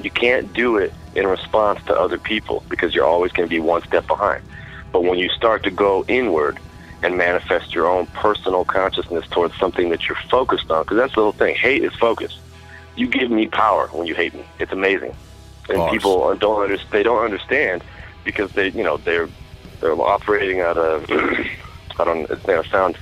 you 0.03 0.11
can't 0.11 0.53
do 0.53 0.77
it 0.77 0.93
in 1.15 1.25
response 1.25 1.83
to 1.85 1.95
other 1.97 2.17
people 2.17 2.63
because 2.69 2.93
you're 2.93 3.05
always 3.05 3.31
going 3.31 3.47
to 3.47 3.53
be 3.53 3.59
one 3.59 3.81
step 3.83 4.05
behind. 4.07 4.43
But 4.91 5.03
when 5.03 5.17
you 5.17 5.29
start 5.29 5.63
to 5.63 5.71
go 5.71 6.05
inward 6.07 6.59
and 7.01 7.17
manifest 7.17 7.73
your 7.73 7.87
own 7.87 8.07
personal 8.07 8.65
consciousness 8.65 9.25
towards 9.31 9.53
something 9.59 9.89
that 9.89 10.01
you're 10.07 10.17
focused 10.29 10.69
on, 10.69 10.83
because 10.83 10.97
that's 10.97 11.15
the 11.15 11.21
whole 11.21 11.31
thing. 11.33 11.55
Hate 11.55 11.83
is 11.83 11.93
focus. 11.99 12.31
You 12.95 13.07
give 13.07 13.31
me 13.31 13.47
power 13.47 13.89
when 13.91 14.07
you 14.07 14.15
hate 14.15 14.33
me. 14.33 14.45
It's 14.59 14.71
amazing, 14.71 15.15
and 15.69 15.77
Bars. 15.77 15.91
people 15.91 16.35
don't 16.35 16.63
under, 16.63 16.77
they 16.91 17.03
don't 17.03 17.23
understand 17.23 17.83
because 18.25 18.51
they 18.53 18.71
you 18.71 18.83
know 18.83 18.97
they're 18.97 19.29
they're 19.79 19.93
operating 19.93 20.59
at 20.59 20.77
a 20.77 21.05
I 21.99 22.03
don't 22.05 22.29
it's 22.29 22.45
going 22.45 22.61
to 22.63 22.69
sound 22.69 22.97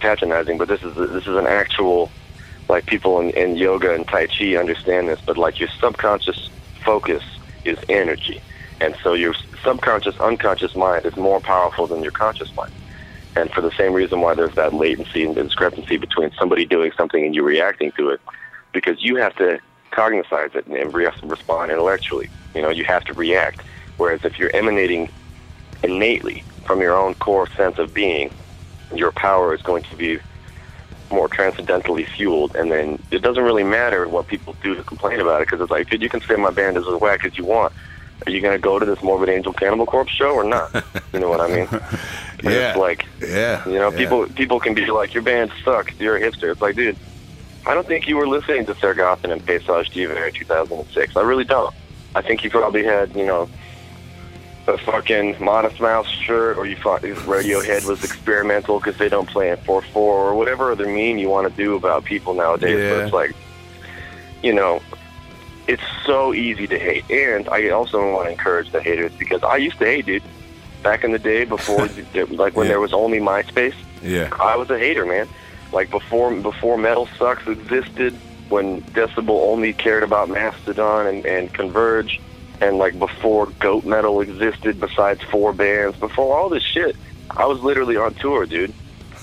patronizing, 0.00 0.58
but 0.58 0.68
this 0.68 0.80
is 0.82 0.94
this 0.96 1.26
is 1.26 1.36
an 1.36 1.46
actual 1.46 2.10
like 2.68 2.86
people 2.86 3.20
in, 3.20 3.30
in 3.30 3.56
yoga 3.56 3.94
and 3.94 4.06
tai 4.08 4.26
chi 4.26 4.56
understand 4.56 5.08
this, 5.08 5.20
but 5.26 5.36
like 5.36 5.60
your 5.60 5.68
subconscious 5.80 6.50
focus 6.84 7.22
is 7.64 7.78
energy, 7.88 8.40
and 8.80 8.96
so 9.02 9.14
your 9.14 9.34
subconscious 9.64 10.14
unconscious 10.20 10.74
mind 10.74 11.04
is 11.04 11.16
more 11.16 11.40
powerful 11.40 11.86
than 11.86 12.02
your 12.02 12.12
conscious 12.12 12.52
mind. 12.56 12.70
And 13.36 13.50
for 13.52 13.60
the 13.60 13.72
same 13.78 13.92
reason 13.92 14.20
why 14.20 14.34
there's 14.34 14.54
that 14.56 14.74
latency 14.74 15.24
and 15.24 15.34
discrepancy 15.34 15.96
between 15.96 16.30
somebody 16.38 16.64
doing 16.64 16.90
something 16.96 17.24
and 17.24 17.34
you 17.34 17.42
reacting 17.42 17.92
to 17.96 18.08
it, 18.10 18.20
because 18.72 18.96
you 19.00 19.16
have 19.16 19.34
to 19.36 19.58
cognize 19.92 20.50
it 20.54 20.66
and 20.66 20.94
respond 21.22 21.70
intellectually. 21.70 22.28
You 22.54 22.62
know, 22.62 22.70
you 22.70 22.84
have 22.88 23.04
to 23.04 23.14
react. 23.14 23.62
Whereas 23.96 24.20
if 24.24 24.38
you're 24.38 24.54
emanating 24.54 25.08
innately 25.82 26.44
from 26.66 26.80
your 26.80 26.96
own 26.96 27.14
core 27.14 27.48
sense 27.56 27.78
of 27.78 27.94
being, 27.94 28.30
your 28.94 29.12
power 29.12 29.54
is 29.54 29.62
going 29.62 29.84
to 29.90 29.96
be 29.96 30.18
more 31.12 31.28
transcendentally 31.28 32.06
fueled, 32.16 32.52
and 32.54 32.70
then 32.70 33.02
it 33.10 33.22
doesn't 33.22 33.42
really 33.42 33.64
matter 33.64 34.08
what 34.08 34.28
people 34.28 34.56
do 34.62 34.74
to 34.74 34.84
complain 34.84 35.20
about 35.20 35.40
it 35.40 35.48
because 35.48 35.62
it's 35.62 35.70
like, 35.70 35.88
dude, 35.88 36.02
you 36.02 36.08
can 36.08 36.20
say 36.28 36.36
my 36.36 36.50
band 36.50 36.76
is 36.76 36.84
as 36.88 37.00
whack 37.00 37.24
as 37.24 37.36
you 37.36 37.44
want. 37.44 37.72
Are 38.26 38.30
you 38.30 38.40
going 38.40 38.54
to 38.54 38.62
go 38.62 38.78
to 38.78 38.84
this 38.84 39.02
Morbid 39.02 39.28
Angel 39.28 39.52
Cannibal 39.52 39.86
Corpse 39.86 40.12
show 40.12 40.30
or 40.32 40.44
not? 40.44 40.72
you 41.12 41.20
know 41.20 41.28
what 41.28 41.40
I 41.40 41.48
mean? 41.48 41.68
Yeah. 42.42 42.70
It's 42.70 42.78
like, 42.78 43.04
Yeah. 43.20 43.68
you 43.68 43.74
know, 43.74 43.90
yeah. 43.90 43.98
people 43.98 44.26
people 44.28 44.60
can 44.60 44.72
be 44.72 44.86
like, 44.90 45.12
your 45.12 45.22
band 45.22 45.52
sucks. 45.62 45.92
You're 46.00 46.16
a 46.16 46.20
hipster. 46.22 46.50
It's 46.50 46.62
like, 46.62 46.74
dude, 46.74 46.96
I 47.66 47.74
don't 47.74 47.86
think 47.86 48.08
you 48.08 48.16
were 48.16 48.26
listening 48.26 48.64
to 48.64 48.72
Sargothen 48.76 49.30
and 49.30 49.44
Paysage 49.44 49.92
d'Hiver 49.92 50.24
in 50.24 50.32
2006. 50.32 51.16
I 51.18 51.20
really 51.20 51.44
don't. 51.44 51.74
I 52.14 52.22
think 52.22 52.42
you 52.42 52.48
probably 52.48 52.82
had, 52.82 53.14
you 53.14 53.26
know, 53.26 53.46
a 54.66 54.78
fucking 54.78 55.36
Modest 55.44 55.80
Mouse 55.80 56.08
shirt, 56.08 56.56
or 56.56 56.64
you 56.64 56.76
thought 56.76 57.02
Radiohead 57.02 57.86
was 57.86 58.02
experimental 58.04 58.78
because 58.78 58.96
they 58.96 59.10
don't 59.10 59.28
play 59.28 59.50
in 59.50 59.58
4-4, 59.58 59.96
or 59.96 60.34
whatever 60.34 60.72
other 60.72 60.86
meme 60.86 61.18
you 61.18 61.28
want 61.28 61.46
to 61.46 61.54
do 61.54 61.76
about 61.76 62.04
people 62.04 62.32
nowadays. 62.32 62.78
Yeah. 62.78 62.94
But 62.94 63.04
it's 63.04 63.12
like, 63.12 63.36
you 64.42 64.54
know, 64.54 64.80
it's 65.66 65.82
so 66.06 66.32
easy 66.34 66.66
to 66.66 66.78
hate. 66.78 67.08
And 67.10 67.48
I 67.48 67.68
also 67.70 68.12
want 68.14 68.26
to 68.26 68.32
encourage 68.32 68.70
the 68.72 68.80
haters 68.82 69.12
because 69.18 69.42
I 69.42 69.56
used 69.56 69.78
to 69.78 69.84
hate, 69.84 70.06
dude. 70.06 70.22
Back 70.82 71.04
in 71.04 71.12
the 71.12 71.18
day, 71.18 71.44
before, 71.44 71.86
like 72.30 72.56
when 72.56 72.66
Yeah. 72.66 72.72
there 72.72 72.80
was 72.80 72.92
only 72.92 73.20
MySpace, 73.20 73.74
Yeah. 74.02 74.30
I 74.40 74.56
was 74.56 74.70
a 74.70 74.78
hater, 74.78 75.04
man. 75.04 75.28
Like 75.72 75.90
before, 75.90 76.34
before 76.34 76.76
Metal 76.78 77.08
Sucks 77.18 77.46
existed, 77.46 78.14
when 78.48 78.82
Decibel 78.82 79.48
only 79.52 79.72
cared 79.72 80.02
about 80.02 80.28
Mastodon 80.28 81.06
and, 81.06 81.24
and 81.26 81.52
Converge, 81.52 82.20
and 82.60 82.78
like 82.78 82.98
before 82.98 83.46
Goat 83.60 83.84
Metal 83.84 84.20
existed, 84.20 84.80
besides 84.80 85.22
four 85.30 85.52
bands, 85.52 85.96
before 85.98 86.36
all 86.36 86.48
this 86.48 86.62
shit, 86.64 86.96
I 87.30 87.46
was 87.46 87.60
literally 87.60 87.96
on 87.96 88.14
tour, 88.14 88.44
dude, 88.46 88.72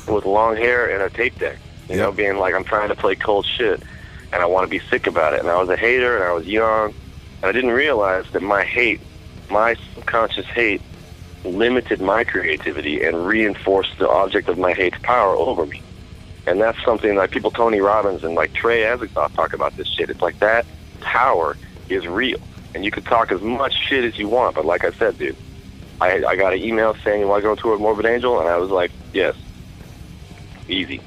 with 0.08 0.26
long 0.26 0.56
hair 0.56 0.90
and 0.90 1.02
a 1.04 1.10
tape 1.10 1.38
deck. 1.40 1.58
You 1.90 1.98
know, 1.98 2.12
being 2.12 2.38
like, 2.38 2.54
I'm 2.54 2.64
trying 2.64 2.90
to 2.90 2.96
play 2.96 3.16
cold 3.16 3.46
shit, 3.46 3.82
and 4.34 4.42
I 4.42 4.46
want 4.46 4.66
to 4.66 4.70
be 4.70 4.82
sick 4.90 5.08
about 5.08 5.34
it. 5.34 5.40
And 5.40 5.50
I 5.50 5.60
was 5.60 5.70
a 5.70 5.78
hater, 5.78 6.16
and 6.16 6.24
I 6.24 6.32
was 6.34 6.46
young, 6.46 6.94
and 7.42 7.50
I 7.50 7.52
didn't 7.52 7.72
realize 7.72 8.26
that 8.34 8.42
my 8.42 8.64
hate, 8.64 9.02
my 9.50 9.76
subconscious 9.94 10.46
hate, 10.54 10.82
limited 11.44 12.02
my 12.02 12.24
creativity 12.24 13.04
and 13.04 13.26
reinforced 13.26 13.92
the 14.00 14.10
object 14.10 14.50
of 14.50 14.58
my 14.58 14.74
hate's 14.74 14.98
power 15.04 15.36
over 15.36 15.66
me. 15.66 15.82
And 16.46 16.62
that's 16.62 16.78
something 16.86 17.16
like 17.16 17.32
people, 17.32 17.52
Tony 17.52 17.80
Robbins 17.80 18.24
and 18.24 18.36
like 18.36 18.54
Trey 18.54 18.82
Azagthoth 18.82 19.34
talk 19.34 19.54
about 19.54 19.76
this 19.76 19.88
shit. 19.88 20.10
It's 20.10 20.22
like 20.22 20.40
that 20.40 20.66
power 21.02 21.58
is 21.90 22.06
real. 22.08 22.38
And 22.74 22.86
you 22.86 22.92
can 22.92 23.04
talk 23.04 23.32
as 23.32 23.42
much 23.42 23.74
shit 23.88 24.04
as 24.04 24.18
you 24.18 24.30
want, 24.30 24.56
but 24.56 24.66
like 24.66 24.84
I 24.84 24.92
said, 24.92 25.18
dude, 25.18 25.36
I, 26.00 26.24
I 26.26 26.36
got 26.36 26.54
an 26.54 26.60
email 26.60 26.96
saying 27.04 27.22
you 27.22 27.28
want 27.28 27.44
to 27.44 27.50
go 27.50 27.56
tour 27.56 27.72
with 27.74 27.82
Morbid 27.82 28.06
Angel, 28.06 28.40
and 28.40 28.48
I 28.48 28.58
was 28.58 28.70
like, 28.70 28.92
yes, 29.14 29.36
easy, 30.68 31.02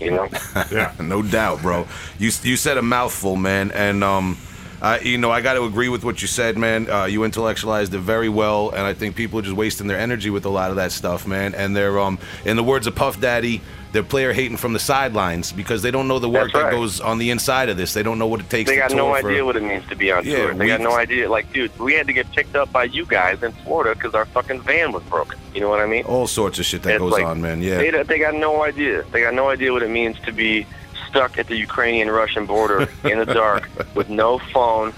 you 0.00 0.10
know. 0.10 0.28
Yeah. 0.70 0.92
no 1.00 1.22
doubt, 1.22 1.62
bro. 1.62 1.86
You 2.18 2.30
you 2.42 2.56
said 2.56 2.78
a 2.78 2.82
mouthful, 2.82 3.36
man, 3.36 3.70
and 3.72 4.02
um, 4.04 4.36
I 4.82 5.00
you 5.00 5.18
know 5.18 5.30
I 5.30 5.40
got 5.40 5.54
to 5.54 5.64
agree 5.64 5.88
with 5.88 6.04
what 6.04 6.20
you 6.22 6.28
said, 6.28 6.56
man. 6.58 6.90
Uh, 6.90 7.04
you 7.06 7.24
intellectualized 7.24 7.94
it 7.94 8.00
very 8.00 8.28
well, 8.28 8.70
and 8.70 8.80
I 8.80 8.94
think 8.94 9.16
people 9.16 9.38
are 9.38 9.42
just 9.42 9.56
wasting 9.56 9.86
their 9.86 9.98
energy 9.98 10.30
with 10.30 10.44
a 10.44 10.50
lot 10.50 10.70
of 10.70 10.76
that 10.76 10.92
stuff, 10.92 11.26
man. 11.26 11.54
And 11.54 11.76
they're 11.76 11.98
um, 11.98 12.18
in 12.44 12.56
the 12.56 12.64
words 12.64 12.86
of 12.86 12.94
Puff 12.94 13.20
Daddy, 13.20 13.60
they're 13.92 14.02
player 14.02 14.32
hating 14.32 14.56
from 14.58 14.72
the 14.74 14.78
sidelines 14.78 15.50
because 15.50 15.82
they 15.82 15.90
don't 15.90 16.08
know 16.08 16.18
the 16.18 16.28
work 16.28 16.52
right. 16.52 16.64
that 16.64 16.70
goes 16.70 17.00
on 17.00 17.18
the 17.18 17.30
inside 17.30 17.68
of 17.68 17.76
this. 17.76 17.94
They 17.94 18.02
don't 18.02 18.18
know 18.18 18.26
what 18.26 18.40
it 18.40 18.50
takes. 18.50 18.68
They 18.68 18.76
to 18.76 18.82
got 18.82 18.92
no 18.92 19.14
for- 19.14 19.28
idea 19.28 19.44
what 19.44 19.56
it 19.56 19.62
means 19.62 19.86
to 19.88 19.96
be 19.96 20.12
on 20.12 20.24
Yeah, 20.24 20.36
tour. 20.36 20.54
They 20.54 20.66
got 20.66 20.80
we- 20.80 20.84
no 20.84 20.94
idea. 20.96 21.30
Like, 21.30 21.52
dude, 21.52 21.76
we 21.78 21.94
had 21.94 22.06
to 22.06 22.12
get 22.12 22.30
picked 22.32 22.54
up 22.54 22.70
by 22.70 22.84
you 22.84 23.06
guys 23.06 23.42
in 23.42 23.52
Florida 23.52 23.94
because 23.94 24.14
our 24.14 24.26
fucking 24.26 24.60
van 24.62 24.92
was 24.92 25.02
broken. 25.04 25.38
You 25.54 25.62
know 25.62 25.70
what 25.70 25.80
I 25.80 25.86
mean? 25.86 26.04
all 26.04 26.26
sorts 26.26 26.58
of 26.58 26.64
shit 26.66 26.82
that 26.82 26.92
It's 26.94 26.98
goes 27.00 27.12
like, 27.12 27.24
on, 27.24 27.40
man. 27.40 27.62
Yeah. 27.62 27.78
They, 27.78 27.90
they 28.02 28.18
got 28.18 28.34
no 28.34 28.62
idea. 28.62 29.04
They 29.10 29.20
got 29.22 29.34
no 29.34 29.48
idea 29.48 29.72
what 29.72 29.82
it 29.82 29.90
means 29.90 30.18
to 30.20 30.32
be 30.32 30.66
stuck 31.08 31.38
at 31.38 31.46
the 31.46 31.56
Ukrainian-Russian 31.56 32.44
border 32.44 32.88
in 33.04 33.18
the 33.18 33.24
dark 33.26 33.68
with 33.94 34.08
no 34.10 34.38
phone. 34.38 34.92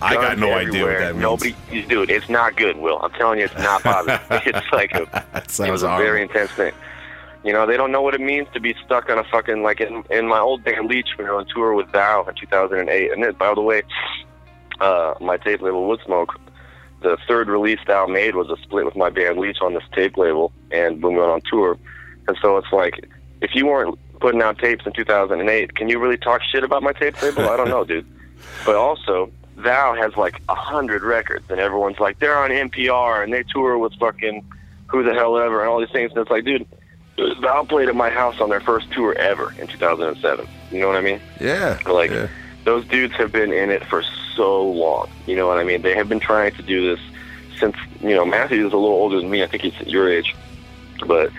I 0.00 0.14
got 0.14 0.36
no 0.36 0.52
idea 0.52 0.84
what 0.84 0.98
that 0.98 1.12
means. 1.12 1.22
Nobody, 1.22 1.54
dude, 1.86 2.10
it's 2.10 2.28
not 2.28 2.56
good. 2.56 2.76
Will 2.76 2.98
I'm 3.00 3.12
telling 3.12 3.38
you, 3.38 3.44
it's 3.44 3.54
not 3.54 3.84
positive. 3.84 4.20
it's 4.46 4.72
like 4.72 4.92
a, 4.94 5.02
it 5.36 5.70
was 5.70 5.84
a 5.84 5.96
very 5.96 6.22
intense 6.22 6.50
thing. 6.50 6.72
You 7.44 7.52
know, 7.52 7.66
they 7.66 7.76
don't 7.76 7.90
know 7.90 8.02
what 8.02 8.14
it 8.14 8.20
means 8.20 8.46
to 8.54 8.60
be 8.60 8.74
stuck 8.84 9.10
on 9.10 9.18
a 9.18 9.24
fucking 9.24 9.62
like 9.62 9.80
in, 9.80 10.04
in 10.10 10.28
my 10.28 10.38
old 10.38 10.62
band 10.62 10.88
Leech. 10.88 11.08
We 11.18 11.24
were 11.24 11.34
on 11.34 11.46
tour 11.52 11.74
with 11.74 11.90
Thou 11.92 12.24
in 12.24 12.34
2008, 12.34 13.12
and 13.12 13.22
then, 13.22 13.34
by 13.34 13.52
the 13.54 13.60
way, 13.60 13.82
uh, 14.80 15.14
my 15.20 15.36
tape 15.38 15.60
label 15.60 15.88
Woodsmoke, 15.88 16.34
the 17.02 17.16
third 17.26 17.48
release 17.48 17.80
Thou 17.86 18.06
made 18.06 18.36
was 18.36 18.48
a 18.48 18.56
split 18.62 18.84
with 18.84 18.94
my 18.94 19.10
band 19.10 19.38
Leech 19.38 19.58
on 19.60 19.74
this 19.74 19.82
tape 19.92 20.16
label, 20.16 20.52
and 20.70 21.02
when 21.02 21.14
we 21.14 21.18
went 21.18 21.32
on 21.32 21.40
tour, 21.50 21.78
and 22.28 22.36
so 22.40 22.56
it's 22.58 22.72
like 22.72 23.08
if 23.40 23.54
you 23.54 23.66
weren't 23.66 23.98
putting 24.20 24.40
out 24.40 24.58
tapes 24.58 24.86
in 24.86 24.92
2008, 24.92 25.74
can 25.74 25.88
you 25.88 25.98
really 25.98 26.16
talk 26.16 26.40
shit 26.42 26.62
about 26.62 26.82
my 26.82 26.92
tape 26.92 27.20
label? 27.22 27.48
I 27.48 27.56
don't 27.56 27.68
know, 27.68 27.84
dude. 27.84 28.06
But 28.64 28.76
also, 28.76 29.32
Thou 29.56 29.94
has 29.94 30.16
like 30.16 30.40
a 30.48 30.54
hundred 30.54 31.02
records, 31.02 31.44
and 31.50 31.58
everyone's 31.60 31.98
like, 31.98 32.20
they're 32.20 32.38
on 32.38 32.50
NPR 32.50 33.22
and 33.24 33.32
they 33.32 33.42
tour 33.42 33.76
with 33.78 33.92
fucking 33.98 34.48
who 34.86 35.02
the 35.02 35.12
hell 35.12 35.36
ever 35.38 35.60
and 35.60 35.68
all 35.68 35.80
these 35.80 35.90
things. 35.90 36.12
And 36.12 36.20
it's 36.20 36.30
like, 36.30 36.44
dude, 36.44 36.66
Thou 37.16 37.64
played 37.64 37.88
at 37.88 37.94
my 37.94 38.10
house 38.10 38.40
on 38.40 38.48
their 38.48 38.60
first 38.60 38.90
tour 38.92 39.14
ever 39.14 39.54
in 39.58 39.66
2007. 39.66 40.48
You 40.70 40.80
know 40.80 40.88
what 40.88 40.96
I 40.96 41.02
mean? 41.02 41.20
yeah. 41.40 41.78
Like 41.86 42.10
yeah. 42.10 42.28
those 42.64 42.86
dudes 42.86 43.14
have 43.14 43.32
been 43.32 43.52
in 43.52 43.70
it 43.70 43.84
for 43.84 44.02
so 44.34 44.70
long. 44.70 45.10
You 45.26 45.36
know 45.36 45.46
what 45.46 45.58
I 45.58 45.64
mean? 45.64 45.82
They 45.82 45.94
have 45.94 46.08
been 46.08 46.20
trying 46.20 46.52
to 46.52 46.62
do 46.62 46.94
this 46.94 47.04
since 47.58 47.76
you 48.00 48.14
know 48.14 48.24
Matthew 48.24 48.66
is 48.66 48.72
a 48.72 48.76
little 48.76 48.96
older 48.96 49.20
than 49.20 49.30
me. 49.30 49.42
I 49.42 49.46
think 49.46 49.62
he's 49.62 49.78
your 49.86 50.10
age, 50.10 50.34
but 51.06 51.30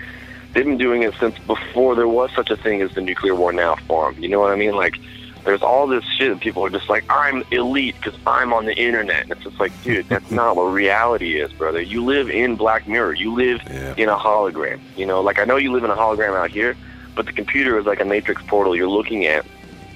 they've 0.52 0.64
been 0.64 0.78
doing 0.78 1.02
it 1.02 1.14
since 1.18 1.38
before 1.40 1.94
there 1.94 2.08
was 2.08 2.30
such 2.34 2.50
a 2.50 2.56
thing 2.56 2.80
as 2.80 2.94
the 2.94 3.00
Nuclear 3.00 3.34
War 3.34 3.52
Now 3.52 3.74
forum. 3.74 4.16
You 4.18 4.28
know 4.28 4.40
what 4.40 4.52
I 4.52 4.56
mean? 4.56 4.76
Like 4.76 4.98
there's 5.44 5.62
all 5.62 5.86
this 5.86 6.04
shit 6.16 6.30
and 6.32 6.40
people 6.40 6.64
are 6.64 6.70
just 6.70 6.88
like 6.88 7.04
I'm 7.10 7.44
elite 7.50 7.94
because 8.02 8.18
I'm 8.26 8.52
on 8.52 8.64
the 8.64 8.74
internet. 8.74 9.24
And 9.24 9.32
it's 9.32 9.42
just 9.42 9.60
like, 9.60 9.72
dude, 9.82 10.08
that's 10.08 10.30
not 10.30 10.56
what 10.56 10.64
reality 10.64 11.38
is, 11.40 11.52
brother. 11.52 11.80
You 11.80 12.04
live 12.04 12.30
in 12.30 12.56
Black 12.56 12.88
Mirror. 12.88 13.14
You 13.14 13.32
live 13.34 13.60
Yeah. 13.70 13.94
in 13.96 14.08
a 14.08 14.16
hologram. 14.16 14.80
You 14.96 15.06
know, 15.06 15.20
like 15.20 15.38
I 15.38 15.44
know 15.44 15.56
you 15.56 15.72
live 15.72 15.84
in 15.84 15.90
a 15.90 15.96
hologram 15.96 16.34
out 16.36 16.50
here, 16.50 16.76
but 17.14 17.26
the 17.26 17.32
computer 17.32 17.78
is 17.78 17.86
like 17.86 18.00
a 18.00 18.04
matrix 18.04 18.42
portal 18.46 18.74
you're 18.74 18.88
looking 18.88 19.26
at 19.26 19.44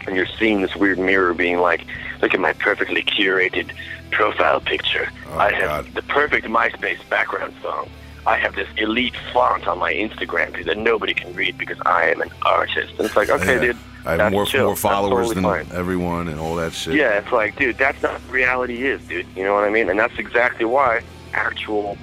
and 0.06 0.14
you're 0.16 0.26
seeing 0.38 0.60
this 0.62 0.74
weird 0.76 0.98
mirror 0.98 1.34
being 1.34 1.58
like, 1.58 1.84
look 2.22 2.34
at 2.34 2.40
my 2.40 2.52
perfectly 2.52 3.02
curated 3.02 3.70
profile 4.10 4.60
picture. 4.60 5.08
Oh, 5.30 5.38
I 5.38 5.52
have 5.52 5.84
God. 5.86 5.94
the 5.94 6.02
perfect 6.02 6.46
MySpace 6.46 7.06
background 7.10 7.54
song. 7.62 7.88
I 8.26 8.36
have 8.36 8.54
this 8.54 8.68
elite 8.76 9.14
font 9.32 9.66
on 9.66 9.78
my 9.78 9.92
Instagram 9.94 10.64
that 10.66 10.76
nobody 10.76 11.14
can 11.14 11.34
read 11.34 11.56
because 11.56 11.78
I 11.86 12.10
am 12.10 12.20
an 12.20 12.30
artist. 12.42 12.92
And 12.98 13.06
it's 13.06 13.16
like, 13.16 13.30
okay, 13.30 13.54
Yeah. 13.54 13.60
dude, 13.72 13.76
I 14.04 14.10
have 14.12 14.18
that's 14.18 14.32
more 14.32 14.46
chill. 14.46 14.66
more 14.66 14.76
followers 14.76 15.28
totally 15.28 15.34
than 15.34 15.66
fine. 15.66 15.78
everyone 15.78 16.28
and 16.28 16.40
all 16.40 16.54
that 16.56 16.72
shit. 16.72 16.94
Yeah, 16.94 17.18
it's 17.18 17.32
like, 17.32 17.56
dude, 17.56 17.76
that's 17.76 18.02
not 18.02 18.20
reality 18.30 18.84
is, 18.84 19.02
dude. 19.06 19.26
You 19.36 19.44
know 19.44 19.54
what 19.54 19.64
I 19.64 19.70
mean? 19.70 19.88
And 19.90 19.98
that's 19.98 20.18
exactly 20.18 20.64
why 20.64 21.02
actual 21.34 21.98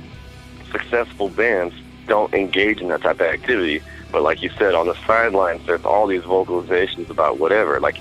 successful 0.72 1.30
bands 1.30 1.74
don't 2.08 2.34
engage 2.34 2.82
in 2.82 2.90
that 2.90 3.02
type 3.02 3.16
of 3.16 3.28
activity. 3.28 3.82
But 4.12 4.22
like 4.22 4.42
you 4.42 4.50
said, 4.58 4.76
on 4.76 4.88
the 4.88 4.96
sidelines, 5.06 5.66
there's 5.66 5.86
all 5.86 6.08
these 6.08 6.22
vocalizations 6.24 7.10
about 7.10 7.40
whatever. 7.40 7.80
Like, 7.80 7.98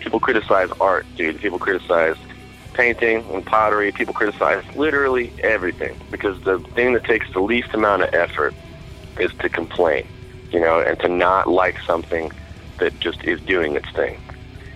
people 0.00 0.20
criticize 0.20 0.70
art, 0.80 1.06
dude. 1.16 1.40
People 1.40 1.58
criticize 1.58 2.16
painting 2.74 3.24
and 3.32 3.44
pottery. 3.44 3.90
People 3.90 4.14
criticize 4.14 4.64
literally 4.76 5.32
everything 5.42 5.98
because 6.10 6.40
the 6.42 6.58
thing 6.74 6.92
that 6.92 7.04
takes 7.04 7.32
the 7.32 7.40
least 7.40 7.74
amount 7.74 8.02
of 8.02 8.14
effort 8.14 8.54
is 9.18 9.32
to 9.40 9.48
complain, 9.48 10.06
you 10.52 10.60
know, 10.60 10.80
and 10.80 10.98
to 11.00 11.08
not 11.08 11.48
like 11.48 11.80
something 11.80 12.30
that 12.78 12.98
just 13.00 13.22
is 13.24 13.40
doing 13.42 13.76
its 13.76 13.90
thing. 13.94 14.18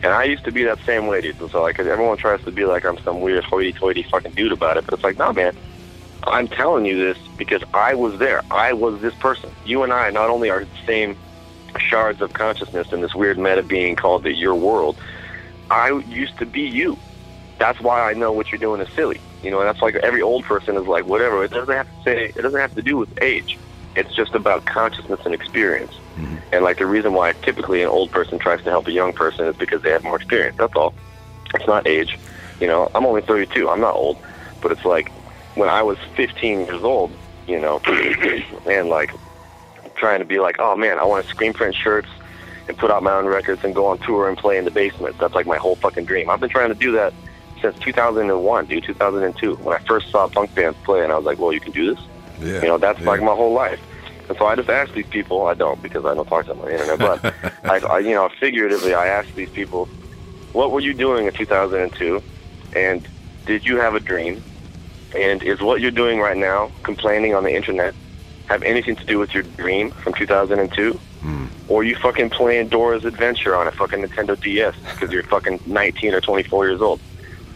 And 0.03 0.13
I 0.13 0.25
used 0.25 0.45
to 0.45 0.53
be 0.53 0.65
that 0.65 0.79
same 0.85 1.07
way, 1.07 1.21
dude. 1.21 1.39
So, 1.51 1.63
like, 1.63 1.79
everyone 1.79 2.17
tries 2.17 2.43
to 2.45 2.51
be 2.51 2.65
like 2.65 2.85
I'm 2.85 2.99
some 3.05 3.21
weird 3.21 3.45
hoity-toity 3.45 4.07
fucking 4.11 4.33
dude 4.33 4.53
about 4.53 4.77
it, 4.77 4.85
but 4.85 4.95
it's 4.95 5.05
like, 5.05 5.19
no, 5.19 5.33
man. 5.33 5.53
I'm 6.25 6.49
telling 6.49 6.85
you 6.85 6.97
this 7.05 7.19
because 7.37 7.63
I 7.75 7.95
was 7.95 8.19
there. 8.19 8.43
I 8.51 8.73
was 8.73 9.01
this 9.01 9.15
person. 9.15 9.51
You 9.65 9.83
and 9.83 9.93
I 9.93 10.11
not 10.11 10.31
only 10.31 10.51
are 10.51 10.65
the 10.65 10.71
same 10.87 11.17
shards 11.79 12.21
of 12.21 12.33
consciousness 12.33 12.89
in 12.93 13.01
this 13.01 13.15
weird 13.15 13.39
meta 13.39 13.63
being 13.63 13.97
called 13.97 14.23
the 14.23 14.33
your 14.33 14.55
world. 14.55 14.99
I 15.71 15.91
used 16.07 16.39
to 16.39 16.47
be 16.47 16.61
you. 16.61 16.97
That's 17.59 17.81
why 17.81 18.09
I 18.09 18.13
know 18.15 18.33
what 18.33 18.53
you're 18.53 18.59
doing 18.59 18.81
is 18.81 18.89
silly. 18.95 19.21
You 19.43 19.51
know, 19.51 19.61
and 19.61 19.69
that's 19.69 19.83
like 19.83 19.97
every 19.97 20.23
old 20.23 20.45
person 20.45 20.77
is 20.77 20.87
like, 20.87 21.07
whatever. 21.07 21.45
It 21.45 21.51
doesn't 21.51 21.75
have 21.75 21.87
to 21.87 22.03
say. 22.05 22.33
It 22.37 22.43
doesn't 22.43 22.61
have 22.61 22.75
to 22.75 22.83
do 22.83 22.97
with 22.97 23.09
age. 23.23 23.59
It's 23.97 24.15
just 24.15 24.35
about 24.35 24.65
consciousness 24.67 25.21
and 25.25 25.35
experience. 25.35 25.93
Mm-hmm. 26.17 26.37
And 26.53 26.65
like 26.65 26.79
the 26.79 26.87
reason 26.87 27.15
why 27.15 27.33
typically 27.33 27.83
an 27.83 27.89
old 27.89 28.11
person 28.11 28.39
tries 28.39 28.63
to 28.65 28.71
help 28.71 28.87
a 28.87 28.93
young 28.93 29.13
person 29.13 29.47
is 29.47 29.57
because 29.57 29.83
they 29.83 29.91
have 29.91 30.05
more 30.05 30.17
experience. 30.17 30.57
That's 30.59 30.75
all. 30.75 30.95
It's 31.55 31.67
not 31.67 31.87
age. 31.87 32.19
You 32.61 32.67
know, 32.67 32.91
I'm 32.95 33.05
only 33.05 33.23
32. 33.23 33.69
I'm 33.69 33.81
not 33.81 33.95
old, 33.95 34.19
but 34.61 34.73
it's 34.73 34.85
like 34.85 35.11
when 35.55 35.69
I 35.69 35.83
was 35.83 35.99
15 36.17 36.61
years 36.61 36.83
old, 36.83 37.11
you 37.47 37.61
know, 37.61 37.81
and 38.67 38.89
like 38.89 39.13
trying 39.97 40.21
to 40.21 40.25
be 40.25 40.39
like, 40.39 40.57
oh 40.59 40.77
man, 40.77 40.99
I 40.99 41.05
want 41.05 41.25
to 41.25 41.31
screen 41.31 41.53
print 41.53 41.75
shirts 41.75 42.09
and 42.69 42.77
put 42.77 42.91
out 42.91 43.03
my 43.03 43.13
own 43.13 43.27
records 43.27 43.65
and 43.65 43.75
go 43.75 43.87
on 43.87 43.99
tour 43.99 44.29
and 44.29 44.39
play 44.39 44.59
in 44.59 44.65
the 44.65 44.71
basement. 44.71 45.19
That's 45.19 45.35
like 45.35 45.47
my 45.47 45.59
whole 45.59 45.77
fucking 45.77 46.05
dream. 46.05 46.31
I've 46.31 46.41
been 46.41 46.51
trying 46.51 46.69
to 46.69 46.75
do 46.75 46.93
that 46.93 47.13
since 47.61 47.79
2001, 47.79 48.67
dude, 48.67 48.85
2002, 48.85 49.55
when 49.57 49.77
I 49.77 49.79
first 49.85 50.11
saw 50.11 50.29
punk 50.29 50.55
bands 50.55 50.77
play, 50.85 51.03
and 51.03 51.13
I 51.13 51.17
was 51.17 51.25
like, 51.25 51.39
well, 51.39 51.53
you 51.53 51.61
can 51.61 51.73
do 51.73 51.95
this. 51.95 52.05
Yeah. 52.41 52.63
You 52.63 52.69
know, 52.69 52.79
that's 52.79 53.01
yeah. 53.01 53.07
like 53.07 53.21
my 53.21 53.35
whole 53.35 53.53
life. 53.53 53.81
And 54.33 54.39
so 54.39 54.47
I 54.47 54.57
just 54.57 54.71
ask 54.71 54.95
these 54.95 55.07
people, 55.09 55.47
I 55.47 55.53
don't 55.53 55.83
because 55.83 56.07
I 56.07 56.15
don't 56.15 56.27
talk 56.27 56.47
to 56.47 56.55
them 56.55 56.61
on 56.61 56.65
the 56.65 56.73
internet, 56.73 56.99
but 56.99 57.35
I, 57.65 57.87
I, 57.87 57.99
you 57.99 58.15
know, 58.15 58.31
figuratively, 58.41 58.95
I 58.95 59.09
ask 59.09 59.35
these 59.35 59.51
people, 59.51 59.91
what 60.55 60.71
were 60.71 60.81
you 60.81 60.95
doing 60.95 61.27
in 61.27 61.35
2002? 61.35 62.23
And 62.75 63.07
did 63.45 63.67
you 63.67 63.77
have 63.77 63.95
a 63.95 64.01
dream? 64.01 64.43
And 65.15 65.43
is 65.43 65.61
what 65.61 65.83
you're 65.83 65.91
doing 65.91 66.19
right 66.19 66.39
now, 66.39 66.71
complaining 66.83 67.35
on 67.35 67.45
the 67.45 67.55
internet, 67.55 67.95
have 68.47 68.63
anything 68.63 68.97
to 68.97 69.05
do 69.05 69.19
with 69.19 69.35
your 69.35 69.43
dream 69.43 69.91
from 69.91 70.15
2002? 70.15 70.93
Hmm. 70.93 71.47
Or 71.69 71.85
you 71.85 71.95
fucking 71.97 72.31
playing 72.31 72.69
Dora's 72.69 73.05
Adventure 73.05 73.55
on 73.55 73.67
a 73.67 73.73
fucking 73.73 74.03
Nintendo 74.03 74.41
DS 74.41 74.75
because 74.95 75.13
you're 75.13 75.25
fucking 75.25 75.61
19 75.67 76.15
or 76.15 76.23
24 76.23 76.69
years 76.69 76.81
old? 76.81 77.01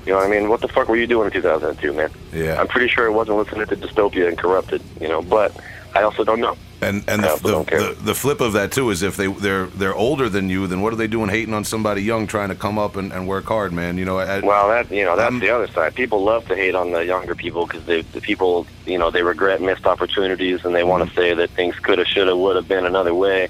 You 0.05 0.13
know 0.13 0.19
what 0.19 0.27
I 0.27 0.31
mean? 0.31 0.51
What 0.51 0.61
the 0.61 0.69
fuck 0.69 0.89
were 0.89 0.97
you 0.97 1.07
doing 1.07 1.29
in 1.29 1.33
2002, 1.33 1.95
man? 1.95 2.11
Yeah. 2.35 2.61
I'm 2.61 2.69
pretty 2.69 2.89
sure 2.89 3.07
it 3.07 3.13
wasn't 3.13 3.39
listening 3.39 3.67
to 3.67 3.77
Dystopia 3.77 4.29
and 4.29 4.37
Corrupted, 4.37 4.83
you 5.01 5.09
know, 5.09 5.23
but 5.23 5.59
I 5.95 6.03
also 6.03 6.23
don't 6.23 6.41
know. 6.41 6.59
And 6.83 7.05
and 7.09 7.23
the, 7.23 7.37
the, 7.43 7.65
the 7.65 8.05
the 8.05 8.15
flip 8.15 8.43
of 8.43 8.53
that 8.53 8.71
too 8.71 8.91
is 8.91 9.03
if 9.03 9.17
they 9.17 9.29
they're 9.29 9.67
they're 9.67 9.95
older 9.95 10.29
than 10.29 10.51
you, 10.51 10.67
then 10.67 10.83
what 10.83 10.93
are 10.93 10.97
they 10.97 11.07
doing 11.07 11.31
hating 11.31 11.55
on 11.55 11.65
somebody 11.65 12.03
young 12.03 12.27
trying 12.27 12.51
to 12.51 12.55
come 12.55 12.79
up 12.79 12.97
and, 12.97 13.13
and 13.13 13.27
work 13.27 13.47
hard, 13.47 13.73
man? 13.73 13.97
You 13.97 14.05
know, 14.05 14.19
I, 14.19 14.41
Well, 14.41 14.69
that 14.69 14.91
you 14.91 15.05
know 15.05 15.17
that's 15.17 15.33
Um, 15.33 15.41
the 15.41 15.49
other 15.49 15.69
side. 15.69 15.95
People 15.95 16.23
love 16.23 16.47
to 16.49 16.55
hate 16.55 16.75
on 16.75 16.93
the 16.93 17.05
younger 17.05 17.35
people 17.35 17.67
because 17.67 17.85
the 17.87 18.05
people 18.21 18.67
you 18.85 18.99
know 18.99 19.11
they 19.11 19.23
regret 19.23 19.63
missed 19.63 19.87
opportunities 19.87 20.67
and 20.67 20.75
they 20.75 20.85
want 20.85 21.09
to 21.09 21.15
say 21.15 21.33
that 21.33 21.51
things 21.51 21.79
could 21.79 21.99
have, 21.99 22.07
should 22.09 22.29
have, 22.29 22.37
would 22.37 22.57
have 22.57 22.69
been 22.69 22.85
another 22.85 23.15
way. 23.15 23.49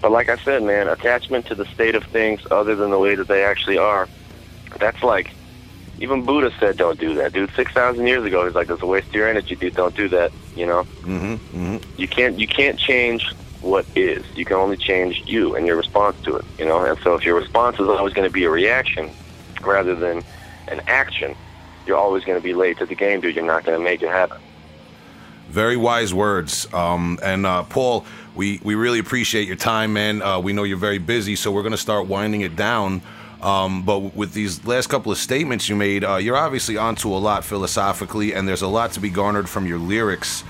But 0.00 0.10
like 0.10 0.28
I 0.28 0.36
said, 0.38 0.64
man, 0.64 0.88
attachment 0.88 1.46
to 1.46 1.54
the 1.54 1.66
state 1.66 1.94
of 1.94 2.02
things 2.04 2.40
other 2.50 2.74
than 2.74 2.90
the 2.90 2.98
way 2.98 3.14
that 3.14 3.28
they 3.28 3.44
actually 3.44 3.78
are, 3.78 4.08
that's 4.78 5.02
like 5.04 5.30
even 6.00 6.24
Buddha 6.24 6.50
said 6.58 6.76
don't 6.76 6.98
do 6.98 7.14
that, 7.14 7.32
dude. 7.32 7.50
Six 7.54 7.72
thousand 7.72 8.06
years 8.06 8.24
ago, 8.24 8.44
he's 8.44 8.54
like, 8.54 8.66
"There's 8.66 8.82
a 8.82 8.86
waste 8.86 9.08
of 9.08 9.14
your 9.14 9.28
energy, 9.28 9.54
dude. 9.54 9.74
Don't 9.74 9.94
do 9.94 10.08
that." 10.08 10.32
You 10.56 10.66
know, 10.66 10.82
hmm 10.82 11.34
hmm 11.36 11.76
you 11.96 12.08
can't 12.08 12.38
you 12.38 12.48
can't 12.48 12.78
change 12.78 13.32
what 13.60 13.86
is. 13.94 14.24
You 14.34 14.44
can 14.44 14.56
only 14.56 14.76
change 14.76 15.22
you 15.26 15.54
and 15.54 15.66
your 15.66 15.76
response 15.76 16.16
to 16.24 16.36
it. 16.36 16.44
You 16.58 16.64
know, 16.64 16.84
and 16.84 16.98
so 17.00 17.14
if 17.14 17.24
your 17.24 17.36
response 17.36 17.78
is 17.78 17.88
always 17.88 18.14
going 18.14 18.26
to 18.26 18.32
be 18.32 18.44
a 18.44 18.50
reaction 18.50 19.10
rather 19.62 19.94
than 19.94 20.24
an 20.68 20.80
action, 20.86 21.36
you're 21.86 21.98
always 21.98 22.24
going 22.24 22.38
to 22.38 22.42
be 22.42 22.54
late 22.54 22.78
to 22.78 22.86
the 22.86 22.94
game, 22.94 23.20
dude. 23.20 23.36
You're 23.36 23.44
not 23.44 23.64
going 23.64 23.78
to 23.78 23.84
make 23.84 24.02
it 24.02 24.08
happen. 24.08 24.38
Very 25.48 25.76
wise 25.76 26.14
words. 26.14 26.72
Um, 26.72 27.18
and 27.22 27.44
uh, 27.44 27.64
Paul, 27.64 28.06
we, 28.36 28.60
we 28.62 28.76
really 28.76 29.00
appreciate 29.00 29.48
your 29.48 29.56
time, 29.56 29.92
man. 29.92 30.22
Uh, 30.22 30.38
we 30.38 30.52
know 30.52 30.62
you're 30.62 30.76
very 30.78 30.98
busy, 30.98 31.34
so 31.34 31.50
we're 31.50 31.62
going 31.62 31.72
to 31.72 31.78
start 31.78 32.06
winding 32.06 32.42
it 32.42 32.54
down. 32.54 33.02
Um, 33.42 33.82
but 33.84 34.14
with 34.14 34.34
these 34.34 34.64
last 34.66 34.88
couple 34.88 35.10
of 35.10 35.18
statements 35.18 35.68
you 35.68 35.76
made, 35.76 36.04
uh, 36.04 36.16
you're 36.16 36.36
obviously 36.36 36.76
onto 36.76 37.12
a 37.12 37.16
lot 37.16 37.44
philosophically, 37.44 38.34
and 38.34 38.46
there's 38.46 38.62
a 38.62 38.68
lot 38.68 38.92
to 38.92 39.00
be 39.00 39.08
garnered 39.08 39.48
from 39.48 39.66
your 39.66 39.78
lyrics. 39.78 40.44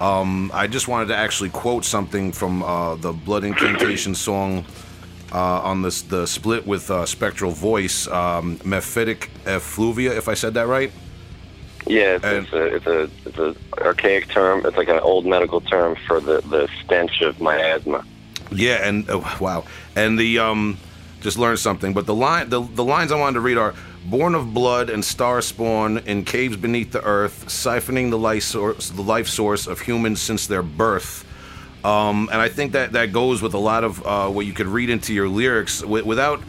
Um, 0.00 0.50
I 0.54 0.66
just 0.66 0.88
wanted 0.88 1.08
to 1.08 1.16
actually 1.16 1.50
quote 1.50 1.84
something 1.84 2.30
from 2.32 2.62
uh, 2.62 2.96
the 2.96 3.12
Blood 3.12 3.44
Incantation 3.44 4.14
song 4.14 4.64
uh, 5.32 5.60
on 5.62 5.82
this 5.82 6.02
the 6.02 6.26
split 6.26 6.66
with 6.66 6.90
uh, 6.90 7.04
Spectral 7.06 7.50
Voice, 7.50 8.06
um, 8.08 8.58
Mephitic 8.58 9.28
effluvia, 9.46 10.16
if 10.16 10.28
I 10.28 10.34
said 10.34 10.54
that 10.54 10.68
right. 10.68 10.92
Yeah, 11.86 12.16
it's, 12.16 12.24
And- 12.24 12.46
it's 12.46 12.52
a 12.52 12.74
it's 12.74 12.86
a 12.86 13.10
it's 13.26 13.38
a 13.38 13.84
archaic 13.84 14.28
term. 14.28 14.64
It's 14.66 14.76
like 14.76 14.88
an 14.88 14.98
old 15.00 15.24
medical 15.24 15.60
term 15.60 15.96
for 16.06 16.20
the 16.20 16.40
the 16.42 16.68
stench 16.84 17.20
of 17.22 17.40
miasma. 17.40 18.04
Yeah, 18.52 18.86
and 18.86 19.04
oh, 19.08 19.36
wow, 19.40 19.64
and 19.96 20.18
the 20.18 20.38
um, 20.38 20.78
just 21.20 21.38
learned 21.38 21.58
something. 21.58 21.92
But 21.92 22.06
the 22.06 22.14
line, 22.14 22.48
the 22.48 22.60
the 22.60 22.84
lines 22.84 23.12
I 23.12 23.18
wanted 23.18 23.34
to 23.34 23.40
read 23.40 23.58
are: 23.58 23.74
"Born 24.04 24.34
of 24.34 24.54
blood 24.54 24.90
and 24.90 25.04
star 25.04 25.42
spawn 25.42 25.98
in 25.98 26.24
caves 26.24 26.56
beneath 26.56 26.92
the 26.92 27.02
earth, 27.02 27.46
siphoning 27.48 28.10
the 28.10 28.18
life 28.18 28.42
source, 28.42 28.90
the 28.90 29.02
life 29.02 29.28
source 29.28 29.66
of 29.66 29.80
humans 29.80 30.20
since 30.20 30.46
their 30.46 30.62
birth." 30.62 31.24
Um, 31.84 32.28
and 32.32 32.40
I 32.40 32.48
think 32.48 32.72
that 32.72 32.92
that 32.92 33.12
goes 33.12 33.42
with 33.42 33.54
a 33.54 33.58
lot 33.58 33.84
of 33.84 34.04
uh, 34.04 34.28
what 34.28 34.44
you 34.44 34.52
could 34.52 34.66
read 34.66 34.90
into 34.90 35.14
your 35.14 35.28
lyrics 35.28 35.80
wi- 35.80 36.04
without. 36.04 36.42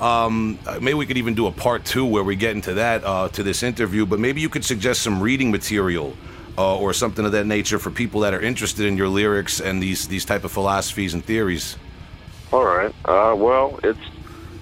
Um, 0.00 0.58
maybe 0.80 0.94
we 0.94 1.04
could 1.04 1.18
even 1.18 1.34
do 1.34 1.46
a 1.46 1.52
part 1.52 1.84
two 1.84 2.06
where 2.06 2.24
we 2.24 2.34
get 2.34 2.52
into 2.52 2.74
that 2.74 3.04
uh, 3.04 3.28
to 3.28 3.42
this 3.42 3.62
interview. 3.62 4.06
But 4.06 4.18
maybe 4.18 4.40
you 4.40 4.48
could 4.48 4.64
suggest 4.64 5.02
some 5.02 5.20
reading 5.20 5.50
material 5.50 6.16
uh, 6.56 6.76
or 6.76 6.92
something 6.92 7.24
of 7.24 7.32
that 7.32 7.46
nature 7.46 7.78
for 7.78 7.90
people 7.90 8.20
that 8.22 8.34
are 8.34 8.40
interested 8.40 8.86
in 8.86 8.96
your 8.96 9.08
lyrics 9.08 9.60
and 9.60 9.82
these 9.82 10.08
these 10.08 10.24
type 10.24 10.44
of 10.44 10.50
philosophies 10.52 11.14
and 11.14 11.24
theories. 11.24 11.76
All 12.52 12.64
right. 12.64 12.94
Uh, 13.04 13.34
well, 13.36 13.78
it's 13.84 14.00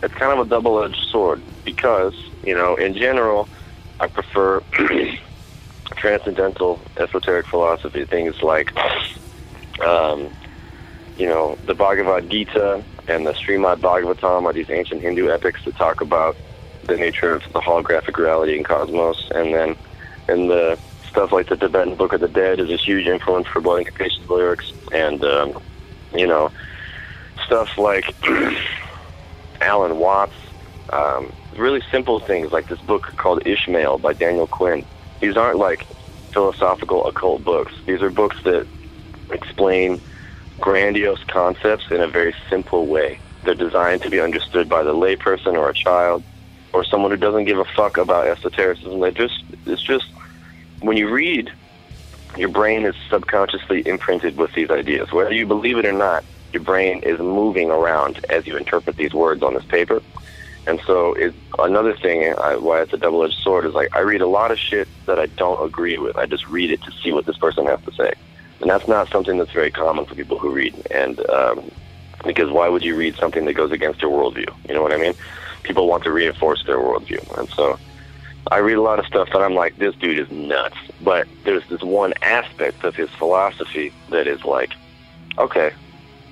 it's 0.02 0.14
kind 0.14 0.38
of 0.38 0.46
a 0.46 0.48
double-edged 0.48 1.06
sword 1.10 1.42
because 1.64 2.14
you 2.42 2.54
know, 2.54 2.76
in 2.76 2.94
general, 2.94 3.48
I 4.00 4.06
prefer 4.08 4.62
transcendental 5.96 6.80
esoteric 6.98 7.46
philosophy. 7.46 8.04
Things 8.04 8.36
like, 8.42 8.72
um, 9.84 10.30
you 11.16 11.26
know, 11.26 11.58
the 11.66 11.74
Bhagavad 11.74 12.30
Gita 12.30 12.84
and 13.08 13.26
the 13.26 13.32
Srimad 13.32 13.80
Bhagavatam 13.80 14.44
are 14.44 14.52
these 14.52 14.70
ancient 14.70 15.02
Hindu 15.02 15.30
epics 15.30 15.60
that 15.64 15.76
talk 15.76 16.00
about 16.00 16.36
the 16.86 16.96
nature 16.96 17.34
of 17.34 17.42
the 17.52 17.60
holographic 17.60 18.16
reality 18.16 18.56
in 18.56 18.64
cosmos, 18.64 19.16
and 19.34 19.54
then 19.54 19.76
in 20.28 20.48
the 20.48 20.78
stuff 21.08 21.32
like 21.32 21.48
the 21.48 21.56
Tibetan 21.56 21.96
Book 21.96 22.12
of 22.12 22.20
the 22.20 22.28
Dead 22.28 22.60
is 22.60 22.70
a 22.70 22.76
huge 22.76 23.06
influence 23.06 23.46
for 23.52 23.60
Blood 23.60 23.78
Incantation's 23.78 24.28
lyrics, 24.28 24.72
and 24.92 25.24
um, 25.24 25.58
you 26.14 26.26
know, 26.26 26.50
stuff 27.48 27.78
like 27.78 28.04
Alan 29.62 29.98
Watts, 29.98 30.34
um, 30.90 31.32
really 31.56 31.82
simple 31.90 32.20
things 32.20 32.52
like 32.52 32.68
this 32.68 32.80
book 32.80 33.04
called 33.16 33.46
Ishmael 33.46 33.98
by 33.98 34.12
Daniel 34.12 34.46
Quinn. 34.46 34.84
These 35.20 35.36
aren't 35.36 35.58
like 35.58 35.84
philosophical 36.32 37.06
occult 37.06 37.42
books. 37.42 37.72
These 37.86 38.02
are 38.02 38.10
books 38.10 38.36
that 38.44 38.66
explain 39.30 40.00
grandiose 40.60 41.24
concepts 41.24 41.90
in 41.90 42.02
a 42.02 42.06
very 42.06 42.34
simple 42.50 42.86
way. 42.86 43.18
They're 43.44 43.54
designed 43.54 44.02
to 44.02 44.10
be 44.10 44.20
understood 44.20 44.68
by 44.68 44.82
the 44.82 44.92
layperson 44.92 45.54
or 45.54 45.70
a 45.70 45.74
child 45.74 46.22
or 46.74 46.84
someone 46.84 47.10
who 47.10 47.16
doesn't 47.16 47.46
give 47.46 47.58
a 47.58 47.64
fuck 47.64 47.96
about 47.96 48.26
esotericism. 48.26 49.00
They 49.00 49.10
just 49.10 49.42
it's 49.64 49.82
just 49.82 50.06
when 50.80 50.98
you 50.98 51.08
read, 51.08 51.50
your 52.36 52.50
brain 52.50 52.84
is 52.84 52.94
subconsciously 53.08 53.86
imprinted 53.86 54.36
with 54.36 54.52
these 54.52 54.70
ideas. 54.70 55.10
Whether 55.12 55.32
you 55.32 55.46
believe 55.46 55.78
it 55.78 55.86
or 55.86 55.92
not, 55.92 56.24
your 56.52 56.62
brain 56.62 57.02
is 57.02 57.18
moving 57.18 57.70
around 57.70 58.24
as 58.30 58.46
you 58.46 58.56
interpret 58.56 58.96
these 58.96 59.12
words 59.12 59.42
on 59.42 59.54
this 59.54 59.64
paper. 59.64 60.02
And 60.66 60.80
so, 60.86 61.14
it, 61.14 61.34
another 61.58 61.96
thing 61.96 62.34
I, 62.34 62.56
why 62.56 62.82
it's 62.82 62.92
a 62.92 62.98
double-edged 62.98 63.38
sword 63.42 63.64
is 63.64 63.72
like 63.72 63.94
I 63.96 64.00
read 64.00 64.20
a 64.20 64.26
lot 64.26 64.50
of 64.50 64.58
shit 64.58 64.86
that 65.06 65.18
I 65.18 65.26
don't 65.26 65.64
agree 65.64 65.96
with. 65.96 66.16
I 66.16 66.26
just 66.26 66.46
read 66.48 66.70
it 66.70 66.82
to 66.82 66.92
see 67.02 67.10
what 67.10 67.24
this 67.24 67.38
person 67.38 67.64
has 67.66 67.80
to 67.84 67.92
say, 67.92 68.12
and 68.60 68.68
that's 68.68 68.86
not 68.86 69.08
something 69.08 69.38
that's 69.38 69.52
very 69.52 69.70
common 69.70 70.04
for 70.04 70.14
people 70.14 70.38
who 70.38 70.50
read. 70.50 70.74
And 70.90 71.18
um, 71.30 71.70
because 72.24 72.50
why 72.50 72.68
would 72.68 72.84
you 72.84 72.96
read 72.96 73.16
something 73.16 73.46
that 73.46 73.54
goes 73.54 73.72
against 73.72 74.02
your 74.02 74.10
worldview? 74.10 74.52
You 74.68 74.74
know 74.74 74.82
what 74.82 74.92
I 74.92 74.98
mean? 74.98 75.14
People 75.62 75.88
want 75.88 76.04
to 76.04 76.12
reinforce 76.12 76.62
their 76.66 76.76
worldview, 76.78 77.38
and 77.38 77.48
so 77.50 77.78
I 78.50 78.58
read 78.58 78.76
a 78.76 78.82
lot 78.82 78.98
of 78.98 79.06
stuff 79.06 79.28
that 79.32 79.40
I'm 79.40 79.54
like, 79.54 79.76
this 79.78 79.94
dude 79.96 80.18
is 80.18 80.30
nuts. 80.30 80.76
But 81.00 81.28
there's 81.44 81.66
this 81.68 81.82
one 81.82 82.12
aspect 82.22 82.84
of 82.84 82.94
his 82.94 83.10
philosophy 83.10 83.92
that 84.10 84.26
is 84.26 84.44
like, 84.44 84.72
okay, 85.38 85.72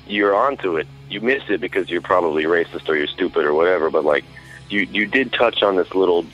you're 0.07 0.35
onto 0.35 0.77
it. 0.77 0.87
You 1.09 1.21
missed 1.21 1.51
it 1.51 1.61
because 1.61 1.89
you're 1.89 2.01
probably 2.01 2.45
racist 2.45 2.89
or 2.89 2.97
you're 2.97 3.07
stupid 3.07 3.45
or 3.45 3.55
whatever. 3.55 3.91
But 3.91 4.05
like, 4.05 4.25
you 4.69 4.81
you 4.81 5.07
did 5.07 5.33
touch 5.33 5.63
on 5.63 5.77
this 5.77 5.95
little 5.95 6.25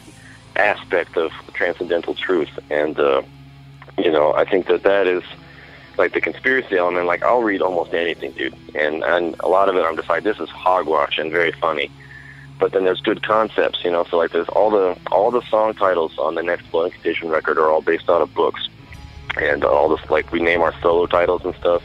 aspect 0.56 1.16
of 1.16 1.32
transcendental 1.52 2.14
truth, 2.14 2.50
and 2.70 2.98
uh, 2.98 3.22
you 3.98 4.10
know, 4.10 4.34
I 4.34 4.44
think 4.44 4.66
that 4.66 4.82
that 4.84 5.06
is 5.06 5.22
like 5.98 6.12
the 6.12 6.20
conspiracy 6.20 6.76
element. 6.76 7.06
Like, 7.06 7.22
I'll 7.22 7.42
read 7.42 7.62
almost 7.62 7.92
anything, 7.92 8.32
dude, 8.32 8.54
and 8.74 9.02
and 9.04 9.36
a 9.40 9.48
lot 9.48 9.68
of 9.68 9.76
it, 9.76 9.84
I'm 9.84 9.96
just 9.96 10.08
like, 10.08 10.22
this 10.22 10.40
is 10.40 10.48
hogwash 10.48 11.18
and 11.18 11.30
very 11.30 11.52
funny. 11.52 11.90
But 12.58 12.72
then 12.72 12.84
there's 12.84 13.00
good 13.00 13.22
concepts, 13.22 13.84
you 13.84 13.90
know. 13.90 14.04
So 14.04 14.16
like, 14.16 14.30
there's 14.30 14.48
all 14.48 14.70
the 14.70 14.96
all 15.10 15.30
the 15.30 15.42
song 15.42 15.74
titles 15.74 16.18
on 16.18 16.34
the 16.34 16.42
next 16.42 16.70
Blood 16.70 16.86
Incantation 16.86 17.28
record 17.28 17.58
are 17.58 17.68
all 17.70 17.82
based 17.82 18.08
out 18.08 18.22
of 18.22 18.32
books, 18.34 18.68
and 19.36 19.64
all 19.64 19.94
this 19.94 20.08
like 20.10 20.32
we 20.32 20.40
name 20.40 20.62
our 20.62 20.74
solo 20.80 21.06
titles 21.06 21.44
and 21.44 21.54
stuff 21.56 21.82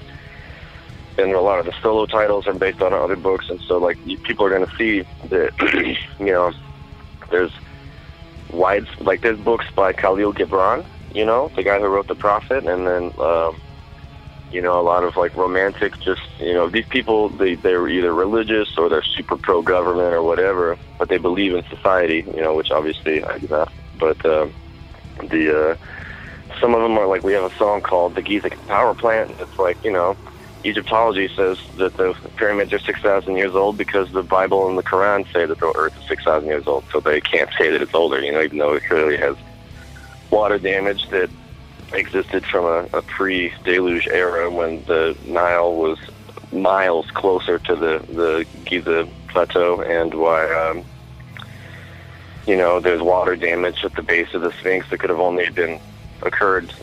and 1.18 1.34
a 1.34 1.41
lot 1.41 1.59
of 1.59 1.65
the 1.65 1.74
solo 1.82 2.05
titles 2.05 2.47
are 2.47 2.53
based 2.53 2.82
on 2.82 2.93
other 2.93 3.15
books, 3.15 3.49
and 3.49 3.59
so 3.68 3.78
like 3.78 3.97
people 4.24 4.45
are 4.45 4.59
to 4.59 4.72
see 4.78 5.03
that 5.30 5.51
you 6.20 6.32
know 6.32 6.51
there's 7.32 7.51
wide 8.51 8.86
like 8.99 9.22
there's 9.22 9.39
books 9.39 9.65
by 9.76 9.93
Kahlil 9.93 10.34
Gibran, 10.34 10.86
you 11.13 11.26
know 11.26 11.51
the 11.55 11.63
guy 11.63 11.80
who 11.80 11.88
wrote 11.88 12.07
the 12.07 12.15
Prophet, 12.15 12.65
and 12.65 12.88
then 12.88 13.11
um, 13.20 13.55
you 14.51 14.61
know 14.61 14.80
a 14.80 14.84
lot 14.84 15.03
of 15.03 15.15
like 15.18 15.36
romantic, 15.36 15.99
just 15.99 16.22
you 16.39 16.53
know 16.53 16.70
these 16.70 16.86
people 16.89 17.30
they 17.30 17.55
they're 17.55 17.88
either 17.88 18.13
religious 18.13 18.78
or 18.78 18.89
they're 18.89 19.03
super 19.03 19.38
pro 19.38 19.61
government 19.61 20.13
or 20.13 20.22
whatever, 20.22 20.78
but 20.99 21.09
they 21.09 21.18
believe 21.18 21.53
in 21.55 21.63
society, 21.70 22.24
you 22.36 22.41
know, 22.41 22.55
which 22.55 22.72
obviously 22.72 23.24
I 23.24 23.39
do 23.39 23.47
not, 23.47 23.72
but 23.99 24.24
uh, 24.26 24.47
the 25.22 25.72
uh, 25.72 25.76
some 26.61 26.76
of 26.76 26.82
them 26.82 26.97
are 26.97 27.07
like 27.07 27.24
we 27.24 27.34
have 27.34 27.51
a 27.51 27.55
song 27.57 27.82
called 27.82 28.15
the 28.15 28.22
Giza 28.22 28.51
Power 28.68 28.93
Plant. 28.93 29.32
It's 29.39 29.57
like 29.57 29.84
you 29.84 29.91
know 29.91 30.15
Egyptology 30.68 31.30
says 31.34 31.57
that 31.78 31.95
the 31.95 32.13
pyramids 32.36 32.74
are 32.74 32.80
6,000 32.80 33.38
years 33.38 33.55
old 33.55 33.78
because 33.78 34.11
the 34.11 34.22
Bible 34.24 34.68
and 34.68 34.78
the 34.78 34.84
Quran 34.84 35.26
say 35.32 35.45
that 35.45 35.59
the 35.59 35.72
Earth 35.76 35.93
is 35.97 36.03
6,000 36.09 36.47
years 36.47 36.68
old, 36.68 36.84
so 36.91 36.99
they 36.99 37.22
can't 37.22 37.49
say 37.57 37.70
that 37.70 37.82
it's 37.82 37.95
older, 37.95 38.22
you 38.22 38.34
know, 38.34 38.41
even 38.41 38.57
though 38.57 38.74
it 38.74 38.84
clearly 38.86 39.18
has 39.18 39.38
water 40.30 40.59
damage 40.59 41.07
that 41.09 41.30
existed 41.93 42.45
from 42.45 42.65
a, 42.65 42.97
a 42.97 43.01
pre-deluge 43.01 44.07
era 44.07 44.51
when 44.51 44.84
the 44.88 45.15
Nile 45.26 45.74
was 45.74 45.97
miles 46.51 47.09
closer 47.11 47.59
to 47.59 47.76
the, 47.76 48.03
the 48.09 48.45
Giza 48.65 49.07
Plateau 49.30 49.82
and 49.82 50.13
why, 50.13 50.51
um, 50.51 50.84
you 52.45 52.57
know, 52.57 52.82
there's 52.82 53.01
water 53.01 53.38
damage 53.38 53.86
at 53.86 53.95
the 53.95 54.03
base 54.03 54.34
of 54.34 54.41
the 54.41 54.51
Sphinx 54.59 54.89
that 54.89 54.99
could 54.99 55.09
have 55.09 55.20
only 55.20 55.49
been 55.49 55.80
occurred 56.22 56.74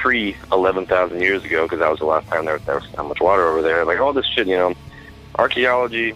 pre 0.00 0.36
11,000 0.52 1.20
years 1.20 1.44
ago, 1.44 1.64
because 1.64 1.80
that 1.80 1.90
was 1.90 1.98
the 1.98 2.06
last 2.06 2.26
time 2.28 2.44
there, 2.44 2.58
there 2.60 2.76
was 2.76 2.90
that 2.92 3.04
much 3.04 3.20
water 3.20 3.46
over 3.46 3.62
there. 3.62 3.84
Like 3.84 4.00
all 4.00 4.12
this 4.12 4.26
shit, 4.26 4.46
you 4.46 4.56
know, 4.56 4.74
archaeology 5.36 6.14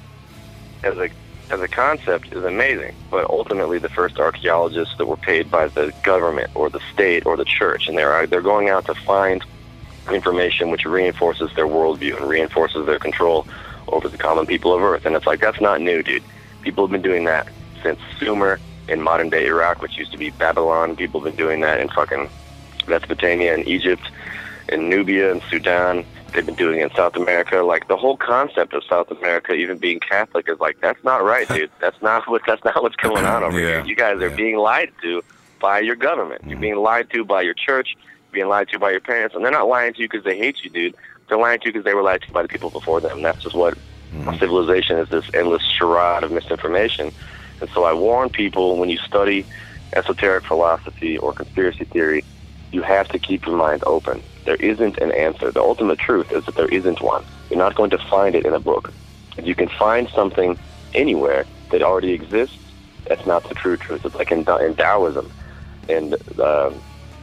as 0.82 0.96
a 0.96 1.10
as 1.50 1.60
a 1.60 1.68
concept 1.68 2.32
is 2.32 2.44
amazing, 2.44 2.94
but 3.10 3.28
ultimately 3.28 3.78
the 3.78 3.88
first 3.88 4.18
archaeologists 4.18 4.96
that 4.96 5.06
were 5.06 5.18
paid 5.18 5.50
by 5.50 5.68
the 5.68 5.92
government 6.02 6.50
or 6.54 6.70
the 6.70 6.80
state 6.92 7.26
or 7.26 7.36
the 7.36 7.44
church, 7.44 7.88
and 7.88 7.98
they're 7.98 8.26
they're 8.26 8.40
going 8.40 8.68
out 8.68 8.86
to 8.86 8.94
find 8.94 9.44
information 10.10 10.70
which 10.70 10.84
reinforces 10.84 11.50
their 11.54 11.66
worldview 11.66 12.16
and 12.16 12.28
reinforces 12.28 12.86
their 12.86 12.98
control 12.98 13.46
over 13.88 14.08
the 14.08 14.16
common 14.16 14.46
people 14.46 14.74
of 14.74 14.82
Earth. 14.82 15.04
And 15.04 15.14
it's 15.14 15.26
like 15.26 15.40
that's 15.40 15.60
not 15.60 15.80
new, 15.80 16.02
dude. 16.02 16.22
People 16.62 16.86
have 16.86 16.92
been 16.92 17.02
doing 17.02 17.24
that 17.24 17.48
since 17.82 18.00
Sumer 18.18 18.60
in 18.88 19.02
modern 19.02 19.28
day 19.28 19.46
Iraq, 19.46 19.82
which 19.82 19.98
used 19.98 20.12
to 20.12 20.18
be 20.18 20.30
Babylon. 20.30 20.96
People 20.96 21.20
have 21.20 21.32
been 21.32 21.44
doing 21.44 21.60
that 21.60 21.80
in 21.80 21.88
fucking 21.88 22.28
Mesopotamia 22.86 23.54
and 23.54 23.66
Egypt 23.66 24.02
and 24.68 24.88
Nubia 24.88 25.30
and 25.32 25.42
Sudan. 25.50 26.04
They've 26.32 26.46
been 26.46 26.54
doing 26.54 26.80
it 26.80 26.84
in 26.84 26.96
South 26.96 27.16
America. 27.16 27.62
Like 27.62 27.88
the 27.88 27.96
whole 27.96 28.16
concept 28.16 28.72
of 28.72 28.82
South 28.84 29.10
America, 29.10 29.52
even 29.52 29.78
being 29.78 30.00
Catholic, 30.00 30.48
is 30.48 30.58
like 30.60 30.80
that's 30.80 31.02
not 31.04 31.22
right, 31.22 31.46
dude. 31.48 31.70
That's 31.80 32.00
not 32.00 32.26
what 32.28 32.42
that's 32.46 32.64
not 32.64 32.82
what's 32.82 32.96
going 32.96 33.24
on 33.26 33.42
over 33.42 33.58
Yeah. 33.58 33.66
here. 33.66 33.84
You 33.84 33.96
guys 33.96 34.16
are 34.22 34.28
Yeah. 34.28 34.36
being 34.36 34.56
lied 34.56 34.90
to 35.02 35.22
by 35.60 35.80
your 35.80 35.96
government. 35.96 36.42
You're 36.44 36.52
mm-hmm. 36.52 36.60
being 36.60 36.76
lied 36.76 37.10
to 37.10 37.24
by 37.24 37.42
your 37.42 37.54
church. 37.54 37.96
You're 37.98 38.32
being 38.32 38.48
lied 38.48 38.68
to 38.70 38.78
by 38.78 38.90
your 38.90 39.00
parents, 39.00 39.34
and 39.34 39.44
they're 39.44 39.52
not 39.52 39.68
lying 39.68 39.92
to 39.94 40.00
you 40.00 40.08
because 40.08 40.24
they 40.24 40.38
hate 40.38 40.64
you, 40.64 40.70
dude. 40.70 40.94
They're 41.28 41.38
lying 41.38 41.60
to 41.60 41.66
you 41.66 41.72
because 41.72 41.84
they 41.84 41.94
were 41.94 42.02
lied 42.02 42.22
to 42.22 42.32
by 42.32 42.42
the 42.42 42.48
people 42.48 42.70
before 42.70 43.00
them. 43.00 43.18
And 43.18 43.24
That's 43.24 43.42
just 43.42 43.54
what 43.54 43.74
mm-hmm. 44.14 44.38
civilization 44.38 44.98
is. 44.98 45.08
This 45.10 45.26
endless 45.34 45.62
charade 45.62 46.24
of 46.24 46.32
misinformation. 46.32 47.12
And 47.60 47.70
so 47.70 47.84
I 47.84 47.92
warn 47.92 48.28
people 48.30 48.76
when 48.76 48.88
you 48.88 48.98
study 48.98 49.46
esoteric 49.94 50.44
philosophy 50.44 51.16
or 51.18 51.32
conspiracy 51.32 51.84
theory, 51.84 52.24
you 52.72 52.82
have 52.82 53.08
to 53.08 53.18
keep 53.18 53.46
your 53.46 53.56
mind 53.56 53.82
open. 53.86 54.22
There 54.44 54.56
isn't 54.56 54.98
an 54.98 55.12
answer. 55.12 55.52
The 55.52 55.60
ultimate 55.60 55.98
truth 55.98 56.32
is 56.32 56.44
that 56.46 56.56
there 56.56 56.68
isn't 56.68 57.00
one. 57.00 57.24
You're 57.50 57.58
not 57.58 57.76
going 57.76 57.90
to 57.90 57.98
find 58.10 58.34
it 58.34 58.44
in 58.44 58.54
a 58.54 58.60
book. 58.60 58.92
If 59.36 59.46
you 59.46 59.54
can 59.54 59.68
find 59.78 60.08
something 60.14 60.58
anywhere 60.94 61.44
that 61.70 61.82
already 61.82 62.12
exists, 62.12 62.56
that's 63.06 63.26
not 63.26 63.48
the 63.48 63.54
true 63.54 63.76
truth. 63.76 64.04
It's 64.04 64.14
like 64.14 64.32
in, 64.32 64.40
in 64.40 64.74
Taoism. 64.74 65.30
And 65.88 66.14
uh, 66.14 66.70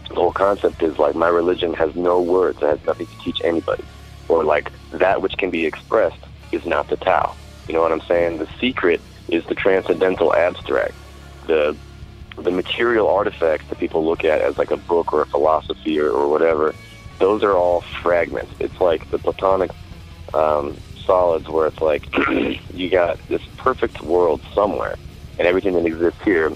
the 0.10 0.16
whole 0.16 0.32
concept 0.32 0.82
is 0.84 0.98
like 0.98 1.16
my 1.16 1.28
religion 1.28 1.74
has 1.74 1.96
no 1.96 2.22
words. 2.22 2.60
It 2.62 2.68
has 2.68 2.80
nothing 2.86 3.08
to 3.08 3.18
teach 3.24 3.40
anybody. 3.44 3.84
Or 4.28 4.44
like 4.44 4.72
that 4.92 5.22
which 5.22 5.34
can 5.38 5.50
be 5.50 5.66
expressed 5.66 6.20
is 6.52 6.66
not 6.66 6.90
the 6.90 6.98
Tao. 6.98 7.36
You 7.68 7.74
know 7.74 7.82
what 7.82 7.92
I'm 7.92 8.02
saying? 8.08 8.38
The 8.38 8.48
secret 8.60 9.02
is 9.30 9.44
the 9.46 9.56
transcendental 9.56 10.34
abstract. 10.36 10.94
The 11.48 11.76
the 12.44 12.52
material 12.52 13.08
artifacts 13.08 13.66
that 13.70 13.80
people 13.80 14.06
look 14.06 14.24
at 14.24 14.42
as 14.42 14.58
like 14.58 14.72
a 14.72 14.78
book 14.78 15.14
or 15.14 15.22
a 15.22 15.26
philosophy 15.28 16.00
or, 16.00 16.10
or 16.10 16.28
whatever, 16.30 16.74
those 17.20 17.44
are 17.44 17.56
all 17.56 17.84
fragments. 18.02 18.54
It's 18.60 18.80
like 18.80 19.10
the 19.12 19.20
Platonic 19.20 19.72
um, 20.34 20.80
solids 21.06 21.50
where 21.50 21.68
it's 21.68 21.82
like 21.82 22.08
you 22.74 22.90
got 22.90 23.20
this 23.28 23.42
perfect 23.58 24.02
world 24.02 24.42
somewhere, 24.54 24.98
and 25.38 25.48
everything 25.48 25.74
that 25.74 25.86
exists 25.86 26.20
here 26.24 26.56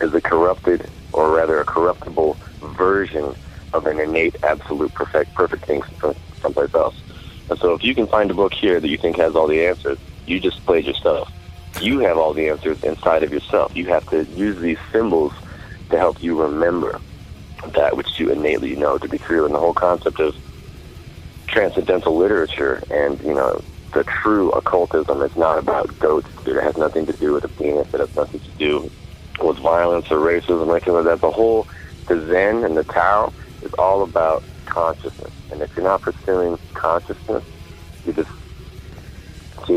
is 0.00 0.14
a 0.14 0.20
corrupted, 0.20 0.88
or 1.12 1.30
rather 1.30 1.60
a 1.60 1.64
corruptible 1.64 2.38
version 2.76 3.36
of 3.72 3.86
an 3.86 4.00
innate, 4.00 4.36
absolute, 4.42 4.92
perfect, 4.94 5.34
perfect 5.34 5.66
thing 5.66 5.82
from 5.98 6.14
someplace 6.42 6.70
else. 6.74 6.94
And 7.48 7.58
so, 7.58 7.74
if 7.74 7.84
you 7.84 7.94
can 7.94 8.08
find 8.08 8.30
a 8.30 8.34
book 8.34 8.52
here 8.58 8.80
that 8.80 8.88
you 8.88 8.98
think 8.98 9.16
has 9.18 9.34
all 9.34 9.46
the 9.46 9.66
answers, 9.66 9.98
you 10.26 10.40
just 10.40 10.64
played 10.64 10.86
yourself. 10.86 11.28
You 11.80 12.00
have 12.00 12.18
all 12.18 12.32
the 12.32 12.48
answers 12.48 12.82
inside 12.84 13.22
of 13.22 13.32
yourself. 13.32 13.74
You 13.74 13.86
have 13.86 14.08
to 14.10 14.24
use 14.24 14.58
these 14.60 14.78
symbols 14.92 15.32
to 15.90 15.98
help 15.98 16.22
you 16.22 16.40
remember 16.40 17.00
that 17.74 17.96
which 17.96 18.18
you 18.18 18.30
innately 18.30 18.76
know 18.76 18.98
to 18.98 19.08
be 19.08 19.18
true. 19.18 19.44
And 19.44 19.54
the 19.54 19.58
whole 19.58 19.74
concept 19.74 20.20
of 20.20 20.34
transcendental 21.46 22.16
literature 22.16 22.82
and, 22.90 23.20
you 23.22 23.34
know, 23.34 23.62
the 23.92 24.04
true 24.04 24.50
occultism 24.50 25.20
is 25.22 25.36
not 25.36 25.58
about 25.58 25.98
goats. 25.98 26.28
It 26.46 26.60
has 26.62 26.76
nothing 26.76 27.06
to 27.06 27.12
do 27.12 27.32
with 27.34 27.44
a 27.44 27.48
penis. 27.48 27.92
It 27.92 28.00
has 28.00 28.14
nothing 28.16 28.40
to 28.40 28.50
do 28.58 28.90
with 29.40 29.58
violence 29.58 30.10
or 30.10 30.16
racism 30.16 30.66
or 30.66 30.76
anything 30.76 30.94
like 30.94 31.04
that. 31.04 31.20
The 31.20 31.30
whole, 31.30 31.66
the 32.08 32.26
Zen 32.26 32.64
and 32.64 32.76
the 32.76 32.84
Tao 32.84 33.32
is 33.62 33.72
all 33.74 34.02
about 34.02 34.42
consciousness. 34.66 35.32
And 35.50 35.60
if 35.60 35.76
you're 35.76 35.84
not 35.84 36.00
pursuing 36.00 36.58
consciousness, 36.72 37.44
you're 38.06 38.14
just 38.14 38.30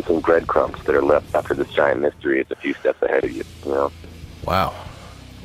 chasing 0.01 0.19
breadcrumbs 0.19 0.84
that 0.85 0.95
are 0.95 1.01
left 1.01 1.34
after 1.35 1.53
this 1.53 1.69
giant 1.69 2.01
mystery 2.01 2.41
is 2.41 2.47
a 2.51 2.55
few 2.55 2.73
steps 2.73 3.01
ahead 3.01 3.23
of 3.23 3.31
you, 3.31 3.43
you 3.65 3.72
know? 3.72 3.91
Wow. 4.45 4.73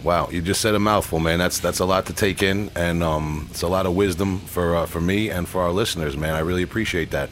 Wow, 0.03 0.29
you 0.31 0.41
just 0.41 0.61
said 0.63 0.75
a 0.75 0.79
mouthful, 0.79 1.21
man. 1.21 1.39
That's 1.39 1.61
that's 1.61 1.79
a 1.79 1.85
lot 1.85 2.07
to 2.07 2.15
take 2.15 2.43
in, 2.43 2.71
and 2.75 3.03
um, 3.03 3.49
it's 3.51 3.61
a 3.61 3.69
lot 3.69 3.85
of 3.85 3.95
wisdom 3.95 4.39
for 4.39 4.75
uh, 4.75 4.87
for 4.87 4.99
me 4.99 5.29
and 5.29 5.47
for 5.47 5.61
our 5.61 5.73
listeners, 5.73 6.17
man. 6.17 6.35
I 6.35 6.39
really 6.39 6.63
appreciate 6.63 7.11
that. 7.11 7.29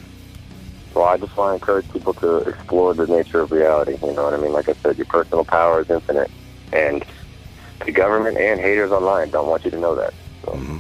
Well, 0.95 1.07
I 1.07 1.17
just 1.17 1.35
want 1.35 1.53
to 1.53 1.55
encourage 1.55 1.91
people 1.91 2.13
to 2.15 2.37
explore 2.41 2.93
the 2.93 3.07
nature 3.07 3.41
of 3.41 3.53
reality. 3.53 3.97
You 4.03 4.13
know 4.13 4.25
what 4.25 4.35
I 4.35 4.37
mean? 4.37 4.53
Like 4.53 4.69
I 4.69 4.75
said, 4.75 4.99
your 4.99 5.07
personal 5.07 5.47
power 5.47 5.81
is 5.81 5.89
infinite, 5.89 6.31
and 6.75 7.03
the 7.87 7.91
government 7.91 8.37
and 8.37 8.61
haters 8.61 8.93
online 8.93 9.31
don't 9.31 9.49
want 9.49 9.65
you 9.65 9.71
to 9.71 9.81
know 9.81 9.95
that. 9.95 10.13
So. 10.45 10.53
Mm-hmm. 10.53 10.79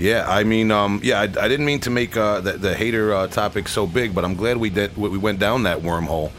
Yeah, 0.00 0.24
I 0.26 0.44
mean, 0.44 0.70
um, 0.70 1.00
yeah, 1.02 1.20
I, 1.20 1.24
I, 1.24 1.26
didn't 1.26 1.66
mean 1.66 1.80
to 1.80 1.90
make 1.90 2.16
uh, 2.16 2.40
the, 2.40 2.52
the, 2.52 2.74
hater 2.74 3.12
uh, 3.12 3.26
topic 3.26 3.68
so 3.68 3.86
big, 3.86 4.14
but 4.14 4.24
I'm 4.24 4.34
glad 4.34 4.56
we 4.56 4.70
did. 4.70 4.96
We 4.96 5.18
went 5.18 5.38
down 5.38 5.64
that 5.64 5.80
wormhole, 5.80 6.32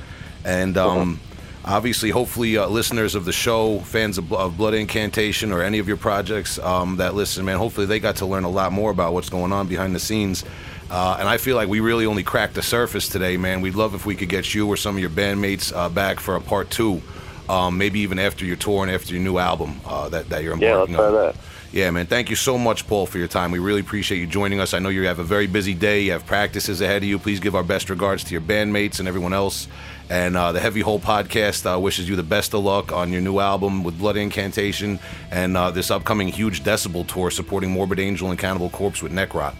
and 0.44 0.76
um, 0.80 1.20
uh-huh. 1.64 1.76
obviously, 1.76 2.10
hopefully, 2.10 2.58
uh, 2.58 2.68
listeners 2.68 3.14
of 3.14 3.26
the 3.26 3.32
show, 3.32 3.78
fans 3.82 4.18
of, 4.18 4.34
of, 4.34 4.58
Blood 4.58 4.74
Incantation, 4.74 5.52
or 5.52 5.62
any 5.62 5.78
of 5.78 5.88
your 5.88 5.98
projects 5.98 6.58
um, 6.58 6.98
that 6.98 7.14
listen, 7.14 7.46
man, 7.46 7.60
hopefully 7.60 7.86
they 7.86 8.00
got 8.00 8.16
to 8.16 8.26
learn 8.26 8.46
a 8.46 8.50
lot 8.50 8.72
more 8.72 8.90
about 8.90 9.14
what's 9.14 9.30
going 9.30 9.54
on 9.54 9.68
behind 9.68 9.94
the 9.94 10.00
scenes. 10.00 10.44
Uh, 10.90 11.18
and 11.20 11.30
I 11.30 11.38
feel 11.38 11.56
like 11.56 11.70
we 11.70 11.82
really 11.82 12.08
only 12.08 12.24
cracked 12.24 12.56
the 12.56 12.64
surface 12.64 13.08
today, 13.08 13.38
man. 13.38 13.62
We'd 13.62 13.76
love 13.76 13.94
if 13.94 14.08
we 14.08 14.16
could 14.16 14.30
get 14.30 14.56
you 14.56 14.68
or 14.68 14.76
some 14.76 14.96
of 14.96 15.02
your 15.02 15.12
bandmates 15.12 15.72
uh, 15.72 15.88
back 15.88 16.20
for 16.20 16.36
a 16.36 16.42
part 16.42 16.72
two, 16.72 17.00
um, 17.48 17.78
maybe 17.78 18.00
even 18.00 18.18
after 18.18 18.44
your 18.44 18.56
tour 18.56 18.82
and 18.82 18.92
after 18.92 19.14
your 19.14 19.24
new 19.24 19.38
album 19.38 19.80
uh, 19.86 20.10
that 20.10 20.30
that 20.30 20.42
you're 20.42 20.54
embarking 20.54 20.96
yeah, 20.96 21.00
let's 21.00 21.12
try 21.12 21.12
that. 21.12 21.36
Yeah, 21.72 21.90
man. 21.92 22.06
Thank 22.06 22.30
you 22.30 22.36
so 22.36 22.58
much, 22.58 22.86
Paul, 22.86 23.06
for 23.06 23.18
your 23.18 23.30
time. 23.30 23.52
We 23.52 23.60
really 23.60 23.80
appreciate 23.80 24.18
you 24.18 24.28
joining 24.28 24.60
us. 24.60 24.74
I 24.74 24.80
know 24.80 24.90
you 24.90 25.04
have 25.08 25.20
a 25.20 25.24
very 25.24 25.48
busy 25.48 25.74
day. 25.74 26.02
You 26.02 26.12
have 26.12 26.26
practices 26.26 26.82
ahead 26.82 26.98
of 26.98 27.08
you. 27.08 27.18
Please 27.18 27.40
give 27.40 27.56
our 27.56 27.64
best 27.64 27.90
regards 27.90 28.26
to 28.26 28.34
your 28.34 28.42
bandmates 28.42 29.00
and 29.00 29.08
everyone 29.08 29.32
else. 29.32 29.70
And 30.10 30.36
uh, 30.36 30.52
the 30.52 30.60
Heavy 30.60 30.82
Hole 30.82 31.00
podcast 31.00 31.74
uh, 31.74 31.80
wishes 31.80 32.10
you 32.10 32.18
the 32.18 32.24
best 32.24 32.54
of 32.54 32.66
luck 32.66 32.92
on 32.92 33.14
your 33.14 33.22
new 33.22 33.40
album 33.40 33.86
with 33.86 33.98
Blood 33.98 34.18
Incantation 34.18 35.00
and 35.32 35.56
uh, 35.56 35.72
this 35.72 35.90
upcoming 35.90 36.28
huge 36.28 36.62
Decibel 36.64 37.08
tour 37.08 37.32
supporting 37.32 37.72
Morbid 37.72 38.00
Angel 38.00 38.30
and 38.30 38.38
Cannibal 38.38 38.70
Corpse 38.70 39.02
with 39.02 39.14
Necrot. 39.14 39.56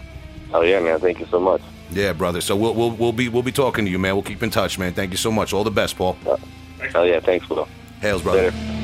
Oh 0.52 0.60
yeah, 0.60 0.80
man. 0.80 1.00
Thank 1.00 1.18
you 1.18 1.26
so 1.30 1.40
much. 1.40 1.62
Yeah, 1.90 2.12
brother. 2.12 2.42
So 2.42 2.54
we'll 2.54 2.74
we'll, 2.74 2.90
we'll 2.90 3.12
be 3.12 3.30
we'll 3.30 3.42
be 3.42 3.52
talking 3.52 3.86
to 3.86 3.90
you, 3.90 3.98
man. 3.98 4.14
We'll 4.14 4.22
keep 4.22 4.42
in 4.42 4.50
touch, 4.50 4.78
man. 4.78 4.92
Thank 4.92 5.12
you 5.12 5.16
so 5.16 5.32
much. 5.32 5.54
All 5.54 5.64
the 5.64 5.70
best, 5.70 5.96
Paul. 5.96 6.18
Oh 6.94 7.04
yeah, 7.04 7.20
thanks, 7.20 7.48
Will. 7.48 7.66
Hails, 8.02 8.22
brother. 8.22 8.50
Later. 8.50 8.81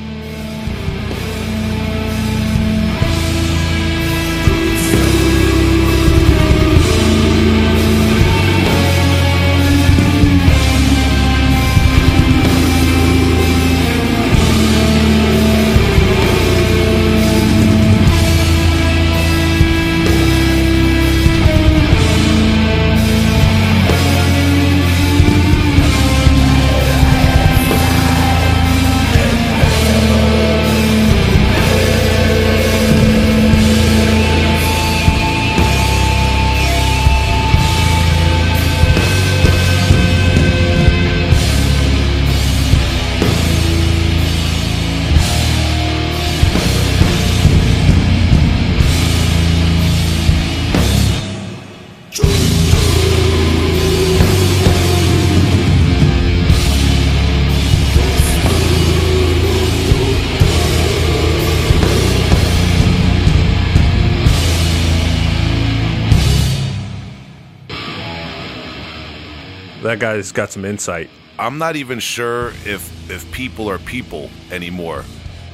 That 69.89 70.01
guy's 70.01 70.32
got 70.32 70.52
some 70.52 70.66
insight. 70.66 71.09
I'm 71.39 71.56
not 71.56 71.77
even 71.77 71.98
sure 71.98 72.48
if 72.66 73.10
if 73.10 73.31
people 73.32 73.70
are 73.70 73.78
people 73.78 74.28
anymore. 74.51 75.02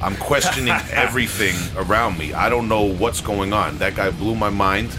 I'm 0.01 0.17
questioning 0.17 0.73
everything 0.91 1.55
around 1.77 2.17
me. 2.17 2.33
I 2.33 2.49
don't 2.49 2.67
know 2.67 2.83
what's 2.83 3.21
going 3.21 3.53
on. 3.53 3.77
That 3.77 3.95
guy 3.95 4.11
blew 4.11 4.35
my 4.35 4.49
mind. 4.49 4.89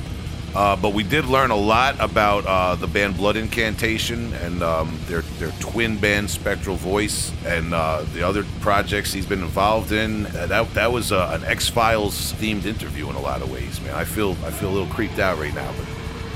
Uh, 0.54 0.74
but 0.74 0.94
we 0.94 1.02
did 1.02 1.26
learn 1.26 1.50
a 1.50 1.56
lot 1.56 2.00
about 2.00 2.46
uh, 2.46 2.76
the 2.76 2.86
band 2.86 3.14
Blood 3.18 3.36
Incantation 3.36 4.32
and 4.32 4.62
um, 4.62 4.98
their 5.04 5.20
their 5.38 5.50
twin 5.60 5.98
band 5.98 6.30
Spectral 6.30 6.76
Voice 6.76 7.30
and 7.44 7.74
uh, 7.74 8.04
the 8.14 8.22
other 8.22 8.42
projects 8.60 9.12
he's 9.12 9.26
been 9.26 9.42
involved 9.42 9.92
in. 9.92 10.24
Uh, 10.24 10.46
that 10.46 10.72
that 10.72 10.90
was 10.90 11.12
uh, 11.12 11.38
an 11.38 11.44
X 11.44 11.68
Files 11.68 12.32
themed 12.34 12.64
interview 12.64 13.10
in 13.10 13.16
a 13.16 13.20
lot 13.20 13.42
of 13.42 13.52
ways, 13.52 13.82
man. 13.82 13.94
I 13.94 14.04
feel 14.04 14.30
I 14.46 14.50
feel 14.50 14.70
a 14.70 14.74
little 14.76 14.94
creeped 14.94 15.18
out 15.18 15.38
right 15.38 15.54
now, 15.54 15.70
but 15.76 15.86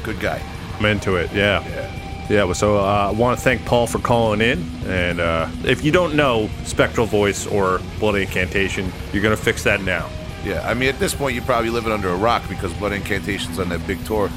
good 0.05 0.21
guy. 0.21 0.43
I'm 0.79 0.85
into 0.85 1.17
it. 1.17 1.33
Yeah. 1.33 1.67
Yeah. 1.67 2.00
Yeah, 2.31 2.53
so 2.53 2.79
uh, 2.79 3.09
I 3.09 3.11
want 3.11 3.37
to 3.37 3.43
thank 3.43 3.67
Paul 3.67 3.89
for 3.89 3.99
calling 3.99 4.41
in. 4.41 4.65
And 4.87 5.19
uh, 5.19 5.49
if 5.65 5.83
you 5.83 5.91
don't 5.91 6.15
know 6.15 6.49
Spectral 6.63 7.05
Voice 7.05 7.45
or 7.45 7.81
Blood 7.99 8.15
Incantation, 8.15 8.93
you're 9.13 9.23
going 9.23 9.37
to 9.37 9.43
fix 9.43 9.65
that 9.65 9.83
now. 9.83 10.09
Yeah, 10.45 10.65
I 10.65 10.75
mean, 10.75 10.89
at 10.91 11.01
this 11.01 11.13
point, 11.13 11.35
you're 11.35 11.45
probably 11.45 11.71
living 11.71 11.91
under 11.91 12.09
a 12.09 12.17
rock 12.17 12.49
because 12.49 12.73
Blood 12.75 12.93
Incantation's 12.93 13.59
on 13.59 13.69
that 13.71 13.85
big 13.85 14.05
tour 14.05 14.31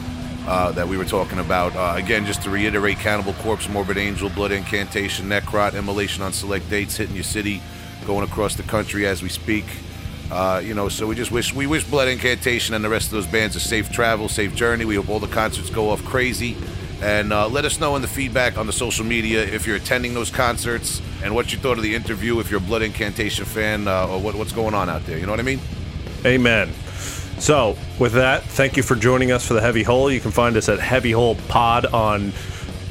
uh, 0.47 0.71
that 0.71 0.87
we 0.87 0.97
were 0.97 1.05
talking 1.05 1.37
about. 1.37 1.75
Uh, 1.75 1.93
again, 1.95 2.25
just 2.25 2.41
to 2.41 2.49
reiterate 2.49 2.97
Cannibal 2.97 3.33
Corpse, 3.33 3.69
Morbid 3.69 3.97
Angel, 3.97 4.27
Blood 4.27 4.51
Incantation, 4.51 5.29
Necrot, 5.29 5.75
Immolation 5.75 6.23
on 6.23 6.33
select 6.33 6.67
dates, 6.71 6.97
hitting 6.97 7.13
your 7.13 7.23
city, 7.23 7.61
going 8.07 8.27
across 8.27 8.55
the 8.55 8.63
country 8.63 9.05
as 9.05 9.21
we 9.21 9.29
speak. 9.29 9.65
Uh, 10.31 10.59
you 10.65 10.73
know, 10.73 10.89
so 10.89 11.05
we 11.05 11.13
just 11.13 11.29
wish 11.29 11.53
we 11.53 11.67
wish 11.67 11.83
Blood 11.83 12.07
Incantation 12.07 12.73
and 12.73 12.83
the 12.83 12.89
rest 12.89 13.05
of 13.05 13.11
those 13.11 13.27
bands 13.27 13.55
a 13.55 13.59
safe 13.59 13.91
travel, 13.91 14.27
safe 14.27 14.55
journey. 14.55 14.83
We 14.83 14.95
hope 14.95 15.09
all 15.09 15.19
the 15.19 15.27
concerts 15.27 15.69
go 15.69 15.91
off 15.91 16.03
crazy. 16.03 16.57
And 17.03 17.33
uh, 17.33 17.49
let 17.49 17.65
us 17.65 17.81
know 17.81 17.97
in 17.97 18.01
the 18.01 18.07
feedback 18.07 18.57
on 18.57 18.65
the 18.65 18.71
social 18.71 19.03
media 19.03 19.43
if 19.43 19.67
you're 19.67 19.75
attending 19.75 20.13
those 20.13 20.31
concerts 20.31 21.01
and 21.21 21.35
what 21.35 21.51
you 21.51 21.59
thought 21.59 21.77
of 21.77 21.83
the 21.83 21.95
interview. 21.95 22.39
If 22.39 22.49
you're 22.49 22.61
a 22.61 22.63
Blood 22.63 22.81
Incantation 22.81 23.43
fan, 23.43 23.89
uh, 23.89 24.07
or 24.07 24.21
what, 24.21 24.35
what's 24.35 24.53
going 24.53 24.73
on 24.73 24.89
out 24.89 25.05
there. 25.05 25.17
You 25.17 25.25
know 25.25 25.33
what 25.33 25.41
I 25.41 25.43
mean? 25.43 25.59
Amen. 26.25 26.71
So, 27.39 27.77
with 27.99 28.13
that, 28.13 28.43
thank 28.43 28.77
you 28.77 28.83
for 28.83 28.95
joining 28.95 29.33
us 29.33 29.45
for 29.45 29.53
the 29.53 29.59
Heavy 29.59 29.83
Hole. 29.83 30.09
You 30.09 30.21
can 30.21 30.31
find 30.31 30.55
us 30.55 30.69
at 30.69 30.79
Heavy 30.79 31.11
Hole 31.11 31.35
Pod 31.49 31.85
on 31.87 32.31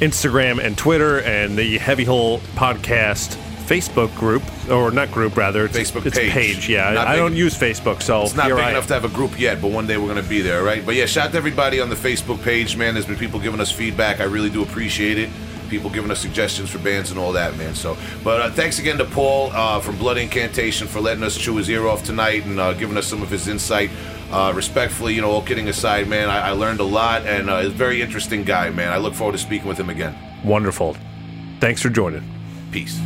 Instagram 0.00 0.62
and 0.62 0.76
Twitter, 0.76 1.20
and 1.22 1.56
the 1.56 1.78
Heavy 1.78 2.04
Hole 2.04 2.40
Podcast 2.54 3.38
Facebook 3.62 4.14
group, 4.16 4.42
or 4.70 4.90
not 4.90 5.10
group, 5.10 5.36
rather. 5.36 5.64
It's, 5.64 5.76
Facebook 5.76 6.04
it's 6.06 6.18
page. 6.18 6.32
page. 6.32 6.68
Yeah, 6.68 6.90
Not 6.92 7.06
I 7.06 7.12
big- 7.12 7.20
don't 7.20 7.36
use 7.36 7.54
Facebook, 7.58 8.02
so 8.02 8.22
It's 8.22 8.34
not 8.34 8.48
big 8.48 8.58
enough 8.58 8.86
to 8.88 8.94
have 8.94 9.04
a 9.04 9.08
group 9.08 9.38
yet, 9.38 9.60
but 9.62 9.70
one 9.70 9.86
day 9.86 9.96
we're 9.96 10.08
going 10.12 10.22
to 10.22 10.28
be 10.28 10.40
there, 10.42 10.62
right? 10.62 10.84
But 10.84 10.94
yeah, 10.94 11.06
shout 11.06 11.26
out 11.26 11.32
to 11.32 11.38
everybody 11.38 11.80
on 11.80 11.88
the 11.88 11.96
Facebook 11.96 12.42
page, 12.42 12.76
man. 12.76 12.94
There's 12.94 13.06
been 13.06 13.16
people 13.16 13.40
giving 13.40 13.60
us 13.60 13.70
feedback. 13.72 14.20
I 14.20 14.24
really 14.24 14.50
do 14.50 14.62
appreciate 14.62 15.18
it. 15.18 15.30
People 15.70 15.88
giving 15.88 16.10
us 16.10 16.20
suggestions 16.20 16.68
for 16.68 16.78
bands 16.78 17.10
and 17.10 17.18
all 17.18 17.32
that, 17.32 17.56
man. 17.56 17.74
So, 17.74 17.96
but 18.22 18.40
uh, 18.42 18.50
thanks 18.50 18.78
again 18.78 18.98
to 18.98 19.06
Paul 19.06 19.50
uh, 19.52 19.80
from 19.80 19.96
Blood 19.96 20.18
Incantation 20.18 20.86
for 20.86 21.00
letting 21.00 21.22
us 21.24 21.34
chew 21.38 21.56
his 21.56 21.70
ear 21.70 21.86
off 21.86 22.04
tonight 22.04 22.44
and 22.44 22.60
uh, 22.60 22.74
giving 22.74 22.98
us 22.98 23.06
some 23.06 23.22
of 23.22 23.30
his 23.30 23.48
insight. 23.48 23.88
Uh, 24.30 24.52
respectfully, 24.54 25.14
you 25.14 25.20
know, 25.20 25.30
all 25.30 25.42
kidding 25.42 25.68
aside, 25.68 26.08
man, 26.08 26.28
I, 26.30 26.48
I 26.48 26.50
learned 26.52 26.80
a 26.80 26.84
lot 26.84 27.26
and 27.26 27.48
uh, 27.50 27.56
a 27.64 27.68
very 27.68 28.00
interesting 28.00 28.44
guy, 28.44 28.70
man. 28.70 28.88
I 28.90 28.96
look 28.98 29.14
forward 29.14 29.32
to 29.32 29.38
speaking 29.38 29.68
with 29.68 29.78
him 29.78 29.90
again. 29.90 30.14
Wonderful. 30.44 30.96
Thanks 31.60 31.80
for 31.82 31.90
joining. 31.90 32.22
Peace. 32.70 32.98